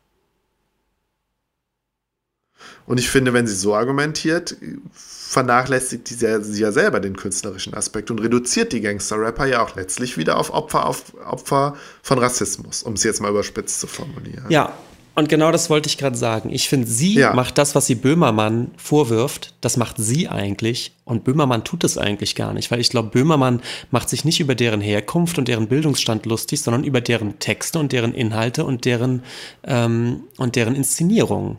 Und 2.87 2.99
ich 2.99 3.11
finde, 3.11 3.33
wenn 3.33 3.49
sie 3.49 3.57
so 3.57 3.75
argumentiert, 3.75 4.57
vernachlässigt 4.93 6.07
sie 6.07 6.61
ja 6.61 6.71
selber 6.71 7.01
den 7.01 7.17
künstlerischen 7.17 7.75
Aspekt 7.75 8.13
und 8.13 8.21
reduziert 8.21 8.73
die 8.73 8.81
Gangster-Rapper 8.81 9.47
ja 9.47 9.61
auch 9.61 9.75
letztlich 9.75 10.17
wieder 10.17 10.39
auf 10.39 10.51
Opfer, 10.51 10.87
auf 10.87 11.15
Opfer 11.27 11.77
von 12.01 12.21
Rassismus, 12.21 12.85
um 12.85 12.93
es 12.93 13.03
jetzt 13.03 13.21
mal 13.21 13.31
überspitzt 13.31 13.81
zu 13.81 13.89
formulieren. 13.89 14.47
Ja, 14.51 14.73
Und 15.15 15.29
genau 15.29 15.53
das 15.53 15.69
wollte 15.69 15.89
ich 15.89 15.99
gerade 15.99 16.17
sagen. 16.17 16.51
Ich 16.53 16.69
finde, 16.69 16.87
sie 16.87 17.15
ja. 17.15 17.35
macht 17.35 17.59
das, 17.59 17.75
was 17.75 17.87
sie 17.87 17.95
Böhmermann 17.95 18.71
vorwirft, 18.77 19.55
das 19.61 19.77
macht 19.77 19.97
sie 19.99 20.29
eigentlich. 20.29 20.93
Und 21.05 21.25
Böhmermann 21.25 21.65
tut 21.65 21.85
es 21.85 21.99
eigentlich 21.99 22.35
gar 22.35 22.55
nicht, 22.55 22.71
weil 22.71 22.81
ich 22.81 22.89
glaube, 22.89 23.11
Böhmermann 23.11 23.61
macht 23.91 24.09
sich 24.09 24.25
nicht 24.25 24.41
über 24.41 24.55
deren 24.55 24.81
Herkunft 24.81 25.39
und 25.39 25.49
deren 25.49 25.69
Bildungsstand 25.69 26.25
lustig, 26.25 26.63
sondern 26.63 26.85
über 26.85 27.01
deren 27.01 27.39
Texte 27.39 27.79
und 27.79 27.93
deren 27.93 28.15
Inhalte 28.15 28.65
und 28.65 28.85
deren, 28.87 29.23
ähm, 29.65 30.23
und 30.39 30.57
deren 30.57 30.75
Inszenierung. 30.75 31.59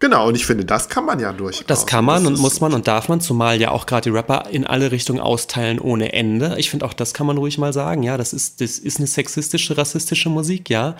Genau, 0.00 0.28
und 0.28 0.36
ich 0.36 0.46
finde, 0.46 0.64
das 0.64 0.88
kann 0.88 1.04
man 1.04 1.18
ja 1.18 1.32
durchaus. 1.32 1.66
Das 1.66 1.84
kann 1.84 2.04
man 2.04 2.22
das 2.22 2.32
und 2.32 2.40
muss 2.40 2.60
man 2.60 2.72
und 2.72 2.86
darf 2.86 3.08
man, 3.08 3.20
zumal 3.20 3.60
ja 3.60 3.72
auch 3.72 3.84
gerade 3.84 4.08
die 4.08 4.16
Rapper 4.16 4.44
in 4.48 4.64
alle 4.64 4.92
Richtungen 4.92 5.18
austeilen 5.18 5.80
ohne 5.80 6.12
Ende. 6.12 6.54
Ich 6.56 6.70
finde 6.70 6.86
auch, 6.86 6.94
das 6.94 7.14
kann 7.14 7.26
man 7.26 7.36
ruhig 7.36 7.58
mal 7.58 7.72
sagen, 7.72 8.04
ja, 8.04 8.16
das 8.16 8.32
ist, 8.32 8.60
das 8.60 8.78
ist 8.78 8.98
eine 8.98 9.08
sexistische, 9.08 9.76
rassistische 9.76 10.28
Musik, 10.28 10.70
ja. 10.70 10.94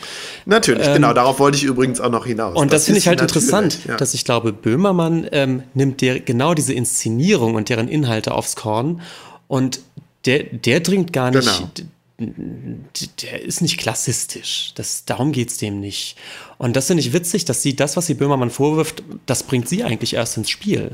Natürlich, 0.46 0.88
ähm, 0.88 0.94
genau, 0.94 1.12
darauf 1.12 1.38
wollte 1.38 1.58
ich 1.58 1.64
übrigens 1.64 2.00
auch 2.00 2.10
noch 2.10 2.26
hinaus. 2.26 2.56
Und 2.56 2.72
das, 2.72 2.80
das 2.80 2.84
finde 2.86 2.98
ich 2.98 3.06
halt 3.06 3.20
interessant, 3.20 3.78
ja. 3.86 3.96
dass 3.96 4.14
ich 4.14 4.24
glaube, 4.24 4.52
Böhmermann 4.52 5.28
ähm, 5.30 5.62
nimmt 5.74 6.00
der, 6.00 6.18
genau 6.18 6.54
diese 6.54 6.72
Inszenierung 6.72 7.54
und 7.54 7.68
deren 7.68 7.86
Inhalte 7.86 8.34
aufs 8.34 8.56
Korn 8.56 9.00
und 9.46 9.78
der, 10.26 10.42
der 10.42 10.80
dringt 10.80 11.12
gar 11.12 11.30
nicht, 11.30 11.46
genau 11.46 11.88
der 12.18 13.42
ist 13.44 13.60
nicht 13.60 13.78
klassistisch. 13.78 14.72
Das, 14.74 15.04
darum 15.04 15.30
geht 15.30 15.50
es 15.50 15.58
dem 15.58 15.78
nicht. 15.78 16.16
Und 16.58 16.74
das 16.74 16.88
finde 16.88 17.02
ich 17.02 17.12
witzig, 17.12 17.44
dass 17.44 17.62
sie 17.62 17.76
das, 17.76 17.96
was 17.96 18.06
sie 18.06 18.14
Böhmermann 18.14 18.50
vorwirft, 18.50 19.04
das 19.26 19.44
bringt 19.44 19.68
sie 19.68 19.84
eigentlich 19.84 20.14
erst 20.14 20.36
ins 20.36 20.50
Spiel. 20.50 20.90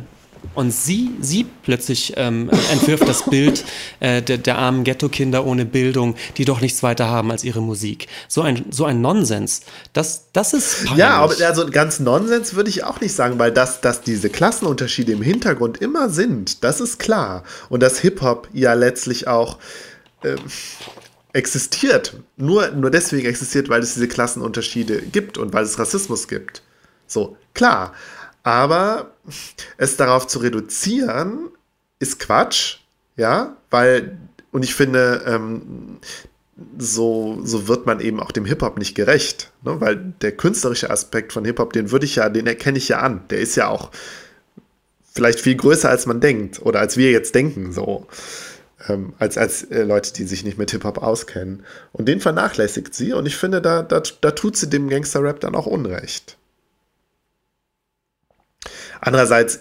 Und 0.55 0.73
sie, 0.73 1.11
sie 1.23 1.47
plötzlich 1.63 2.13
ähm, 2.19 2.51
entwirft 2.71 3.09
das 3.09 3.25
Bild 3.25 3.65
äh, 4.01 4.21
der, 4.21 4.37
der 4.37 4.59
armen 4.59 4.85
Ghetto-Kinder 4.85 5.47
ohne 5.47 5.65
Bildung, 5.65 6.17
die 6.37 6.45
doch 6.45 6.61
nichts 6.61 6.83
weiter 6.83 7.09
haben 7.09 7.31
als 7.31 7.43
ihre 7.43 7.63
Musik. 7.63 8.09
So 8.29 8.43
ein, 8.43 8.67
so 8.71 8.85
ein 8.85 9.01
Nonsens. 9.01 9.63
Das, 9.95 10.27
das 10.35 10.53
ist 10.53 10.85
peinlich. 10.85 10.99
Ja, 10.99 11.17
aber 11.21 11.35
also 11.47 11.67
ganz 11.71 12.01
Nonsens 12.01 12.53
würde 12.53 12.69
ich 12.69 12.85
auch 12.85 13.01
nicht 13.01 13.15
sagen, 13.15 13.39
weil 13.39 13.53
das, 13.53 13.81
dass 13.81 14.03
diese 14.03 14.29
Klassenunterschiede 14.29 15.13
im 15.13 15.23
Hintergrund 15.23 15.79
immer 15.79 16.11
sind, 16.11 16.63
das 16.63 16.83
ist 16.83 16.99
klar. 16.99 17.45
Und 17.71 17.83
dass 17.83 17.99
Hip-Hop 18.01 18.49
ja 18.53 18.75
letztlich 18.75 19.27
auch 19.27 19.59
äh, 20.23 20.37
existiert. 21.35 22.16
Nur, 22.36 22.70
nur 22.70 22.90
deswegen 22.90 23.27
existiert, 23.27 23.69
weil 23.69 23.82
es 23.82 23.94
diese 23.94 24.09
Klassenunterschiede 24.09 25.02
gibt 25.02 25.36
und 25.36 25.52
weil 25.52 25.65
es 25.65 25.78
Rassismus 25.78 26.28
gibt. 26.28 26.62
So, 27.06 27.36
klar. 27.52 27.93
Aber 28.43 29.12
es 29.77 29.97
darauf 29.97 30.27
zu 30.27 30.39
reduzieren, 30.39 31.51
ist 31.98 32.20
Quatsch. 32.20 32.78
Ja, 33.16 33.56
weil, 33.70 34.19
und 34.52 34.65
ich 34.65 34.74
finde, 34.74 35.23
ähm, 35.27 35.98
so, 36.78 37.40
so 37.43 37.69
wird 37.69 37.85
man 37.86 38.01
eben 38.01 38.20
auch 38.20 38.31
dem 38.31 38.44
Hip-Hop 38.44 38.78
nicht 38.78 38.94
gerecht. 38.94 39.51
Ne? 39.62 39.81
Weil 39.81 40.15
der 40.20 40.32
künstlerische 40.32 40.90
Aspekt 40.90 41.32
von 41.32 41.44
Hip-Hop, 41.44 41.73
den 41.73 41.90
würde 41.90 42.06
ich 42.06 42.16
ja, 42.16 42.28
den 42.28 42.47
erkenne 42.47 42.78
ich 42.78 42.89
ja 42.89 43.01
an. 43.01 43.23
Der 43.31 43.40
ist 43.40 43.56
ja 43.56 43.69
auch 43.69 43.90
vielleicht 45.12 45.40
viel 45.40 45.56
größer, 45.56 45.89
als 45.89 46.06
man 46.06 46.20
denkt 46.20 46.62
oder 46.62 46.78
als 46.78 46.97
wir 46.97 47.11
jetzt 47.11 47.35
denken. 47.35 47.73
So 47.73 48.06
ähm, 48.89 49.15
als, 49.19 49.39
als 49.39 49.62
äh, 49.65 49.82
Leute, 49.82 50.12
die 50.12 50.24
sich 50.24 50.44
nicht 50.44 50.59
mit 50.59 50.70
Hip-Hop 50.70 50.98
auskennen. 50.98 51.65
Und 51.93 52.06
den 52.06 52.20
vernachlässigt 52.20 52.94
sie 52.94 53.12
und 53.12 53.27
ich 53.27 53.36
finde, 53.36 53.61
da, 53.61 53.82
da, 53.82 54.02
da 54.20 54.31
tut 54.31 54.56
sie 54.56 54.69
dem 54.69 54.89
Gangster-Rap 54.89 55.40
dann 55.40 55.55
auch 55.55 55.66
Unrecht. 55.66 56.36
Andererseits, 59.01 59.61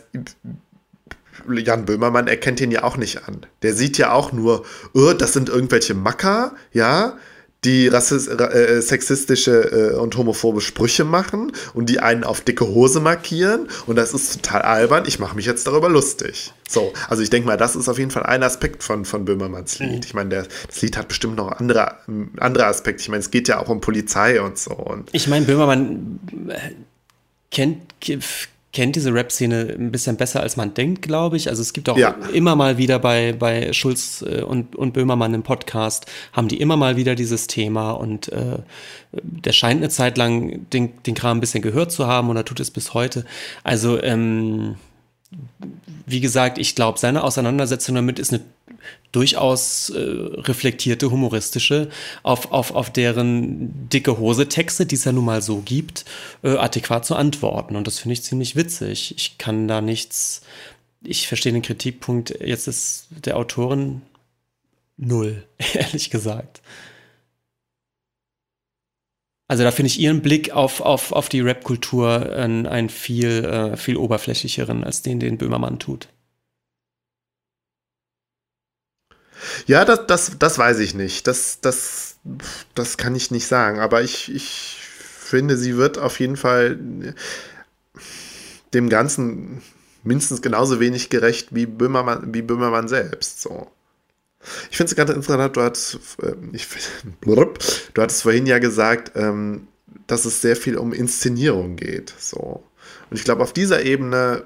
Jan 1.49 1.85
Böhmermann 1.85 2.27
erkennt 2.27 2.61
ihn 2.61 2.71
ja 2.71 2.83
auch 2.83 2.95
nicht 2.95 3.27
an. 3.27 3.45
Der 3.61 3.73
sieht 3.73 3.97
ja 3.97 4.13
auch 4.13 4.31
nur, 4.31 4.65
oh, 4.93 5.13
das 5.13 5.33
sind 5.33 5.49
irgendwelche 5.49 5.93
Macker, 5.93 6.55
ja, 6.71 7.17
die 7.65 7.88
rassist, 7.88 8.30
äh, 8.30 8.81
sexistische 8.81 9.94
äh, 9.94 9.98
und 9.98 10.18
homophobe 10.18 10.61
Sprüche 10.61 11.03
machen 11.03 11.52
und 11.73 11.90
die 11.90 11.99
einen 11.99 12.23
auf 12.23 12.41
dicke 12.41 12.68
Hose 12.68 12.99
markieren 12.99 13.68
und 13.88 13.95
das 13.95 14.14
ist 14.14 14.44
total 14.44 14.61
albern. 14.61 15.03
Ich 15.07 15.19
mache 15.19 15.35
mich 15.35 15.45
jetzt 15.45 15.65
darüber 15.68 15.90
lustig. 15.90 16.53
So, 16.68 16.94
also 17.07 17.22
ich 17.22 17.30
denke 17.30 17.48
mal, 17.48 17.57
das 17.57 17.76
ist 17.76 17.88
auf 17.88 17.99
jeden 17.99 18.11
Fall 18.11 18.23
ein 18.23 18.44
Aspekt 18.44 18.84
von, 18.84 19.06
von 19.06 19.26
Böhmermanns 19.26 19.80
Lied. 19.80 19.91
Mhm. 19.91 20.02
Ich 20.03 20.14
meine, 20.14 20.48
das 20.68 20.81
Lied 20.81 20.98
hat 20.98 21.07
bestimmt 21.07 21.35
noch 21.35 21.52
andere, 21.52 21.98
andere 22.38 22.65
Aspekte. 22.65 23.02
Ich 23.02 23.10
meine, 23.10 23.22
es 23.22 23.31
geht 23.31 23.48
ja 23.48 23.60
auch 23.60 23.69
um 23.69 23.81
Polizei 23.81 24.41
und 24.41 24.57
so. 24.57 24.72
Und 24.72 25.10
ich 25.11 25.27
meine, 25.27 25.45
Böhmermann 25.45 26.19
äh, 26.49 26.72
kennt, 27.52 27.99
kennt 28.73 28.95
diese 28.95 29.13
Rap-Szene 29.13 29.75
ein 29.77 29.91
bisschen 29.91 30.17
besser, 30.17 30.41
als 30.41 30.57
man 30.57 30.73
denkt, 30.73 31.03
glaube 31.03 31.37
ich. 31.37 31.47
Also 31.47 31.61
es 31.61 31.73
gibt 31.73 31.87
auch 31.89 31.97
ja. 31.97 32.15
immer 32.33 32.55
mal 32.55 32.77
wieder 32.77 32.97
bei, 32.99 33.33
bei 33.33 33.71
Schulz 33.71 34.25
äh, 34.27 34.41
und, 34.41 34.75
und 34.75 34.93
Böhmermann 34.93 35.33
im 35.33 35.43
Podcast, 35.43 36.07
haben 36.33 36.47
die 36.47 36.59
immer 36.59 36.75
mal 36.75 36.97
wieder 36.97 37.13
dieses 37.15 37.47
Thema 37.47 37.91
und 37.91 38.29
äh, 38.29 38.57
der 39.11 39.53
scheint 39.53 39.81
eine 39.81 39.89
Zeit 39.89 40.17
lang 40.17 40.67
den, 40.71 40.91
den 41.03 41.13
Kram 41.13 41.37
ein 41.37 41.41
bisschen 41.41 41.61
gehört 41.61 41.91
zu 41.91 42.07
haben 42.07 42.29
und 42.29 42.35
er 42.35 42.45
tut 42.45 42.59
es 42.59 42.71
bis 42.71 42.95
heute. 42.95 43.25
Also 43.63 44.01
ähm, 44.01 44.75
wie 46.05 46.19
gesagt, 46.19 46.57
ich 46.57 46.75
glaube, 46.75 46.99
seine 46.99 47.23
Auseinandersetzung 47.23 47.95
damit 47.95 48.17
ist 48.17 48.33
eine 48.33 48.41
durchaus 49.11 49.89
äh, 49.89 49.99
reflektierte, 49.99 51.11
humoristische, 51.11 51.89
auf, 52.23 52.51
auf, 52.51 52.73
auf 52.73 52.91
deren 52.91 53.89
dicke 53.89 54.18
Hose-Texte, 54.18 54.85
die 54.85 54.95
es 54.95 55.05
ja 55.05 55.11
nun 55.11 55.26
mal 55.26 55.41
so 55.41 55.61
gibt, 55.61 56.05
äh, 56.43 56.57
adäquat 56.57 57.05
zu 57.05 57.15
antworten. 57.15 57.76
Und 57.76 57.88
das 57.88 57.99
finde 57.99 58.14
ich 58.14 58.23
ziemlich 58.23 58.55
witzig. 58.55 59.14
Ich 59.15 59.38
kann 59.38 59.68
da 59.68 59.81
nichts, 59.81 60.41
ich 61.03 61.27
verstehe 61.27 61.53
den 61.53 61.61
Kritikpunkt 61.61 62.34
jetzt 62.41 62.68
ist 62.68 63.07
der 63.26 63.38
Autorin 63.38 64.01
null, 64.97 65.43
ehrlich 65.73 66.10
gesagt. 66.10 66.61
Also 69.47 69.64
da 69.64 69.72
finde 69.72 69.88
ich 69.88 69.99
ihren 69.99 70.22
Blick 70.22 70.51
auf, 70.51 70.81
auf, 70.81 71.11
auf 71.11 71.30
die 71.30 71.41
Rap-Kultur 71.41 72.34
einen, 72.35 72.65
einen 72.65 72.89
viel, 72.89 73.43
äh, 73.45 73.77
viel 73.77 73.97
oberflächlicheren 73.97 74.84
als 74.84 75.03
den, 75.03 75.19
den 75.19 75.38
Böhmermann 75.38 75.77
tut. 75.77 76.07
Ja, 79.65 79.85
das, 79.85 80.07
das, 80.07 80.31
das 80.39 80.57
weiß 80.57 80.79
ich 80.79 80.93
nicht. 80.93 81.27
Das, 81.27 81.59
das, 81.61 82.15
das 82.75 82.97
kann 82.97 83.15
ich 83.15 83.31
nicht 83.31 83.47
sagen. 83.47 83.79
Aber 83.79 84.01
ich, 84.01 84.33
ich 84.33 84.77
finde, 84.79 85.57
sie 85.57 85.77
wird 85.77 85.97
auf 85.97 86.19
jeden 86.19 86.37
Fall 86.37 86.77
dem 88.73 88.89
Ganzen 88.89 89.61
mindestens 90.03 90.41
genauso 90.41 90.79
wenig 90.79 91.09
gerecht 91.09 91.49
wie 91.51 91.65
Böhmermann, 91.65 92.33
wie 92.33 92.41
Böhmermann 92.41 92.87
selbst. 92.87 93.41
So. 93.41 93.71
Ich 94.69 94.77
finde 94.77 94.91
es 94.91 94.95
ganz 94.95 95.09
interessant, 95.09 95.55
du 95.55 95.61
hattest, 95.61 95.99
äh, 96.21 96.35
ich, 96.51 96.67
du 97.21 98.01
hattest 98.01 98.23
vorhin 98.23 98.45
ja 98.45 98.59
gesagt, 98.59 99.13
ähm, 99.15 99.67
dass 100.07 100.25
es 100.25 100.41
sehr 100.41 100.55
viel 100.55 100.77
um 100.77 100.91
Inszenierung 100.91 101.75
geht. 101.75 102.13
So. 102.17 102.63
Und 103.09 103.17
ich 103.17 103.23
glaube, 103.23 103.43
auf 103.43 103.53
dieser 103.53 103.83
Ebene 103.83 104.45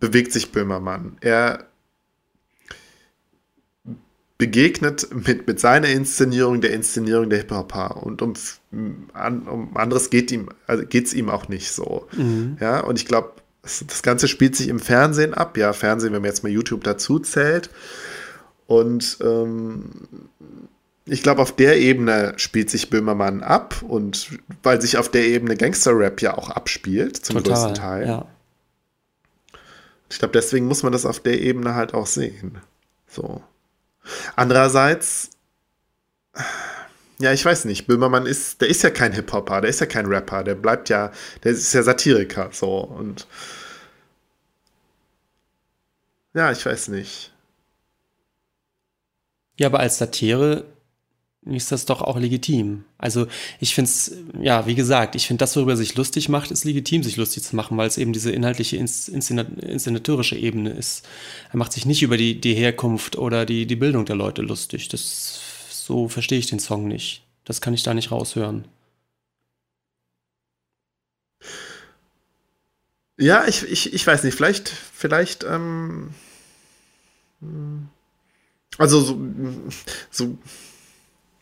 bewegt 0.00 0.32
sich 0.32 0.52
Böhmermann. 0.52 1.16
Er 1.20 1.68
begegnet 4.38 5.08
mit, 5.12 5.48
mit 5.48 5.58
seiner 5.58 5.88
Inszenierung 5.88 6.60
der 6.60 6.72
Inszenierung 6.72 7.28
der 7.28 7.40
Hip-Hopper 7.40 8.02
und 8.04 8.22
um, 8.22 8.34
um 8.72 9.76
anderes 9.76 10.10
geht 10.10 10.30
ihm, 10.30 10.48
also 10.68 10.84
es 10.84 11.12
ihm 11.12 11.28
auch 11.28 11.48
nicht 11.48 11.72
so. 11.72 12.06
Mhm. 12.16 12.56
Ja, 12.60 12.80
und 12.80 12.98
ich 12.98 13.06
glaube, 13.06 13.32
das, 13.62 13.84
das, 13.86 14.02
Ganze 14.02 14.28
spielt 14.28 14.54
sich 14.54 14.68
im 14.68 14.78
Fernsehen 14.78 15.34
ab. 15.34 15.56
Ja, 15.56 15.72
Fernsehen, 15.72 16.12
wenn 16.12 16.22
man 16.22 16.30
jetzt 16.30 16.44
mal 16.44 16.52
YouTube 16.52 16.84
dazu 16.84 17.18
zählt. 17.18 17.70
Und 18.68 19.18
ähm, 19.20 19.90
ich 21.04 21.22
glaube, 21.22 21.42
auf 21.42 21.56
der 21.56 21.78
Ebene 21.78 22.34
spielt 22.36 22.70
sich 22.70 22.90
Böhmermann 22.90 23.42
ab 23.42 23.82
und 23.86 24.38
weil 24.62 24.80
sich 24.80 24.98
auf 24.98 25.10
der 25.10 25.26
Ebene 25.26 25.56
Gangster-Rap 25.56 26.22
ja 26.22 26.38
auch 26.38 26.50
abspielt, 26.50 27.16
zum 27.16 27.36
Total, 27.36 27.52
größten 27.52 27.74
Teil. 27.74 28.06
Ja. 28.06 28.26
Ich 30.10 30.18
glaube, 30.18 30.32
deswegen 30.32 30.66
muss 30.66 30.84
man 30.84 30.92
das 30.92 31.06
auf 31.06 31.18
der 31.20 31.40
Ebene 31.40 31.74
halt 31.74 31.92
auch 31.92 32.06
sehen. 32.06 32.58
So. 33.08 33.42
Andererseits, 34.36 35.30
ja, 37.18 37.32
ich 37.32 37.44
weiß 37.44 37.64
nicht, 37.64 37.86
Böhmermann 37.86 38.26
ist, 38.26 38.60
der 38.60 38.68
ist 38.68 38.82
ja 38.82 38.90
kein 38.90 39.12
Hip-Hopper, 39.12 39.60
der 39.60 39.70
ist 39.70 39.80
ja 39.80 39.86
kein 39.86 40.06
Rapper, 40.06 40.44
der 40.44 40.54
bleibt 40.54 40.88
ja, 40.88 41.12
der 41.44 41.52
ist 41.52 41.72
ja 41.72 41.82
Satiriker, 41.82 42.50
so 42.52 42.78
und 42.78 43.26
ja, 46.34 46.52
ich 46.52 46.64
weiß 46.64 46.88
nicht. 46.88 47.32
Ja, 49.58 49.66
aber 49.66 49.80
als 49.80 49.98
Satire 49.98 50.64
ist 51.54 51.72
das 51.72 51.84
doch 51.86 52.02
auch 52.02 52.18
legitim. 52.18 52.84
Also 52.98 53.26
ich 53.60 53.74
finde 53.74 53.90
es, 53.90 54.12
ja, 54.40 54.66
wie 54.66 54.74
gesagt, 54.74 55.14
ich 55.14 55.26
finde 55.26 55.40
das, 55.40 55.56
worüber 55.56 55.76
sich 55.76 55.94
lustig 55.96 56.28
macht, 56.28 56.50
ist 56.50 56.64
legitim, 56.64 57.02
sich 57.02 57.16
lustig 57.16 57.42
zu 57.42 57.56
machen, 57.56 57.76
weil 57.76 57.88
es 57.88 57.98
eben 57.98 58.12
diese 58.12 58.30
inhaltliche, 58.30 58.76
inszenatorische 58.76 60.36
Ebene 60.36 60.70
ist. 60.70 61.06
Er 61.50 61.56
macht 61.56 61.72
sich 61.72 61.86
nicht 61.86 62.02
über 62.02 62.16
die, 62.16 62.40
die 62.40 62.54
Herkunft 62.54 63.16
oder 63.16 63.46
die, 63.46 63.66
die 63.66 63.76
Bildung 63.76 64.04
der 64.04 64.16
Leute 64.16 64.42
lustig. 64.42 64.88
Das, 64.88 65.40
so 65.70 66.08
verstehe 66.08 66.38
ich 66.38 66.46
den 66.46 66.60
Song 66.60 66.88
nicht. 66.88 67.22
Das 67.44 67.60
kann 67.60 67.74
ich 67.74 67.82
da 67.82 67.94
nicht 67.94 68.10
raushören. 68.10 68.64
Ja, 73.18 73.46
ich, 73.48 73.64
ich, 73.64 73.92
ich 73.92 74.06
weiß 74.06 74.22
nicht, 74.22 74.34
vielleicht, 74.36 74.68
vielleicht, 74.68 75.42
ähm, 75.42 76.14
hm. 77.40 77.88
also 78.78 79.00
so, 79.00 79.18
so 80.10 80.38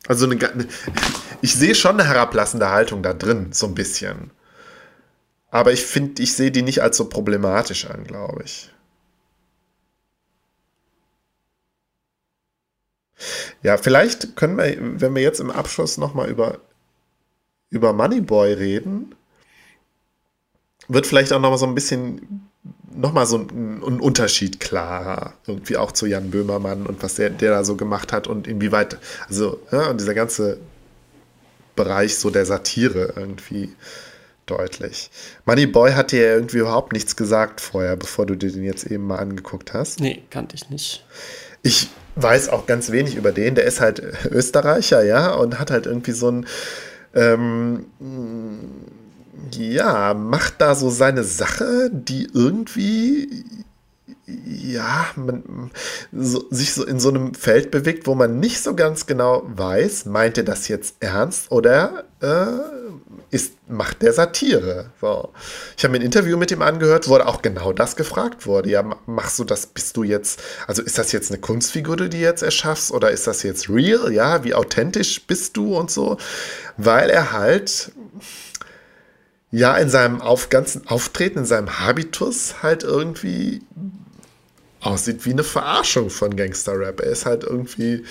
Also 0.09 0.29
eine, 0.29 0.69
ich 1.43 1.55
sehe 1.55 1.75
schon 1.75 1.99
eine 1.99 2.09
herablassende 2.09 2.71
Haltung 2.71 3.03
da 3.03 3.13
drin, 3.13 3.53
so 3.53 3.67
ein 3.67 3.75
bisschen. 3.75 4.31
Aber 5.51 5.73
ich 5.73 5.85
finde, 5.85 6.23
ich 6.23 6.35
sehe 6.35 6.51
die 6.51 6.63
nicht 6.63 6.83
als 6.83 6.97
so 6.97 7.09
problematisch 7.09 7.87
an, 7.87 8.05
glaube 8.05 8.43
ich. 8.45 8.71
Ja, 13.63 13.77
vielleicht 13.79 14.37
können 14.37 14.57
wir, 14.59 14.77
wenn 15.01 15.15
wir 15.15 15.23
jetzt 15.23 15.41
im 15.41 15.51
Abschluss 15.51 15.97
nochmal 15.97 16.29
über, 16.29 16.61
über 17.71 17.93
Moneyboy 17.93 18.53
reden, 18.53 19.15
wird 20.89 21.07
vielleicht 21.07 21.33
auch 21.33 21.41
nochmal 21.41 21.59
so 21.59 21.67
ein 21.67 21.75
bisschen, 21.75 22.46
nochmal 22.97 23.27
so 23.27 23.39
ein, 23.39 23.83
ein, 23.87 24.01
Unterschied 24.01 24.61
klarer. 24.61 25.35
Irgendwie 25.47 25.77
auch 25.77 25.93
zu 25.93 26.07
Jan 26.07 26.31
Böhmermann 26.31 26.87
und 26.87 27.03
was 27.03 27.15
der, 27.15 27.31
der 27.31 27.51
da 27.51 27.65
so 27.65 27.77
gemacht 27.77 28.13
hat 28.13 28.27
und 28.27 28.47
inwieweit, 28.47 28.99
also, 29.29 29.61
ja, 29.71 29.89
und 29.91 30.01
dieser 30.01 30.15
ganze 30.15 30.59
Bereich 31.75 32.17
so 32.17 32.31
der 32.31 32.47
Satire 32.47 33.15
irgendwie 33.17 33.75
deutlich. 34.47 35.11
Moneyboy 35.45 35.93
hat 35.93 36.13
dir 36.13 36.35
irgendwie 36.35 36.59
überhaupt 36.59 36.93
nichts 36.93 37.17
gesagt 37.17 37.61
vorher, 37.61 37.97
bevor 37.97 38.27
du 38.27 38.37
dir 38.37 38.51
den 38.51 38.65
jetzt 38.65 38.87
eben 38.87 39.07
mal 39.07 39.19
angeguckt 39.19 39.75
hast. 39.75 40.01
Nee, 40.01 40.23
kannte 40.31 40.55
ich 40.55 40.71
nicht. 40.71 41.05
Ich 41.63 41.89
weiß 42.15 42.49
auch 42.49 42.67
ganz 42.67 42.91
wenig 42.93 43.17
über 43.17 43.33
den. 43.33 43.57
Der 43.57 43.65
ist 43.65 43.81
halt 43.81 44.03
Österreicher, 44.31 45.03
ja, 45.03 45.35
und 45.35 45.59
hat 45.59 45.71
halt 45.71 45.87
irgendwie 45.87 46.13
so 46.13 46.31
ein, 46.31 46.47
ähm, 47.15 47.87
ja, 49.53 50.15
macht 50.15 50.61
da 50.61 50.75
so 50.75 50.91
seine 50.91 51.25
Sache, 51.25 51.91
die 51.93 52.29
irgendwie 52.33 53.45
ja, 54.27 55.07
man 55.15 55.71
so, 56.13 56.45
sich 56.51 56.75
so 56.75 56.85
in 56.85 56.99
so 56.99 57.11
einem 57.11 57.35
Feld 57.35 57.71
bewegt, 57.71 58.07
wo 58.07 58.15
man 58.17 58.41
nicht 58.41 58.61
so 58.61 58.75
ganz 58.75 59.07
genau 59.07 59.43
weiß, 59.47 60.07
meint 60.07 60.37
er 60.37 60.45
das 60.45 60.67
jetzt 60.67 60.97
ernst 60.99 61.53
oder 61.53 62.05
äh, 62.21 62.47
ist, 63.31 63.55
macht 63.69 64.03
der 64.03 64.13
Satire? 64.13 64.91
So. 65.01 65.33
Ich 65.77 65.85
habe 65.85 65.93
mir 65.93 65.99
ein 65.99 66.07
Interview 66.07 66.37
mit 66.37 66.51
ihm 66.51 66.63
angehört, 66.63 67.09
wo 67.09 67.17
auch 67.17 67.41
genau 67.43 67.73
das 67.73 67.95
gefragt 67.95 68.47
wurde. 68.47 68.71
Ja, 68.71 68.85
machst 69.07 69.39
du 69.39 69.45
das, 69.45 69.67
bist 69.67 69.97
du 69.97 70.03
jetzt, 70.03 70.43
also 70.67 70.83
ist 70.83 70.99
das 70.99 71.13
jetzt 71.13 71.31
eine 71.31 71.41
Kunstfigur, 71.41 71.97
die 71.97 72.09
du 72.09 72.17
jetzt 72.17 72.43
erschaffst 72.43 72.91
oder 72.91 73.11
ist 73.11 73.27
das 73.29 73.43
jetzt 73.45 73.69
real? 73.69 74.13
Ja, 74.13 74.43
wie 74.43 74.55
authentisch 74.55 75.25
bist 75.27 75.57
du 75.57 75.77
und 75.77 75.91
so? 75.91 76.17
Weil 76.77 77.11
er 77.11 77.33
halt 77.33 77.93
ja 79.51 79.77
in 79.77 79.89
seinem 79.89 80.21
auf, 80.21 80.49
ganzen 80.49 80.87
Auftreten, 80.87 81.41
in 81.41 81.45
seinem 81.45 81.81
Habitus 81.81 82.63
halt 82.63 82.83
irgendwie 82.83 83.63
aussieht 84.81 85.25
wie 85.25 85.33
eine 85.33 85.45
Verarschung 85.45 86.11
von 86.11 86.37
Gangster-Rap. 86.37 87.01
Er 87.01 87.11
ist 87.11 87.27
halt 87.27 87.45
irgendwie, 87.45 88.05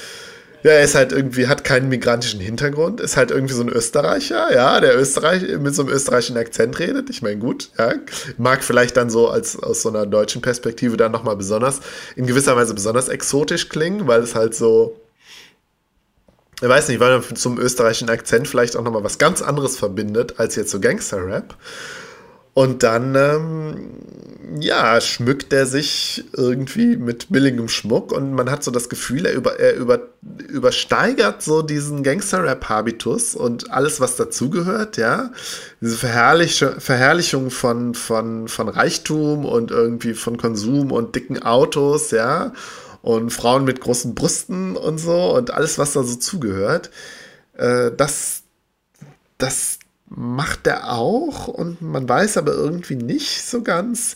ja, 0.63 0.71
er 0.71 0.83
ist 0.83 0.95
halt 0.95 1.11
irgendwie, 1.11 1.47
hat 1.47 1.63
keinen 1.63 1.89
migrantischen 1.89 2.39
Hintergrund, 2.39 2.99
ist 2.99 3.17
halt 3.17 3.31
irgendwie 3.31 3.53
so 3.53 3.61
ein 3.61 3.69
Österreicher, 3.69 4.53
ja, 4.53 4.79
der 4.81 4.99
Österreich 4.99 5.43
mit 5.59 5.75
so 5.75 5.83
einem 5.83 5.91
österreichischen 5.91 6.37
Akzent 6.37 6.79
redet. 6.79 7.09
Ich 7.09 7.21
meine, 7.21 7.37
gut, 7.37 7.69
ja, 7.77 7.93
mag 8.37 8.63
vielleicht 8.63 8.97
dann 8.97 9.09
so 9.09 9.29
als 9.29 9.61
aus 9.61 9.83
so 9.83 9.89
einer 9.89 10.05
deutschen 10.05 10.41
Perspektive 10.41 10.97
dann 10.97 11.11
nochmal 11.11 11.35
besonders, 11.35 11.81
in 12.15 12.25
gewisser 12.25 12.55
Weise 12.55 12.73
besonders 12.73 13.09
exotisch 13.09 13.69
klingen, 13.69 14.07
weil 14.07 14.21
es 14.21 14.35
halt 14.35 14.55
so, 14.55 14.99
ich 16.61 16.69
weiß 16.69 16.87
nicht, 16.87 16.99
weil 16.99 17.19
man 17.19 17.35
zum 17.35 17.59
österreichischen 17.59 18.09
Akzent 18.09 18.47
vielleicht 18.47 18.75
auch 18.77 18.83
nochmal 18.83 19.03
was 19.03 19.17
ganz 19.17 19.41
anderes 19.41 19.77
verbindet 19.77 20.35
als 20.39 20.55
jetzt 20.55 20.71
so 20.71 20.79
Gangster-Rap. 20.79 21.55
Und 22.55 22.83
dann, 22.83 23.15
ähm, 23.15 23.89
ja, 24.61 25.01
schmückt 25.01 25.51
er 25.51 25.65
sich 25.65 26.23
irgendwie 26.31 26.95
mit 26.95 27.27
billigem 27.29 27.67
Schmuck 27.67 28.13
und 28.13 28.31
man 28.31 28.49
hat 28.49 28.63
so 28.63 28.71
das 28.71 28.87
Gefühl, 28.87 29.25
er, 29.25 29.33
über, 29.33 29.59
er 29.59 29.75
über, 29.75 29.99
übersteigert 30.47 31.41
so 31.41 31.61
diesen 31.61 32.01
Gangster-Rap-Habitus 32.01 33.35
und 33.35 33.71
alles, 33.71 33.99
was 33.99 34.15
dazugehört, 34.15 34.95
ja. 34.95 35.31
Diese 35.81 35.97
Verherrlich 35.97 36.63
Verherrlichung 36.77 37.51
von, 37.51 37.93
von, 37.93 38.47
von 38.47 38.69
Reichtum 38.69 39.43
und 39.43 39.71
irgendwie 39.71 40.13
von 40.13 40.37
Konsum 40.37 40.93
und 40.93 41.13
dicken 41.13 41.43
Autos, 41.43 42.11
ja. 42.11 42.53
Und 43.05 43.29
Frauen 43.29 43.65
mit 43.65 43.81
großen 43.81 44.15
Brüsten 44.15 44.75
und 44.75 44.97
so 44.97 45.35
und 45.35 45.51
alles, 45.51 45.77
was 45.77 45.93
da 45.93 46.03
so 46.03 46.15
zugehört. 46.15 46.89
Äh, 47.53 47.91
das, 47.95 48.41
das, 49.37 49.79
macht 50.07 50.67
er 50.67 50.91
auch 50.93 51.47
und 51.47 51.81
man 51.81 52.07
weiß 52.07 52.37
aber 52.37 52.53
irgendwie 52.53 52.95
nicht 52.95 53.43
so 53.43 53.61
ganz, 53.61 54.15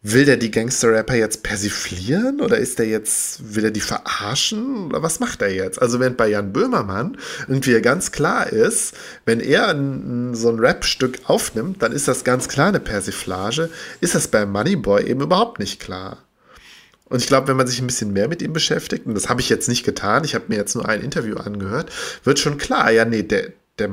will 0.00 0.24
der 0.24 0.36
die 0.36 0.50
Gangster-Rapper 0.50 1.14
jetzt 1.14 1.42
persiflieren 1.42 2.40
oder 2.40 2.58
ist 2.58 2.78
der 2.78 2.86
jetzt, 2.86 3.54
will 3.54 3.64
er 3.64 3.70
die 3.70 3.80
verarschen 3.80 4.86
oder 4.86 5.02
was 5.02 5.18
macht 5.18 5.42
er 5.42 5.52
jetzt? 5.52 5.82
Also 5.82 5.98
während 5.98 6.16
bei 6.16 6.28
Jan 6.28 6.52
Böhmermann 6.52 7.18
irgendwie 7.48 7.80
ganz 7.80 8.12
klar 8.12 8.52
ist, 8.52 8.94
wenn 9.24 9.40
er 9.40 9.68
ein, 9.68 10.34
so 10.34 10.50
ein 10.50 10.60
Rap-Stück 10.60 11.20
aufnimmt, 11.24 11.82
dann 11.82 11.92
ist 11.92 12.06
das 12.06 12.22
ganz 12.22 12.48
klar 12.48 12.68
eine 12.68 12.80
Persiflage, 12.80 13.70
ist 14.00 14.14
das 14.14 14.28
bei 14.28 14.46
Moneyboy 14.46 15.04
eben 15.04 15.20
überhaupt 15.20 15.58
nicht 15.58 15.80
klar. 15.80 16.18
Und 17.08 17.20
ich 17.20 17.26
glaube, 17.26 17.48
wenn 17.48 17.56
man 17.56 17.66
sich 17.66 17.80
ein 17.80 17.86
bisschen 17.86 18.12
mehr 18.12 18.28
mit 18.28 18.42
ihm 18.42 18.52
beschäftigt, 18.52 19.06
und 19.06 19.14
das 19.14 19.28
habe 19.28 19.40
ich 19.40 19.48
jetzt 19.48 19.68
nicht 19.68 19.84
getan, 19.84 20.24
ich 20.24 20.34
habe 20.34 20.46
mir 20.48 20.56
jetzt 20.56 20.74
nur 20.74 20.88
ein 20.88 21.00
Interview 21.00 21.36
angehört, 21.36 21.90
wird 22.24 22.38
schon 22.38 22.58
klar, 22.58 22.90
ja, 22.90 23.04
nee, 23.04 23.22
der, 23.22 23.52
der 23.78 23.90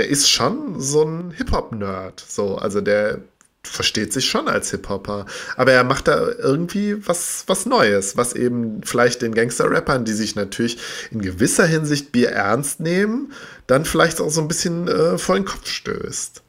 der 0.00 0.08
ist 0.08 0.30
schon 0.30 0.80
so 0.80 1.02
ein 1.02 1.30
Hip-Hop-Nerd. 1.32 2.24
So, 2.26 2.56
also 2.56 2.80
der 2.80 3.20
versteht 3.62 4.14
sich 4.14 4.30
schon 4.30 4.48
als 4.48 4.70
Hip-Hopper. 4.70 5.26
Aber 5.56 5.72
er 5.72 5.84
macht 5.84 6.08
da 6.08 6.26
irgendwie 6.38 7.06
was, 7.06 7.44
was 7.48 7.66
Neues, 7.66 8.16
was 8.16 8.32
eben 8.32 8.82
vielleicht 8.82 9.20
den 9.20 9.34
Gangster-Rappern, 9.34 10.06
die 10.06 10.14
sich 10.14 10.36
natürlich 10.36 10.78
in 11.10 11.20
gewisser 11.20 11.66
Hinsicht 11.66 12.12
Bier 12.12 12.30
ernst 12.30 12.80
nehmen, 12.80 13.32
dann 13.66 13.84
vielleicht 13.84 14.22
auch 14.22 14.30
so 14.30 14.40
ein 14.40 14.48
bisschen 14.48 14.88
äh, 14.88 15.18
vor 15.18 15.34
den 15.34 15.44
Kopf 15.44 15.66
stößt. 15.68 16.42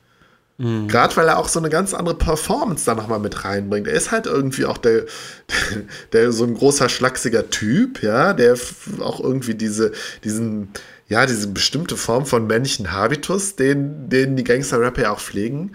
Mhm. 0.62 0.88
Gerade 0.88 1.18
weil 1.18 1.28
er 1.28 1.40
auch 1.40 1.48
so 1.48 1.60
eine 1.60 1.70
ganz 1.70 1.94
andere 1.94 2.16
Performance 2.16 2.86
da 2.86 2.94
nochmal 2.94 3.20
mit 3.20 3.44
reinbringt. 3.44 3.88
Er 3.88 3.94
ist 3.94 4.12
halt 4.12 4.28
irgendwie 4.28 4.66
auch 4.66 4.78
der, 4.78 5.02
der, 5.02 5.84
der, 6.14 6.32
so 6.32 6.44
ein 6.44 6.54
großer, 6.54 6.88
schlachsiger 6.88 7.50
Typ, 7.50 8.04
ja, 8.04 8.34
der 8.34 8.56
auch 9.00 9.20
irgendwie 9.20 9.56
diese, 9.56 9.92
diesen, 10.24 10.70
ja, 11.08 11.26
diese 11.26 11.48
bestimmte 11.48 11.98
Form 11.98 12.28
von 12.28 12.46
männlichen 12.46 12.92
Habitus, 12.92 13.56
den, 13.56 14.08
den 14.10 14.36
die 14.36 14.44
Gangster-Rapper 14.44 15.02
ja 15.02 15.12
auch 15.12 15.20
pflegen, 15.20 15.72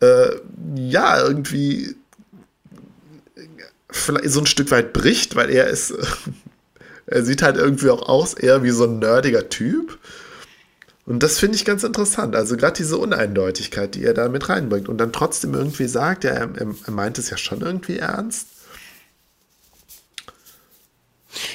äh, 0.00 0.28
ja, 0.76 1.20
irgendwie 1.22 1.96
vielleicht 3.90 4.30
so 4.30 4.40
ein 4.40 4.46
Stück 4.46 4.70
weit 4.70 4.92
bricht, 4.92 5.36
weil 5.36 5.48
er 5.48 5.68
ist, 5.68 5.94
er 7.06 7.24
sieht 7.24 7.40
halt 7.40 7.56
irgendwie 7.56 7.88
auch 7.88 8.06
aus 8.06 8.34
eher 8.34 8.62
wie 8.62 8.70
so 8.70 8.84
ein 8.84 8.98
nerdiger 8.98 9.48
Typ. 9.48 9.98
Und 11.08 11.22
das 11.22 11.38
finde 11.38 11.56
ich 11.56 11.64
ganz 11.64 11.84
interessant. 11.84 12.36
Also 12.36 12.58
gerade 12.58 12.74
diese 12.74 12.98
Uneindeutigkeit, 12.98 13.94
die 13.94 14.04
er 14.04 14.12
da 14.12 14.28
mit 14.28 14.50
reinbringt 14.50 14.90
und 14.90 14.98
dann 14.98 15.10
trotzdem 15.10 15.54
irgendwie 15.54 15.88
sagt, 15.88 16.24
ja, 16.24 16.32
er, 16.32 16.50
er 16.54 16.92
meint 16.92 17.16
es 17.16 17.30
ja 17.30 17.38
schon 17.38 17.62
irgendwie 17.62 17.96
ernst. 17.96 18.48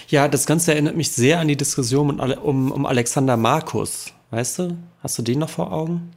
Ja, 0.08 0.28
das 0.28 0.48
Ganze 0.48 0.72
erinnert 0.72 0.96
mich 0.96 1.12
sehr 1.12 1.40
an 1.40 1.48
die 1.48 1.56
Diskussion 1.56 2.20
um, 2.20 2.72
um 2.72 2.86
Alexander 2.88 3.38
Markus. 3.38 4.08
Weißt 4.32 4.58
du? 4.58 4.78
Hast 5.04 5.20
du 5.20 5.22
den 5.22 5.38
noch 5.38 5.52
vor 5.52 5.72
Augen? 5.72 6.14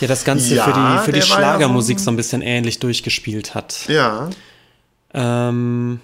Der 0.00 0.08
das 0.08 0.24
Ganze 0.24 0.56
ja, 0.56 0.64
für 0.64 0.72
die, 0.72 1.04
für 1.04 1.12
die 1.12 1.22
Schlagermusik 1.22 1.98
ja 1.98 1.98
so, 2.00 2.04
so, 2.06 2.10
ein 2.10 2.16
bisschen 2.16 2.42
ähnlich 2.42 2.80
durchgespielt 2.80 3.54
hat. 3.54 3.86
Ja. 3.86 4.30
Ähm, 5.14 6.00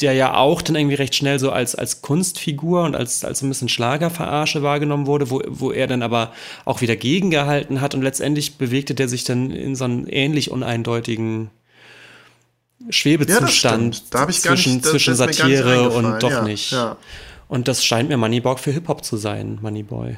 der 0.00 0.12
ja 0.12 0.34
auch 0.34 0.62
dann 0.62 0.76
irgendwie 0.76 0.96
recht 0.96 1.14
schnell 1.14 1.38
so 1.38 1.50
als, 1.50 1.74
als 1.74 2.02
Kunstfigur 2.02 2.84
und 2.84 2.94
als, 2.94 3.24
als 3.24 3.42
ein 3.42 3.48
bisschen 3.48 3.68
Schlagerverarsche 3.68 4.62
wahrgenommen 4.62 5.06
wurde, 5.06 5.30
wo, 5.30 5.42
wo 5.46 5.72
er 5.72 5.86
dann 5.86 6.02
aber 6.02 6.32
auch 6.64 6.80
wieder 6.80 6.96
gegengehalten 6.96 7.80
hat 7.80 7.94
und 7.94 8.02
letztendlich 8.02 8.58
bewegte 8.58 8.94
der 8.94 9.08
sich 9.08 9.24
dann 9.24 9.50
in 9.50 9.74
so 9.74 9.84
einen 9.84 10.06
ähnlich 10.06 10.50
uneindeutigen 10.50 11.50
Schwebezustand 12.90 14.02
ja, 14.12 14.28
zwischen, 14.28 14.74
nicht, 14.74 14.86
zwischen 14.86 15.14
Satire 15.14 15.90
und 15.90 16.22
doch 16.22 16.30
ja, 16.30 16.42
nicht. 16.42 16.72
Ja. 16.72 16.96
Und 17.48 17.68
das 17.68 17.84
scheint 17.84 18.08
mir 18.08 18.16
Moneyball 18.16 18.58
für 18.58 18.72
Hip-Hop 18.72 19.04
zu 19.04 19.16
sein, 19.16 19.58
Moneyboy. 19.62 20.16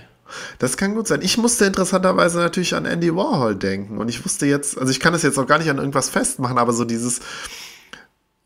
Das 0.59 0.76
kann 0.76 0.94
gut 0.94 1.06
sein. 1.09 1.20
Ich 1.22 1.38
musste 1.38 1.64
interessanterweise 1.64 2.38
natürlich 2.38 2.74
an 2.74 2.84
Andy 2.84 3.14
Warhol 3.14 3.55
denken. 3.55 3.98
Und 3.98 4.09
ich 4.09 4.24
wusste 4.24 4.46
jetzt, 4.46 4.78
also 4.78 4.90
ich 4.90 5.00
kann 5.00 5.12
das 5.12 5.22
jetzt 5.22 5.38
auch 5.38 5.46
gar 5.46 5.59
nicht 5.59 5.70
an 5.70 5.78
irgendwas 5.78 6.10
festmachen, 6.10 6.59
aber 6.59 6.72
so 6.72 6.84
dieses, 6.84 7.20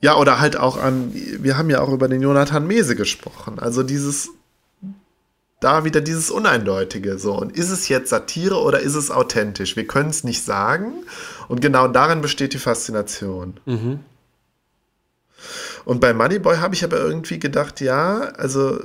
ja, 0.02 0.16
oder 0.16 0.40
halt 0.40 0.56
auch 0.56 0.76
an, 0.76 1.12
wir 1.14 1.56
haben 1.56 1.70
ja 1.70 1.80
auch 1.80 1.88
über 1.88 2.08
den 2.08 2.20
Jonathan 2.20 2.66
Mese 2.66 2.96
gesprochen. 2.96 3.60
Also 3.60 3.84
dieses, 3.84 4.30
da 5.60 5.84
wieder 5.84 6.00
dieses 6.00 6.30
Uneindeutige. 6.30 7.18
So, 7.18 7.38
und 7.38 7.56
ist 7.56 7.70
es 7.70 7.88
jetzt 7.88 8.10
Satire 8.10 8.60
oder 8.60 8.80
ist 8.80 8.96
es 8.96 9.12
authentisch? 9.12 9.76
Wir 9.76 9.86
können 9.86 10.10
es 10.10 10.24
nicht 10.24 10.44
sagen. 10.44 10.92
Und 11.48 11.60
genau 11.60 11.86
darin 11.86 12.20
besteht 12.20 12.52
die 12.52 12.58
Faszination. 12.58 13.60
Mhm. 13.64 14.00
Und 15.84 16.00
bei 16.00 16.12
Moneyboy 16.12 16.56
habe 16.56 16.74
ich 16.74 16.82
aber 16.82 16.98
irgendwie 16.98 17.38
gedacht, 17.38 17.80
ja, 17.80 18.22
also 18.36 18.80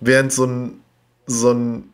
während 0.00 0.32
so 0.32 0.46
ein, 0.46 0.80
so 1.26 1.52
ein, 1.52 1.92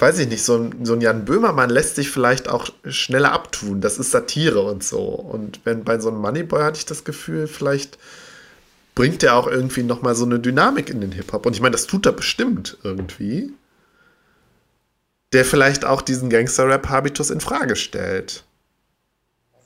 weiß 0.00 0.18
ich 0.18 0.28
nicht, 0.28 0.42
so 0.42 0.56
ein, 0.56 0.84
so 0.84 0.94
ein 0.94 1.00
Jan 1.00 1.24
Böhmermann 1.24 1.70
lässt 1.70 1.96
sich 1.96 2.10
vielleicht 2.10 2.48
auch 2.48 2.70
schneller 2.86 3.32
abtun. 3.32 3.80
Das 3.80 3.98
ist 3.98 4.10
Satire 4.10 4.62
und 4.62 4.82
so. 4.82 5.00
Und 5.00 5.60
wenn 5.64 5.84
bei 5.84 5.98
so 5.98 6.08
einem 6.08 6.18
Moneyboy 6.18 6.62
hatte 6.62 6.78
ich 6.78 6.86
das 6.86 7.04
Gefühl, 7.04 7.46
vielleicht 7.46 7.98
bringt 8.94 9.22
ja 9.22 9.34
auch 9.34 9.46
irgendwie 9.46 9.82
nochmal 9.82 10.14
so 10.14 10.24
eine 10.24 10.40
Dynamik 10.40 10.90
in 10.90 11.00
den 11.00 11.12
Hip-Hop. 11.12 11.46
Und 11.46 11.54
ich 11.54 11.60
meine, 11.60 11.72
das 11.72 11.86
tut 11.86 12.06
er 12.06 12.12
bestimmt 12.12 12.78
irgendwie. 12.82 13.52
Der 15.32 15.44
vielleicht 15.44 15.84
auch 15.84 16.02
diesen 16.02 16.30
Gangster-Rap-Habitus 16.30 17.30
in 17.30 17.40
Frage 17.40 17.76
stellt. 17.76 18.44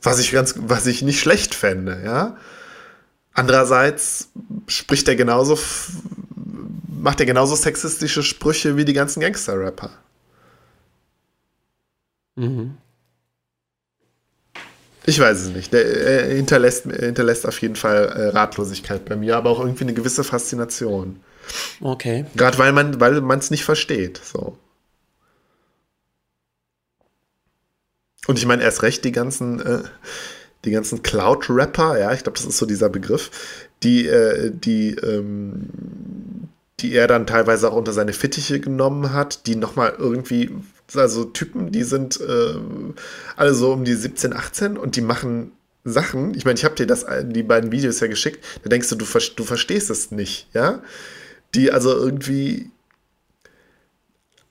Was 0.03 0.19
ich 0.19 0.33
ganz, 0.33 0.55
was 0.59 0.87
ich 0.87 1.03
nicht 1.03 1.21
schlecht 1.21 1.55
fände, 1.55 2.03
ja. 2.05 2.37
Andererseits 3.33 4.29
spricht 4.67 5.09
er 5.09 5.17
genauso, 5.17 5.59
macht 6.87 7.21
er 7.21 7.27
genauso 7.27 7.57
sexistische 7.57 8.23
Sprüche 8.23 8.77
wie 8.77 8.85
die 8.85 8.93
ganzen 8.93 9.21
Gangster-Rapper. 9.21 9.91
Mhm. 12.37 12.77
Ich 15.07 15.21
weiß 15.21 15.43
es 15.43 15.49
nicht. 15.51 15.73
Der 15.73 16.35
hinterlässt, 16.35 16.85
hinterlässt 16.85 17.47
auf 17.47 17.61
jeden 17.61 17.77
Fall 17.77 18.05
äh, 18.07 18.29
Ratlosigkeit 18.29 19.05
bei 19.05 19.17
mir, 19.17 19.37
aber 19.37 19.51
auch 19.51 19.61
irgendwie 19.61 19.85
eine 19.85 19.95
gewisse 19.95 20.25
Faszination. 20.25 21.21
Okay. 21.81 22.25
Gerade 22.35 22.57
weil 22.59 22.73
man 22.73 23.01
weil 23.01 23.23
es 23.39 23.51
nicht 23.51 23.65
versteht. 23.65 24.21
So. 24.25 24.57
Und 28.27 28.39
ich 28.39 28.47
meine 28.47 28.63
erst 28.63 28.83
recht 28.83 29.05
die 29.05 29.13
ganzen 29.13 29.61
äh, 29.61 29.83
die 30.65 30.71
ganzen 30.71 31.03
Cloud-Rapper, 31.03 31.99
ja, 31.99 32.15
ich 32.15 32.23
glaube, 32.23 32.39
das 32.39 32.47
ist 32.47 32.57
so 32.57 32.65
dieser 32.65 32.89
Begriff, 32.89 33.31
die 33.83 34.07
äh, 34.07 34.51
die 34.51 34.95
ähm, 34.95 35.69
die 36.81 36.95
er 36.95 37.07
dann 37.07 37.27
teilweise 37.27 37.71
auch 37.71 37.77
unter 37.77 37.93
seine 37.93 38.15
Fittiche 38.15 38.61
genommen 38.61 39.13
hat, 39.13 39.47
die 39.47 39.57
nochmal 39.57 39.95
irgendwie 39.99 40.51
also 40.95 41.25
Typen, 41.25 41.73
die 41.73 41.83
sind 41.83 42.21
äh, 42.21 42.55
alle 43.37 43.55
so 43.55 43.73
um 43.73 43.85
die 43.85 43.95
17, 43.95 44.33
18 44.33 44.77
und 44.77 44.97
die 44.97 45.01
machen 45.01 45.53
Sachen. 45.85 46.35
Ich 46.35 46.45
meine, 46.45 46.59
ich 46.59 46.65
habe 46.65 46.75
dir 46.75 46.87
das, 46.87 47.05
die 47.25 47.43
beiden 47.43 47.71
Videos 47.71 48.01
ja 48.01 48.07
geschickt. 48.07 48.45
Da 48.63 48.69
denkst 48.71 48.89
du, 48.89 48.97
du, 48.97 49.05
du 49.05 49.45
verstehst 49.45 49.91
es 49.91 50.11
nicht, 50.11 50.49
ja? 50.55 50.83
Die 51.55 51.71
also 51.71 51.95
irgendwie 51.95 52.71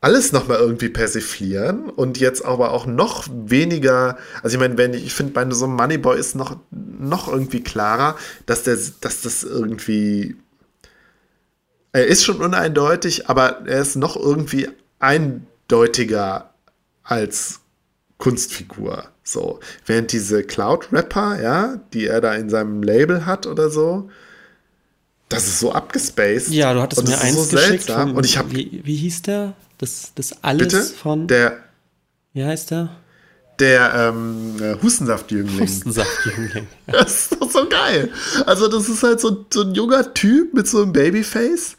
alles 0.04 0.34
nochmal 0.34 0.60
irgendwie 0.60 0.90
persiflieren 0.90 1.90
und 1.90 2.20
jetzt 2.20 2.44
aber 2.44 2.72
auch 2.72 2.86
noch 2.86 3.26
weniger, 3.32 4.18
also 4.42 4.56
ich 4.56 4.60
meine, 4.60 4.78
wenn 4.78 4.94
ich, 4.94 5.06
ich 5.06 5.14
finde, 5.14 5.32
bei 5.32 5.50
so 5.52 5.64
einem 5.64 5.76
Moneyboy 5.76 6.20
ist 6.20 6.36
noch, 6.36 6.58
noch 6.72 7.30
irgendwie 7.30 7.64
klarer, 7.64 8.18
dass 8.46 8.64
der, 8.64 8.78
dass 9.00 9.22
das 9.22 9.44
irgendwie, 9.44 10.36
er 11.94 12.06
ist 12.06 12.26
schon 12.26 12.42
uneindeutig, 12.42 13.30
aber 13.30 13.66
er 13.66 13.80
ist 13.80 13.96
noch 13.96 14.18
irgendwie 14.18 14.68
ein, 15.00 15.48
eindeutiger 15.74 16.54
als 17.04 17.60
Kunstfigur. 18.18 19.06
So, 19.24 19.60
während 19.86 20.12
diese 20.12 20.44
Cloud-Rapper, 20.44 21.42
ja, 21.42 21.80
die 21.94 22.08
er 22.08 22.22
da 22.22 22.36
in 22.36 22.50
seinem 22.50 22.84
Label 22.84 23.26
hat 23.26 23.48
oder 23.48 23.70
so, 23.70 24.10
das 25.30 25.48
ist 25.48 25.60
so 25.60 25.72
abgespaced. 25.72 26.50
Ja, 26.50 26.74
du 26.74 26.82
hattest 26.82 27.08
mir 27.08 27.20
eins 27.20 27.50
so 27.50 27.56
geschickt. 27.56 27.86
Von, 27.86 28.16
und 28.16 28.26
ich 28.26 28.38
habe 28.38 28.52
wie, 28.52 28.82
wie, 28.84 28.96
hieß 28.96 29.24
der? 29.24 29.54
Das, 29.78 30.12
das 30.16 30.44
alles 30.44 30.68
bitte? 30.68 30.84
von. 30.84 31.28
Der. 31.28 31.58
Wie 32.34 32.44
heißt 32.44 32.72
der? 32.72 32.90
Der 33.60 33.94
ähm, 33.96 34.56
Hustensaftjüngling. 34.82 35.62
Hustensaftjüngling. 35.62 36.68
das 36.88 37.32
ist 37.32 37.38
doch 37.40 37.50
so 37.50 37.68
geil. 37.68 38.12
Also, 38.46 38.68
das 38.68 38.90
ist 38.90 39.02
halt 39.04 39.22
so, 39.22 39.46
so 39.52 39.62
ein 39.62 39.74
junger 39.74 40.14
Typ 40.14 40.54
mit 40.54 40.68
so 40.68 40.84
einem 40.84 40.94
Babyface. 40.94 41.78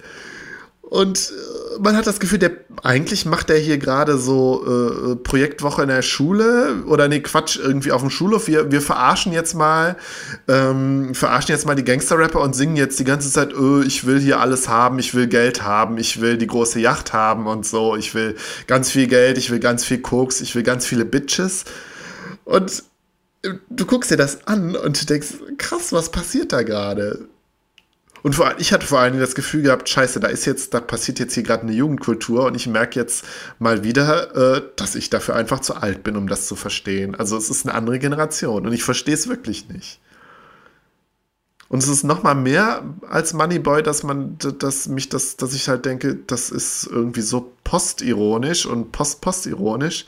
Und 0.95 1.33
man 1.81 1.97
hat 1.97 2.07
das 2.07 2.21
Gefühl, 2.21 2.39
der 2.39 2.53
eigentlich 2.85 3.27
macht 3.27 3.51
er 3.51 3.59
hier 3.59 3.79
gerade 3.79 4.17
so 4.17 4.65
äh, 4.65 5.17
Projektwoche 5.17 5.83
in 5.83 5.89
der 5.89 6.03
Schule 6.03 6.85
oder 6.87 7.09
nee, 7.09 7.19
Quatsch, 7.19 7.59
irgendwie 7.59 7.91
auf 7.91 8.01
dem 8.03 8.11
Schulhof. 8.11 8.47
Wir, 8.47 8.71
wir 8.71 8.81
verarschen 8.81 9.33
jetzt 9.33 9.55
mal, 9.55 9.97
ähm, 10.47 11.13
verarschen 11.13 11.53
jetzt 11.53 11.67
mal 11.67 11.75
die 11.75 11.83
Gangster-Rapper 11.83 12.41
und 12.41 12.55
singen 12.55 12.77
jetzt 12.77 13.01
die 13.01 13.05
ganze 13.05 13.29
Zeit, 13.29 13.53
öh, 13.53 13.83
ich 13.85 14.07
will 14.07 14.21
hier 14.21 14.39
alles 14.39 14.69
haben, 14.69 15.01
ich 15.01 15.17
will 15.17 15.27
Geld 15.27 15.65
haben, 15.65 15.99
ich 15.99 16.21
will 16.21 16.39
die 16.39 16.47
große 16.47 16.79
Yacht 16.79 17.13
haben 17.13 17.49
und 17.49 17.67
so, 17.67 17.97
ich 17.97 18.15
will 18.15 18.37
ganz 18.69 18.93
viel 18.93 19.09
Geld, 19.09 19.37
ich 19.37 19.51
will 19.51 19.59
ganz 19.59 19.85
viel 19.85 19.99
Koks, 19.99 20.41
ich 20.41 20.55
will 20.55 20.63
ganz 20.63 20.87
viele 20.87 21.05
Bitches. 21.05 21.65
Und 22.45 22.85
du 23.69 23.85
guckst 23.85 24.13
dir 24.13 24.17
das 24.17 24.47
an 24.47 24.77
und 24.77 25.11
denkst, 25.11 25.29
krass, 25.59 25.93
was 25.93 26.11
passiert 26.11 26.53
da 26.53 26.63
gerade? 26.63 27.27
Und 28.25 28.35
vor, 28.35 28.55
ich 28.57 28.73
hatte 28.73 28.87
vor 28.87 29.01
allen 29.01 29.13
Dingen 29.13 29.21
das 29.21 29.35
Gefühl 29.35 29.61
gehabt, 29.61 29.87
scheiße, 29.87 30.19
da 30.19 30.29
ist 30.29 30.47
jetzt, 30.47 30.73
da 30.73 30.81
passiert 30.81 31.19
jetzt 31.19 31.35
hier 31.35 31.43
gerade 31.43 31.65
eine 31.65 31.73
Jugendkultur 31.73 32.47
und 32.47 32.55
ich 32.55 32.67
merke 32.67 32.99
jetzt 32.99 33.27
mal 33.59 33.85
wieder, 33.85 34.35
äh, 34.35 34.63
dass 34.77 34.95
ich 34.95 35.11
dafür 35.11 35.37
einfach 35.37 35.61
zu 35.61 35.75
alt 35.75 36.03
bin, 36.03 36.17
um 36.17 36.27
das 36.27 36.47
zu 36.47 36.57
verstehen. 36.57 37.15
Also 37.15 37.37
es 37.37 37.51
ist 37.51 37.67
eine 37.67 37.75
andere 37.75 37.99
Generation 37.99 38.67
und 38.67 38.73
ich 38.73 38.83
verstehe 38.83 39.13
es 39.13 39.29
wirklich 39.29 39.69
nicht. 39.69 40.01
Und 41.69 41.83
es 41.83 41.89
ist 41.89 42.03
noch 42.03 42.23
mal 42.23 42.35
mehr 42.35 42.83
als 43.11 43.35
Moneyboy, 43.35 43.83
dass 43.83 44.05
man, 44.05 44.39
dass 44.39 44.89
mich 44.89 45.11
das, 45.11 45.37
dass 45.37 45.53
ich 45.53 45.69
halt 45.69 45.85
denke, 45.85 46.15
das 46.15 46.49
ist 46.49 46.87
irgendwie 46.91 47.21
so 47.21 47.53
postironisch 47.63 48.65
und 48.65 48.91
post-postironisch, 48.91 50.07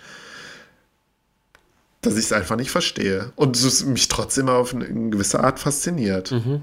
dass 2.00 2.14
ich 2.14 2.24
es 2.24 2.32
einfach 2.32 2.56
nicht 2.56 2.70
verstehe. 2.70 3.32
Und 3.36 3.56
es 3.56 3.84
mich 3.84 4.08
trotzdem 4.08 4.48
auf 4.48 4.74
eine 4.74 4.86
gewisse 5.10 5.44
Art 5.44 5.60
fasziniert. 5.60 6.32
Mhm. 6.32 6.62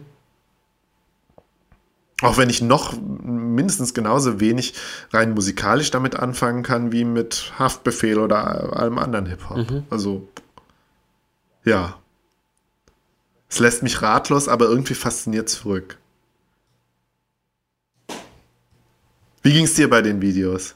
Auch 2.22 2.38
wenn 2.38 2.50
ich 2.50 2.62
noch 2.62 2.94
mindestens 3.02 3.94
genauso 3.94 4.40
wenig 4.40 4.76
rein 5.12 5.34
musikalisch 5.34 5.92
damit 5.92 6.16
anfangen 6.16 6.64
kann 6.64 6.92
wie 6.92 7.04
mit 7.04 7.54
Haftbefehl 7.58 8.20
oder 8.20 8.78
allem 8.78 8.98
anderen 8.98 9.26
Hip-Hop. 9.26 9.70
Mhm. 9.70 9.84
Also, 9.90 10.28
ja. 11.66 11.98
Es 13.50 13.60
lässt 13.60 13.84
mich 13.84 14.02
ratlos, 14.02 14.48
aber 14.48 14.66
irgendwie 14.66 14.94
fasziniert 14.94 15.50
zurück. 15.50 15.98
Wie 19.42 19.52
ging 19.52 19.66
es 19.66 19.74
dir 19.74 19.90
bei 19.90 20.02
den 20.02 20.22
Videos? 20.22 20.76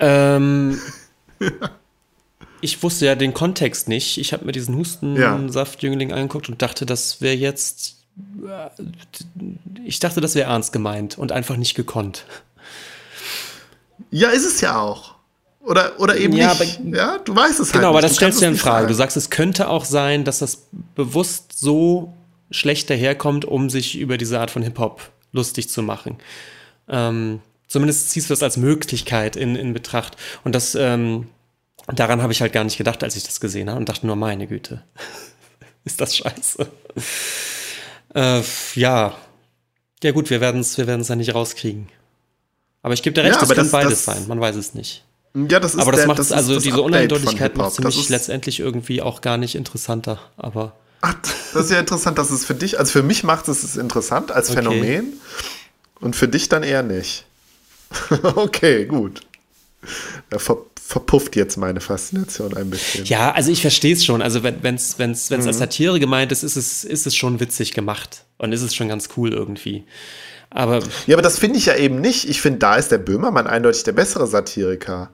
Ähm, 0.00 0.80
ich 2.60 2.82
wusste 2.82 3.06
ja 3.06 3.14
den 3.14 3.32
Kontext 3.34 3.88
nicht. 3.88 4.18
Ich 4.18 4.32
habe 4.32 4.44
mir 4.44 4.52
diesen 4.52 4.76
Hustensaft-Jüngling 4.76 6.12
angeguckt 6.12 6.48
und 6.48 6.60
dachte, 6.60 6.84
das 6.84 7.20
wäre 7.20 7.36
jetzt 7.36 7.97
ich 9.84 9.98
dachte, 10.00 10.20
das 10.20 10.34
wäre 10.34 10.50
ernst 10.50 10.72
gemeint 10.72 11.18
und 11.18 11.32
einfach 11.32 11.56
nicht 11.56 11.74
gekonnt. 11.74 12.24
Ja, 14.10 14.30
ist 14.30 14.44
es 14.44 14.60
ja 14.60 14.80
auch. 14.80 15.14
Oder, 15.60 16.00
oder 16.00 16.16
eben 16.16 16.34
ja, 16.34 16.54
nicht. 16.54 16.80
Aber, 16.80 16.96
ja, 16.96 17.18
du 17.18 17.36
weißt 17.36 17.60
es 17.60 17.68
halt. 17.68 17.74
Genau, 17.74 17.90
aber 17.90 18.00
das 18.00 18.14
stellst 18.16 18.40
du 18.40 18.44
ja 18.44 18.50
in 18.50 18.56
Frage. 18.56 18.76
Sagen. 18.76 18.88
Du 18.88 18.94
sagst, 18.94 19.16
es 19.16 19.28
könnte 19.28 19.68
auch 19.68 19.84
sein, 19.84 20.24
dass 20.24 20.38
das 20.38 20.68
bewusst 20.94 21.58
so 21.58 22.14
schlecht 22.50 22.88
daherkommt, 22.88 23.44
um 23.44 23.68
sich 23.68 23.98
über 23.98 24.16
diese 24.16 24.40
Art 24.40 24.50
von 24.50 24.62
Hip-Hop 24.62 25.10
lustig 25.32 25.68
zu 25.68 25.82
machen. 25.82 26.16
Ähm, 26.88 27.40
zumindest 27.66 28.10
ziehst 28.10 28.30
du 28.30 28.32
das 28.32 28.42
als 28.42 28.56
Möglichkeit 28.56 29.36
in, 29.36 29.56
in 29.56 29.74
Betracht. 29.74 30.16
Und 30.44 30.54
das, 30.54 30.74
ähm, 30.74 31.28
daran 31.86 32.22
habe 32.22 32.32
ich 32.32 32.40
halt 32.40 32.54
gar 32.54 32.64
nicht 32.64 32.78
gedacht, 32.78 33.04
als 33.04 33.16
ich 33.16 33.24
das 33.24 33.40
gesehen 33.40 33.68
habe 33.68 33.78
und 33.78 33.88
dachte 33.88 34.06
nur, 34.06 34.16
meine 34.16 34.46
Güte, 34.46 34.82
ist 35.84 36.00
das 36.00 36.16
scheiße. 36.16 36.66
Äh, 38.14 38.42
ja. 38.74 39.14
Ja, 40.02 40.12
gut, 40.12 40.30
wir 40.30 40.40
werden 40.40 40.60
es 40.60 40.78
wir 40.78 40.86
ja 40.86 41.16
nicht 41.16 41.34
rauskriegen. 41.34 41.88
Aber 42.82 42.94
ich 42.94 43.02
gebe 43.02 43.14
dir 43.14 43.24
recht, 43.24 43.36
ja, 43.36 43.42
es 43.42 43.48
kann 43.48 43.56
das, 43.56 43.70
beides 43.70 44.04
das, 44.04 44.16
sein. 44.16 44.28
Man 44.28 44.40
weiß 44.40 44.56
es 44.56 44.74
nicht. 44.74 45.04
Ja, 45.34 45.60
das 45.60 45.74
ist 45.74 45.80
Aber 45.80 45.92
das 45.92 46.06
macht 46.06 46.18
es, 46.18 46.32
also 46.32 46.58
diese 46.58 46.80
Uneindeutigkeit 46.80 47.56
macht 47.56 47.78
es 47.78 47.96
mich 47.96 48.08
letztendlich 48.08 48.60
irgendwie 48.60 49.02
auch 49.02 49.20
gar 49.20 49.36
nicht 49.36 49.54
interessanter. 49.54 50.18
Aber. 50.36 50.76
Ach, 51.00 51.14
das 51.52 51.64
ist 51.66 51.70
ja 51.70 51.78
interessant, 51.78 52.18
dass 52.18 52.30
es 52.30 52.44
für 52.44 52.54
dich, 52.54 52.78
also 52.78 52.90
für 52.90 53.02
mich 53.02 53.24
macht 53.24 53.46
es 53.48 53.62
es 53.62 53.76
interessant 53.76 54.32
als 54.32 54.50
okay. 54.50 54.62
Phänomen 54.62 55.20
und 56.00 56.16
für 56.16 56.28
dich 56.28 56.48
dann 56.48 56.62
eher 56.62 56.82
nicht. 56.82 57.24
okay, 58.34 58.86
gut. 58.86 59.20
Da 60.30 60.38
ver 60.38 60.58
verpufft 60.88 61.36
jetzt 61.36 61.58
meine 61.58 61.82
Faszination 61.82 62.56
ein 62.56 62.70
bisschen. 62.70 63.04
Ja, 63.04 63.32
also 63.32 63.52
ich 63.52 63.60
verstehe 63.60 63.92
es 63.92 64.06
schon. 64.06 64.22
Also 64.22 64.42
wenn 64.42 64.74
es 64.74 64.98
wenn's, 64.98 65.30
wenn's 65.30 65.44
mhm. 65.44 65.48
als 65.48 65.58
Satire 65.58 66.00
gemeint 66.00 66.32
ist, 66.32 66.42
ist 66.42 66.56
es, 66.56 66.82
ist 66.82 67.06
es 67.06 67.14
schon 67.14 67.40
witzig 67.40 67.74
gemacht. 67.74 68.24
Und 68.38 68.52
ist 68.52 68.62
es 68.62 68.74
schon 68.74 68.88
ganz 68.88 69.10
cool 69.14 69.34
irgendwie. 69.34 69.84
Aber. 70.48 70.80
Ja, 71.06 71.16
aber 71.16 71.20
das 71.20 71.38
finde 71.38 71.58
ich 71.58 71.66
ja 71.66 71.76
eben 71.76 72.00
nicht. 72.00 72.26
Ich 72.26 72.40
finde, 72.40 72.60
da 72.60 72.76
ist 72.76 72.90
der 72.90 72.96
Böhmermann 72.96 73.46
eindeutig 73.46 73.82
der 73.82 73.92
bessere 73.92 74.26
Satiriker. 74.26 75.10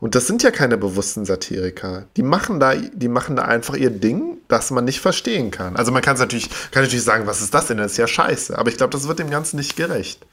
Und 0.00 0.16
das 0.16 0.26
sind 0.26 0.42
ja 0.42 0.50
keine 0.50 0.76
bewussten 0.76 1.24
Satiriker. 1.24 2.06
Die 2.16 2.24
machen 2.24 2.58
da, 2.58 2.74
die 2.74 3.06
machen 3.06 3.36
da 3.36 3.44
einfach 3.44 3.76
ihr 3.76 3.90
Ding, 3.90 4.38
das 4.48 4.72
man 4.72 4.84
nicht 4.84 4.98
verstehen 4.98 5.52
kann. 5.52 5.76
Also 5.76 5.92
man 5.92 6.02
kann 6.02 6.14
es 6.14 6.20
natürlich, 6.20 6.50
kann 6.72 6.82
natürlich 6.82 7.04
sagen, 7.04 7.28
was 7.28 7.42
ist 7.42 7.54
das 7.54 7.68
denn? 7.68 7.76
Das 7.76 7.92
ist 7.92 7.98
ja 7.98 8.08
scheiße. 8.08 8.58
Aber 8.58 8.70
ich 8.70 8.76
glaube, 8.76 8.90
das 8.90 9.06
wird 9.06 9.20
dem 9.20 9.30
Ganzen 9.30 9.54
nicht 9.54 9.76
gerecht. 9.76 10.26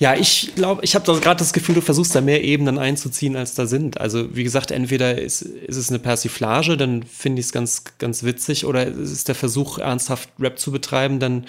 Ja, 0.00 0.14
ich 0.14 0.54
glaube, 0.54 0.82
ich 0.82 0.94
habe 0.94 1.20
gerade 1.20 1.38
das 1.38 1.52
Gefühl, 1.52 1.74
du 1.74 1.82
versuchst 1.82 2.14
da 2.14 2.22
mehr 2.22 2.42
Ebenen 2.42 2.78
einzuziehen, 2.78 3.36
als 3.36 3.54
da 3.54 3.66
sind. 3.66 4.00
Also, 4.00 4.34
wie 4.34 4.44
gesagt, 4.44 4.70
entweder 4.70 5.20
ist, 5.20 5.42
ist 5.42 5.76
es 5.76 5.90
eine 5.90 5.98
Persiflage, 5.98 6.78
dann 6.78 7.02
finde 7.02 7.40
ich 7.40 7.46
es 7.46 7.52
ganz, 7.52 7.84
ganz 7.98 8.22
witzig, 8.22 8.64
oder 8.64 8.86
ist 8.86 9.10
es 9.10 9.24
der 9.24 9.34
Versuch, 9.34 9.76
ernsthaft 9.76 10.30
Rap 10.38 10.58
zu 10.58 10.72
betreiben, 10.72 11.20
dann, 11.20 11.44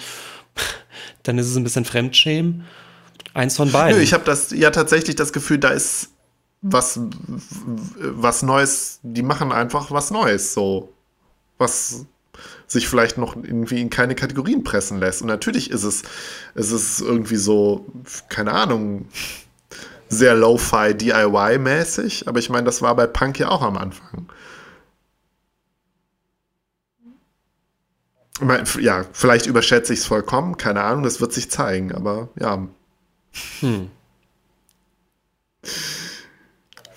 dann 1.22 1.38
ist 1.38 1.46
es 1.46 1.56
ein 1.56 1.64
bisschen 1.64 1.86
Fremdschämen. 1.86 2.64
Eins 3.32 3.56
von 3.56 3.72
beiden. 3.72 3.96
Nö, 3.96 4.02
ich 4.04 4.12
habe 4.12 4.24
das 4.24 4.50
ja 4.50 4.70
tatsächlich 4.70 5.16
das 5.16 5.32
Gefühl, 5.32 5.56
da 5.56 5.70
ist 5.70 6.10
was, 6.60 7.00
was 7.96 8.42
Neues, 8.42 9.00
die 9.02 9.22
machen 9.22 9.50
einfach 9.50 9.90
was 9.90 10.10
Neues, 10.10 10.52
so. 10.52 10.92
Was 11.56 12.04
sich 12.66 12.88
vielleicht 12.88 13.18
noch 13.18 13.36
irgendwie 13.36 13.80
in 13.80 13.90
keine 13.90 14.14
Kategorien 14.14 14.64
pressen 14.64 14.98
lässt. 14.98 15.22
Und 15.22 15.28
natürlich 15.28 15.70
ist 15.70 15.84
es, 15.84 16.02
ist 16.54 17.00
irgendwie 17.00 17.36
so, 17.36 17.86
keine 18.28 18.52
Ahnung, 18.52 19.06
sehr 20.08 20.34
Lo-Fi 20.34 20.94
DIY-mäßig, 20.94 22.28
aber 22.28 22.38
ich 22.38 22.50
meine, 22.50 22.64
das 22.64 22.82
war 22.82 22.94
bei 22.94 23.06
Punk 23.06 23.38
ja 23.38 23.48
auch 23.48 23.62
am 23.62 23.78
Anfang. 23.78 24.28
Ja, 28.80 29.04
vielleicht 29.12 29.46
überschätze 29.46 29.92
ich 29.92 30.00
es 30.00 30.06
vollkommen, 30.06 30.56
keine 30.56 30.82
Ahnung, 30.82 31.02
das 31.04 31.20
wird 31.20 31.32
sich 31.32 31.50
zeigen, 31.50 31.92
aber 31.92 32.28
ja. 32.38 32.66
Hm. 33.60 33.90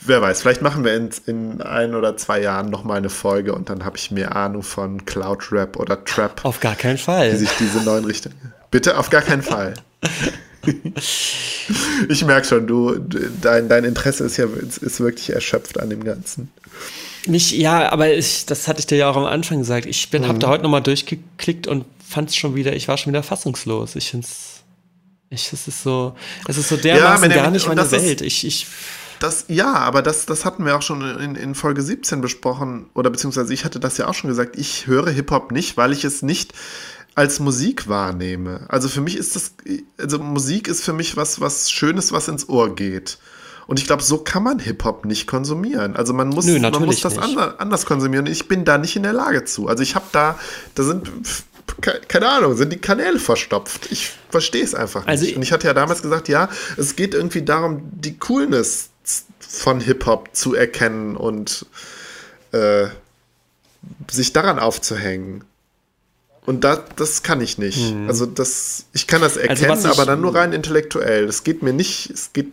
Wer 0.07 0.22
weiß, 0.22 0.41
vielleicht 0.41 0.61
machen 0.61 0.84
wir 0.84 0.95
in, 0.95 1.10
in 1.26 1.61
ein 1.61 1.95
oder 1.95 2.18
zwei 2.18 2.41
Jahren 2.41 2.69
nochmal 2.69 2.98
eine 2.98 3.10
Folge 3.10 3.53
und 3.53 3.69
dann 3.69 3.86
habe 3.86 3.98
ich 3.98 4.11
mehr 4.11 4.36
Ahnung 4.36 4.64
von 4.64 5.06
Cloud 5.06 5.52
Rap 5.52 5.77
oder 5.77 6.03
Trap. 6.03 6.44
Auf 6.44 6.60
gar 6.60 6.76
keinen 6.76 6.98
Fall. 6.98 7.34
Wie 7.34 7.38
sich 7.38 7.52
diese 7.60 7.84
neuen 7.84 8.06
Richtungen. 8.06 8.53
Bitte, 8.72 8.98
auf 8.98 9.10
gar 9.10 9.22
keinen 9.22 9.41
Fall. 9.41 9.73
ich 12.10 12.26
merke 12.26 12.48
schon, 12.48 12.68
du, 12.68 12.95
dein, 13.41 13.69
dein 13.69 13.84
Interesse 13.84 14.26
ist 14.26 14.38
ja 14.38 14.45
ist 14.82 14.99
wirklich 14.99 15.32
erschöpft 15.32 15.80
an 15.80 15.90
dem 15.90 16.03
Ganzen. 16.03 16.52
Nicht, 17.27 17.53
ja, 17.53 17.91
aber 17.91 18.14
ich, 18.14 18.45
das 18.45 18.68
hatte 18.68 18.80
ich 18.80 18.86
dir 18.86 18.98
ja 18.98 19.10
auch 19.10 19.18
am 19.18 19.26
Anfang 19.26 19.60
gesagt. 19.60 19.88
Ich 19.88 20.10
bin, 20.10 20.23
mhm. 20.23 20.27
habe 20.27 20.40
da 20.40 20.49
heute 20.49 20.64
nochmal 20.64 20.84
durchgeklickt 20.84 21.68
und 21.68 21.86
fand 22.07 22.30
es 22.30 22.36
schon 22.36 22.56
wieder, 22.56 22.76
ich 22.76 22.88
war 22.88 22.98
schon 22.98 23.11
wieder 23.11 23.23
fassungslos. 23.23 23.95
Ich 23.95 24.11
finde 24.11 24.27
es, 24.27 24.61
ich, 25.30 25.52
es 25.52 25.68
ist 25.68 25.82
so, 25.82 26.15
es 26.48 26.57
ist 26.57 26.69
so 26.69 26.77
dermaßen 26.77 27.32
ja, 27.32 27.38
gar 27.38 27.52
nicht 27.52 27.68
meine 27.68 27.90
Welt. 27.91 28.22
Ich, 28.22 28.45
ich 28.45 28.68
das, 29.19 29.45
ja, 29.47 29.73
aber 29.73 30.01
das, 30.01 30.25
das 30.25 30.45
hatten 30.45 30.65
wir 30.65 30.75
auch 30.75 30.81
schon 30.81 31.01
in, 31.19 31.35
in 31.35 31.55
Folge 31.55 31.81
17 31.81 32.21
besprochen, 32.21 32.87
oder 32.93 33.09
beziehungsweise 33.09 33.53
ich 33.53 33.65
hatte 33.65 33.79
das 33.79 33.97
ja 33.97 34.07
auch 34.07 34.13
schon 34.13 34.29
gesagt, 34.29 34.57
ich 34.57 34.87
höre 34.87 35.09
Hip-Hop 35.09 35.51
nicht, 35.51 35.77
weil 35.77 35.91
ich 35.91 36.03
es 36.03 36.21
nicht 36.21 36.53
als 37.15 37.39
Musik 37.39 37.87
wahrnehme. 37.87 38.65
Also 38.67 38.89
für 38.89 39.01
mich 39.01 39.15
ist 39.15 39.35
das, 39.35 39.53
also 39.97 40.19
Musik 40.19 40.67
ist 40.67 40.83
für 40.83 40.93
mich 40.93 41.15
was, 41.15 41.39
was 41.39 41.71
Schönes, 41.71 42.11
was 42.11 42.27
ins 42.27 42.49
Ohr 42.49 42.75
geht. 42.75 43.17
Und 43.67 43.79
ich 43.79 43.87
glaube, 43.87 44.03
so 44.03 44.19
kann 44.19 44.43
man 44.43 44.59
Hip-Hop 44.59 45.05
nicht 45.05 45.25
konsumieren. 45.25 45.95
Also 45.95 46.13
man 46.13 46.29
muss, 46.29 46.45
Nö, 46.45 46.59
man 46.59 46.85
muss 46.85 47.01
das 47.01 47.17
anders, 47.17 47.59
anders 47.59 47.85
konsumieren. 47.85 48.27
Ich 48.27 48.47
bin 48.47 48.63
da 48.65 48.77
nicht 48.77 48.95
in 48.95 49.03
der 49.03 49.13
Lage 49.13 49.45
zu. 49.45 49.67
Also 49.67 49.81
ich 49.81 49.95
habe 49.95 50.05
da, 50.11 50.37
da 50.75 50.83
sind, 50.83 51.09
keine 51.81 52.29
Ahnung, 52.29 52.55
sind 52.55 52.71
die 52.71 52.77
Kanäle 52.77 53.17
verstopft. 53.17 53.91
Ich 53.91 54.11
verstehe 54.29 54.63
es 54.63 54.75
einfach 54.75 55.01
nicht. 55.01 55.09
Also 55.09 55.35
Und 55.35 55.41
ich 55.41 55.51
hatte 55.51 55.67
ja 55.67 55.73
damals 55.73 56.01
gesagt, 56.01 56.27
ja, 56.27 56.49
es 56.77 56.95
geht 56.95 57.15
irgendwie 57.15 57.41
darum, 57.41 57.81
die 57.91 58.19
Coolness 58.19 58.89
von 59.56 59.80
Hip-Hop 59.80 60.30
zu 60.34 60.53
erkennen 60.53 61.15
und 61.15 61.65
äh, 62.52 62.88
sich 64.10 64.34
daran 64.34 64.60
aufzuhängen. 64.60 65.44
Und 66.45 66.64
da, 66.64 66.84
das 66.95 67.23
kann 67.23 67.41
ich 67.41 67.57
nicht. 67.57 67.91
Hm. 67.91 68.07
Also 68.07 68.26
das, 68.26 68.86
ich 68.94 69.07
kann 69.07 69.22
das 69.22 69.38
also 69.38 69.48
erkennen, 69.48 69.72
also 69.72 69.90
aber 69.90 70.06
dann 70.06 70.22
nur 70.22 70.36
rein 70.36 70.53
intellektuell. 70.53 71.26
Das 71.26 71.44
geht 71.44 71.64
mir 71.64 71.73
nicht, 71.73 72.10
es 72.11 72.34
geht 72.34 72.52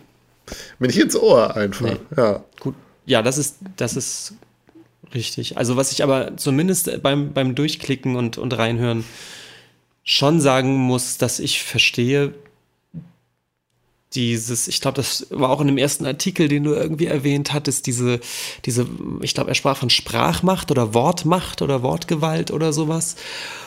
mir 0.79 0.87
nicht 0.87 0.99
ins 0.99 1.17
Ohr 1.17 1.57
einfach. 1.57 1.87
Nee. 1.87 1.99
Ja. 2.17 2.45
Gut. 2.61 2.75
Ja, 3.05 3.23
das 3.23 3.37
ist, 3.37 3.57
das 3.77 3.97
ist 3.97 4.35
richtig. 5.13 5.59
Also 5.59 5.77
was 5.77 5.93
ich 5.93 6.03
aber 6.03 6.37
zumindest 6.37 7.03
beim, 7.03 7.33
beim 7.33 7.55
Durchklicken 7.55 8.17
und, 8.17 8.39
und 8.39 8.57
reinhören 8.57 9.05
schon 10.05 10.41
sagen 10.41 10.75
muss, 10.75 11.19
dass 11.19 11.39
ich 11.39 11.63
verstehe, 11.63 12.35
dieses, 14.15 14.69
ich 14.69 14.81
glaube, 14.81 14.97
das 14.97 15.27
war 15.31 15.51
auch 15.51 15.61
in 15.61 15.67
dem 15.67 15.79
ersten 15.79 16.07
Artikel, 16.07 16.49
den 16.49 16.65
du 16.65 16.75
irgendwie 16.75 17.07
erwähnt 17.07 17.53
hattest, 17.53 17.87
diese, 17.87 18.21
diese, 18.65 18.87
ich 19.21 19.35
glaube, 19.35 19.51
er 19.51 19.55
sprach 19.55 19.77
von 19.77 19.91
Sprachmacht 19.91 20.71
oder 20.71 20.95
Wortmacht 20.95 21.63
oder 21.63 21.83
Wortgewalt 21.83 22.51
oder 22.51 22.73
sowas. 22.73 23.17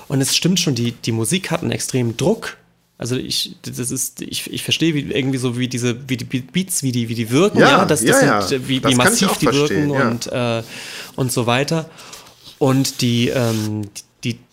Und 0.07 0.21
es 0.21 0.35
stimmt 0.35 0.59
schon, 0.59 0.75
die, 0.75 0.91
die 0.91 1.11
Musik 1.11 1.51
hat 1.51 1.61
einen 1.61 1.71
extremen 1.71 2.17
Druck. 2.17 2.57
Also 2.97 3.17
ich, 3.17 3.55
das 3.63 3.91
ist, 3.91 4.21
ich, 4.21 4.51
ich 4.51 4.63
verstehe 4.63 4.93
wie, 4.93 5.11
irgendwie 5.11 5.37
so, 5.37 5.57
wie 5.57 5.67
diese, 5.67 6.07
wie 6.07 6.15
die 6.15 6.23
Beats, 6.23 6.81
wie 6.81 6.93
die, 6.93 7.09
wie 7.09 7.15
die 7.15 7.29
wirken, 7.29 7.59
ja, 7.59 7.69
ja, 7.69 7.85
das, 7.85 8.01
das 8.05 8.21
ja, 8.21 8.41
sind, 8.41 8.61
ja. 8.61 8.67
wie, 8.69 8.79
das 8.79 8.91
wie 8.91 8.95
massiv 8.95 9.37
die 9.37 9.47
wirken 9.47 9.91
und, 9.91 10.27
äh, 10.31 10.63
und 11.15 11.31
so 11.31 11.45
weiter. 11.45 11.89
Und 12.57 13.01
die, 13.01 13.27
ähm, 13.29 13.81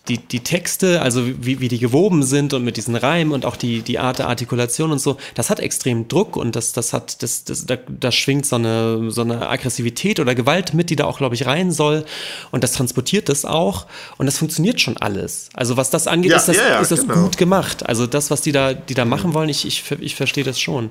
die, 0.08 0.18
die, 0.18 0.40
Texte, 0.40 1.00
also 1.00 1.24
wie, 1.26 1.60
wie 1.60 1.68
die 1.68 1.78
gewoben 1.78 2.24
sind 2.24 2.54
und 2.54 2.64
mit 2.64 2.76
diesen 2.76 2.96
Reimen 2.96 3.32
und 3.32 3.46
auch 3.46 3.54
die, 3.54 3.82
die 3.82 4.00
Art 4.00 4.18
der 4.18 4.28
Artikulation 4.28 4.90
und 4.90 4.98
so, 4.98 5.16
das 5.34 5.48
hat 5.48 5.60
extrem 5.60 6.08
Druck 6.08 6.36
und 6.36 6.56
das, 6.56 6.72
das 6.72 6.92
hat, 6.92 7.22
das, 7.22 7.44
das, 7.44 7.66
da, 7.66 7.76
da 7.76 8.10
schwingt 8.10 8.44
so 8.44 8.56
eine, 8.56 9.12
so 9.12 9.20
eine 9.20 9.48
Aggressivität 9.48 10.18
oder 10.18 10.34
Gewalt 10.34 10.74
mit, 10.74 10.90
die 10.90 10.96
da 10.96 11.04
auch, 11.04 11.18
glaube 11.18 11.36
ich, 11.36 11.46
rein 11.46 11.70
soll. 11.70 12.04
Und 12.50 12.64
das 12.64 12.72
transportiert 12.72 13.28
das 13.28 13.44
auch. 13.44 13.86
Und 14.18 14.26
das 14.26 14.38
funktioniert 14.38 14.80
schon 14.80 14.96
alles. 14.96 15.50
Also 15.54 15.76
was 15.76 15.90
das 15.90 16.08
angeht, 16.08 16.32
ja, 16.32 16.36
ist 16.36 16.48
das, 16.48 16.56
ja, 16.56 16.68
ja, 16.68 16.80
ist 16.80 16.90
das 16.90 17.02
genau. 17.02 17.22
gut 17.22 17.36
gemacht. 17.36 17.86
Also 17.88 18.08
das, 18.08 18.32
was 18.32 18.40
die 18.40 18.52
da, 18.52 18.74
die 18.74 18.94
da 18.94 19.04
machen 19.04 19.34
wollen, 19.34 19.48
ich, 19.48 19.64
ich, 19.64 19.84
ich 20.00 20.16
verstehe 20.16 20.44
das 20.44 20.58
schon. 20.58 20.90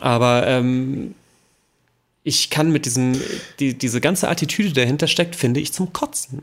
Aber 0.00 0.48
ähm, 0.48 1.14
ich 2.24 2.50
kann 2.50 2.72
mit 2.72 2.86
diesem, 2.86 3.20
die, 3.60 3.78
diese 3.78 4.00
ganze 4.00 4.28
Attitüde, 4.28 4.70
die 4.70 4.74
dahinter 4.74 5.06
steckt, 5.06 5.36
finde 5.36 5.60
ich 5.60 5.72
zum 5.72 5.92
Kotzen. 5.92 6.42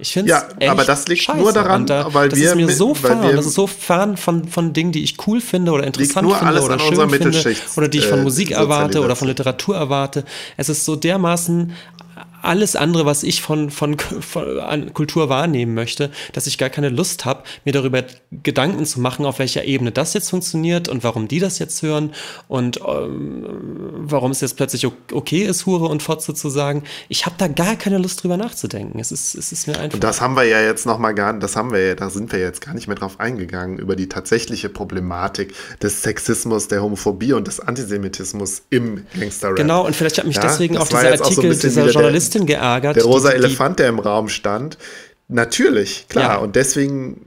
Ich 0.00 0.12
finde 0.12 0.30
ja, 0.30 0.70
aber 0.70 0.84
das 0.84 1.08
liegt 1.08 1.22
scheiße. 1.22 1.38
nur 1.38 1.52
daran, 1.52 1.84
da, 1.84 2.14
weil 2.14 2.28
das 2.28 2.38
wir 2.38 2.50
ist 2.50 2.54
mir 2.54 2.70
so 2.70 2.94
fern, 2.94 3.20
das 3.34 3.46
ist 3.46 3.54
so 3.54 3.66
fern 3.66 4.16
von, 4.16 4.46
von 4.46 4.72
Dingen, 4.72 4.92
die 4.92 5.02
ich 5.02 5.16
cool 5.26 5.40
finde 5.40 5.72
oder 5.72 5.84
interessant 5.84 6.32
finde 6.32 6.62
oder 6.62 6.78
schön 6.78 7.10
finde 7.10 7.56
oder 7.76 7.88
die 7.88 7.98
ich 7.98 8.06
von 8.06 8.20
äh, 8.20 8.22
Musik 8.22 8.52
erwarte 8.52 9.00
oder 9.00 9.16
von 9.16 9.26
Literatur 9.26 9.74
erwarte. 9.74 10.24
Es 10.56 10.68
ist 10.68 10.84
so 10.84 10.94
dermaßen 10.94 11.72
alles 12.42 12.76
andere, 12.76 13.06
was 13.06 13.22
ich 13.22 13.42
von, 13.42 13.70
von, 13.70 13.98
von 13.98 14.60
an 14.60 14.92
Kultur 14.94 15.28
wahrnehmen 15.28 15.74
möchte, 15.74 16.10
dass 16.32 16.46
ich 16.46 16.58
gar 16.58 16.70
keine 16.70 16.88
Lust 16.88 17.24
habe, 17.24 17.42
mir 17.64 17.72
darüber 17.72 18.04
Gedanken 18.42 18.84
zu 18.84 19.00
machen, 19.00 19.26
auf 19.26 19.38
welcher 19.38 19.64
Ebene 19.64 19.92
das 19.92 20.14
jetzt 20.14 20.30
funktioniert 20.30 20.88
und 20.88 21.04
warum 21.04 21.28
die 21.28 21.40
das 21.40 21.58
jetzt 21.58 21.82
hören 21.82 22.12
und 22.48 22.80
ähm, 22.86 23.44
warum 23.96 24.30
es 24.30 24.40
jetzt 24.40 24.56
plötzlich 24.56 24.86
okay 25.12 25.42
ist, 25.42 25.66
Hure 25.66 25.86
und 25.86 26.02
Fotze 26.02 26.34
zu 26.34 26.48
sagen. 26.48 26.84
Ich 27.08 27.26
habe 27.26 27.36
da 27.38 27.48
gar 27.48 27.76
keine 27.76 27.98
Lust 27.98 28.22
drüber 28.22 28.36
nachzudenken. 28.36 28.98
Es 29.00 29.12
ist, 29.12 29.34
es 29.34 29.52
ist 29.52 29.66
mir 29.66 29.78
einfach. 29.78 29.94
Und 29.94 30.04
das 30.04 30.20
haben 30.20 30.34
wir 30.34 30.44
ja 30.44 30.60
jetzt 30.60 30.86
noch 30.86 30.98
mal 30.98 31.12
gar, 31.12 31.32
das 31.38 31.56
haben 31.56 31.72
wir 31.72 31.86
ja, 31.86 31.94
da 31.94 32.10
sind 32.10 32.32
wir 32.32 32.38
jetzt 32.38 32.60
gar 32.60 32.74
nicht 32.74 32.88
mehr 32.88 32.96
drauf 32.96 33.20
eingegangen 33.20 33.78
über 33.78 33.96
die 33.96 34.08
tatsächliche 34.08 34.68
Problematik 34.68 35.54
des 35.82 36.02
Sexismus, 36.02 36.68
der 36.68 36.82
Homophobie 36.82 37.32
und 37.32 37.46
des 37.46 37.60
Antisemitismus 37.60 38.62
im 38.70 39.04
Gangster-Rap. 39.18 39.56
Genau, 39.56 39.86
und 39.86 39.96
vielleicht 39.96 40.18
hat 40.18 40.26
mich 40.26 40.36
ja, 40.36 40.42
deswegen 40.42 40.76
auch 40.78 40.88
dieser 40.88 41.12
Artikel 41.12 41.54
so 41.54 41.68
dieser 41.68 41.92
Journalistin 42.28 42.46
geärgert. 42.46 42.96
Der 42.96 43.04
rosa 43.04 43.30
die, 43.30 43.36
Elefant, 43.36 43.78
der 43.78 43.88
im 43.88 43.98
Raum 43.98 44.28
stand. 44.28 44.78
Natürlich, 45.28 46.06
klar. 46.08 46.34
Ja. 46.34 46.36
Und 46.38 46.56
deswegen 46.56 47.20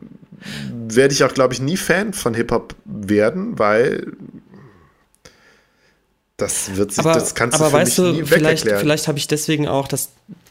werde 0.88 1.14
ich 1.14 1.24
auch, 1.24 1.34
glaube 1.34 1.54
ich, 1.54 1.62
nie 1.62 1.78
Fan 1.78 2.14
von 2.14 2.34
Hip-Hop 2.34 2.76
werden, 2.86 3.60
weil 3.60 4.14
das 6.38 6.76
wird 6.76 6.92
sich, 6.92 7.00
aber, 7.00 7.14
das 7.14 7.36
kannst 7.36 7.56
aber 7.56 7.66
du 7.66 7.72
für 7.72 7.78
weißt 7.78 8.00
mich 8.00 8.08
du, 8.08 8.14
nie 8.14 8.26
vielleicht, 8.26 8.64
vielleicht 8.64 9.08
habe 9.08 9.20
ich 9.20 9.28
deswegen 9.28 9.68
auch 9.68 9.88
das, 9.88 10.10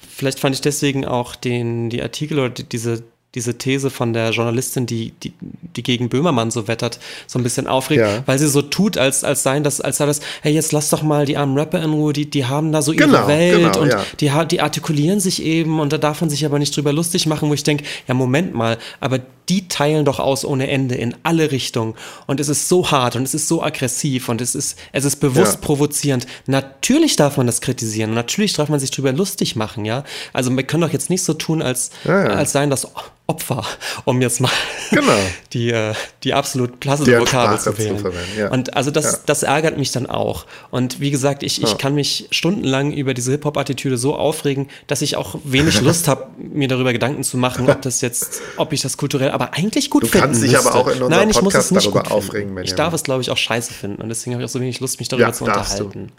vielleicht 0.08 0.38
fand 0.38 0.54
ich 0.54 0.60
deswegen 0.60 1.04
auch 1.04 1.34
den, 1.34 1.90
die 1.90 2.00
Artikel 2.00 2.38
oder 2.38 2.50
die, 2.50 2.62
diese 2.62 3.02
diese 3.34 3.56
These 3.56 3.90
von 3.90 4.12
der 4.12 4.30
Journalistin, 4.30 4.86
die, 4.86 5.12
die, 5.22 5.32
die 5.40 5.82
gegen 5.82 6.08
Böhmermann 6.08 6.50
so 6.50 6.66
wettert, 6.66 6.98
so 7.28 7.38
ein 7.38 7.44
bisschen 7.44 7.68
aufregt, 7.68 8.00
ja. 8.00 8.22
weil 8.26 8.38
sie 8.38 8.48
so 8.48 8.60
tut, 8.60 8.98
als, 8.98 9.22
als 9.22 9.44
seien 9.44 9.62
das, 9.62 9.80
als 9.80 9.98
sei 9.98 10.06
das, 10.06 10.20
hey, 10.42 10.52
jetzt 10.52 10.72
lass 10.72 10.90
doch 10.90 11.02
mal 11.02 11.26
die 11.26 11.36
armen 11.36 11.56
Rapper 11.56 11.80
in 11.80 11.92
Ruhe, 11.92 12.12
die, 12.12 12.28
die 12.28 12.46
haben 12.46 12.72
da 12.72 12.82
so 12.82 12.92
ihre 12.92 13.06
genau, 13.06 13.28
Welt 13.28 13.74
genau, 13.74 13.80
und 13.80 13.92
ja. 13.92 14.04
die, 14.18 14.48
die 14.48 14.60
artikulieren 14.60 15.20
sich 15.20 15.42
eben 15.44 15.78
und 15.78 15.92
da 15.92 15.98
darf 15.98 16.20
man 16.20 16.30
sich 16.30 16.44
aber 16.44 16.58
nicht 16.58 16.76
drüber 16.76 16.92
lustig 16.92 17.26
machen, 17.26 17.48
wo 17.48 17.54
ich 17.54 17.62
denke, 17.62 17.84
ja, 18.08 18.14
Moment 18.14 18.52
mal, 18.52 18.78
aber 18.98 19.20
die 19.50 19.66
teilen 19.66 20.04
doch 20.04 20.20
aus 20.20 20.44
ohne 20.44 20.68
Ende 20.68 20.94
in 20.94 21.16
alle 21.24 21.50
Richtungen. 21.50 21.94
Und 22.28 22.38
es 22.38 22.48
ist 22.48 22.68
so 22.68 22.90
hart 22.90 23.16
und 23.16 23.24
es 23.24 23.34
ist 23.34 23.48
so 23.48 23.62
aggressiv 23.62 24.28
und 24.28 24.40
es 24.40 24.54
ist, 24.54 24.78
es 24.92 25.04
ist 25.04 25.16
bewusst 25.16 25.54
ja. 25.54 25.60
provozierend. 25.60 26.26
Natürlich 26.46 27.16
darf 27.16 27.36
man 27.36 27.46
das 27.46 27.60
kritisieren 27.60 28.10
und 28.10 28.16
natürlich 28.16 28.52
darf 28.52 28.68
man 28.68 28.78
sich 28.78 28.92
drüber 28.92 29.12
lustig 29.12 29.56
machen, 29.56 29.84
ja. 29.84 30.04
Also 30.32 30.54
wir 30.56 30.62
können 30.62 30.82
doch 30.82 30.92
jetzt 30.92 31.10
nicht 31.10 31.24
so 31.24 31.34
tun, 31.34 31.62
als, 31.62 31.90
als 32.04 32.52
seien 32.52 32.70
das 32.70 32.86
Opfer, 33.30 33.64
um 34.06 34.20
jetzt 34.20 34.40
mal 34.40 34.50
genau. 34.90 35.16
die, 35.52 35.70
äh, 35.70 35.94
die 36.24 36.34
absolut 36.34 36.80
klassische 36.80 37.20
Vokabel 37.20 37.60
zu 37.60 37.78
wählen. 37.78 37.96
Zu 37.96 38.50
und 38.50 38.76
also 38.76 38.90
das, 38.90 39.24
das 39.24 39.44
ärgert 39.44 39.78
mich 39.78 39.92
dann 39.92 40.06
auch. 40.06 40.46
Und 40.70 40.98
wie 40.98 41.12
gesagt, 41.12 41.44
ich, 41.44 41.62
ich 41.62 41.78
kann 41.78 41.94
mich 41.94 42.26
stundenlang 42.32 42.92
über 42.92 43.14
diese 43.14 43.30
Hip-Hop-Attitüde 43.30 43.96
so 43.98 44.16
aufregen, 44.16 44.68
dass 44.88 45.00
ich 45.00 45.14
auch 45.14 45.38
wenig 45.44 45.80
Lust 45.82 46.08
habe, 46.08 46.26
mir 46.38 46.66
darüber 46.66 46.92
Gedanken 46.92 47.22
zu 47.22 47.38
machen, 47.38 47.70
ob 47.70 47.82
das 47.82 48.00
jetzt, 48.00 48.42
ob 48.56 48.72
ich 48.72 48.82
das 48.82 48.96
kulturell 48.96 49.30
aber 49.30 49.54
eigentlich 49.54 49.90
gut 49.90 50.02
du 50.02 50.08
finden 50.08 50.32
Du 50.32 50.32
kannst 50.32 50.42
dich 50.42 50.58
aber 50.58 50.74
auch 50.74 50.88
in 50.88 50.98
Nein, 51.08 51.30
ich 51.30 51.36
Podcast 51.36 51.42
muss 51.42 51.54
es 51.54 51.70
nicht 51.70 51.86
darüber 51.86 52.10
aufregen. 52.10 52.58
Ich 52.58 52.74
darf 52.74 52.92
es, 52.94 53.04
glaube 53.04 53.22
ich, 53.22 53.30
auch 53.30 53.36
scheiße 53.36 53.72
finden. 53.72 54.02
Und 54.02 54.08
deswegen 54.08 54.34
habe 54.34 54.42
ich 54.42 54.50
auch 54.50 54.52
so 54.52 54.60
wenig 54.60 54.80
Lust, 54.80 54.98
mich 54.98 55.08
darüber 55.08 55.28
ja, 55.28 55.32
zu 55.32 55.44
unterhalten. 55.44 56.08
Du. 56.08 56.12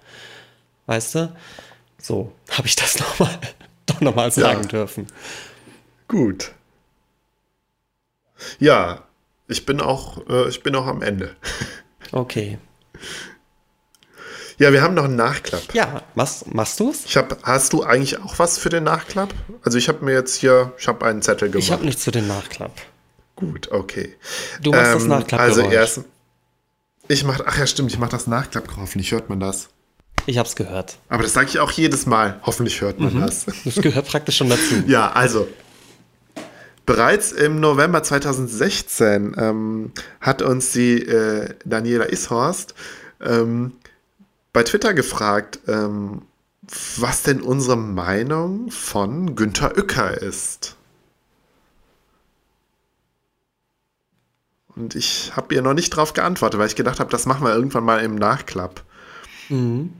Weißt 0.85 1.15
du? 1.15 1.35
So, 2.01 2.31
habe 2.51 2.67
ich 2.67 2.77
das 2.77 2.97
nochmal 3.19 3.37
doch 3.85 3.99
nochmal 3.99 4.31
sagen 4.31 4.61
ja. 4.63 4.67
dürfen. 4.69 5.07
Gut. 6.07 6.51
Ja, 8.59 9.03
ich 9.47 9.65
bin 9.65 9.81
auch, 9.81 10.27
äh, 10.29 10.49
ich 10.49 10.63
bin 10.63 10.75
auch 10.75 10.87
am 10.87 11.01
Ende. 11.01 11.35
Okay. 12.13 12.57
Ja, 14.57 14.73
wir 14.73 14.81
haben 14.81 14.95
noch 14.95 15.05
einen 15.05 15.15
Nachklapp. 15.15 15.73
Ja, 15.73 16.03
was 16.13 16.45
machst 16.45 16.79
du's? 16.79 17.05
Ich 17.05 17.15
hab, 17.15 17.41
hast 17.43 17.71
du 17.71 17.83
eigentlich 17.83 18.19
auch 18.19 18.37
was 18.37 18.57
für 18.57 18.69
den 18.69 18.83
Nachklapp? 18.83 19.33
Also 19.63 19.77
ich 19.77 19.87
habe 19.87 20.03
mir 20.03 20.13
jetzt 20.13 20.35
hier, 20.35 20.73
ich 20.77 20.87
habe 20.87 21.05
einen 21.05 21.21
Zettel 21.21 21.49
gemacht. 21.49 21.63
Ich 21.63 21.71
habe 21.71 21.85
nichts 21.85 22.03
für 22.03 22.11
den 22.11 22.27
Nachklapp. 22.27 22.73
Gut, 23.35 23.71
okay. 23.71 24.15
Du 24.61 24.71
machst 24.71 24.93
das 24.93 25.05
Nachklapp. 25.05 25.39
Also 25.39 25.61
erst, 25.61 26.01
ich 27.07 27.23
mache, 27.23 27.43
ach 27.47 27.57
ja 27.57 27.65
stimmt, 27.65 27.91
ich 27.91 27.97
mache 27.97 28.11
das 28.11 28.27
Nachklapp. 28.27 28.67
Hoffentlich 28.77 29.11
hört 29.11 29.29
man 29.29 29.39
das. 29.39 29.69
Ich 30.27 30.37
habe 30.37 30.47
es 30.47 30.55
gehört. 30.55 30.97
Aber 31.09 31.23
das 31.23 31.33
sage 31.33 31.47
ich 31.49 31.59
auch 31.59 31.71
jedes 31.71 32.05
Mal. 32.05 32.39
Hoffentlich 32.43 32.81
hört 32.81 32.99
man 32.99 33.15
mhm. 33.15 33.21
das. 33.21 33.45
Das 33.65 33.75
gehört 33.75 34.07
praktisch 34.07 34.37
schon 34.37 34.49
dazu. 34.49 34.75
ja, 34.87 35.11
also 35.11 35.47
Bereits 36.91 37.31
im 37.31 37.61
November 37.61 38.03
2016 38.03 39.33
ähm, 39.37 39.93
hat 40.19 40.41
uns 40.41 40.73
die 40.73 41.01
äh, 41.01 41.55
Daniela 41.63 42.11
Ishorst 42.11 42.75
ähm, 43.21 43.71
bei 44.51 44.63
Twitter 44.63 44.93
gefragt, 44.93 45.59
ähm, 45.69 46.23
was 46.97 47.23
denn 47.23 47.39
unsere 47.43 47.77
Meinung 47.77 48.71
von 48.71 49.37
Günther 49.37 49.77
Uecker 49.77 50.21
ist. 50.21 50.75
Und 54.75 54.93
ich 54.93 55.31
habe 55.33 55.55
ihr 55.55 55.61
noch 55.61 55.73
nicht 55.73 55.93
darauf 55.93 56.11
geantwortet, 56.11 56.59
weil 56.59 56.67
ich 56.67 56.75
gedacht 56.75 56.99
habe, 56.99 57.09
das 57.09 57.25
machen 57.25 57.45
wir 57.45 57.55
irgendwann 57.55 57.85
mal 57.85 58.03
im 58.03 58.15
Nachklapp. 58.15 58.83
Mhm. 59.47 59.93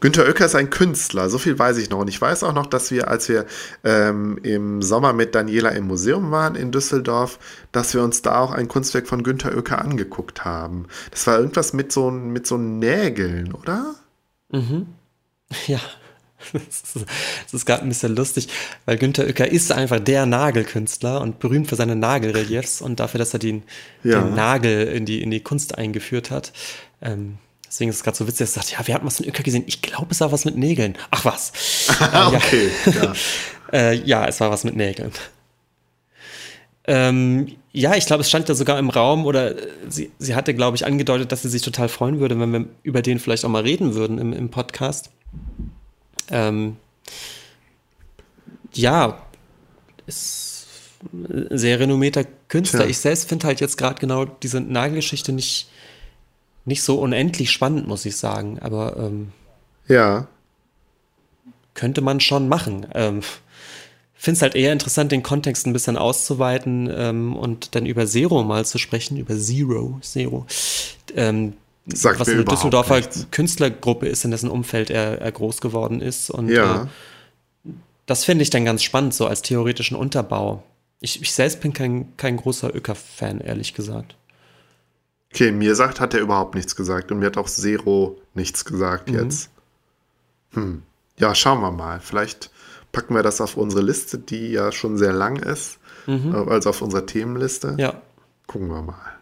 Günter 0.00 0.26
Oecker 0.26 0.46
ist 0.46 0.54
ein 0.54 0.70
Künstler, 0.70 1.28
so 1.28 1.38
viel 1.38 1.58
weiß 1.58 1.76
ich 1.78 1.90
noch. 1.90 1.98
Und 1.98 2.08
ich 2.08 2.20
weiß 2.20 2.44
auch 2.44 2.52
noch, 2.52 2.66
dass 2.66 2.90
wir, 2.90 3.08
als 3.08 3.28
wir 3.28 3.46
ähm, 3.82 4.38
im 4.42 4.80
Sommer 4.80 5.12
mit 5.12 5.34
Daniela 5.34 5.70
im 5.70 5.86
Museum 5.86 6.30
waren 6.30 6.54
in 6.54 6.70
Düsseldorf, 6.70 7.38
dass 7.72 7.94
wir 7.94 8.02
uns 8.02 8.22
da 8.22 8.38
auch 8.40 8.52
ein 8.52 8.68
Kunstwerk 8.68 9.08
von 9.08 9.22
Günter 9.22 9.56
Oecker 9.56 9.82
angeguckt 9.82 10.44
haben. 10.44 10.86
Das 11.10 11.26
war 11.26 11.38
irgendwas 11.38 11.72
mit 11.72 11.90
so, 11.90 12.10
mit 12.10 12.46
so 12.46 12.58
Nägeln, 12.58 13.52
oder? 13.52 13.94
Mhm. 14.50 14.86
Ja. 15.66 15.80
Das 16.52 17.52
ist 17.52 17.66
gerade 17.66 17.82
ein 17.82 17.88
bisschen 17.88 18.14
lustig, 18.14 18.48
weil 18.84 18.96
Günter 18.96 19.24
Oecker 19.24 19.50
ist 19.50 19.72
einfach 19.72 19.98
der 19.98 20.24
Nagelkünstler 20.24 21.20
und 21.20 21.40
berühmt 21.40 21.68
für 21.68 21.74
seine 21.74 21.96
Nagelreliefs 21.96 22.80
und 22.80 23.00
dafür, 23.00 23.18
dass 23.18 23.32
er 23.32 23.40
den, 23.40 23.64
ja. 24.04 24.20
den 24.20 24.34
Nagel 24.34 24.86
in 24.86 25.04
die, 25.04 25.20
in 25.20 25.32
die 25.32 25.40
Kunst 25.40 25.76
eingeführt 25.76 26.30
hat. 26.30 26.52
Ähm, 27.02 27.38
Deswegen 27.68 27.90
ist 27.90 27.96
es 27.96 28.02
gerade 28.02 28.16
so 28.16 28.26
witzig, 28.26 28.46
dass 28.46 28.56
er 28.56 28.62
sagt, 28.62 28.72
ja, 28.72 28.86
wir 28.86 28.94
hatten 28.94 29.06
was 29.06 29.18
von 29.18 29.26
Öcker 29.26 29.42
gesehen. 29.42 29.64
Ich 29.66 29.82
glaube, 29.82 30.08
es 30.10 30.20
war 30.20 30.32
was 30.32 30.44
mit 30.44 30.56
Nägeln. 30.56 30.96
Ach 31.10 31.24
was. 31.24 31.52
äh, 32.00 32.36
okay, 32.36 32.70
ja. 32.86 33.12
äh, 33.72 33.94
ja, 33.94 34.26
es 34.26 34.40
war 34.40 34.50
was 34.50 34.64
mit 34.64 34.74
Nägeln. 34.74 35.12
Ähm, 36.84 37.56
ja, 37.72 37.94
ich 37.94 38.06
glaube, 38.06 38.22
es 38.22 38.28
stand 38.28 38.48
ja 38.48 38.54
sogar 38.54 38.78
im 38.78 38.88
Raum 38.88 39.26
oder 39.26 39.54
sie, 39.86 40.10
sie 40.18 40.34
hatte, 40.34 40.54
glaube 40.54 40.76
ich, 40.76 40.86
angedeutet, 40.86 41.30
dass 41.30 41.42
sie 41.42 41.50
sich 41.50 41.60
total 41.60 41.90
freuen 41.90 42.18
würde, 42.18 42.40
wenn 42.40 42.52
wir 42.52 42.64
über 42.82 43.02
den 43.02 43.18
vielleicht 43.18 43.44
auch 43.44 43.50
mal 43.50 43.62
reden 43.62 43.94
würden 43.94 44.16
im, 44.18 44.32
im 44.32 44.48
Podcast. 44.48 45.10
Ähm, 46.30 46.76
ja, 48.72 49.20
ist 50.06 50.66
ein 51.12 51.46
sehr 51.50 51.78
renommierter 51.78 52.24
Künstler. 52.48 52.80
Tja. 52.80 52.88
Ich 52.88 52.98
selbst 52.98 53.28
finde 53.28 53.46
halt 53.46 53.60
jetzt 53.60 53.76
gerade 53.76 54.00
genau 54.00 54.24
diese 54.24 54.60
Nagelgeschichte 54.60 55.32
nicht 55.32 55.68
nicht 56.68 56.82
so 56.82 57.00
unendlich 57.00 57.50
spannend, 57.50 57.88
muss 57.88 58.04
ich 58.04 58.16
sagen. 58.16 58.58
Aber 58.60 58.96
ähm, 58.96 59.32
ja. 59.88 60.28
Könnte 61.74 62.00
man 62.00 62.20
schon 62.20 62.48
machen. 62.48 62.86
Ähm, 62.94 63.22
Finde 64.14 64.36
es 64.36 64.42
halt 64.42 64.56
eher 64.56 64.72
interessant, 64.72 65.12
den 65.12 65.22
Kontext 65.22 65.66
ein 65.66 65.72
bisschen 65.72 65.96
auszuweiten 65.96 66.92
ähm, 66.92 67.36
und 67.36 67.74
dann 67.76 67.86
über 67.86 68.06
Zero 68.06 68.42
mal 68.42 68.64
zu 68.64 68.78
sprechen, 68.78 69.16
über 69.16 69.36
Zero, 69.36 69.98
Zero. 70.02 70.44
Ähm, 71.14 71.54
Sagt 71.86 72.20
was 72.20 72.28
eine 72.28 72.44
Düsseldorfer 72.44 72.96
nichts. 72.96 73.28
Künstlergruppe 73.30 74.08
ist, 74.08 74.24
in 74.24 74.30
dessen 74.30 74.50
Umfeld 74.50 74.90
er, 74.90 75.20
er 75.20 75.32
groß 75.32 75.60
geworden 75.60 76.00
ist. 76.00 76.30
Und 76.30 76.48
ja. 76.50 76.82
äh, 76.82 77.70
das 78.06 78.24
finde 78.24 78.42
ich 78.42 78.50
dann 78.50 78.64
ganz 78.64 78.82
spannend, 78.82 79.14
so 79.14 79.26
als 79.26 79.42
theoretischen 79.42 79.96
Unterbau. 79.96 80.64
Ich, 81.00 81.22
ich 81.22 81.32
selbst 81.32 81.60
bin 81.60 81.72
kein, 81.72 82.16
kein 82.16 82.36
großer 82.36 82.74
Öcker-Fan, 82.74 83.40
ehrlich 83.40 83.72
gesagt. 83.72 84.16
Okay, 85.32 85.52
mir 85.52 85.74
sagt, 85.74 86.00
hat 86.00 86.14
er 86.14 86.20
überhaupt 86.20 86.54
nichts 86.54 86.74
gesagt 86.74 87.12
und 87.12 87.18
mir 87.18 87.26
hat 87.26 87.36
auch 87.36 87.48
Zero 87.48 88.20
nichts 88.34 88.64
gesagt 88.64 89.10
mhm. 89.10 89.14
jetzt. 89.14 89.50
Hm. 90.52 90.82
Ja, 91.18 91.34
schauen 91.34 91.60
wir 91.60 91.70
mal. 91.70 92.00
Vielleicht 92.00 92.50
packen 92.92 93.14
wir 93.14 93.22
das 93.22 93.40
auf 93.40 93.56
unsere 93.56 93.82
Liste, 93.82 94.18
die 94.18 94.52
ja 94.52 94.72
schon 94.72 94.96
sehr 94.96 95.12
lang 95.12 95.36
ist, 95.36 95.78
mhm. 96.06 96.34
Also 96.48 96.70
auf 96.70 96.80
unserer 96.80 97.06
Themenliste. 97.06 97.74
Ja. 97.78 98.00
Gucken 98.46 98.68
wir 98.68 98.82
mal. 98.82 99.18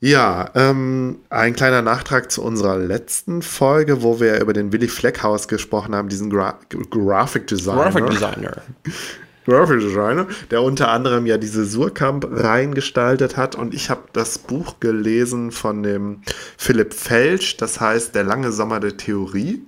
Ja, 0.00 0.50
ähm, 0.54 1.18
ein 1.28 1.56
kleiner 1.56 1.82
Nachtrag 1.82 2.30
zu 2.30 2.44
unserer 2.44 2.78
letzten 2.78 3.42
Folge, 3.42 4.00
wo 4.02 4.20
wir 4.20 4.40
über 4.40 4.52
den 4.52 4.72
Willy 4.72 4.86
Fleckhaus 4.86 5.48
gesprochen 5.48 5.92
haben, 5.92 6.08
diesen 6.08 6.30
Gra 6.30 6.56
Graphic 6.90 7.48
Designer. 7.48 7.82
Graphic 7.82 8.10
Designer. 8.10 8.62
Graphic 9.48 9.80
Designer, 9.80 10.26
der 10.50 10.62
unter 10.62 10.90
anderem 10.90 11.24
ja 11.24 11.38
diese 11.38 11.64
Surkamp 11.64 12.28
reingestaltet 12.30 13.36
hat. 13.36 13.54
Und 13.54 13.72
ich 13.72 13.88
habe 13.88 14.02
das 14.12 14.38
Buch 14.38 14.78
gelesen 14.78 15.52
von 15.52 15.82
dem 15.82 16.22
Philipp 16.58 16.92
Felsch, 16.92 17.56
das 17.56 17.80
heißt 17.80 18.14
Der 18.14 18.24
lange 18.24 18.52
Sommer 18.52 18.78
der 18.78 18.96
Theorie. 18.96 19.62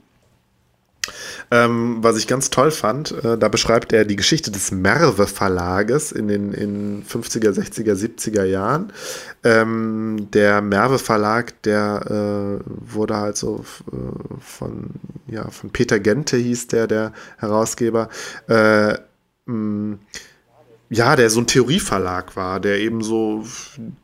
Ähm, 1.51 1.99
was 2.01 2.17
ich 2.17 2.29
ganz 2.29 2.51
toll 2.51 2.71
fand, 2.71 3.13
äh, 3.25 3.37
da 3.37 3.49
beschreibt 3.49 3.93
er 3.93 4.05
die 4.05 4.15
Geschichte 4.17 4.53
des 4.53 4.71
Merve 4.71 5.27
Verlages 5.27 6.13
in 6.13 6.29
den 6.29 6.53
in 6.53 7.03
50er, 7.05 7.51
60er, 7.51 7.95
70er 7.95 8.45
Jahren. 8.45 8.93
Ähm, 9.43 10.29
der 10.33 10.61
Merve 10.61 10.99
Verlag, 10.99 11.61
der 11.63 12.61
äh, 12.61 12.95
wurde 12.95 13.17
halt 13.17 13.37
so 13.37 13.65
äh, 13.91 13.97
von, 14.41 14.91
ja, 15.27 15.51
von 15.51 15.71
Peter 15.71 15.99
Gente 15.99 16.37
hieß 16.37 16.69
der, 16.69 16.87
der 16.87 17.13
Herausgeber, 17.39 18.09
Mm, 19.51 19.95
ja, 20.91 21.15
der 21.15 21.31
so 21.31 21.41
ein 21.41 21.47
Theorieverlag 21.47 22.37
war, 22.37 22.59
der 22.61 22.81
eben 22.81 23.03
so 23.03 23.45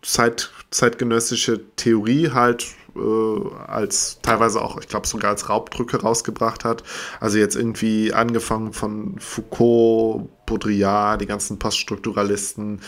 Zeit, 0.02 0.50
zeitgenössische 0.70 1.60
Theorie 1.74 2.30
halt 2.30 2.66
äh, 2.94 3.54
als 3.66 4.20
teilweise 4.22 4.62
auch, 4.62 4.78
ich 4.78 4.86
glaube, 4.86 5.06
sogar 5.06 5.30
als 5.30 5.48
Raubdrücke 5.48 6.00
rausgebracht 6.00 6.64
hat. 6.64 6.84
Also 7.20 7.38
jetzt 7.38 7.56
irgendwie 7.56 8.12
angefangen 8.12 8.72
von 8.72 9.18
Foucault, 9.18 10.28
Baudrillard, 10.46 11.20
die 11.20 11.26
ganzen 11.26 11.58
Poststrukturalisten, 11.58 12.80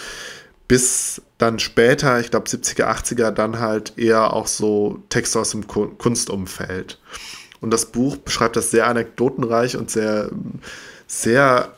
bis 0.69 1.23
dann 1.39 1.59
später, 1.59 2.21
ich 2.21 2.31
glaube 2.31 2.49
70er, 2.49 2.85
80er, 2.85 3.31
dann 3.33 3.59
halt 3.59 3.95
eher 3.97 4.33
auch 4.33 4.47
so 4.47 5.03
Texte 5.09 5.41
aus 5.41 5.51
dem 5.51 5.67
Kunstumfeld. 5.67 7.01
Und 7.61 7.73
das 7.73 7.87
Buch 7.87 8.17
beschreibt 8.17 8.55
das 8.55 8.71
sehr 8.71 8.87
anekdotenreich 8.87 9.77
und 9.77 9.91
sehr, 9.91 10.31
sehr 11.09 11.75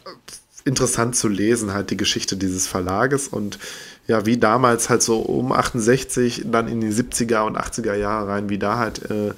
interessant 0.64 1.16
zu 1.16 1.28
lesen, 1.28 1.72
halt 1.72 1.90
die 1.90 1.96
Geschichte 1.96 2.36
dieses 2.36 2.66
Verlages 2.66 3.28
und 3.28 3.58
ja, 4.06 4.26
wie 4.26 4.38
damals 4.38 4.90
halt 4.90 5.02
so 5.02 5.20
um 5.20 5.52
68, 5.52 6.46
dann 6.46 6.68
in 6.68 6.80
die 6.80 6.90
70er 6.90 7.42
und 7.42 7.56
80er 7.56 7.94
Jahre 7.94 8.28
rein, 8.28 8.48
wie 8.48 8.58
da 8.58 8.76
halt 8.76 9.08
äh, 9.10 9.28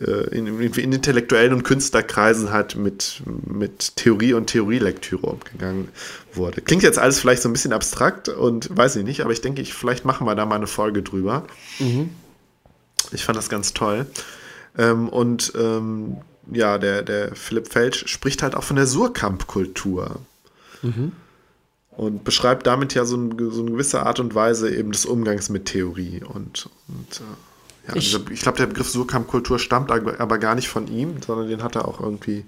äh 0.00 0.36
in, 0.36 0.60
in, 0.60 0.92
intellektuellen 0.92 1.52
und 1.52 1.64
Künstlerkreisen 1.64 2.52
halt 2.52 2.76
mit, 2.76 3.22
mit 3.46 3.96
Theorie 3.96 4.34
und 4.34 4.46
Theorielektüre 4.46 5.26
umgegangen 5.26 5.88
wurde. 6.32 6.60
Klingt 6.60 6.84
jetzt 6.84 6.98
alles 6.98 7.18
vielleicht 7.18 7.42
so 7.42 7.48
ein 7.48 7.52
bisschen 7.52 7.72
abstrakt 7.72 8.28
und 8.28 8.68
weiß 8.76 8.96
ich 8.96 9.04
nicht, 9.04 9.22
aber 9.22 9.32
ich 9.32 9.40
denke, 9.40 9.60
ich, 9.60 9.74
vielleicht 9.74 10.04
machen 10.04 10.26
wir 10.26 10.36
da 10.36 10.46
mal 10.46 10.54
eine 10.54 10.68
Folge 10.68 11.02
drüber. 11.02 11.44
Mhm. 11.80 12.10
Ich 13.12 13.24
fand 13.24 13.36
das 13.36 13.48
ganz 13.48 13.72
toll. 13.72 14.06
Ähm, 14.78 15.08
und 15.08 15.52
ähm, 15.56 16.18
ja, 16.52 16.78
der, 16.78 17.02
der 17.02 17.34
Philipp 17.34 17.72
Felsch 17.72 18.06
spricht 18.06 18.42
halt 18.42 18.54
auch 18.54 18.64
von 18.64 18.76
der 18.76 18.86
Surkamp-Kultur. 18.86 20.20
Mhm. 20.82 21.12
Und 21.90 22.24
beschreibt 22.24 22.66
damit 22.66 22.92
ja 22.94 23.04
so, 23.06 23.16
ein, 23.16 23.36
so, 23.50 23.62
eine 23.62 23.70
gewisse 23.70 24.04
Art 24.04 24.20
und 24.20 24.34
Weise 24.34 24.74
eben 24.74 24.92
des 24.92 25.06
Umgangs 25.06 25.48
mit 25.48 25.64
Theorie. 25.64 26.22
Und, 26.22 26.68
und 26.88 27.20
äh, 27.20 27.88
ja, 27.88 27.96
ich, 27.96 28.30
ich 28.30 28.40
glaube, 28.42 28.58
der 28.58 28.66
Begriff 28.66 28.90
Surkamp-Kultur 28.90 29.58
stammt 29.58 29.90
aber 29.90 30.38
gar 30.38 30.54
nicht 30.54 30.68
von 30.68 30.88
ihm, 30.88 31.22
sondern 31.26 31.48
den 31.48 31.62
hat 31.62 31.74
er 31.74 31.88
auch 31.88 32.00
irgendwie 32.00 32.44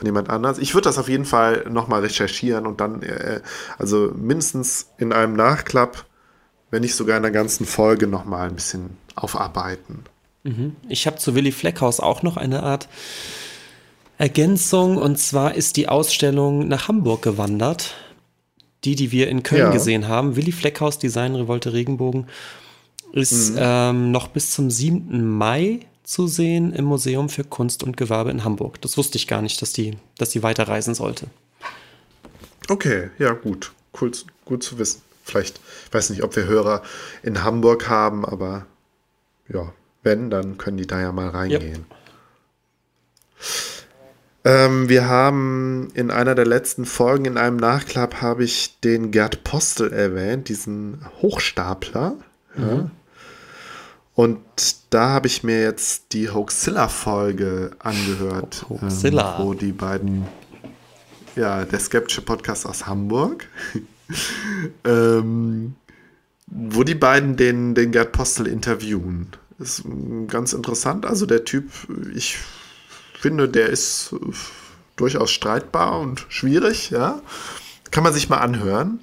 von 0.00 0.06
jemand 0.06 0.30
anders. 0.30 0.58
Ich 0.58 0.74
würde 0.74 0.88
das 0.88 0.98
auf 0.98 1.10
jeden 1.10 1.26
Fall 1.26 1.66
nochmal 1.68 2.00
recherchieren 2.00 2.66
und 2.66 2.80
dann, 2.80 3.02
äh, 3.02 3.42
also 3.78 4.10
mindestens 4.16 4.88
in 4.96 5.12
einem 5.12 5.36
Nachklapp, 5.36 6.06
wenn 6.70 6.80
nicht 6.80 6.94
sogar 6.94 7.18
in 7.18 7.22
der 7.22 7.32
ganzen 7.32 7.66
Folge 7.66 8.06
nochmal 8.06 8.48
ein 8.48 8.54
bisschen 8.54 8.96
aufarbeiten. 9.14 10.04
Mhm. 10.42 10.74
Ich 10.88 11.06
habe 11.06 11.18
zu 11.18 11.34
Willy 11.34 11.52
Fleckhaus 11.52 12.00
auch 12.00 12.22
noch 12.22 12.38
eine 12.38 12.62
Art 12.62 12.88
Ergänzung 14.20 14.98
und 14.98 15.18
zwar 15.18 15.54
ist 15.54 15.78
die 15.78 15.88
Ausstellung 15.88 16.68
nach 16.68 16.88
Hamburg 16.88 17.22
gewandert. 17.22 17.94
Die, 18.84 18.94
die 18.94 19.12
wir 19.12 19.28
in 19.28 19.42
Köln 19.42 19.60
ja. 19.60 19.70
gesehen 19.70 20.08
haben, 20.08 20.36
Willi 20.36 20.52
Fleckhaus 20.52 20.98
Design 20.98 21.34
Revolte 21.34 21.74
Regenbogen, 21.74 22.28
ist 23.12 23.52
mhm. 23.52 23.58
ähm, 23.58 24.10
noch 24.10 24.28
bis 24.28 24.52
zum 24.52 24.70
7. 24.70 25.22
Mai 25.36 25.80
zu 26.02 26.26
sehen 26.26 26.72
im 26.72 26.86
Museum 26.86 27.28
für 27.28 27.44
Kunst 27.44 27.82
und 27.82 27.96
Gewerbe 27.98 28.30
in 28.30 28.42
Hamburg. 28.42 28.80
Das 28.80 28.96
wusste 28.96 29.16
ich 29.16 29.26
gar 29.26 29.42
nicht, 29.42 29.60
dass 29.60 29.72
die, 29.72 29.96
dass 30.16 30.30
die 30.30 30.42
weiterreisen 30.42 30.94
sollte. 30.94 31.26
Okay, 32.68 33.10
ja, 33.18 33.32
gut. 33.32 33.72
Cool, 33.98 34.12
gut 34.44 34.62
zu 34.62 34.78
wissen. 34.78 35.02
Vielleicht, 35.24 35.60
ich 35.86 35.94
weiß 35.94 36.10
nicht, 36.10 36.22
ob 36.22 36.36
wir 36.36 36.44
Hörer 36.44 36.82
in 37.22 37.42
Hamburg 37.42 37.88
haben, 37.88 38.24
aber 38.24 38.66
ja, 39.48 39.72
wenn, 40.02 40.30
dann 40.30 40.56
können 40.56 40.78
die 40.78 40.86
da 40.86 41.00
ja 41.00 41.12
mal 41.12 41.28
reingehen. 41.28 41.84
Ähm, 44.44 44.88
wir 44.88 45.06
haben 45.06 45.90
in 45.94 46.10
einer 46.10 46.34
der 46.34 46.46
letzten 46.46 46.86
Folgen, 46.86 47.26
in 47.26 47.36
einem 47.36 47.58
Nachklapp, 47.58 48.22
habe 48.22 48.44
ich 48.44 48.78
den 48.80 49.10
Gerd 49.10 49.44
Postel 49.44 49.92
erwähnt, 49.92 50.48
diesen 50.48 51.04
Hochstapler. 51.20 52.16
Mhm. 52.56 52.64
Ja. 52.64 52.90
Und 54.14 54.40
da 54.90 55.10
habe 55.10 55.26
ich 55.26 55.44
mir 55.44 55.62
jetzt 55.62 56.12
die 56.12 56.30
Hoaxilla-Folge 56.30 57.70
angehört, 57.78 58.66
Hoaxilla. 58.68 59.38
Ähm, 59.38 59.44
wo 59.44 59.54
die 59.54 59.72
beiden, 59.72 60.26
ja, 61.36 61.64
der 61.64 61.78
skeptische 61.78 62.22
Podcast 62.22 62.66
aus 62.66 62.86
Hamburg, 62.86 63.46
ähm, 64.84 65.74
wo 66.46 66.82
die 66.82 66.94
beiden 66.94 67.36
den, 67.36 67.74
den 67.74 67.92
Gerd 67.92 68.12
Postel 68.12 68.46
interviewen. 68.46 69.28
Ist 69.58 69.84
ganz 70.28 70.54
interessant. 70.54 71.04
Also 71.06 71.26
der 71.26 71.44
Typ, 71.44 71.70
ich 72.14 72.38
finde, 73.20 73.48
der 73.48 73.68
ist 73.68 74.14
durchaus 74.96 75.30
streitbar 75.30 75.98
und 76.00 76.26
schwierig, 76.28 76.90
ja. 76.90 77.20
Kann 77.90 78.04
man 78.04 78.12
sich 78.12 78.28
mal 78.28 78.38
anhören. 78.38 79.00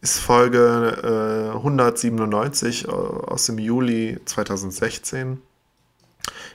Ist 0.00 0.18
Folge 0.18 1.50
äh, 1.52 1.56
197 1.56 2.86
äh, 2.86 2.90
aus 2.90 3.46
dem 3.46 3.58
Juli 3.58 4.18
2016. 4.24 5.40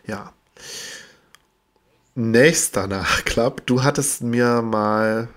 Ja. 0.05 0.33
Nächster 2.15 2.87
Nachklapp. 2.87 3.65
Du 3.65 3.83
hattest 3.83 4.21
mir 4.21 4.61
mal 4.61 5.29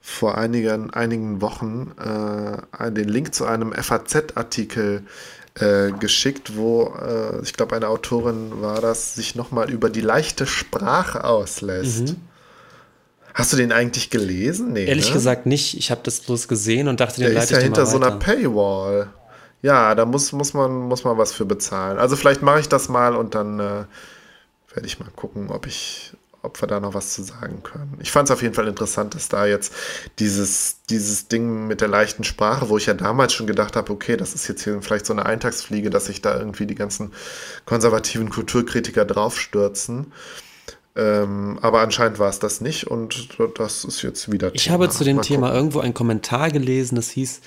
vor 0.00 0.36
einigen, 0.36 0.92
einigen 0.92 1.40
Wochen 1.40 1.92
äh, 1.98 2.92
den 2.92 3.08
Link 3.08 3.34
zu 3.34 3.46
einem 3.46 3.72
FAZ-Artikel 3.72 5.06
äh, 5.56 5.92
geschickt, 5.92 6.56
wo 6.56 6.94
äh, 7.00 7.42
ich 7.42 7.52
glaube, 7.52 7.76
eine 7.76 7.88
Autorin 7.88 8.60
war 8.60 8.80
das, 8.80 9.14
sich 9.14 9.34
nochmal 9.34 9.70
über 9.70 9.90
die 9.90 10.00
leichte 10.00 10.46
Sprache 10.46 11.24
auslässt. 11.24 12.08
Mhm. 12.08 12.16
Hast 13.34 13.52
du 13.52 13.56
den 13.56 13.72
eigentlich 13.72 14.10
gelesen? 14.10 14.72
Nee, 14.72 14.84
Ehrlich 14.86 15.08
ne? 15.08 15.14
gesagt 15.14 15.46
nicht. 15.46 15.76
Ich 15.76 15.90
habe 15.90 16.00
das 16.04 16.20
bloß 16.20 16.46
gesehen 16.46 16.86
und 16.86 17.00
dachte, 17.00 17.20
den 17.20 17.32
Der 17.32 17.42
ist 17.42 17.50
ja 17.50 17.58
hinter 17.58 17.84
so 17.84 17.96
einer 17.96 18.12
Paywall. 18.12 19.08
Ja, 19.60 19.94
da 19.94 20.04
muss, 20.04 20.30
muss, 20.32 20.54
man, 20.54 20.72
muss 20.72 21.04
man 21.04 21.18
was 21.18 21.32
für 21.32 21.44
bezahlen. 21.44 21.98
Also 21.98 22.16
vielleicht 22.16 22.42
mache 22.42 22.60
ich 22.60 22.68
das 22.68 22.88
mal 22.88 23.16
und 23.16 23.34
dann 23.34 23.58
äh, 23.58 23.84
werde 24.72 24.86
ich 24.86 25.00
mal 25.00 25.08
gucken, 25.16 25.50
ob 25.50 25.66
ich, 25.66 26.12
ob 26.44 26.60
wir 26.60 26.68
da 26.68 26.80
noch 26.80 26.94
was 26.94 27.14
zu 27.14 27.22
sagen 27.22 27.62
können. 27.62 27.96
Ich 28.00 28.12
fand 28.12 28.28
es 28.28 28.32
auf 28.32 28.42
jeden 28.42 28.54
Fall 28.54 28.68
interessant, 28.68 29.14
dass 29.14 29.28
da 29.28 29.46
jetzt 29.46 29.72
dieses, 30.18 30.76
dieses 30.90 31.28
Ding 31.28 31.66
mit 31.66 31.80
der 31.80 31.88
leichten 31.88 32.24
Sprache, 32.24 32.68
wo 32.68 32.76
ich 32.76 32.86
ja 32.86 32.94
damals 32.94 33.32
schon 33.32 33.46
gedacht 33.46 33.76
habe, 33.76 33.92
okay, 33.92 34.16
das 34.16 34.34
ist 34.34 34.46
jetzt 34.48 34.64
hier 34.64 34.80
vielleicht 34.82 35.06
so 35.06 35.12
eine 35.12 35.26
Eintagsfliege, 35.26 35.90
dass 35.90 36.06
sich 36.06 36.22
da 36.22 36.38
irgendwie 36.38 36.66
die 36.66 36.74
ganzen 36.74 37.12
konservativen 37.64 38.30
Kulturkritiker 38.30 39.04
draufstürzen. 39.04 40.12
Ähm, 40.96 41.58
aber 41.60 41.80
anscheinend 41.80 42.20
war 42.20 42.28
es 42.28 42.38
das 42.38 42.60
nicht 42.60 42.86
und 42.86 43.28
das 43.56 43.84
ist 43.84 44.02
jetzt 44.02 44.30
wieder. 44.30 44.54
Ich 44.54 44.64
Thema. 44.64 44.74
habe 44.74 44.88
zu 44.90 45.02
dem 45.02 45.16
Mal 45.16 45.22
Thema 45.22 45.46
gucken. 45.46 45.56
irgendwo 45.56 45.80
einen 45.80 45.94
Kommentar 45.94 46.50
gelesen, 46.52 46.94
das 46.94 47.10
hieß, 47.10 47.40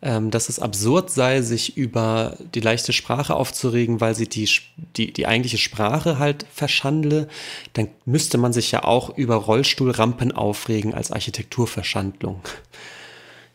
dass 0.00 0.48
es 0.50 0.58
absurd 0.58 1.10
sei, 1.10 1.40
sich 1.40 1.76
über 1.76 2.36
die 2.54 2.60
leichte 2.60 2.92
Sprache 2.92 3.34
aufzuregen, 3.34 4.00
weil 4.00 4.14
sie 4.14 4.28
die, 4.28 4.48
die, 4.96 5.12
die 5.12 5.26
eigentliche 5.26 5.58
Sprache 5.58 6.18
halt 6.18 6.44
verschandle, 6.52 7.28
dann 7.72 7.88
müsste 8.04 8.36
man 8.36 8.52
sich 8.52 8.70
ja 8.70 8.84
auch 8.84 9.16
über 9.16 9.36
Rollstuhlrampen 9.36 10.32
aufregen 10.32 10.92
als 10.92 11.10
Architekturverschandlung. 11.10 12.42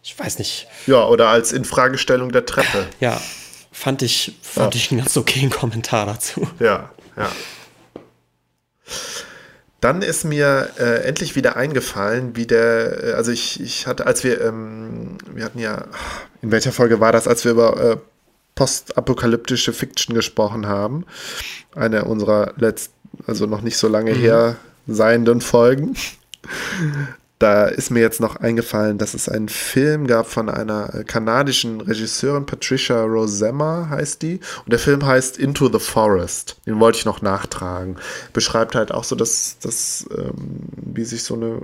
Ich 0.02 0.18
weiß 0.18 0.40
nicht. 0.40 0.68
Ja, 0.88 1.06
oder 1.06 1.28
als 1.30 1.52
Infragestellung 1.52 2.32
der 2.32 2.46
Treppe. 2.46 2.88
Ja, 3.00 3.22
fand 3.72 4.02
ich, 4.02 4.34
fand 4.42 4.74
ja. 4.74 4.80
ich 4.80 4.92
einen 4.92 5.02
ganz 5.02 5.16
okayen 5.16 5.52
Kommentar 5.52 6.06
dazu. 6.06 6.48
Ja, 6.60 6.90
ja. 7.16 7.30
Dann 9.82 10.02
ist 10.02 10.26
mir 10.26 10.70
äh, 10.78 11.04
endlich 11.04 11.36
wieder 11.36 11.56
eingefallen, 11.56 12.36
wie 12.36 12.46
der, 12.46 13.04
äh, 13.04 13.14
also 13.14 13.32
ich, 13.32 13.62
ich 13.62 13.88
hatte, 13.88 14.06
als 14.06 14.24
wir, 14.24 14.42
ähm, 14.42 15.18
wir 15.34 15.46
hatten 15.46 15.60
ja, 15.60 15.86
in 16.42 16.52
welcher 16.52 16.72
Folge 16.72 17.00
war 17.00 17.12
das, 17.12 17.28
als 17.28 17.46
wir 17.46 17.52
über 17.52 17.92
äh, 17.92 17.98
postapokalyptische 18.56 19.72
Fiction 19.72 20.16
gesprochen 20.16 20.68
haben? 20.68 21.06
Eine 21.76 22.06
unserer 22.06 22.54
letzten, 22.58 22.94
also 23.26 23.46
noch 23.46 23.62
nicht 23.62 23.78
so 23.78 23.88
lange 23.88 24.14
mhm. 24.14 24.20
her 24.20 24.56
seienden 24.88 25.40
Folgen. 25.40 25.96
Da 27.40 27.68
ist 27.68 27.90
mir 27.90 28.02
jetzt 28.02 28.20
noch 28.20 28.36
eingefallen, 28.36 28.98
dass 28.98 29.14
es 29.14 29.30
einen 29.30 29.48
Film 29.48 30.08
gab 30.08 30.28
von 30.28 30.50
einer 30.50 30.94
äh, 30.94 31.04
kanadischen 31.06 31.80
Regisseurin, 31.80 32.46
Patricia 32.46 33.02
Rosemma 33.04 33.88
heißt 33.90 34.22
die. 34.22 34.42
Und 34.66 34.74
der 34.74 34.80
Film 34.80 35.06
heißt 35.06 35.38
Into 35.38 35.72
the 35.72 35.80
Forest. 35.80 36.58
Den 36.66 36.82
wollte 36.82 36.98
ich 36.98 37.06
noch 37.06 37.22
nachtragen. 37.22 37.96
Beschreibt 38.34 38.76
halt 38.76 38.92
auch 38.92 39.06
so, 39.06 39.16
dass, 39.16 39.58
dass 39.60 40.06
ähm, 40.18 40.34
wie 40.76 41.06
sich 41.06 41.24
so 41.24 41.36
eine 41.36 41.62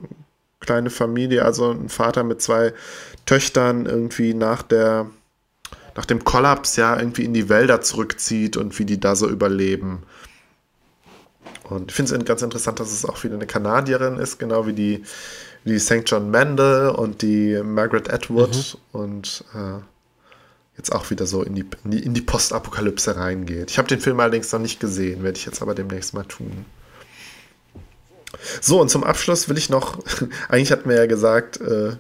kleine 0.62 0.90
Familie, 0.90 1.44
also 1.44 1.72
ein 1.72 1.90
Vater 1.90 2.24
mit 2.24 2.42
zwei 2.42 2.74
Töchtern 3.26 3.86
irgendwie 3.86 4.34
nach 4.34 4.64
der 4.64 5.08
nach 5.96 6.06
dem 6.06 6.26
Kollaps 6.26 6.76
ja 6.76 6.98
irgendwie 6.98 7.24
in 7.24 7.34
die 7.34 7.48
Wälder 7.48 7.82
zurückzieht 7.82 8.58
und 8.58 8.78
wie 8.80 8.86
die 8.86 9.00
da 9.00 9.16
so 9.16 9.30
überleben. 9.30 10.04
Und 11.64 11.90
ich 11.90 11.96
finde 11.96 12.16
es 12.16 12.26
ganz 12.26 12.42
interessant, 12.42 12.80
dass 12.80 12.92
es 12.92 13.06
auch 13.06 13.24
wieder 13.24 13.36
eine 13.36 13.48
Kanadierin 13.48 14.18
ist, 14.18 14.38
genau 14.38 14.68
wie 14.68 14.74
die 14.74 15.04
die 15.66 15.80
St. 15.80 16.04
John 16.06 16.30
Mandel 16.30 16.90
und 16.90 17.22
die 17.22 17.62
Margaret 17.64 18.12
Atwood 18.14 18.78
mhm. 18.94 19.00
und 19.00 19.44
äh, 19.54 19.82
jetzt 20.78 20.92
auch 20.92 21.10
wieder 21.10 21.26
so 21.26 21.42
in 21.42 21.56
die, 21.56 21.66
in 21.84 21.92
die, 21.92 22.00
in 22.04 22.14
die 22.14 22.22
Postapokalypse 22.22 23.16
reingeht. 23.16 23.72
Ich 23.72 23.78
habe 23.78 23.88
den 23.88 24.00
Film 24.00 24.20
allerdings 24.20 24.52
noch 24.52 24.60
nicht 24.60 24.80
gesehen, 24.80 25.24
werde 25.24 25.38
ich 25.38 25.46
jetzt 25.46 25.62
aber 25.62 25.74
demnächst 25.74 26.14
mal 26.14 26.24
tun. 26.24 26.66
So, 28.62 28.82
und 28.82 28.90
zum 28.90 29.04
Abschluss 29.04 29.50
will 29.50 29.58
ich 29.58 29.70
noch, 29.70 30.00
eigentlich 30.50 30.72
hatten 30.72 30.90
wir 30.90 30.98
ja 30.98 31.06
gesagt, 31.08 31.60
äh, 31.62 31.96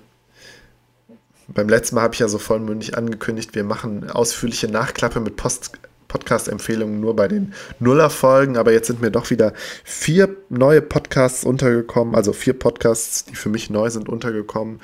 beim 1.47 1.69
letzten 1.69 1.95
Mal 1.95 2.01
habe 2.01 2.13
ich 2.13 2.19
ja 2.19 2.27
so 2.27 2.37
vollmündig 2.37 2.97
angekündigt, 2.97 3.55
wir 3.55 3.63
machen 3.63 4.09
ausführliche 4.09 4.67
Nachklappe 4.67 5.19
mit 5.19 5.37
Post, 5.37 5.71
Podcast-Empfehlungen 6.15 7.01
nur 7.01 7.13
bei 7.13 7.27
den 7.27 7.53
Nuller-Folgen, 7.79 8.55
aber 8.55 8.71
jetzt 8.71 8.87
sind 8.87 9.01
mir 9.01 9.11
doch 9.11 9.29
wieder 9.29 9.51
vier 9.83 10.33
neue 10.47 10.81
Podcasts 10.81 11.43
untergekommen, 11.43 12.15
also 12.15 12.31
vier 12.31 12.53
Podcasts, 12.53 13.25
die 13.25 13.35
für 13.35 13.49
mich 13.49 13.69
neu 13.69 13.89
sind, 13.89 14.07
untergekommen, 14.07 14.79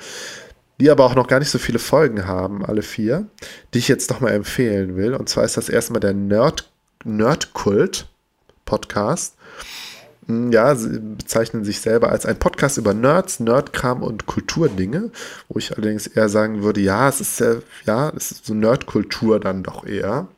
die 0.78 0.90
aber 0.90 1.04
auch 1.04 1.14
noch 1.14 1.28
gar 1.28 1.38
nicht 1.38 1.48
so 1.48 1.58
viele 1.58 1.78
Folgen 1.78 2.26
haben, 2.26 2.66
alle 2.66 2.82
vier, 2.82 3.28
die 3.72 3.78
ich 3.78 3.88
jetzt 3.88 4.10
doch 4.10 4.20
mal 4.20 4.32
empfehlen 4.32 4.94
will. 4.94 5.14
Und 5.14 5.30
zwar 5.30 5.44
ist 5.44 5.56
das 5.56 5.70
erstmal 5.70 6.00
der 6.00 6.12
Nerd, 6.12 6.70
Nerdkult 7.02 8.08
Podcast. 8.66 9.36
Hm, 10.26 10.52
ja, 10.52 10.74
sie 10.74 11.00
bezeichnen 11.00 11.64
sich 11.64 11.80
selber 11.80 12.10
als 12.10 12.26
ein 12.26 12.38
Podcast 12.38 12.76
über 12.76 12.92
Nerds, 12.92 13.40
Nerdkram 13.40 14.02
und 14.02 14.26
Kulturdinge, 14.26 15.10
wo 15.48 15.58
ich 15.58 15.72
allerdings 15.72 16.06
eher 16.06 16.28
sagen 16.28 16.62
würde, 16.62 16.82
ja, 16.82 17.08
es 17.08 17.22
ist 17.22 17.40
ja, 17.40 17.54
ja, 17.86 18.12
es 18.14 18.32
ist 18.32 18.44
so 18.44 18.52
Nerdkultur 18.52 19.40
dann 19.40 19.62
doch 19.62 19.86
eher. 19.86 20.28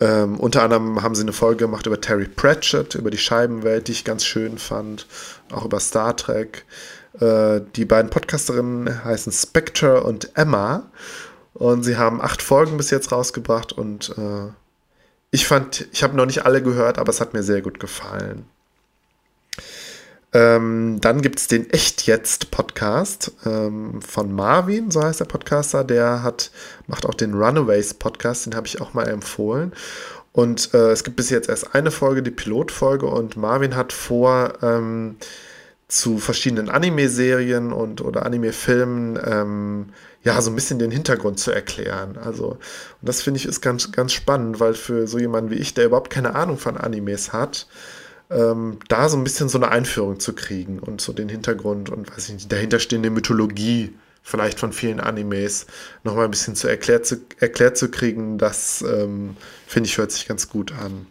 Ähm, 0.00 0.40
unter 0.40 0.62
anderem 0.62 1.02
haben 1.02 1.14
sie 1.14 1.22
eine 1.22 1.32
Folge 1.32 1.64
gemacht 1.64 1.86
über 1.86 2.00
Terry 2.00 2.26
Pratchett, 2.26 2.96
über 2.96 3.10
die 3.10 3.18
Scheibenwelt, 3.18 3.86
die 3.86 3.92
ich 3.92 4.04
ganz 4.04 4.24
schön 4.24 4.58
fand, 4.58 5.06
auch 5.52 5.64
über 5.64 5.78
Star 5.78 6.16
Trek. 6.16 6.64
Äh, 7.20 7.60
die 7.76 7.84
beiden 7.84 8.10
Podcasterinnen 8.10 9.04
heißen 9.04 9.32
Spectre 9.32 10.02
und 10.02 10.36
Emma 10.36 10.90
und 11.54 11.84
sie 11.84 11.96
haben 11.96 12.20
acht 12.20 12.42
Folgen 12.42 12.76
bis 12.76 12.90
jetzt 12.90 13.12
rausgebracht 13.12 13.72
und 13.72 14.14
äh, 14.18 14.50
ich 15.30 15.46
fand, 15.46 15.86
ich 15.92 16.02
habe 16.02 16.16
noch 16.16 16.26
nicht 16.26 16.44
alle 16.46 16.62
gehört, 16.62 16.98
aber 16.98 17.10
es 17.10 17.20
hat 17.20 17.32
mir 17.32 17.42
sehr 17.42 17.62
gut 17.62 17.78
gefallen. 17.78 18.46
Ähm, 20.34 20.98
dann 21.00 21.20
gibt 21.20 21.38
es 21.38 21.46
den 21.46 21.68
Echt 21.70 22.06
Jetzt 22.06 22.50
Podcast 22.50 23.32
ähm, 23.44 24.00
von 24.00 24.32
Marvin, 24.32 24.90
so 24.90 25.02
heißt 25.02 25.20
der 25.20 25.26
Podcaster. 25.26 25.84
Der 25.84 26.22
hat, 26.22 26.50
macht 26.86 27.04
auch 27.06 27.14
den 27.14 27.34
Runaways 27.34 27.94
Podcast, 27.94 28.46
den 28.46 28.54
habe 28.54 28.66
ich 28.66 28.80
auch 28.80 28.94
mal 28.94 29.08
empfohlen. 29.08 29.72
Und 30.32 30.72
äh, 30.72 30.90
es 30.90 31.04
gibt 31.04 31.16
bis 31.16 31.28
jetzt 31.28 31.50
erst 31.50 31.74
eine 31.74 31.90
Folge, 31.90 32.22
die 32.22 32.30
Pilotfolge, 32.30 33.06
und 33.06 33.36
Marvin 33.36 33.76
hat 33.76 33.92
vor, 33.92 34.54
ähm, 34.62 35.16
zu 35.92 36.16
verschiedenen 36.18 36.70
Anime-Serien 36.70 37.70
und 37.70 38.00
oder 38.00 38.24
Anime-Filmen 38.24 39.18
ähm, 39.24 39.86
ja 40.24 40.40
so 40.40 40.50
ein 40.50 40.54
bisschen 40.54 40.78
den 40.78 40.90
Hintergrund 40.90 41.38
zu 41.38 41.52
erklären. 41.52 42.16
Also, 42.16 42.46
und 42.46 42.58
das 43.02 43.20
finde 43.20 43.38
ich 43.38 43.46
ist 43.46 43.60
ganz, 43.60 43.92
ganz 43.92 44.12
spannend, 44.12 44.58
weil 44.58 44.72
für 44.72 45.06
so 45.06 45.18
jemanden 45.18 45.50
wie 45.50 45.56
ich, 45.56 45.74
der 45.74 45.84
überhaupt 45.84 46.10
keine 46.10 46.34
Ahnung 46.34 46.56
von 46.56 46.78
Animes 46.78 47.34
hat, 47.34 47.66
ähm, 48.34 48.78
da 48.88 49.08
so 49.08 49.16
ein 49.16 49.24
bisschen 49.24 49.48
so 49.48 49.58
eine 49.58 49.70
Einführung 49.70 50.20
zu 50.20 50.34
kriegen 50.34 50.78
und 50.78 51.00
so 51.00 51.12
den 51.12 51.28
Hintergrund 51.28 51.90
und 51.90 52.10
weiß 52.10 52.28
ich 52.28 52.34
nicht, 52.34 52.52
dahinterstehende 52.52 53.10
Mythologie 53.10 53.94
vielleicht 54.22 54.60
von 54.60 54.72
vielen 54.72 55.00
Animes 55.00 55.66
nochmal 56.04 56.26
ein 56.26 56.30
bisschen 56.30 56.54
zu 56.54 56.68
erklärt 56.68 57.06
zu, 57.06 57.16
erklärt 57.40 57.76
zu 57.76 57.90
kriegen, 57.90 58.38
das 58.38 58.82
ähm, 58.82 59.36
finde 59.66 59.88
ich 59.88 59.98
hört 59.98 60.12
sich 60.12 60.26
ganz 60.26 60.48
gut 60.48 60.72
an. 60.72 61.06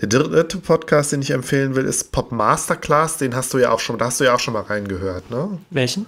Der 0.00 0.08
dritte 0.08 0.58
Podcast, 0.58 1.12
den 1.12 1.20
ich 1.20 1.32
empfehlen 1.32 1.74
will, 1.74 1.84
ist 1.84 2.12
Pop 2.12 2.32
Masterclass. 2.32 3.18
Den 3.18 3.34
hast 3.34 3.52
du 3.52 3.58
ja 3.58 3.70
auch 3.70 3.80
schon, 3.80 3.98
da 3.98 4.06
hast 4.06 4.20
du 4.20 4.24
ja 4.24 4.34
auch 4.34 4.40
schon 4.40 4.54
mal 4.54 4.62
reingehört, 4.62 5.30
ne? 5.30 5.58
Welchen? 5.68 6.06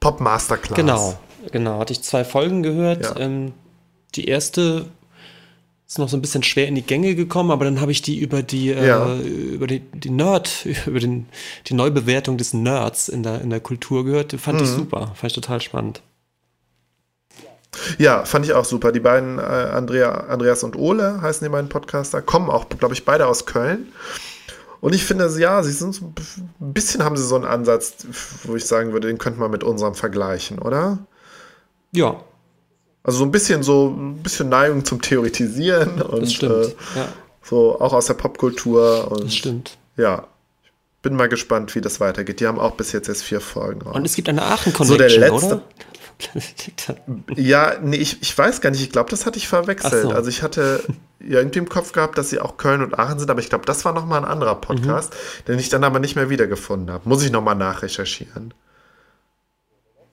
Pop 0.00 0.20
Masterclass. 0.20 0.76
Genau, 0.76 1.18
genau. 1.52 1.78
Hatte 1.78 1.92
ich 1.92 2.02
zwei 2.02 2.24
Folgen 2.24 2.64
gehört. 2.64 3.04
Ja. 3.04 3.16
Ähm, 3.18 3.52
die 4.16 4.26
erste 4.26 4.86
ist 5.88 5.98
noch 5.98 6.08
so 6.10 6.18
ein 6.18 6.20
bisschen 6.20 6.42
schwer 6.42 6.68
in 6.68 6.74
die 6.74 6.82
Gänge 6.82 7.14
gekommen, 7.14 7.50
aber 7.50 7.64
dann 7.64 7.80
habe 7.80 7.90
ich 7.92 8.02
die 8.02 8.18
über 8.18 8.42
die, 8.42 8.70
äh, 8.70 8.86
ja. 8.86 9.14
äh, 9.14 9.20
über 9.20 9.66
die, 9.66 9.80
die 9.80 10.10
Nerd, 10.10 10.66
über 10.86 11.00
den, 11.00 11.26
die 11.66 11.74
Neubewertung 11.74 12.36
des 12.36 12.52
Nerds 12.52 13.08
in 13.08 13.22
der, 13.22 13.40
in 13.40 13.48
der 13.48 13.60
Kultur 13.60 14.04
gehört. 14.04 14.32
Fand 14.34 14.58
mhm. 14.58 14.64
ich 14.64 14.70
super, 14.70 15.12
fand 15.14 15.24
ich 15.24 15.32
total 15.32 15.62
spannend. 15.62 16.02
Ja, 17.98 18.24
fand 18.24 18.44
ich 18.44 18.52
auch 18.52 18.64
super. 18.64 18.92
Die 18.92 19.00
beiden, 19.00 19.38
äh, 19.38 19.42
Andrea, 19.42 20.12
Andreas 20.28 20.62
und 20.62 20.76
Ole 20.76 21.22
heißen 21.22 21.44
die 21.44 21.50
beiden 21.50 21.68
Podcaster, 21.68 22.20
kommen 22.20 22.50
auch, 22.50 22.68
glaube 22.68 22.94
ich, 22.94 23.04
beide 23.04 23.26
aus 23.26 23.46
Köln. 23.46 23.92
Und 24.80 24.94
ich 24.94 25.04
finde, 25.04 25.28
ja, 25.38 25.62
sie 25.62 25.72
sind 25.72 25.94
so, 25.94 26.12
ein 26.60 26.72
bisschen 26.72 27.02
haben 27.02 27.16
sie 27.16 27.26
so 27.26 27.34
einen 27.34 27.44
Ansatz, 27.44 28.06
wo 28.44 28.56
ich 28.56 28.64
sagen 28.64 28.92
würde, 28.92 29.08
den 29.08 29.18
könnte 29.18 29.40
man 29.40 29.50
mit 29.50 29.64
unserem 29.64 29.94
vergleichen, 29.94 30.58
oder? 30.58 30.98
Ja. 31.92 32.22
Also 33.02 33.18
so 33.18 33.24
ein 33.24 33.30
bisschen 33.30 33.62
so 33.62 33.88
ein 33.88 34.22
bisschen 34.22 34.48
Neigung 34.48 34.84
zum 34.84 35.00
Theoretisieren 35.00 36.02
und 36.02 36.22
das 36.22 36.32
stimmt, 36.34 36.52
äh, 36.52 36.68
ja. 36.96 37.08
so 37.42 37.80
auch 37.80 37.92
aus 37.92 38.06
der 38.06 38.14
Popkultur. 38.14 39.10
Und, 39.10 39.24
das 39.24 39.34
stimmt. 39.34 39.78
Ja. 39.96 40.26
Bin 41.00 41.14
mal 41.14 41.28
gespannt, 41.28 41.74
wie 41.74 41.80
das 41.80 42.00
weitergeht. 42.00 42.40
Die 42.40 42.46
haben 42.46 42.58
auch 42.58 42.72
bis 42.72 42.92
jetzt 42.92 43.08
erst 43.08 43.22
vier 43.22 43.40
Folgen 43.40 43.82
raus. 43.82 43.94
Und 43.94 44.04
es 44.04 44.16
gibt 44.16 44.28
eine 44.28 44.42
Aachen-Connection, 44.42 44.86
so 44.86 44.96
der 44.96 45.08
letzte, 45.10 45.46
oder? 45.46 45.62
ja, 47.36 47.74
nee, 47.80 47.96
ich, 47.96 48.20
ich 48.20 48.36
weiß 48.36 48.60
gar 48.60 48.70
nicht. 48.70 48.82
Ich 48.82 48.90
glaube, 48.90 49.10
das 49.10 49.24
hatte 49.24 49.38
ich 49.38 49.46
verwechselt. 49.46 50.02
So. 50.02 50.10
Also 50.10 50.28
ich 50.28 50.42
hatte 50.42 50.82
irgendwie 51.20 51.60
im 51.60 51.68
Kopf 51.68 51.92
gehabt, 51.92 52.18
dass 52.18 52.30
sie 52.30 52.40
auch 52.40 52.56
Köln 52.56 52.82
und 52.82 52.98
Aachen 52.98 53.18
sind, 53.18 53.30
aber 53.30 53.40
ich 53.40 53.48
glaube, 53.48 53.64
das 53.64 53.84
war 53.84 53.92
nochmal 53.92 54.24
ein 54.24 54.30
anderer 54.30 54.56
Podcast, 54.56 55.12
mhm. 55.12 55.44
den 55.46 55.58
ich 55.58 55.68
dann 55.68 55.84
aber 55.84 56.00
nicht 56.00 56.16
mehr 56.16 56.30
wiedergefunden 56.30 56.90
habe. 56.90 57.08
Muss 57.08 57.22
ich 57.22 57.30
nochmal 57.30 57.54
nachrecherchieren. 57.54 58.52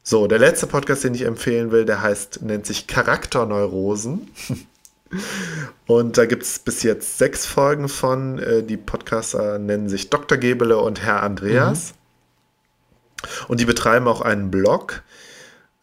So, 0.07 0.27
der 0.27 0.37
letzte 0.37 0.67
Podcast, 0.67 1.03
den 1.03 1.15
ich 1.15 1.23
empfehlen 1.23 1.71
will, 1.71 1.83
der 1.83 2.03
heißt, 2.03 2.43
nennt 2.43 2.67
sich 2.67 2.85
Charakterneurosen. 2.85 4.29
Und 5.87 6.19
da 6.19 6.27
gibt 6.27 6.43
es 6.43 6.59
bis 6.59 6.83
jetzt 6.83 7.17
sechs 7.17 7.47
Folgen 7.47 7.89
von. 7.89 8.37
Äh, 8.37 8.61
die 8.61 8.77
Podcaster 8.77 9.57
nennen 9.57 9.89
sich 9.89 10.11
Dr. 10.11 10.37
Gebele 10.37 10.77
und 10.77 11.01
Herr 11.01 11.23
Andreas. 11.23 11.93
Mhm. 11.93 13.45
Und 13.47 13.59
die 13.59 13.65
betreiben 13.65 14.07
auch 14.07 14.21
einen 14.21 14.51
Blog 14.51 15.01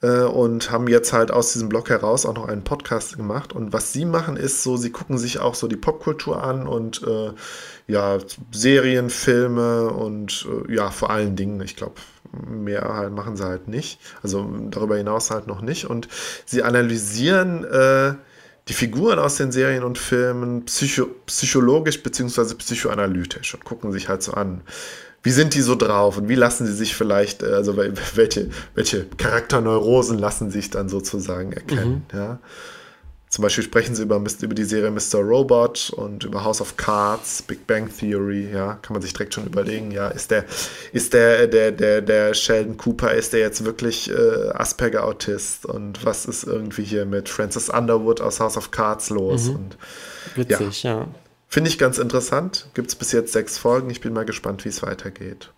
äh, 0.02 0.22
und 0.22 0.70
haben 0.70 0.86
jetzt 0.86 1.12
halt 1.12 1.32
aus 1.32 1.52
diesem 1.52 1.68
Blog 1.68 1.90
heraus 1.90 2.24
auch 2.24 2.34
noch 2.34 2.46
einen 2.46 2.62
Podcast 2.62 3.16
gemacht. 3.16 3.52
Und 3.52 3.72
was 3.72 3.92
sie 3.92 4.04
machen, 4.04 4.36
ist 4.36 4.62
so, 4.62 4.76
sie 4.76 4.90
gucken 4.90 5.18
sich 5.18 5.40
auch 5.40 5.56
so 5.56 5.66
die 5.66 5.76
Popkultur 5.76 6.44
an 6.44 6.68
und 6.68 7.02
äh, 7.02 7.32
ja, 7.88 8.18
Serien, 8.52 9.10
Filme 9.10 9.90
und 9.90 10.46
äh, 10.68 10.74
ja, 10.74 10.90
vor 10.90 11.10
allen 11.10 11.34
Dingen, 11.34 11.60
ich 11.60 11.74
glaube, 11.74 11.94
mehr 12.32 12.82
halt 12.94 13.12
machen 13.12 13.36
sie 13.36 13.44
halt 13.44 13.68
nicht. 13.68 14.00
Also 14.22 14.48
darüber 14.70 14.96
hinaus 14.96 15.30
halt 15.30 15.46
noch 15.46 15.60
nicht. 15.60 15.86
Und 15.86 16.08
sie 16.44 16.62
analysieren 16.62 17.64
äh, 17.64 18.14
die 18.68 18.74
Figuren 18.74 19.18
aus 19.18 19.36
den 19.36 19.52
Serien 19.52 19.82
und 19.82 19.98
Filmen 19.98 20.64
psycho 20.64 21.06
psychologisch 21.26 22.02
bzw. 22.02 22.54
psychoanalytisch 22.54 23.54
und 23.54 23.64
gucken 23.64 23.92
sich 23.92 24.08
halt 24.08 24.22
so 24.22 24.32
an, 24.32 24.62
wie 25.22 25.30
sind 25.30 25.54
die 25.54 25.60
so 25.60 25.74
drauf 25.74 26.16
und 26.16 26.28
wie 26.28 26.34
lassen 26.34 26.66
sie 26.66 26.74
sich 26.74 26.94
vielleicht, 26.94 27.42
äh, 27.42 27.52
also 27.52 27.76
welche, 28.14 28.50
welche 28.74 29.06
Charakterneurosen 29.16 30.18
lassen 30.18 30.50
sich 30.50 30.70
dann 30.70 30.88
sozusagen 30.88 31.52
erkennen, 31.52 32.06
mhm. 32.12 32.18
ja. 32.18 32.38
Zum 33.32 33.40
Beispiel 33.40 33.64
sprechen 33.64 33.94
sie 33.94 34.02
über, 34.02 34.16
über 34.16 34.54
die 34.54 34.64
Serie 34.64 34.90
Mr. 34.90 35.20
Robot 35.20 35.88
und 35.96 36.22
über 36.22 36.44
House 36.44 36.60
of 36.60 36.76
Cards, 36.76 37.40
Big 37.40 37.66
Bang 37.66 37.88
Theory, 37.88 38.50
ja, 38.52 38.74
kann 38.82 38.92
man 38.92 39.00
sich 39.00 39.14
direkt 39.14 39.32
schon 39.32 39.46
überlegen, 39.46 39.90
ja, 39.90 40.08
ist 40.08 40.30
der, 40.30 40.44
ist 40.92 41.14
der, 41.14 41.46
der, 41.46 41.72
der, 41.72 42.02
der 42.02 42.34
Sheldon 42.34 42.76
Cooper, 42.76 43.14
ist 43.14 43.32
der 43.32 43.40
jetzt 43.40 43.64
wirklich 43.64 44.10
äh, 44.10 44.50
Asperger-Autist 44.50 45.64
und 45.64 46.04
was 46.04 46.26
ist 46.26 46.44
irgendwie 46.44 46.84
hier 46.84 47.06
mit 47.06 47.30
Francis 47.30 47.70
Underwood 47.70 48.20
aus 48.20 48.38
House 48.38 48.58
of 48.58 48.70
Cards 48.70 49.08
los? 49.08 49.48
Mhm. 49.48 49.54
Und, 49.54 49.78
Witzig, 50.34 50.82
ja. 50.82 50.98
ja. 50.98 51.08
Finde 51.48 51.70
ich 51.70 51.78
ganz 51.78 51.96
interessant. 51.96 52.66
Gibt 52.74 52.88
es 52.90 52.96
bis 52.96 53.12
jetzt 53.12 53.32
sechs 53.32 53.56
Folgen. 53.56 53.88
Ich 53.88 54.02
bin 54.02 54.12
mal 54.12 54.26
gespannt, 54.26 54.66
wie 54.66 54.68
es 54.68 54.82
weitergeht. 54.82 55.52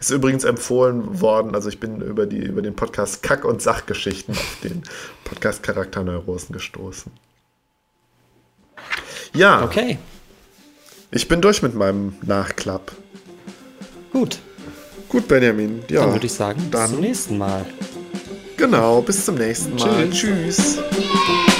Ist 0.00 0.10
übrigens 0.10 0.44
empfohlen 0.44 1.20
worden, 1.20 1.54
also 1.54 1.68
ich 1.68 1.80
bin 1.80 2.00
über, 2.00 2.26
die, 2.26 2.38
über 2.38 2.62
den 2.62 2.74
Podcast 2.74 3.22
Kack- 3.22 3.44
und 3.44 3.62
Sachgeschichten 3.62 4.34
auf 4.34 4.58
den 4.62 4.82
Podcast 5.24 5.62
Charakterneurosen 5.62 6.52
gestoßen. 6.52 7.12
Ja. 9.34 9.62
Okay. 9.64 9.98
Ich 11.10 11.28
bin 11.28 11.40
durch 11.40 11.62
mit 11.62 11.74
meinem 11.74 12.14
Nachklapp. 12.22 12.92
Gut. 14.12 14.38
Gut, 15.08 15.28
Benjamin. 15.28 15.82
Ja, 15.90 16.00
dann 16.00 16.12
würde 16.12 16.26
ich 16.26 16.32
sagen, 16.32 16.68
dann, 16.70 16.82
bis 16.84 16.90
zum 16.92 17.00
nächsten 17.00 17.38
Mal. 17.38 17.66
Genau, 18.56 19.02
bis 19.02 19.24
zum 19.24 19.34
nächsten 19.34 19.74
Mal. 19.76 20.08
Tschüss. 20.10 20.78
Tschüss. 20.78 21.51